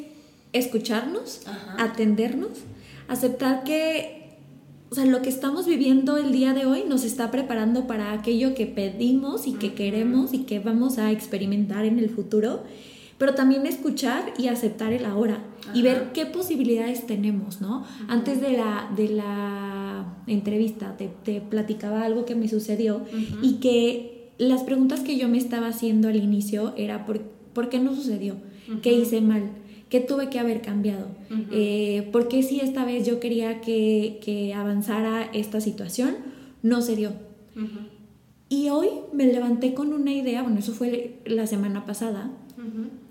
escucharnos, 0.52 1.42
atendernos, 1.78 2.58
aceptar 3.08 3.64
que, 3.64 4.36
o 4.90 4.94
sea, 4.94 5.06
lo 5.06 5.22
que 5.22 5.28
estamos 5.28 5.66
viviendo 5.66 6.16
el 6.16 6.32
día 6.32 6.52
de 6.52 6.66
hoy 6.66 6.84
nos 6.86 7.04
está 7.04 7.30
preparando 7.30 7.86
para 7.86 8.12
aquello 8.12 8.54
que 8.54 8.66
pedimos 8.66 9.46
y 9.46 9.54
que 9.54 9.74
queremos 9.74 10.34
y 10.34 10.40
que 10.40 10.58
vamos 10.58 10.98
a 10.98 11.10
experimentar 11.10 11.84
en 11.84 11.98
el 11.98 12.10
futuro, 12.10 12.62
pero 13.16 13.34
también 13.34 13.66
escuchar 13.66 14.32
y 14.38 14.48
aceptar 14.48 14.92
el 14.92 15.04
ahora 15.04 15.42
y 15.74 15.82
ver 15.82 16.12
qué 16.12 16.24
posibilidades 16.24 17.06
tenemos, 17.06 17.60
¿no? 17.60 17.84
Antes 18.08 18.40
de 18.40 18.52
la, 18.52 18.90
de 18.94 19.08
la 19.08 20.14
entrevista 20.26 20.96
te, 20.96 21.08
te 21.24 21.40
platicaba 21.40 22.04
algo 22.04 22.24
que 22.24 22.34
me 22.34 22.48
sucedió 22.48 23.02
y 23.42 23.54
que 23.54 24.17
las 24.38 24.62
preguntas 24.62 25.00
que 25.00 25.18
yo 25.18 25.28
me 25.28 25.38
estaba 25.38 25.68
haciendo 25.68 26.08
al 26.08 26.16
inicio 26.16 26.72
era 26.76 27.04
¿por, 27.04 27.20
¿por 27.52 27.68
qué 27.68 27.80
no 27.80 27.94
sucedió? 27.94 28.36
¿Qué 28.82 28.92
hice 28.92 29.20
mal? 29.20 29.50
¿Qué 29.88 30.00
tuve 30.00 30.28
que 30.28 30.38
haber 30.38 30.60
cambiado? 30.60 31.06
Eh, 31.50 32.08
¿Por 32.12 32.28
qué 32.28 32.42
si 32.42 32.60
esta 32.60 32.84
vez 32.84 33.06
yo 33.06 33.20
quería 33.20 33.60
que, 33.60 34.52
avanzara 34.54 35.24
esta 35.32 35.60
situación, 35.60 36.16
no 36.62 36.82
se 36.82 36.94
dio? 36.94 37.12
Y 38.50 38.68
hoy 38.68 38.88
me 39.12 39.26
levanté 39.26 39.74
con 39.74 39.92
una 39.92 40.12
idea, 40.12 40.42
bueno, 40.42 40.58
eso 40.58 40.72
fue 40.72 41.16
la 41.24 41.46
semana 41.46 41.84
pasada. 41.84 42.30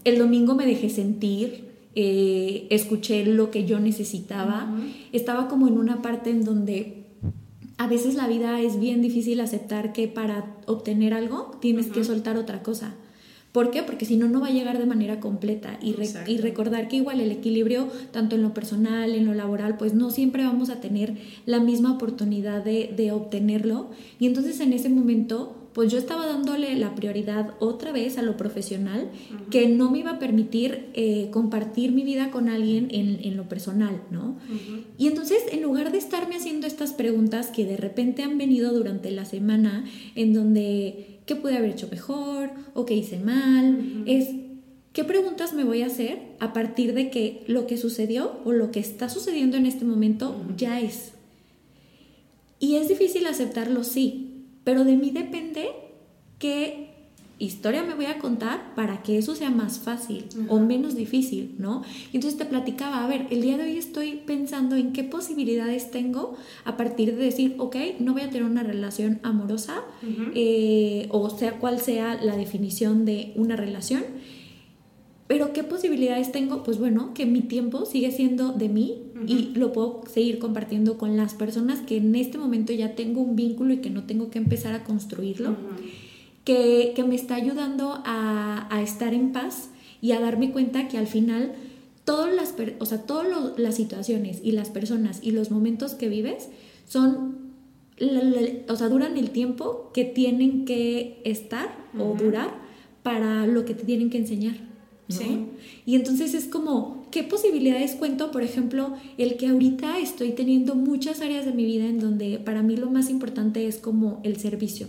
El 0.04 0.20
domingo 0.20 0.56
me 0.56 0.66
dejé 0.66 0.90
sentir, 0.90 1.66
eh, 1.96 2.68
escuché 2.70 3.26
lo 3.26 3.50
que 3.50 3.66
yo 3.66 3.80
necesitaba. 3.80 4.72
Estaba 5.12 5.48
como 5.48 5.68
en 5.68 5.78
una 5.80 6.02
parte 6.02 6.30
en 6.30 6.46
donde 6.46 7.07
a 7.78 7.88
veces 7.88 8.16
la 8.16 8.28
vida 8.28 8.60
es 8.60 8.80
bien 8.80 9.02
difícil 9.02 9.40
aceptar 9.40 9.94
que 9.94 10.08
para 10.08 10.56
obtener 10.66 11.14
algo 11.14 11.58
tienes 11.62 11.88
que 11.88 12.04
soltar 12.04 12.38
otra 12.38 12.64
cosa. 12.64 12.96
¿Por 13.52 13.72
qué? 13.72 13.82
Porque 13.82 14.06
si 14.06 14.18
no, 14.18 14.28
no 14.28 14.42
va 14.42 14.48
a 14.48 14.52
llegar 14.52 14.78
de 14.78 14.86
manera 14.86 15.20
completa. 15.20 15.80
Y, 15.82 15.96
y, 16.28 16.38
recordar 16.38 16.88
que 16.88 16.98
igual 16.98 17.22
el 17.22 17.32
equilibrio, 17.32 17.88
tanto 18.12 18.36
en 18.36 18.44
lo 18.44 18.54
personal, 18.54 19.16
en 19.16 19.26
lo 19.26 19.34
laboral, 19.34 19.78
pues 19.78 19.96
no 19.96 20.12
siempre 20.12 20.44
vamos 20.44 20.70
a 20.70 20.80
tener 20.80 21.16
la 21.46 21.60
misma 21.60 21.94
oportunidad 21.94 22.64
de, 22.64 22.94
de 22.96 23.12
obtenerlo. 23.12 23.90
Y 24.20 24.28
entonces 24.28 24.60
en 24.60 24.74
ese 24.74 24.90
momento 24.90 25.56
pues 25.78 25.92
yo 25.92 26.00
estaba 26.00 26.26
dándole 26.26 26.76
la 26.76 26.96
prioridad 26.96 27.54
otra 27.60 27.92
vez 27.92 28.18
a 28.18 28.24
lo 28.24 28.36
profesional, 28.36 29.12
que 29.52 29.68
no 29.68 29.92
me 29.92 30.00
iba 30.00 30.10
a 30.10 30.18
permitir 30.18 30.88
eh, 30.96 31.28
compartir 31.30 31.92
mi 31.92 32.02
vida 32.02 32.32
con 32.32 32.50
alguien 32.50 32.88
en, 32.90 33.38
lo 33.38 33.48
personal, 33.48 34.02
¿no? 34.10 34.40
Y 34.98 35.06
entonces, 35.06 35.38
en 35.52 35.62
lugar 35.62 35.92
de 35.92 36.00
estarme 36.00 36.38
haciendo 36.38 36.66
estas 36.66 36.94
preguntas 36.94 37.50
que 37.50 37.64
de 37.64 37.78
repente 37.78 38.24
han 38.24 38.40
venido 38.40 38.74
durante 38.74 39.12
la 39.12 39.24
semana, 39.24 39.86
en 40.16 40.34
donde, 40.34 41.20
¿qué 41.28 41.36
pude 41.36 41.56
haber 41.56 41.70
hecho 41.70 41.90
mejor? 41.92 42.50
¿O 42.74 42.88
qué 42.88 42.96
hice 42.96 43.20
mal? 43.20 44.04
Es, 44.08 44.30
¿qué 44.94 45.04
preguntas 45.04 45.54
me 45.54 45.64
voy 45.64 45.84
a 45.84 45.86
hacer 45.86 46.18
a 46.40 46.54
partir 46.54 46.96
de 46.96 47.12
que 47.12 47.44
lo 47.46 47.68
que 47.68 47.78
sucedió 47.78 48.40
o 48.46 48.52
lo 48.52 48.72
que 48.72 48.80
está 48.80 49.10
sucediendo 49.10 49.58
en 49.58 49.68
este 49.68 49.86
momento 49.86 50.44
ya 50.58 50.82
es? 50.82 51.12
Y 52.60 52.78
es 52.78 52.88
difícil 52.88 53.28
aceptarlo, 53.28 53.84
sí, 53.84 54.37
pero 54.68 54.84
de 54.84 54.98
mí 54.98 55.12
depende 55.12 55.70
qué 56.40 56.90
historia 57.40 57.84
me 57.84 57.94
voy 57.94 58.08
a 58.08 58.20
contar 58.20 58.76
para 58.76 59.02
que 59.02 59.18
eso 59.18 59.34
sea 59.34 59.50
más 59.50 59.80
fácil 59.80 60.26
o 60.50 60.60
menos 60.60 60.94
difícil, 60.94 61.56
¿no? 61.58 61.84
Y 62.12 62.18
entonces 62.18 62.38
te 62.38 62.44
platicaba, 62.44 63.06
a 63.06 63.08
ver, 63.08 63.28
el 63.30 63.44
día 63.44 63.56
de 63.56 63.64
hoy 63.64 63.78
estoy 63.78 64.24
pensando 64.26 64.76
en 64.76 64.92
qué 64.92 65.06
posibilidades 65.06 65.90
tengo 65.90 66.36
a 66.66 66.76
partir 66.76 67.16
de 67.16 67.24
decir, 67.24 67.56
ok, 67.60 67.78
no 68.02 68.12
voy 68.12 68.24
a 68.24 68.30
tener 68.30 68.44
una 68.44 68.62
relación 68.62 69.22
amorosa, 69.24 69.84
eh, 70.36 71.08
o 71.12 71.30
sea, 71.30 71.60
cuál 71.60 71.80
sea 71.80 72.22
la 72.22 72.36
definición 72.36 73.06
de 73.06 73.32
una 73.38 73.56
relación. 73.56 74.04
Pero 75.28 75.52
¿qué 75.52 75.64
posibilidades 75.64 76.32
tengo? 76.32 76.64
Pues 76.64 76.80
bueno, 76.80 77.14
que 77.14 77.26
mi 77.26 77.42
tiempo 77.42 77.86
sigue 77.86 78.12
siendo 78.12 78.54
de 78.54 78.70
mí 78.70 79.04
y 79.28 79.52
lo 79.56 79.74
puedo 79.74 80.04
seguir 80.10 80.40
compartiendo 80.40 80.98
con 80.98 81.18
las 81.18 81.34
personas 81.34 81.82
que 81.82 81.98
en 81.98 82.16
este 82.16 82.38
momento 82.38 82.72
ya 82.72 82.96
tengo 82.96 83.22
un 83.22 83.36
vínculo 83.36 83.74
y 83.74 83.78
que 83.78 83.90
no 83.90 84.04
tengo 84.04 84.30
que 84.30 84.38
empezar 84.38 84.74
a 84.74 84.84
construirlo 84.86 85.56
que, 86.48 87.04
me 87.06 87.16
está 87.16 87.36
ayudando 87.36 88.02
a, 88.06 88.70
estar 88.82 89.14
en 89.14 89.34
paz 89.34 89.70
y 90.02 90.14
a 90.14 90.22
darme 90.22 90.52
cuenta 90.52 90.88
que 90.88 90.98
al 90.98 91.08
final 91.08 91.52
todas 92.06 92.34
las, 92.34 92.56
o 92.80 92.86
sea, 92.86 93.02
todas 93.02 93.28
las 93.58 93.76
situaciones 93.76 94.40
y 94.42 94.54
las 94.54 94.70
personas 94.70 95.20
y 95.22 95.32
los 95.32 95.52
momentos 95.52 95.94
que 95.94 96.08
vives 96.08 96.48
son, 96.88 97.52
o 98.70 98.76
sea, 98.78 98.88
duran 98.88 99.18
el 99.18 99.32
tiempo 99.32 99.92
que 99.94 100.06
tienen 100.06 100.64
que 100.64 101.22
estar 101.26 101.76
o 102.00 102.16
durar 102.16 102.54
para 103.04 103.46
lo 103.46 103.66
que 103.66 103.74
te 103.74 103.84
tienen 103.84 104.10
que 104.10 104.20
enseñar. 104.20 104.56
Sí. 105.08 105.46
Y 105.86 105.96
entonces 105.96 106.34
es 106.34 106.46
como, 106.46 107.06
¿qué 107.12 107.24
posibilidades 107.24 107.96
cuento? 107.96 108.32
Por 108.32 108.44
ejemplo, 108.44 108.94
el 109.18 109.38
que 109.38 109.48
ahorita 109.48 110.00
estoy 110.00 110.32
teniendo 110.32 110.76
muchas 110.76 111.22
áreas 111.22 111.46
de 111.46 111.54
mi 111.54 111.66
vida 111.66 111.86
en 111.86 112.00
donde 112.00 112.40
para 112.40 112.62
mí 112.62 112.76
lo 112.76 112.90
más 112.90 113.10
importante 113.10 113.68
es 113.68 113.78
como 113.78 114.20
el 114.24 114.38
servicio, 114.38 114.88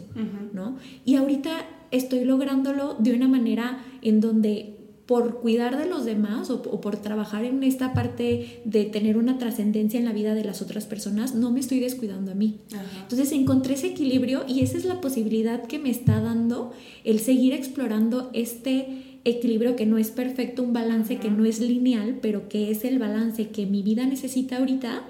¿no? 0.53 0.77
Y 1.05 1.15
ahorita 1.15 1.67
estoy 1.91 2.25
lográndolo 2.25 2.97
de 2.99 3.15
una 3.15 3.29
manera 3.29 3.85
en 4.03 4.21
donde 4.21 4.75
por 5.09 5.41
cuidar 5.41 5.79
de 5.79 5.87
los 5.89 6.05
demás 6.05 6.51
o, 6.51 6.61
por 6.61 6.97
trabajar 6.97 7.43
en 7.47 7.65
esta 7.65 7.95
parte 7.95 8.61
de 8.67 8.85
tener 8.85 9.17
una 9.17 9.39
trascendencia 9.39 9.99
en 9.99 10.05
la 10.05 10.13
vida 10.13 10.35
de 10.35 10.45
las 10.45 10.61
otras 10.61 10.85
personas, 10.85 11.35
no 11.35 11.51
me 11.51 11.61
estoy 11.61 11.81
descuidando 11.81 12.33
a 12.33 12.35
mí. 12.35 12.61
Entonces 13.05 13.33
encontré 13.33 13.73
ese 13.73 13.87
equilibrio 13.87 14.45
y 14.47 14.61
esa 14.61 14.77
es 14.77 14.85
la 14.85 15.01
posibilidad 15.01 15.65
que 15.65 15.79
me 15.79 15.89
está 15.89 16.21
dando 16.21 16.73
el 17.05 17.21
seguir 17.21 17.55
explorando 17.55 18.29
este 18.35 19.08
equilibrio 19.29 19.77
que 19.77 19.87
no 19.87 19.99
es 19.99 20.11
perfecto, 20.11 20.63
un 20.63 20.73
balance 20.73 21.19
que 21.19 21.31
no 21.31 21.45
es 21.45 21.61
lineal, 21.61 22.19
pero 22.21 22.49
que 22.49 22.71
es 22.71 22.85
el 22.85 22.99
balance 22.99 23.49
que 23.49 23.67
mi 23.67 23.83
vida 23.83 24.07
necesita 24.07 24.59
ahorita, 24.59 25.05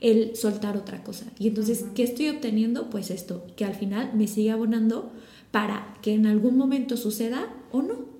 el 0.00 0.36
soltar 0.36 0.76
otra 0.76 1.02
cosa. 1.02 1.26
Y 1.38 1.48
entonces, 1.48 1.84
¿qué 1.94 2.02
estoy 2.02 2.28
obteniendo? 2.28 2.90
Pues 2.90 3.10
esto, 3.10 3.46
que 3.56 3.64
al 3.64 3.74
final 3.74 4.12
me 4.14 4.26
siga 4.26 4.54
abonando 4.54 5.12
para 5.50 5.94
que 6.02 6.14
en 6.14 6.26
algún 6.26 6.56
momento 6.56 6.96
suceda 6.96 7.48
o 7.70 7.82
no. 7.82 8.14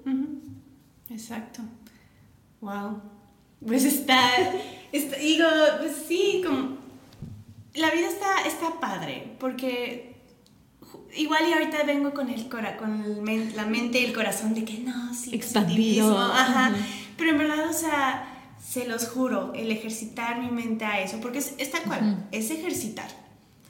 Exacto. 1.10 1.62
Wow. 2.60 3.00
Pues 3.66 3.84
está, 3.84 4.30
digo, 4.92 5.46
pues 5.80 6.04
sí, 6.06 6.42
como 6.44 6.76
la 7.74 7.90
vida 7.90 8.08
está, 8.08 8.46
está 8.46 8.80
padre, 8.80 9.34
porque 9.38 10.13
igual 11.16 11.48
y 11.48 11.52
ahorita 11.52 11.82
vengo 11.84 12.12
con 12.12 12.28
el 12.28 12.48
cora, 12.48 12.76
con 12.76 13.24
la 13.54 13.64
mente 13.66 14.00
y 14.00 14.04
el 14.06 14.12
corazón 14.12 14.54
de 14.54 14.64
que 14.64 14.78
no, 14.78 15.14
sí, 15.14 15.34
expandido, 15.34 16.18
ajá. 16.18 16.72
Pero 17.16 17.30
en 17.30 17.38
verdad, 17.38 17.68
o 17.68 17.72
sea, 17.72 18.56
se 18.64 18.86
los 18.86 19.08
juro, 19.08 19.52
el 19.54 19.70
ejercitar 19.70 20.40
mi 20.40 20.50
mente 20.50 20.84
a 20.84 21.00
eso, 21.00 21.20
porque 21.20 21.38
es, 21.38 21.70
tal 21.70 21.82
cual, 21.82 22.26
es 22.32 22.50
ejercitar. 22.50 23.08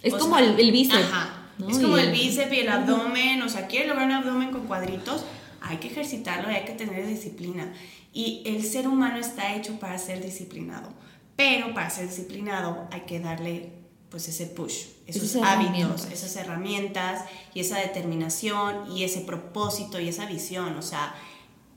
Es 0.03 0.14
como 0.14 0.38
el, 0.38 0.59
el, 0.59 0.72
bíceps. 0.72 1.05
Ajá. 1.05 1.51
Es 1.68 1.78
como 1.78 1.97
el, 1.99 2.11
bíceps 2.12 2.53
y 2.53 2.61
el 2.61 2.68
abdomen, 2.68 3.42
o 3.42 3.49
sea, 3.49 3.66
quieres 3.66 3.88
lograr 3.88 4.07
un 4.07 4.14
abdomen 4.14 4.51
con 4.51 4.66
cuadritos, 4.66 5.24
hay 5.61 5.78
que 5.78 5.88
ejercitarlo 5.88 6.51
y 6.51 6.55
hay 6.55 6.64
que 6.64 6.72
tener 6.72 7.07
disciplina. 7.07 7.72
Y 8.12 8.42
el 8.47 8.62
ser 8.64 8.86
humano 8.86 9.18
está 9.18 9.55
hecho 9.55 9.78
para 9.80 9.99
ser 9.99 10.22
disciplinado, 10.22 10.92
pero 11.36 11.74
para 11.74 11.90
ser 11.90 12.07
disciplinado 12.07 12.88
hay 12.92 13.03
que 13.03 13.20
darle 13.20 13.84
pues 14.14 14.28
ese 14.28 14.46
push, 14.46 14.84
esos 15.08 15.34
hábitos, 15.42 16.04
esas 16.04 16.36
herramientas 16.36 17.24
y 17.52 17.58
esa 17.58 17.80
determinación 17.80 18.96
y 18.96 19.02
ese 19.02 19.22
propósito 19.22 19.98
y 19.98 20.08
esa 20.08 20.24
visión. 20.26 20.78
O 20.78 20.82
sea, 20.82 21.12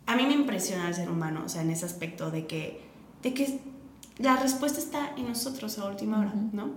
a 0.05 0.15
mí 0.15 0.27
me 0.27 0.33
impresiona 0.33 0.87
el 0.87 0.93
ser 0.93 1.09
humano, 1.09 1.41
o 1.43 1.49
sea, 1.49 1.63
en 1.63 1.71
ese 1.71 1.87
aspecto 1.87 2.29
de 2.29 2.45
que, 2.45 2.79
de 3.23 3.33
que 3.33 3.59
la 4.19 4.35
respuesta 4.37 4.77
está 4.77 5.13
en 5.17 5.29
nosotros 5.29 5.79
a 5.79 5.85
última 5.85 6.19
hora, 6.19 6.35
¿no? 6.53 6.75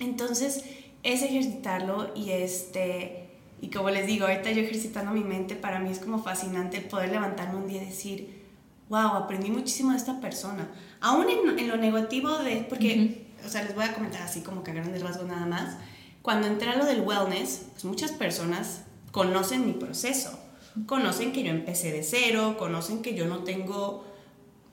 Entonces, 0.00 0.64
es 1.04 1.22
ejercitarlo 1.22 2.10
y 2.16 2.30
este... 2.30 3.28
Y 3.60 3.70
como 3.70 3.90
les 3.90 4.08
digo, 4.08 4.26
ahorita 4.26 4.50
yo 4.50 4.62
ejercitando 4.62 5.12
mi 5.12 5.22
mente, 5.22 5.54
para 5.54 5.78
mí 5.78 5.90
es 5.90 6.00
como 6.00 6.20
fascinante 6.20 6.80
poder 6.80 7.10
levantarme 7.10 7.60
un 7.60 7.68
día 7.68 7.80
y 7.80 7.86
decir, 7.86 8.42
wow, 8.88 9.10
aprendí 9.10 9.52
muchísimo 9.52 9.92
de 9.92 9.98
esta 9.98 10.20
persona. 10.20 10.68
Aún 11.00 11.26
en, 11.30 11.68
lo 11.68 11.76
negativo 11.76 12.38
de, 12.38 12.66
porque 12.68 13.29
o 13.44 13.48
sea, 13.48 13.62
les 13.62 13.74
voy 13.74 13.84
a 13.84 13.94
comentar 13.94 14.22
así 14.22 14.40
como 14.40 14.62
que 14.62 14.70
a 14.70 14.74
grandes 14.74 15.02
rasgos 15.02 15.26
nada 15.26 15.46
más. 15.46 15.76
Cuando 16.22 16.46
entré 16.46 16.70
a 16.70 16.76
lo 16.76 16.84
del 16.84 17.00
wellness, 17.00 17.62
pues 17.72 17.84
muchas 17.84 18.12
personas 18.12 18.82
conocen 19.10 19.66
mi 19.66 19.72
proceso, 19.72 20.38
conocen 20.86 21.32
que 21.32 21.42
yo 21.42 21.50
empecé 21.50 21.92
de 21.92 22.02
cero, 22.02 22.56
conocen 22.58 23.02
que 23.02 23.14
yo 23.14 23.26
no 23.26 23.44
tengo 23.44 24.04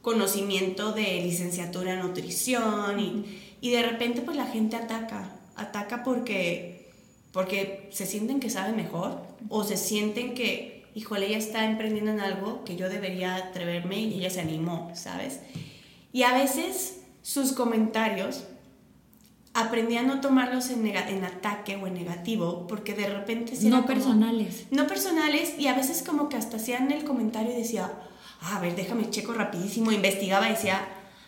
conocimiento 0.01 0.93
de 0.93 1.21
licenciatura 1.21 1.93
en 1.93 1.99
nutrición 2.01 2.99
y, 2.99 3.57
y 3.61 3.71
de 3.71 3.83
repente 3.83 4.21
pues 4.21 4.37
la 4.37 4.45
gente 4.45 4.75
ataca, 4.75 5.35
ataca 5.55 6.03
porque, 6.03 6.91
porque 7.31 7.89
se 7.91 8.05
sienten 8.05 8.39
que 8.39 8.49
saben 8.49 8.75
mejor 8.75 9.21
o 9.49 9.63
se 9.63 9.75
sienten 9.77 10.33
que, 10.33 10.85
híjole, 10.95 11.27
ella 11.27 11.37
está 11.37 11.65
emprendiendo 11.65 12.11
en 12.11 12.19
algo 12.19 12.63
que 12.63 12.75
yo 12.75 12.89
debería 12.89 13.35
atreverme 13.35 13.99
y 13.99 14.19
ella 14.19 14.29
se 14.29 14.41
animó, 14.41 14.91
¿sabes? 14.93 15.39
Y 16.13 16.23
a 16.23 16.33
veces 16.33 17.01
sus 17.21 17.51
comentarios 17.51 18.43
aprendí 19.57 19.97
a 19.97 20.03
no 20.03 20.21
tomarlos 20.21 20.69
en, 20.69 20.85
en, 20.85 21.23
ataque 21.23 21.75
o 21.77 21.87
en 21.87 21.95
negativo, 21.95 22.67
porque 22.67 22.93
de 22.93 23.07
repente... 23.07 23.53
no 23.63 23.87
personales. 23.87 24.67
No 24.69 24.85
personales, 24.85 25.55
y 25.57 25.65
a 25.65 25.73
veces 25.73 26.03
como 26.03 26.29
que 26.29 26.37
hasta 26.37 26.57
hacían 26.57 26.91
el 26.91 27.03
comentario 27.03 27.51
y 27.51 27.55
decía, 27.55 27.91
ah, 28.41 28.57
a 28.57 28.59
ver, 28.59 28.75
déjame 28.75 29.09
checo 29.09 29.33
rapidísimo, 29.33 29.91
investigaba 29.91 30.47
y 30.47 30.51
decía, 30.51 30.87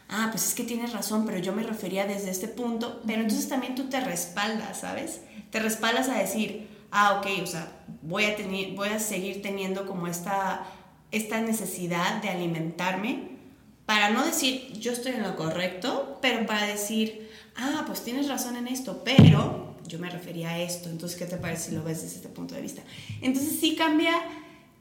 ah, 0.09 0.27
pues 0.29 0.47
es 0.47 0.53
que 0.53 0.63
tienes 0.63 0.93
razón, 0.93 1.25
pero 1.25 1.39
yo 1.39 1.53
me 1.53 1.63
refería 1.63 2.05
desde 2.05 2.29
este 2.29 2.47
punto, 2.47 3.01
pero 3.07 3.21
entonces 3.21 3.49
también 3.49 3.73
tú 3.73 3.85
te 3.89 3.99
respaldas, 3.99 4.81
¿sabes? 4.81 5.21
Te 5.49 5.59
respaldas 5.59 6.07
a 6.07 6.19
decir, 6.19 6.67
ah, 6.91 7.19
ok, 7.19 7.41
o 7.41 7.47
sea, 7.47 7.71
voy 8.03 8.25
a, 8.25 8.35
tener, 8.35 8.75
voy 8.75 8.89
a 8.89 8.99
seguir 8.99 9.41
teniendo 9.41 9.87
como 9.87 10.05
esta, 10.05 10.67
esta 11.09 11.41
necesidad 11.41 12.21
de 12.21 12.29
alimentarme, 12.29 13.39
para 13.87 14.11
no 14.11 14.23
decir, 14.23 14.71
yo 14.73 14.91
estoy 14.91 15.13
en 15.13 15.23
lo 15.23 15.35
correcto, 15.35 16.19
pero 16.21 16.45
para 16.45 16.67
decir, 16.67 17.27
ah, 17.59 17.83
pues 17.85 18.03
tienes 18.03 18.27
razón 18.27 18.55
en 18.55 18.67
esto, 18.67 19.01
pero 19.03 19.75
yo 19.87 19.99
me 19.99 20.09
refería 20.09 20.51
a 20.51 20.59
esto, 20.59 20.89
entonces, 20.89 21.17
¿qué 21.17 21.25
te 21.25 21.37
parece 21.37 21.69
si 21.69 21.75
lo 21.75 21.83
ves 21.83 22.01
desde 22.01 22.17
este 22.17 22.29
punto 22.29 22.55
de 22.55 22.61
vista? 22.61 22.81
Entonces 23.21 23.59
sí 23.59 23.75
cambia, 23.75 24.13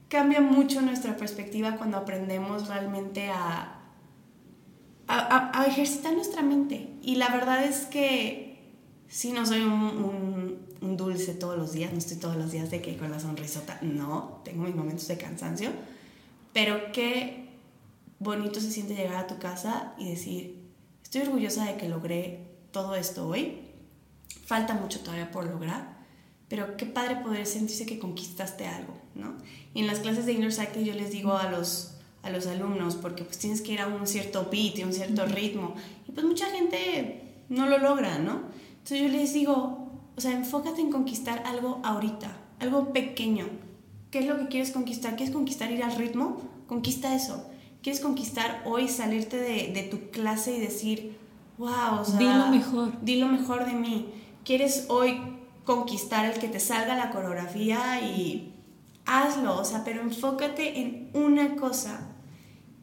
cambia 0.09 0.41
mucho 0.41 0.81
nuestra 0.83 1.17
perspectiva 1.17 1.77
cuando 1.77 1.97
aprendemos 1.97 2.69
realmente 2.69 3.29
a, 3.31 3.79
a, 5.09 5.65
ejercitar 5.67 6.13
nuestra 6.13 6.43
mente. 6.43 6.91
Y 7.03 7.17
la 7.17 7.29
verdad 7.31 7.65
es 7.65 7.87
que 7.87 8.59
sí 9.09 9.33
no 9.33 9.47
soy 9.47 9.63
un, 9.63 10.59
un, 10.81 10.97
dulce 10.97 11.33
todos 11.35 11.57
los 11.57 11.73
días, 11.73 11.93
no 11.93 11.99
estoy 11.99 12.19
todos 12.19 12.37
los 12.37 12.53
días 12.53 12.71
de 12.71 12.83
que 12.83 12.97
con 12.97 13.11
la 13.11 13.21
sonrisota, 13.21 13.79
no, 13.83 14.41
tengo 14.45 14.65
mis 14.65 14.75
momentos 14.75 15.07
de 15.09 15.17
cansancio, 15.17 15.71
pero 16.53 16.93
qué 16.93 17.49
bonito 18.19 18.61
se 18.61 18.71
siente 18.71 18.95
llegar 18.95 19.17
a 19.17 19.27
tu 19.27 19.39
casa 19.39 19.95
y 19.97 20.11
decir, 20.11 20.61
estoy 21.03 21.23
orgullosa 21.23 21.65
de 21.65 21.77
que 21.77 21.89
logré 21.89 22.48
todo 22.71 22.95
esto 22.95 23.27
hoy. 23.27 23.61
Falta 24.45 24.75
mucho 24.75 25.01
todavía 25.01 25.31
por 25.31 25.47
lograr, 25.47 25.99
pero 26.49 26.77
qué 26.77 26.87
padre 26.87 27.17
poder 27.17 27.47
sentirse 27.47 27.87
que 27.87 27.99
conquistaste 27.99 28.67
algo, 28.67 28.95
¿no? 29.15 29.37
Y 29.75 29.81
en 29.81 29.87
las 29.87 30.01
clases 30.01 30.25
de 30.25 30.33
Inner 30.33 30.53
Cycle 30.53 30.85
yo 30.85 30.95
les 30.95 31.11
digo 31.11 31.37
a 31.37 31.51
los, 31.51 31.97
a 32.23 32.31
los 32.31 32.47
alumnos, 32.47 32.97
porque 32.97 33.25
pues 33.25 33.39
tienes 33.39 33.61
que 33.61 33.73
ir 33.73 33.81
a 33.81 33.87
un 33.87 34.07
cierto 34.07 34.49
beat 34.51 34.79
y 34.79 34.85
un 34.85 34.95
cierto 34.95 35.27
ritmo, 35.27 35.75
y 36.09 36.13
pues 36.13 36.25
mucha 36.25 36.47
gente 36.47 37.45
no 37.51 37.67
lo 37.69 37.79
logra, 37.79 38.19
¿no? 38.19 38.43
Entonces 38.79 39.01
yo 39.01 39.09
les 39.09 39.35
digo, 39.35 40.01
o 40.17 40.21
sea, 40.21 40.33
enfócate 40.33 40.81
en 40.81 40.91
conquistar 40.91 41.43
algo 41.45 41.81
ahorita, 41.85 42.35
algo 42.59 42.93
pequeño. 42.93 43.47
¿Qué 44.11 44.21
es 44.21 44.27
lo 44.27 44.39
que 44.39 44.49
quieres 44.49 44.71
conquistar? 44.71 45.17
¿Quieres 45.17 45.35
conquistar 45.35 45.71
ir 45.71 45.85
al 45.85 45.95
ritmo? 45.95 46.41
Conquista 46.67 47.15
eso. 47.15 47.47
¿Quieres 47.83 48.01
conquistar 48.01 48.63
hoy 48.65 48.89
salirte 48.89 49.37
de, 49.37 49.73
de 49.75 49.83
tu 49.83 50.11
clase 50.11 50.57
y 50.57 50.61
decir, 50.61 51.18
wow, 51.59 52.01
o 52.01 52.05
sea, 52.05 52.19
di 52.19 52.25
lo 52.25 52.47
mejor. 52.49 52.93
Di 53.03 53.17
lo 53.17 53.27
mejor 53.27 53.67
de 53.67 53.73
mí. 53.73 54.15
¿Quieres 54.45 54.87
hoy 54.89 55.21
conquistar 55.65 56.25
el 56.25 56.39
que 56.39 56.49
te 56.49 56.61
salga 56.61 56.97
la 56.97 57.11
coreografía 57.11 58.01
y 58.01 58.55
hazlo, 59.05 59.59
o 59.61 59.65
sea, 59.65 59.85
pero 59.85 60.01
enfócate 60.01 60.81
en 60.81 61.11
una 61.13 61.57
cosa 61.57 62.13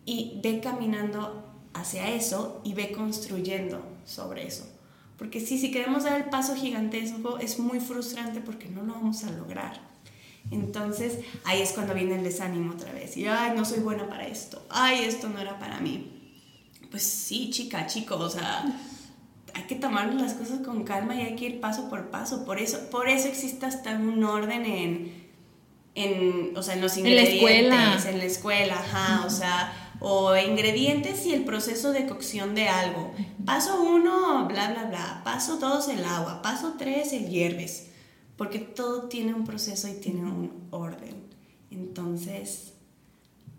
y 0.06 0.40
ve 0.44 0.60
caminando 0.60 1.44
hacia 1.74 2.10
eso 2.10 2.62
y 2.64 2.74
ve 2.74 2.92
construyendo 2.92 3.84
sobre 4.06 4.46
eso. 4.46 4.68
Porque 5.18 5.40
sí, 5.40 5.58
si 5.58 5.72
queremos 5.72 6.04
dar 6.04 6.20
el 6.20 6.30
paso 6.30 6.56
gigantesco 6.56 7.38
es 7.40 7.58
muy 7.58 7.80
frustrante 7.80 8.40
porque 8.40 8.70
no 8.70 8.84
lo 8.84 8.94
vamos 8.94 9.24
a 9.24 9.32
lograr. 9.32 9.80
Entonces 10.52 11.20
ahí 11.44 11.62
es 11.62 11.72
cuando 11.72 11.94
viene 11.94 12.16
el 12.16 12.24
desánimo 12.24 12.74
otra 12.74 12.92
vez. 12.92 13.18
Y, 13.18 13.26
ay, 13.26 13.54
no 13.56 13.66
soy 13.66 13.80
buena 13.80 14.08
para 14.08 14.28
esto. 14.28 14.64
Ay, 14.70 15.06
esto 15.06 15.28
no 15.30 15.40
era 15.40 15.58
para 15.58 15.80
mí. 15.80 16.15
Pues 16.96 17.04
sí, 17.04 17.50
chica, 17.50 17.88
chico, 17.88 18.16
o 18.16 18.30
sea, 18.30 18.64
hay 19.54 19.64
que 19.64 19.76
tomar 19.76 20.14
las 20.14 20.34
cosas 20.34 20.62
con 20.62 20.86
calma 20.86 21.14
y 21.14 21.24
hay 21.24 21.36
que 21.36 21.44
ir 21.48 21.60
paso 21.60 21.90
por 21.90 22.10
paso. 22.10 22.46
Por 22.46 22.58
eso, 22.58 22.90
por 22.90 23.10
eso 23.10 23.28
existe 23.28 23.66
hasta 23.66 23.96
un 23.96 24.24
orden 24.24 24.66
en, 24.66 25.28
en, 25.94 26.56
o 26.56 26.64
sea, 26.64 26.76
en 26.76 26.80
los 26.80 26.96
ingredientes. 26.96 27.34
En 27.34 27.70
la 27.70 27.96
escuela. 27.96 28.12
En 28.12 28.18
la 28.18 28.24
escuela, 28.24 28.76
ajá, 28.76 29.26
o 29.26 29.30
sea, 29.30 29.92
o 30.00 30.38
ingredientes 30.38 31.26
y 31.26 31.34
el 31.34 31.44
proceso 31.44 31.92
de 31.92 32.08
cocción 32.08 32.56
de 32.56 32.70
algo. 32.70 33.14
Paso 33.44 33.84
uno, 33.84 34.48
bla, 34.48 34.72
bla, 34.72 34.86
bla. 34.86 35.22
Paso 35.26 35.58
dos, 35.58 35.90
el 35.90 36.06
agua. 36.06 36.42
Paso 36.42 36.76
tres, 36.78 37.12
el 37.12 37.28
hierves 37.28 37.90
porque 38.38 38.60
todo 38.60 39.10
tiene 39.10 39.34
un 39.34 39.44
proceso 39.44 39.90
y 39.90 39.96
tiene 39.96 40.22
un 40.22 40.68
orden. 40.72 41.26
Entonces, 41.72 42.75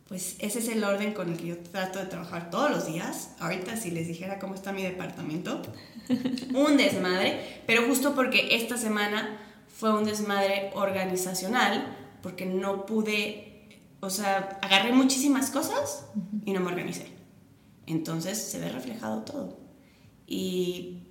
pues 0.09 0.37
ese 0.39 0.61
es 0.61 0.69
el 0.69 0.85
orden 0.85 1.15
con 1.15 1.31
el 1.31 1.37
que 1.37 1.47
yo 1.47 1.59
trato 1.59 1.99
de 1.99 2.07
trabajar 2.07 2.51
todos 2.51 2.71
los 2.71 2.87
días. 2.87 3.31
Ahorita 3.41 3.77
si 3.77 3.91
les 3.91 4.07
dijera 4.07 4.39
cómo 4.39 4.55
está 4.55 4.73
mi 4.73 4.83
departamento, 4.83 5.63
un 6.55 6.77
desmadre, 6.77 7.63
pero 7.67 7.87
justo 7.87 8.15
porque 8.15 8.55
esta 8.57 8.77
semana 8.77 9.41
fue 9.69 9.93
un 9.93 10.05
desmadre 10.05 10.71
organizacional, 10.75 11.97
porque 12.23 12.47
no 12.47 12.87
pude, 12.87 13.81
o 14.01 14.11
sea, 14.11 14.59
agarré 14.63 14.93
muchísimas 14.93 15.51
cosas 15.51 16.07
y 16.45 16.53
no 16.53 16.61
me 16.61 16.69
organicé. 16.69 17.09
Entonces 17.87 18.39
se 18.39 18.59
ve 18.59 18.69
reflejado 18.69 19.23
todo. 19.23 19.59
Y 20.27 21.07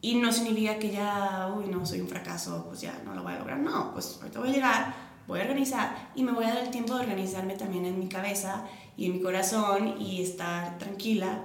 y 0.00 0.14
no 0.14 0.32
significa 0.32 0.78
que 0.78 0.90
ya, 0.90 1.52
uy, 1.56 1.66
no, 1.66 1.84
soy 1.84 2.00
un 2.00 2.08
fracaso, 2.08 2.66
pues 2.68 2.80
ya 2.80 3.02
no 3.04 3.14
lo 3.14 3.22
voy 3.22 3.32
a 3.32 3.38
lograr. 3.38 3.58
No, 3.58 3.92
pues 3.92 4.18
ahorita 4.20 4.38
voy 4.38 4.50
a 4.50 4.52
llegar, 4.52 4.94
voy 5.28 5.38
a 5.40 5.42
organizar 5.42 6.10
y 6.16 6.24
me 6.24 6.32
voy 6.32 6.44
a 6.44 6.54
dar 6.54 6.64
el 6.64 6.70
tiempo 6.70 6.94
de 6.94 7.02
organizarme 7.02 7.54
también 7.54 7.84
en 7.84 7.98
mi 8.00 8.08
cabeza 8.08 8.64
y 8.96 9.06
en 9.06 9.12
mi 9.12 9.20
corazón 9.20 10.00
y 10.00 10.20
estar 10.22 10.78
tranquila 10.78 11.42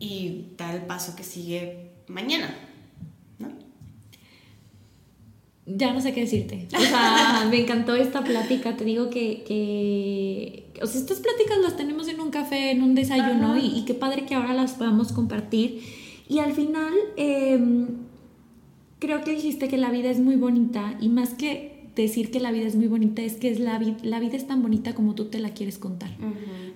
y 0.00 0.46
dar 0.56 0.74
el 0.74 0.82
paso 0.82 1.14
que 1.14 1.22
sigue 1.22 1.92
mañana, 2.08 2.52
¿no? 3.38 3.48
Ya 5.66 5.92
no 5.92 6.00
sé 6.00 6.12
qué 6.12 6.22
decirte. 6.22 6.66
O 6.76 6.80
sea, 6.80 7.46
me 7.48 7.60
encantó 7.60 7.94
esta 7.94 8.24
plática. 8.24 8.76
Te 8.76 8.84
digo 8.84 9.10
que, 9.10 9.44
que, 9.44 10.72
o 10.82 10.86
sea, 10.86 11.00
estas 11.00 11.20
pláticas 11.20 11.58
las 11.62 11.76
tenemos 11.76 12.08
en 12.08 12.20
un 12.20 12.30
café, 12.30 12.72
en 12.72 12.82
un 12.82 12.96
desayuno 12.96 13.56
y, 13.56 13.78
y 13.78 13.84
qué 13.84 13.94
padre 13.94 14.26
que 14.26 14.34
ahora 14.34 14.54
las 14.54 14.72
podamos 14.72 15.12
compartir 15.12 15.82
y 16.28 16.40
al 16.40 16.52
final, 16.52 16.92
em, 17.16 17.86
creo 18.98 19.22
que 19.22 19.32
dijiste 19.32 19.68
que 19.68 19.76
la 19.76 19.90
vida 19.90 20.10
es 20.10 20.18
muy 20.18 20.36
bonita 20.36 20.96
y 21.00 21.08
más 21.08 21.34
que 21.34 21.75
decir 22.02 22.30
que 22.30 22.40
la 22.40 22.52
vida 22.52 22.66
es 22.66 22.76
muy 22.76 22.88
bonita 22.88 23.22
es 23.22 23.34
que 23.34 23.50
es 23.50 23.58
la, 23.58 23.80
la 24.02 24.20
vida 24.20 24.36
es 24.36 24.46
tan 24.46 24.62
bonita 24.62 24.94
como 24.94 25.14
tú 25.14 25.26
te 25.26 25.38
la 25.38 25.50
quieres 25.50 25.78
contar, 25.78 26.10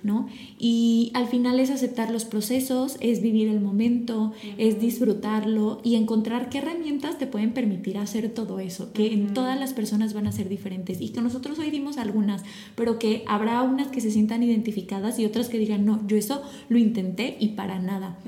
¿no? 0.02 0.28
Y 0.58 1.10
al 1.14 1.26
final 1.26 1.60
es 1.60 1.70
aceptar 1.70 2.10
los 2.10 2.24
procesos, 2.24 2.96
es 3.00 3.20
vivir 3.20 3.48
el 3.48 3.60
momento, 3.60 4.32
es 4.58 4.80
disfrutarlo 4.80 5.80
y 5.84 5.96
encontrar 5.96 6.48
qué 6.48 6.58
herramientas 6.58 7.18
te 7.18 7.26
pueden 7.26 7.52
permitir 7.52 7.98
hacer 7.98 8.30
todo 8.30 8.60
eso, 8.60 8.92
que 8.92 9.12
en 9.12 9.34
todas 9.34 9.58
las 9.58 9.74
personas 9.74 10.14
van 10.14 10.26
a 10.26 10.32
ser 10.32 10.48
diferentes 10.48 11.00
y 11.00 11.10
que 11.10 11.20
nosotros 11.20 11.58
hoy 11.58 11.70
dimos 11.70 11.98
algunas, 11.98 12.42
pero 12.74 12.98
que 12.98 13.22
habrá 13.26 13.62
unas 13.62 13.88
que 13.88 14.00
se 14.00 14.10
sientan 14.10 14.42
identificadas 14.42 15.18
y 15.18 15.26
otras 15.26 15.48
que 15.48 15.58
digan, 15.58 15.84
no, 15.84 16.06
yo 16.06 16.16
eso 16.16 16.42
lo 16.68 16.78
intenté 16.78 17.36
y 17.40 17.48
para 17.48 17.78
nada, 17.78 18.18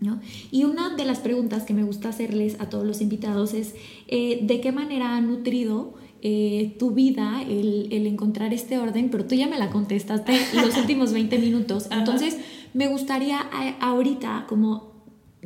¿no? 0.00 0.20
Y 0.50 0.64
una 0.64 0.96
de 0.96 1.04
las 1.04 1.18
preguntas 1.18 1.64
que 1.64 1.74
me 1.74 1.82
gusta 1.82 2.08
hacerles 2.08 2.56
a 2.60 2.68
todos 2.68 2.86
los 2.86 3.00
invitados 3.00 3.54
es, 3.54 3.74
eh, 4.08 4.40
¿de 4.42 4.60
qué 4.60 4.72
manera 4.72 5.16
han 5.16 5.28
nutrido 5.28 5.99
eh, 6.22 6.76
tu 6.78 6.90
vida 6.90 7.42
el, 7.42 8.06
encontrar 8.06 8.52
este 8.52 8.78
orden, 8.78 9.08
pero 9.10 9.24
tú 9.24 9.34
ya 9.34 9.48
me 9.48 9.58
la 9.58 9.70
contestaste 9.70 10.32
los 10.54 10.76
últimos 10.76 11.12
20 11.12 11.38
minutos. 11.38 11.88
Entonces, 11.90 12.38
me 12.74 12.88
gustaría 12.88 13.40
eh, 13.62 13.74
ahorita, 13.80 14.44
como 14.48 14.90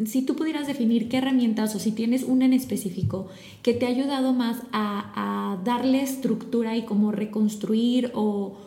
si 0.04 0.22
tú 0.22 0.34
pudieras 0.34 0.66
definir 0.66 1.08
qué 1.08 1.18
herramientas 1.18 1.74
o 1.76 1.78
si 1.78 1.92
tienes 1.92 2.24
una 2.24 2.46
en 2.46 2.52
específico 2.52 3.28
que 3.62 3.74
te 3.74 3.86
ha 3.86 3.88
ayudado 3.88 4.32
más 4.32 4.62
a, 4.72 5.60
darle 5.64 6.02
estructura 6.02 6.76
y 6.76 6.82
como 6.82 7.12
reconstruir 7.12 8.10
o, 8.14 8.58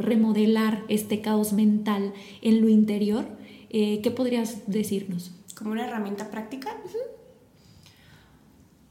remodelar 0.00 0.84
este 0.88 1.20
caos 1.20 1.52
mental 1.52 2.12
en 2.40 2.60
lo 2.60 2.68
interior, 2.68 3.26
eh, 3.70 4.00
¿qué 4.02 4.10
podrías 4.10 4.62
decirnos? 4.66 5.32
¿Como 5.54 5.72
una 5.72 5.86
herramienta 5.86 6.30
práctica? 6.30 6.70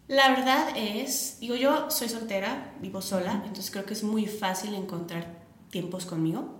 La 0.08 0.30
verdad 0.30 0.70
es, 0.78 1.38
digo 1.42 1.56
yo 1.56 1.92
soy 1.92 2.08
soltera, 2.08 2.74
vivo 2.82 3.02
sola, 3.02 3.42
entonces 3.46 3.72
creo 3.72 3.86
que 3.86 3.94
es 3.94 4.04
muy 4.04 4.26
fácil 4.26 4.74
encontrar 4.74 5.28
tiempos 5.70 6.06
conmigo. 6.06 6.56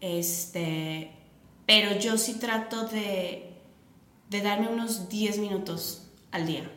Este, 0.00 1.12
pero 1.66 1.96
yo 1.98 2.18
sí 2.18 2.34
trato 2.34 2.84
de, 2.86 3.54
de 4.28 4.40
darme 4.42 4.68
unos 4.68 5.08
10 5.08 5.38
minutos 5.38 6.08
al 6.32 6.46
día. 6.46 6.68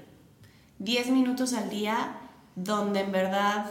10 0.80 1.10
minutos 1.10 1.54
al 1.54 1.72
día 1.72 2.22
donde 2.56 3.00
en 3.02 3.12
verdad 3.12 3.66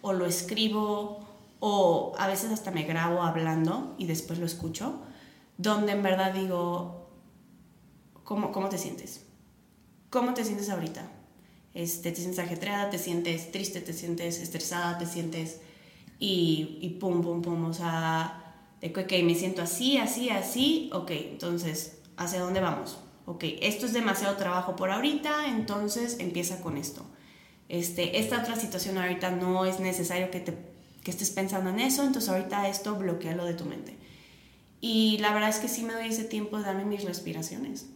o 0.00 0.14
lo 0.14 0.24
escribo 0.24 1.26
o 1.60 2.14
a 2.18 2.26
veces 2.26 2.52
hasta 2.52 2.70
me 2.70 2.84
grabo 2.84 3.22
hablando 3.22 3.94
y 3.98 4.06
después 4.06 4.38
lo 4.38 4.46
escucho, 4.46 5.00
donde 5.58 5.92
en 5.92 6.02
verdad 6.02 6.32
digo, 6.32 7.10
¿cómo, 8.24 8.50
cómo 8.50 8.70
te 8.70 8.78
sientes? 8.78 9.26
¿Cómo 10.08 10.32
te 10.32 10.44
sientes 10.44 10.70
ahorita? 10.70 11.15
Este, 11.76 12.10
te 12.10 12.16
sientes 12.16 12.38
ajetreada, 12.38 12.88
te 12.88 12.98
sientes 12.98 13.52
triste, 13.52 13.82
te 13.82 13.92
sientes 13.92 14.40
estresada, 14.40 14.96
te 14.96 15.04
sientes 15.04 15.60
y, 16.18 16.78
y 16.80 16.88
pum, 16.98 17.20
pum, 17.20 17.42
pum, 17.42 17.66
o 17.66 17.74
sea, 17.74 18.64
de 18.80 18.92
que, 18.92 19.00
ok, 19.00 19.12
me 19.22 19.34
siento 19.34 19.60
así, 19.60 19.98
así, 19.98 20.30
así, 20.30 20.88
ok, 20.94 21.10
entonces, 21.10 21.98
¿hacia 22.16 22.40
dónde 22.40 22.60
vamos? 22.60 22.98
Ok, 23.26 23.44
esto 23.60 23.84
es 23.84 23.92
demasiado 23.92 24.36
trabajo 24.36 24.74
por 24.74 24.90
ahorita, 24.90 25.48
entonces 25.48 26.16
empieza 26.18 26.62
con 26.62 26.78
esto. 26.78 27.04
Este, 27.68 28.20
esta 28.20 28.40
otra 28.40 28.56
situación 28.56 28.96
ahorita 28.96 29.32
no 29.32 29.66
es 29.66 29.78
necesario 29.78 30.30
que, 30.30 30.40
te, 30.40 30.54
que 31.04 31.10
estés 31.10 31.30
pensando 31.30 31.68
en 31.68 31.80
eso, 31.80 32.04
entonces 32.04 32.30
ahorita 32.30 32.68
esto 32.68 32.94
bloquea 32.94 33.36
lo 33.36 33.44
de 33.44 33.52
tu 33.52 33.66
mente. 33.66 33.98
Y 34.80 35.18
la 35.18 35.34
verdad 35.34 35.50
es 35.50 35.58
que 35.58 35.68
sí 35.68 35.82
me 35.82 35.92
doy 35.92 36.06
ese 36.06 36.24
tiempo 36.24 36.56
de 36.56 36.64
darme 36.64 36.86
mis 36.86 37.04
respiraciones. 37.04 37.86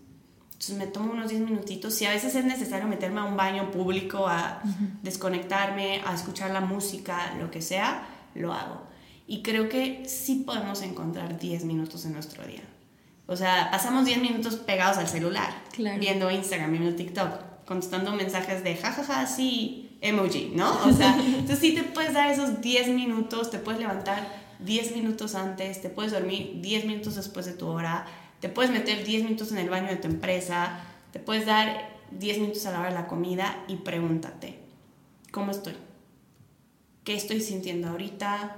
Entonces 0.61 0.77
me 0.77 0.89
tomo 0.89 1.13
unos 1.13 1.31
10 1.31 1.41
minutitos. 1.41 1.95
Si 1.95 2.05
a 2.05 2.11
veces 2.11 2.35
es 2.35 2.45
necesario 2.45 2.87
meterme 2.87 3.21
a 3.21 3.25
un 3.25 3.35
baño 3.35 3.71
público, 3.71 4.27
a 4.29 4.61
desconectarme, 5.03 6.03
a 6.05 6.15
escuchar 6.15 6.51
la 6.51 6.61
música, 6.61 7.35
lo 7.41 7.51
que 7.51 7.63
sea, 7.63 8.07
lo 8.35 8.53
hago. 8.53 8.83
Y 9.27 9.41
creo 9.41 9.71
que 9.71 10.07
sí 10.07 10.43
podemos 10.45 10.83
encontrar 10.83 11.39
10 11.39 11.65
minutos 11.65 12.05
en 12.05 12.13
nuestro 12.13 12.47
día. 12.47 12.61
O 13.27 13.37
sea, 13.37 13.71
pasamos 13.71 14.05
10 14.05 14.21
minutos 14.21 14.57
pegados 14.57 14.99
al 14.99 15.09
celular, 15.09 15.51
viendo 15.99 16.31
Instagram, 16.31 16.73
viendo 16.73 16.95
TikTok, 16.95 17.65
contestando 17.65 18.13
mensajes 18.13 18.63
de 18.63 18.77
jajaja, 18.77 19.27
sí, 19.27 19.97
emoji, 20.03 20.53
¿no? 20.55 20.79
O 20.85 20.93
sea, 20.93 21.19
entonces 21.25 21.59
sí 21.59 21.75
te 21.75 21.85
puedes 21.85 22.13
dar 22.13 22.31
esos 22.31 22.61
10 22.61 22.89
minutos, 22.89 23.51
te 23.51 23.61
puedes 23.61 23.81
levantar 23.81 24.29
10 24.59 24.95
minutos 24.95 25.35
antes, 25.35 25.81
te 25.81 25.89
puedes 25.89 26.13
dormir 26.13 26.59
10 26.61 26.85
minutos 26.85 27.15
después 27.15 27.47
de 27.47 27.55
tu 27.55 27.67
hora 27.67 28.05
te 28.41 28.49
puedes 28.49 28.71
meter 28.71 29.05
10 29.05 29.25
minutos 29.25 29.53
en 29.53 29.59
el 29.59 29.69
baño 29.69 29.89
de 29.89 29.97
tu 29.97 30.09
empresa, 30.09 30.81
te 31.13 31.21
puedes 31.21 31.47
dar 31.47 31.99
10 32.11 32.39
minutos 32.39 32.67
a 32.67 32.73
la 32.73 32.81
hora 32.81 32.89
de 32.89 32.95
la 32.95 33.07
comida 33.07 33.65
y 33.69 33.77
pregúntate, 33.77 34.59
¿cómo 35.31 35.51
estoy? 35.51 35.75
¿Qué 37.05 37.15
estoy 37.15 37.41
sintiendo 37.41 37.89
ahorita? 37.89 38.57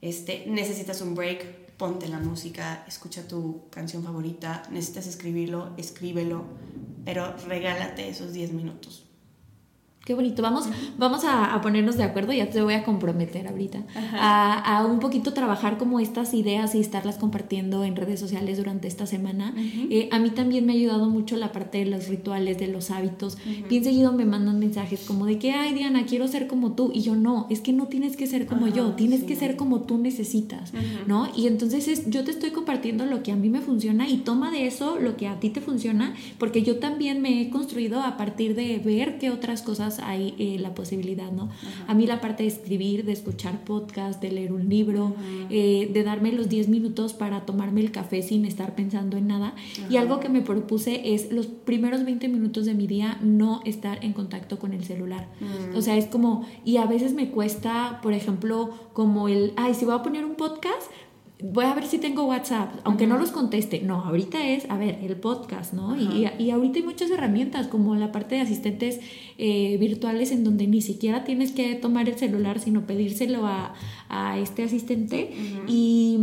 Este, 0.00 0.44
¿Necesitas 0.46 1.00
un 1.00 1.14
break? 1.14 1.68
Ponte 1.76 2.08
la 2.08 2.18
música, 2.18 2.84
escucha 2.88 3.28
tu 3.28 3.68
canción 3.70 4.02
favorita, 4.02 4.64
necesitas 4.70 5.06
escribirlo, 5.06 5.74
escríbelo, 5.76 6.44
pero 7.04 7.36
regálate 7.46 8.08
esos 8.08 8.32
10 8.32 8.52
minutos. 8.52 9.07
Qué 10.08 10.14
bonito. 10.14 10.40
Vamos, 10.40 10.64
vamos 10.96 11.24
a, 11.26 11.60
ponernos 11.60 11.98
de 11.98 12.02
acuerdo, 12.02 12.32
ya 12.32 12.48
te 12.48 12.62
voy 12.62 12.72
a 12.72 12.82
comprometer 12.82 13.46
ahorita, 13.46 13.82
a, 14.14 14.86
un 14.90 15.00
poquito 15.00 15.34
trabajar 15.34 15.76
como 15.76 16.00
estas 16.00 16.32
ideas 16.32 16.74
y 16.74 16.80
estarlas 16.80 17.18
compartiendo 17.18 17.84
en 17.84 17.94
redes 17.94 18.18
sociales 18.18 18.56
durante 18.56 18.88
esta 18.88 19.04
semana. 19.04 19.52
Eh, 19.90 20.08
a 20.10 20.18
mí 20.18 20.30
también 20.30 20.64
me 20.64 20.72
ha 20.72 20.76
ayudado 20.76 21.10
mucho 21.10 21.36
la 21.36 21.52
parte 21.52 21.84
de 21.84 21.90
los 21.90 22.08
rituales, 22.08 22.56
de 22.58 22.68
los 22.68 22.90
hábitos. 22.90 23.36
Bien 23.68 23.84
seguido 23.84 24.14
me 24.14 24.24
mandan 24.24 24.58
mensajes 24.58 25.00
como 25.06 25.26
de 25.26 25.38
que, 25.38 25.52
ay 25.52 25.74
Diana, 25.74 26.06
quiero 26.06 26.26
ser 26.26 26.46
como 26.46 26.72
tú. 26.72 26.90
Y 26.94 27.02
yo 27.02 27.14
no, 27.14 27.46
es 27.50 27.60
que 27.60 27.74
no 27.74 27.88
tienes 27.88 28.16
que 28.16 28.26
ser 28.26 28.46
como 28.46 28.66
yo, 28.66 28.92
tienes 28.92 29.24
que 29.24 29.36
ser 29.36 29.56
como 29.56 29.82
tú 29.82 29.98
necesitas, 29.98 30.72
¿no? 31.06 31.28
Y 31.36 31.48
entonces 31.48 31.86
es, 31.86 32.08
yo 32.08 32.24
te 32.24 32.30
estoy 32.30 32.52
compartiendo 32.52 33.04
lo 33.04 33.22
que 33.22 33.30
a 33.30 33.36
mí 33.36 33.50
me 33.50 33.60
funciona 33.60 34.08
y 34.08 34.16
toma 34.16 34.50
de 34.50 34.66
eso 34.66 34.98
lo 34.98 35.18
que 35.18 35.28
a 35.28 35.38
ti 35.38 35.50
te 35.50 35.60
funciona, 35.60 36.14
porque 36.38 36.62
yo 36.62 36.78
también 36.78 37.20
me 37.20 37.42
he 37.42 37.50
construido 37.50 38.00
a 38.00 38.16
partir 38.16 38.54
de 38.54 38.78
ver 38.78 39.18
qué 39.18 39.30
otras 39.30 39.60
cosas 39.60 39.97
hay 40.00 40.34
eh, 40.38 40.58
la 40.58 40.74
posibilidad, 40.74 41.30
¿no? 41.30 41.48
A 41.86 41.94
mí 41.94 42.06
la 42.06 42.20
parte 42.20 42.42
de 42.42 42.48
escribir, 42.48 43.04
de 43.04 43.12
escuchar 43.12 43.64
podcast, 43.64 44.20
de 44.20 44.32
leer 44.32 44.52
un 44.52 44.68
libro, 44.68 45.14
eh, 45.50 45.90
de 45.92 46.02
darme 46.02 46.32
los 46.32 46.48
10 46.48 46.68
minutos 46.68 47.12
para 47.12 47.46
tomarme 47.46 47.80
el 47.80 47.90
café 47.90 48.22
sin 48.22 48.44
estar 48.44 48.74
pensando 48.74 49.16
en 49.16 49.26
nada. 49.26 49.54
Y 49.90 49.96
algo 49.96 50.20
que 50.20 50.28
me 50.28 50.40
propuse 50.40 51.14
es 51.14 51.32
los 51.32 51.46
primeros 51.46 52.04
20 52.04 52.28
minutos 52.28 52.66
de 52.66 52.74
mi 52.74 52.86
día 52.86 53.18
no 53.22 53.60
estar 53.64 54.04
en 54.04 54.12
contacto 54.12 54.58
con 54.58 54.72
el 54.72 54.84
celular. 54.84 55.28
Mm. 55.40 55.76
O 55.76 55.82
sea, 55.82 55.96
es 55.96 56.06
como, 56.06 56.46
y 56.64 56.76
a 56.76 56.86
veces 56.86 57.14
me 57.14 57.30
cuesta, 57.30 58.00
por 58.02 58.12
ejemplo, 58.12 58.70
como 58.92 59.28
el, 59.28 59.52
ay, 59.56 59.74
si 59.74 59.84
voy 59.84 59.94
a 59.94 60.02
poner 60.02 60.24
un 60.24 60.34
podcast, 60.34 60.90
voy 61.42 61.64
a 61.64 61.74
ver 61.74 61.86
si 61.86 61.98
tengo 61.98 62.24
WhatsApp, 62.24 62.80
aunque 62.84 63.06
no 63.06 63.16
los 63.16 63.30
conteste. 63.30 63.80
No, 63.80 64.02
ahorita 64.04 64.44
es, 64.46 64.68
a 64.70 64.76
ver, 64.76 64.98
el 65.02 65.16
podcast, 65.16 65.72
¿no? 65.72 65.96
Y, 65.96 66.28
y, 66.38 66.50
ahorita 66.50 66.78
hay 66.78 66.84
muchas 66.84 67.10
herramientas, 67.10 67.68
como 67.68 67.94
la 67.94 68.10
parte 68.10 68.34
de 68.34 68.40
asistentes 68.40 69.00
eh, 69.38 69.76
virtuales, 69.78 70.32
en 70.32 70.42
donde 70.42 70.66
ni 70.66 70.82
siquiera 70.82 71.24
tienes 71.24 71.52
que 71.52 71.74
tomar 71.76 72.08
el 72.08 72.18
celular, 72.18 72.58
sino 72.58 72.86
pedírselo 72.86 73.46
a, 73.46 73.74
a 74.08 74.38
este 74.38 74.64
asistente. 74.64 75.32
Y. 75.66 76.18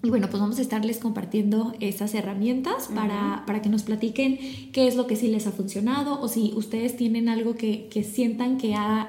Y 0.00 0.10
bueno, 0.10 0.28
pues 0.30 0.40
vamos 0.40 0.60
a 0.60 0.62
estarles 0.62 0.98
compartiendo 0.98 1.74
esas 1.80 2.14
herramientas 2.14 2.88
para, 2.94 3.42
para, 3.48 3.60
que 3.62 3.68
nos 3.68 3.82
platiquen 3.82 4.38
qué 4.70 4.86
es 4.86 4.94
lo 4.94 5.08
que 5.08 5.16
sí 5.16 5.26
les 5.26 5.48
ha 5.48 5.50
funcionado 5.50 6.20
o 6.20 6.28
si 6.28 6.52
ustedes 6.54 6.96
tienen 6.96 7.28
algo 7.28 7.56
que, 7.56 7.88
que 7.88 8.04
sientan 8.04 8.58
que 8.58 8.76
ha 8.76 9.08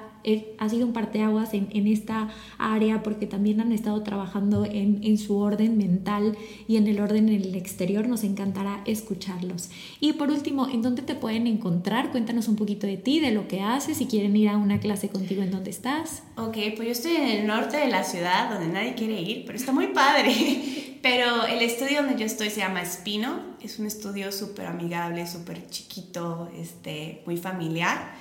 ha 0.58 0.70
sido 0.70 0.86
un 0.86 0.94
parteaguas 0.94 1.54
en, 1.54 1.70
en 1.72 1.88
esta 1.88 2.30
área 2.58 3.04
porque 3.04 3.26
también 3.26 3.62
han 3.62 3.72
estado 3.72 4.02
trabajando 4.04 4.66
en, 4.66 5.00
en, 5.04 5.18
su 5.18 5.38
orden 5.38 5.78
mental 5.78 6.38
y 6.68 6.78
en 6.78 6.88
el 6.88 7.00
orden 7.00 7.30
en 7.30 7.42
el 7.42 7.56
exterior. 7.56 8.08
Nos 8.08 8.24
encantará 8.24 8.82
escucharlos. 8.86 9.70
Y 10.00 10.14
por 10.14 10.30
último, 10.30 10.68
¿en 10.68 10.82
dónde 10.82 11.02
te 11.02 11.16
pueden 11.16 11.48
encontrar? 11.48 12.12
Cuéntanos 12.12 12.48
un 12.48 12.56
poquito 12.56 12.88
de 12.88 12.98
ti, 12.98 13.20
de 13.20 13.32
lo 13.32 13.48
que 13.48 13.62
haces, 13.62 13.98
si 13.98 14.08
quieren 14.08 14.36
ir 14.36 14.50
a 14.50 14.58
una 14.58 14.80
clase 14.80 15.10
contigo, 15.10 15.42
¿en 15.42 15.52
dónde 15.52 15.70
estás? 15.70 16.24
Ok, 16.38 16.58
pues 16.76 16.88
yo 16.88 16.92
estoy 16.92 17.16
en 17.16 17.28
el 17.28 17.48
norte 17.48 17.78
de 17.78 17.88
la 17.88 18.04
ciudad 18.04 18.50
donde 18.50 18.68
nadie 18.68 18.96
quiere 18.96 19.22
ir, 19.22 19.44
pero 19.46 19.58
está 19.58 19.72
muy 19.72 19.88
padre. 19.88 20.34
Pero 21.02 21.46
el 21.46 21.62
estudio 21.62 22.02
donde 22.02 22.20
yo 22.20 22.26
estoy 22.26 22.50
se 22.50 22.60
llama 22.60 22.82
Espino, 22.82 23.40
es 23.62 23.80
un 23.80 23.86
estudio 23.86 24.34
súper 24.34 24.66
amigable, 24.66 25.26
súper 25.28 25.66
chiquito, 25.70 26.52
este, 26.58 27.22
muy 27.26 27.38
familiar 27.38 28.16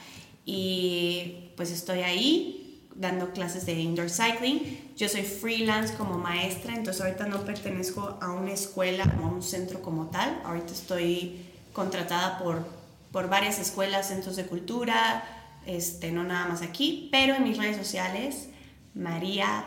y 0.47 1.48
pues 1.59 1.72
estoy 1.72 2.01
ahí 2.01 2.89
dando 2.94 3.32
clases 3.32 3.66
de 3.66 3.72
indoor 3.72 4.09
cycling. 4.10 4.93
Yo 4.97 5.09
soy 5.09 5.22
freelance 5.22 5.94
como 5.94 6.16
maestra, 6.16 6.72
entonces 6.74 7.02
ahorita 7.02 7.26
no 7.26 7.44
pertenezco 7.44 8.16
a 8.22 8.30
una 8.30 8.52
escuela 8.52 9.05
o 9.20 9.24
a 9.24 9.28
un 9.28 9.43
centro 9.43 9.82
como 9.82 10.06
tal. 10.06 10.40
Ahorita 10.44 10.72
estoy 10.72 11.44
contratada 11.72 12.39
por, 12.39 12.64
por 13.10 13.28
varias 13.28 13.59
escuelas, 13.59 14.09
centros 14.09 14.36
de 14.36 14.47
cultura, 14.47 15.24
este, 15.66 16.12
no 16.12 16.22
nada 16.22 16.47
más 16.47 16.62
aquí, 16.62 17.09
pero 17.10 17.35
en 17.35 17.43
mis 17.43 17.59
redes 17.59 17.76
sociales, 17.76 18.48
María 18.94 19.64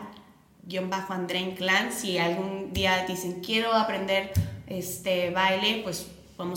bajo 0.88 1.12
André 1.12 1.54
Clan, 1.54 1.92
si 1.92 2.16
algún 2.16 2.72
día 2.72 3.04
dicen 3.06 3.40
quiero 3.40 3.74
aprender 3.74 4.32
este 4.66 5.30
baile, 5.30 5.82
pues 5.84 6.06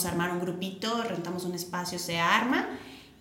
a 0.06 0.10
armar 0.10 0.32
un 0.32 0.40
grupito, 0.40 1.04
rentamos 1.04 1.44
un 1.44 1.54
espacio, 1.54 2.00
se 2.00 2.18
arma 2.18 2.70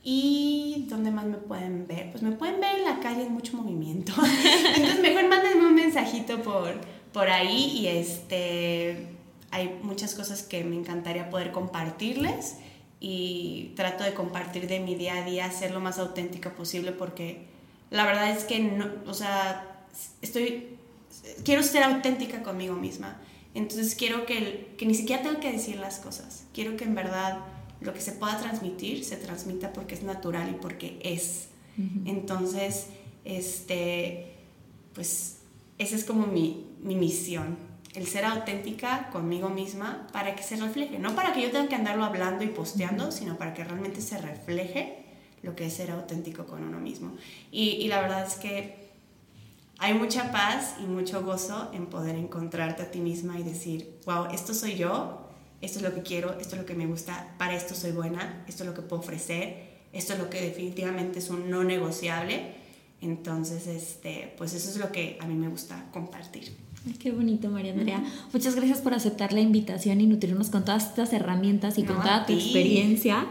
¿Y 0.07 0.85
dónde 0.87 1.11
más 1.11 1.25
me 1.25 1.39
pueden 1.39 1.87
ver? 1.87 2.11
Pues 2.11 2.23
me 2.23 2.33
pueden 2.33 2.61
ver 2.61 2.77
en 2.77 2.85
la 2.85 3.01
calle, 3.01 3.23
hay 3.23 3.31
mucho 3.31 3.57
movimiento. 3.57 4.13
Entonces 4.77 5.01
mejor 5.01 5.27
mándenme 5.29 5.67
un 5.67 5.75
mensajito 5.75 6.43
por, 6.43 6.79
por 7.15 7.31
ahí 7.31 7.79
y 7.79 7.87
este, 7.87 9.09
hay 9.51 9.79
muchas 9.83 10.15
cosas 10.15 10.43
que 10.43 10.63
me 10.63 10.77
encantaría 10.77 11.31
poder 11.31 11.53
compartirles 11.53 12.57
y 13.01 13.73
trato 13.77 14.05
de 14.05 14.13
compartir 14.13 14.67
de 14.67 14.79
mi 14.81 14.95
día 14.95 15.23
a 15.23 15.25
día, 15.25 15.51
ser 15.51 15.71
lo 15.71 15.81
más 15.81 15.99
auténtica 15.99 16.55
posible 16.55 16.93
porque 16.93 17.47
la 17.91 18.05
verdad 18.05 18.31
es 18.31 18.45
que 18.45 18.59
no, 18.59 18.87
o 19.07 19.15
sea, 19.15 19.87
estoy, 20.21 20.77
quiero 21.45 21.63
ser 21.63 21.83
auténtica 21.83 22.43
conmigo 22.43 22.75
misma. 22.75 23.21
Entonces 23.55 23.95
quiero 23.95 24.27
que, 24.27 24.75
que 24.77 24.85
ni 24.85 24.95
siquiera 24.95 25.23
tenga 25.23 25.41
que 25.41 25.53
decir 25.53 25.77
las 25.77 25.99
cosas. 25.99 26.45
Quiero 26.53 26.77
que 26.77 26.85
en 26.85 26.95
verdad 26.95 27.39
lo 27.85 27.93
que 27.93 28.01
se 28.01 28.13
pueda 28.13 28.39
transmitir 28.39 29.05
se 29.05 29.17
transmita 29.17 29.73
porque 29.73 29.95
es 29.95 30.03
natural 30.03 30.51
y 30.51 30.55
porque 30.55 30.99
es. 31.03 31.49
Entonces, 32.05 32.87
este, 33.25 34.33
pues 34.95 35.39
esa 35.79 35.97
es 35.97 36.05
como 36.05 36.27
mi, 36.27 36.69
mi, 36.81 36.95
misión, 36.95 37.57
el 37.95 38.07
ser 38.07 38.25
auténtica 38.25 39.11
conmigo 39.11 39.49
misma 39.49 40.07
para 40.13 40.37
que 40.37 40.45
se 40.45 40.55
refleje, 40.57 41.01
no 41.01 41.17
para 41.17 41.33
que 41.33 41.43
yo 41.43 41.51
tenga 41.51 41.69
que 41.69 41.75
andarlo 41.75 42.05
hablando 42.05 42.45
y 42.45 42.49
posteando, 42.49 43.11
sino 43.11 43.37
para 43.37 43.55
que 43.55 43.65
realmente 43.65 44.01
se 44.03 44.19
refleje 44.19 45.05
lo 45.43 45.57
que 45.57 45.67
es 45.67 45.75
ser 45.75 45.91
auténtico 45.91 46.47
con 46.47 46.63
uno 46.63 46.79
mismo. 46.79 47.17
Y, 47.51 47.71
y 47.71 47.89
la 47.89 48.01
verdad 48.01 48.25
es 48.25 48.35
que 48.35 48.85
hay 49.79 49.95
mucha 49.95 50.31
paz 50.31 50.77
y 50.81 50.87
mucho 50.87 51.25
gozo 51.25 51.71
en 51.73 51.87
poder 51.87 52.15
encontrarte 52.15 52.85
a 52.85 52.91
ti 52.93 53.01
misma 53.01 53.39
y 53.39 53.43
decir, 53.43 53.99
wow, 54.07 54.27
esto 54.27 54.55
soy 54.55 54.77
yo, 54.77 55.24
esto 55.65 55.79
es 55.79 55.85
lo 55.85 55.95
que 55.95 56.03
quiero, 56.03 56.39
esto 56.41 56.57
es 56.57 56.61
lo 56.61 56.67
que 56.67 56.75
me 56.75 56.87
gusta, 56.87 57.35
para 57.39 57.55
esto 57.55 57.75
soy 57.75 57.93
buena, 57.93 58.45
esto 58.49 58.63
es 58.63 58.69
lo 58.69 58.75
que 58.75 58.83
puedo 58.83 59.03
ofrecer, 59.03 59.75
esto 59.93 60.13
es 60.13 60.19
lo 60.19 60.31
que 60.31 60.41
definitivamente 60.41 61.19
es 61.19 61.31
un 61.31 61.51
no 61.51 61.65
negociable. 61.65 62.63
Entonces, 63.01 63.67
este, 63.67 64.35
pues 64.39 64.55
eso 64.55 64.71
es 64.71 64.77
lo 64.77 64.91
que 64.91 65.19
a 65.21 65.27
mí 65.27 65.35
me 65.35 65.49
gusta 65.49 65.87
compartir. 65.93 66.53
qué 66.99 67.11
bonito, 67.11 67.51
María 67.51 67.73
Andrea. 67.73 68.03
Muchas 68.33 68.55
gracias 68.55 68.79
por 68.79 68.95
aceptar 68.95 69.33
la 69.33 69.41
invitación 69.41 70.01
y 70.01 70.07
nutrirnos 70.07 70.49
con 70.51 70.65
todas 70.65 70.87
estas 70.87 71.13
herramientas 71.13 71.79
y 71.79 71.85
con 71.85 71.97
toda 71.97 72.27
tu 72.27 72.33
experiencia. 72.33 73.27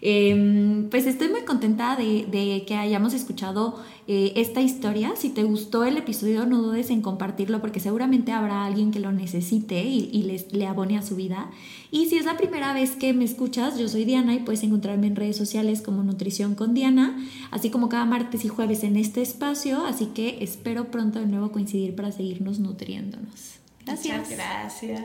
Em, 0.00 0.88
pues 0.90 1.06
estoy 1.06 1.28
muy 1.28 1.42
contenta 1.42 1.96
de, 1.96 2.64
que 2.66 2.74
hayamos 2.74 3.14
escuchado 3.14 3.82
eh, 4.06 4.32
esta 4.36 4.60
historia. 4.60 5.12
Si 5.16 5.30
te 5.30 5.42
gustó 5.44 5.84
el 5.84 5.96
episodio, 5.96 6.46
no 6.46 6.62
dudes 6.62 6.90
en 6.90 7.02
compartirlo 7.02 7.60
porque 7.60 7.80
seguramente 7.80 8.32
habrá 8.32 8.64
alguien 8.64 8.90
que 8.90 9.00
lo 9.00 9.12
necesite 9.12 9.84
y, 9.84 10.22
les, 10.22 10.52
le 10.52 10.66
abone 10.66 10.96
a 10.96 11.02
su 11.02 11.16
vida. 11.16 11.50
Y 11.90 12.06
si 12.06 12.16
es 12.16 12.24
la 12.24 12.36
primera 12.36 12.72
vez 12.72 12.92
que 12.92 13.12
me 13.12 13.24
escuchas, 13.24 13.78
yo 13.78 13.88
soy 13.88 14.04
Diana 14.04 14.34
y 14.34 14.40
puedes 14.40 14.62
encontrarme 14.62 15.08
en 15.08 15.16
redes 15.16 15.36
sociales 15.36 15.82
como 15.82 16.02
Nutrición 16.02 16.54
con 16.54 16.74
Diana, 16.74 17.18
así 17.50 17.70
como 17.70 17.88
cada 17.88 18.04
martes 18.04 18.44
y 18.44 18.48
jueves 18.48 18.84
en 18.84 18.96
este 18.96 19.22
espacio. 19.22 19.84
Así 19.84 20.06
que 20.06 20.38
espero 20.42 20.90
pronto 20.90 21.18
de 21.18 21.26
nuevo 21.26 21.50
coincidir 21.50 21.94
para 21.94 22.12
seguirnos 22.12 22.60
nutriéndonos. 22.60 23.58
Gracias. 23.84 24.18
Muchas 24.18 24.36
gracias. 24.36 25.04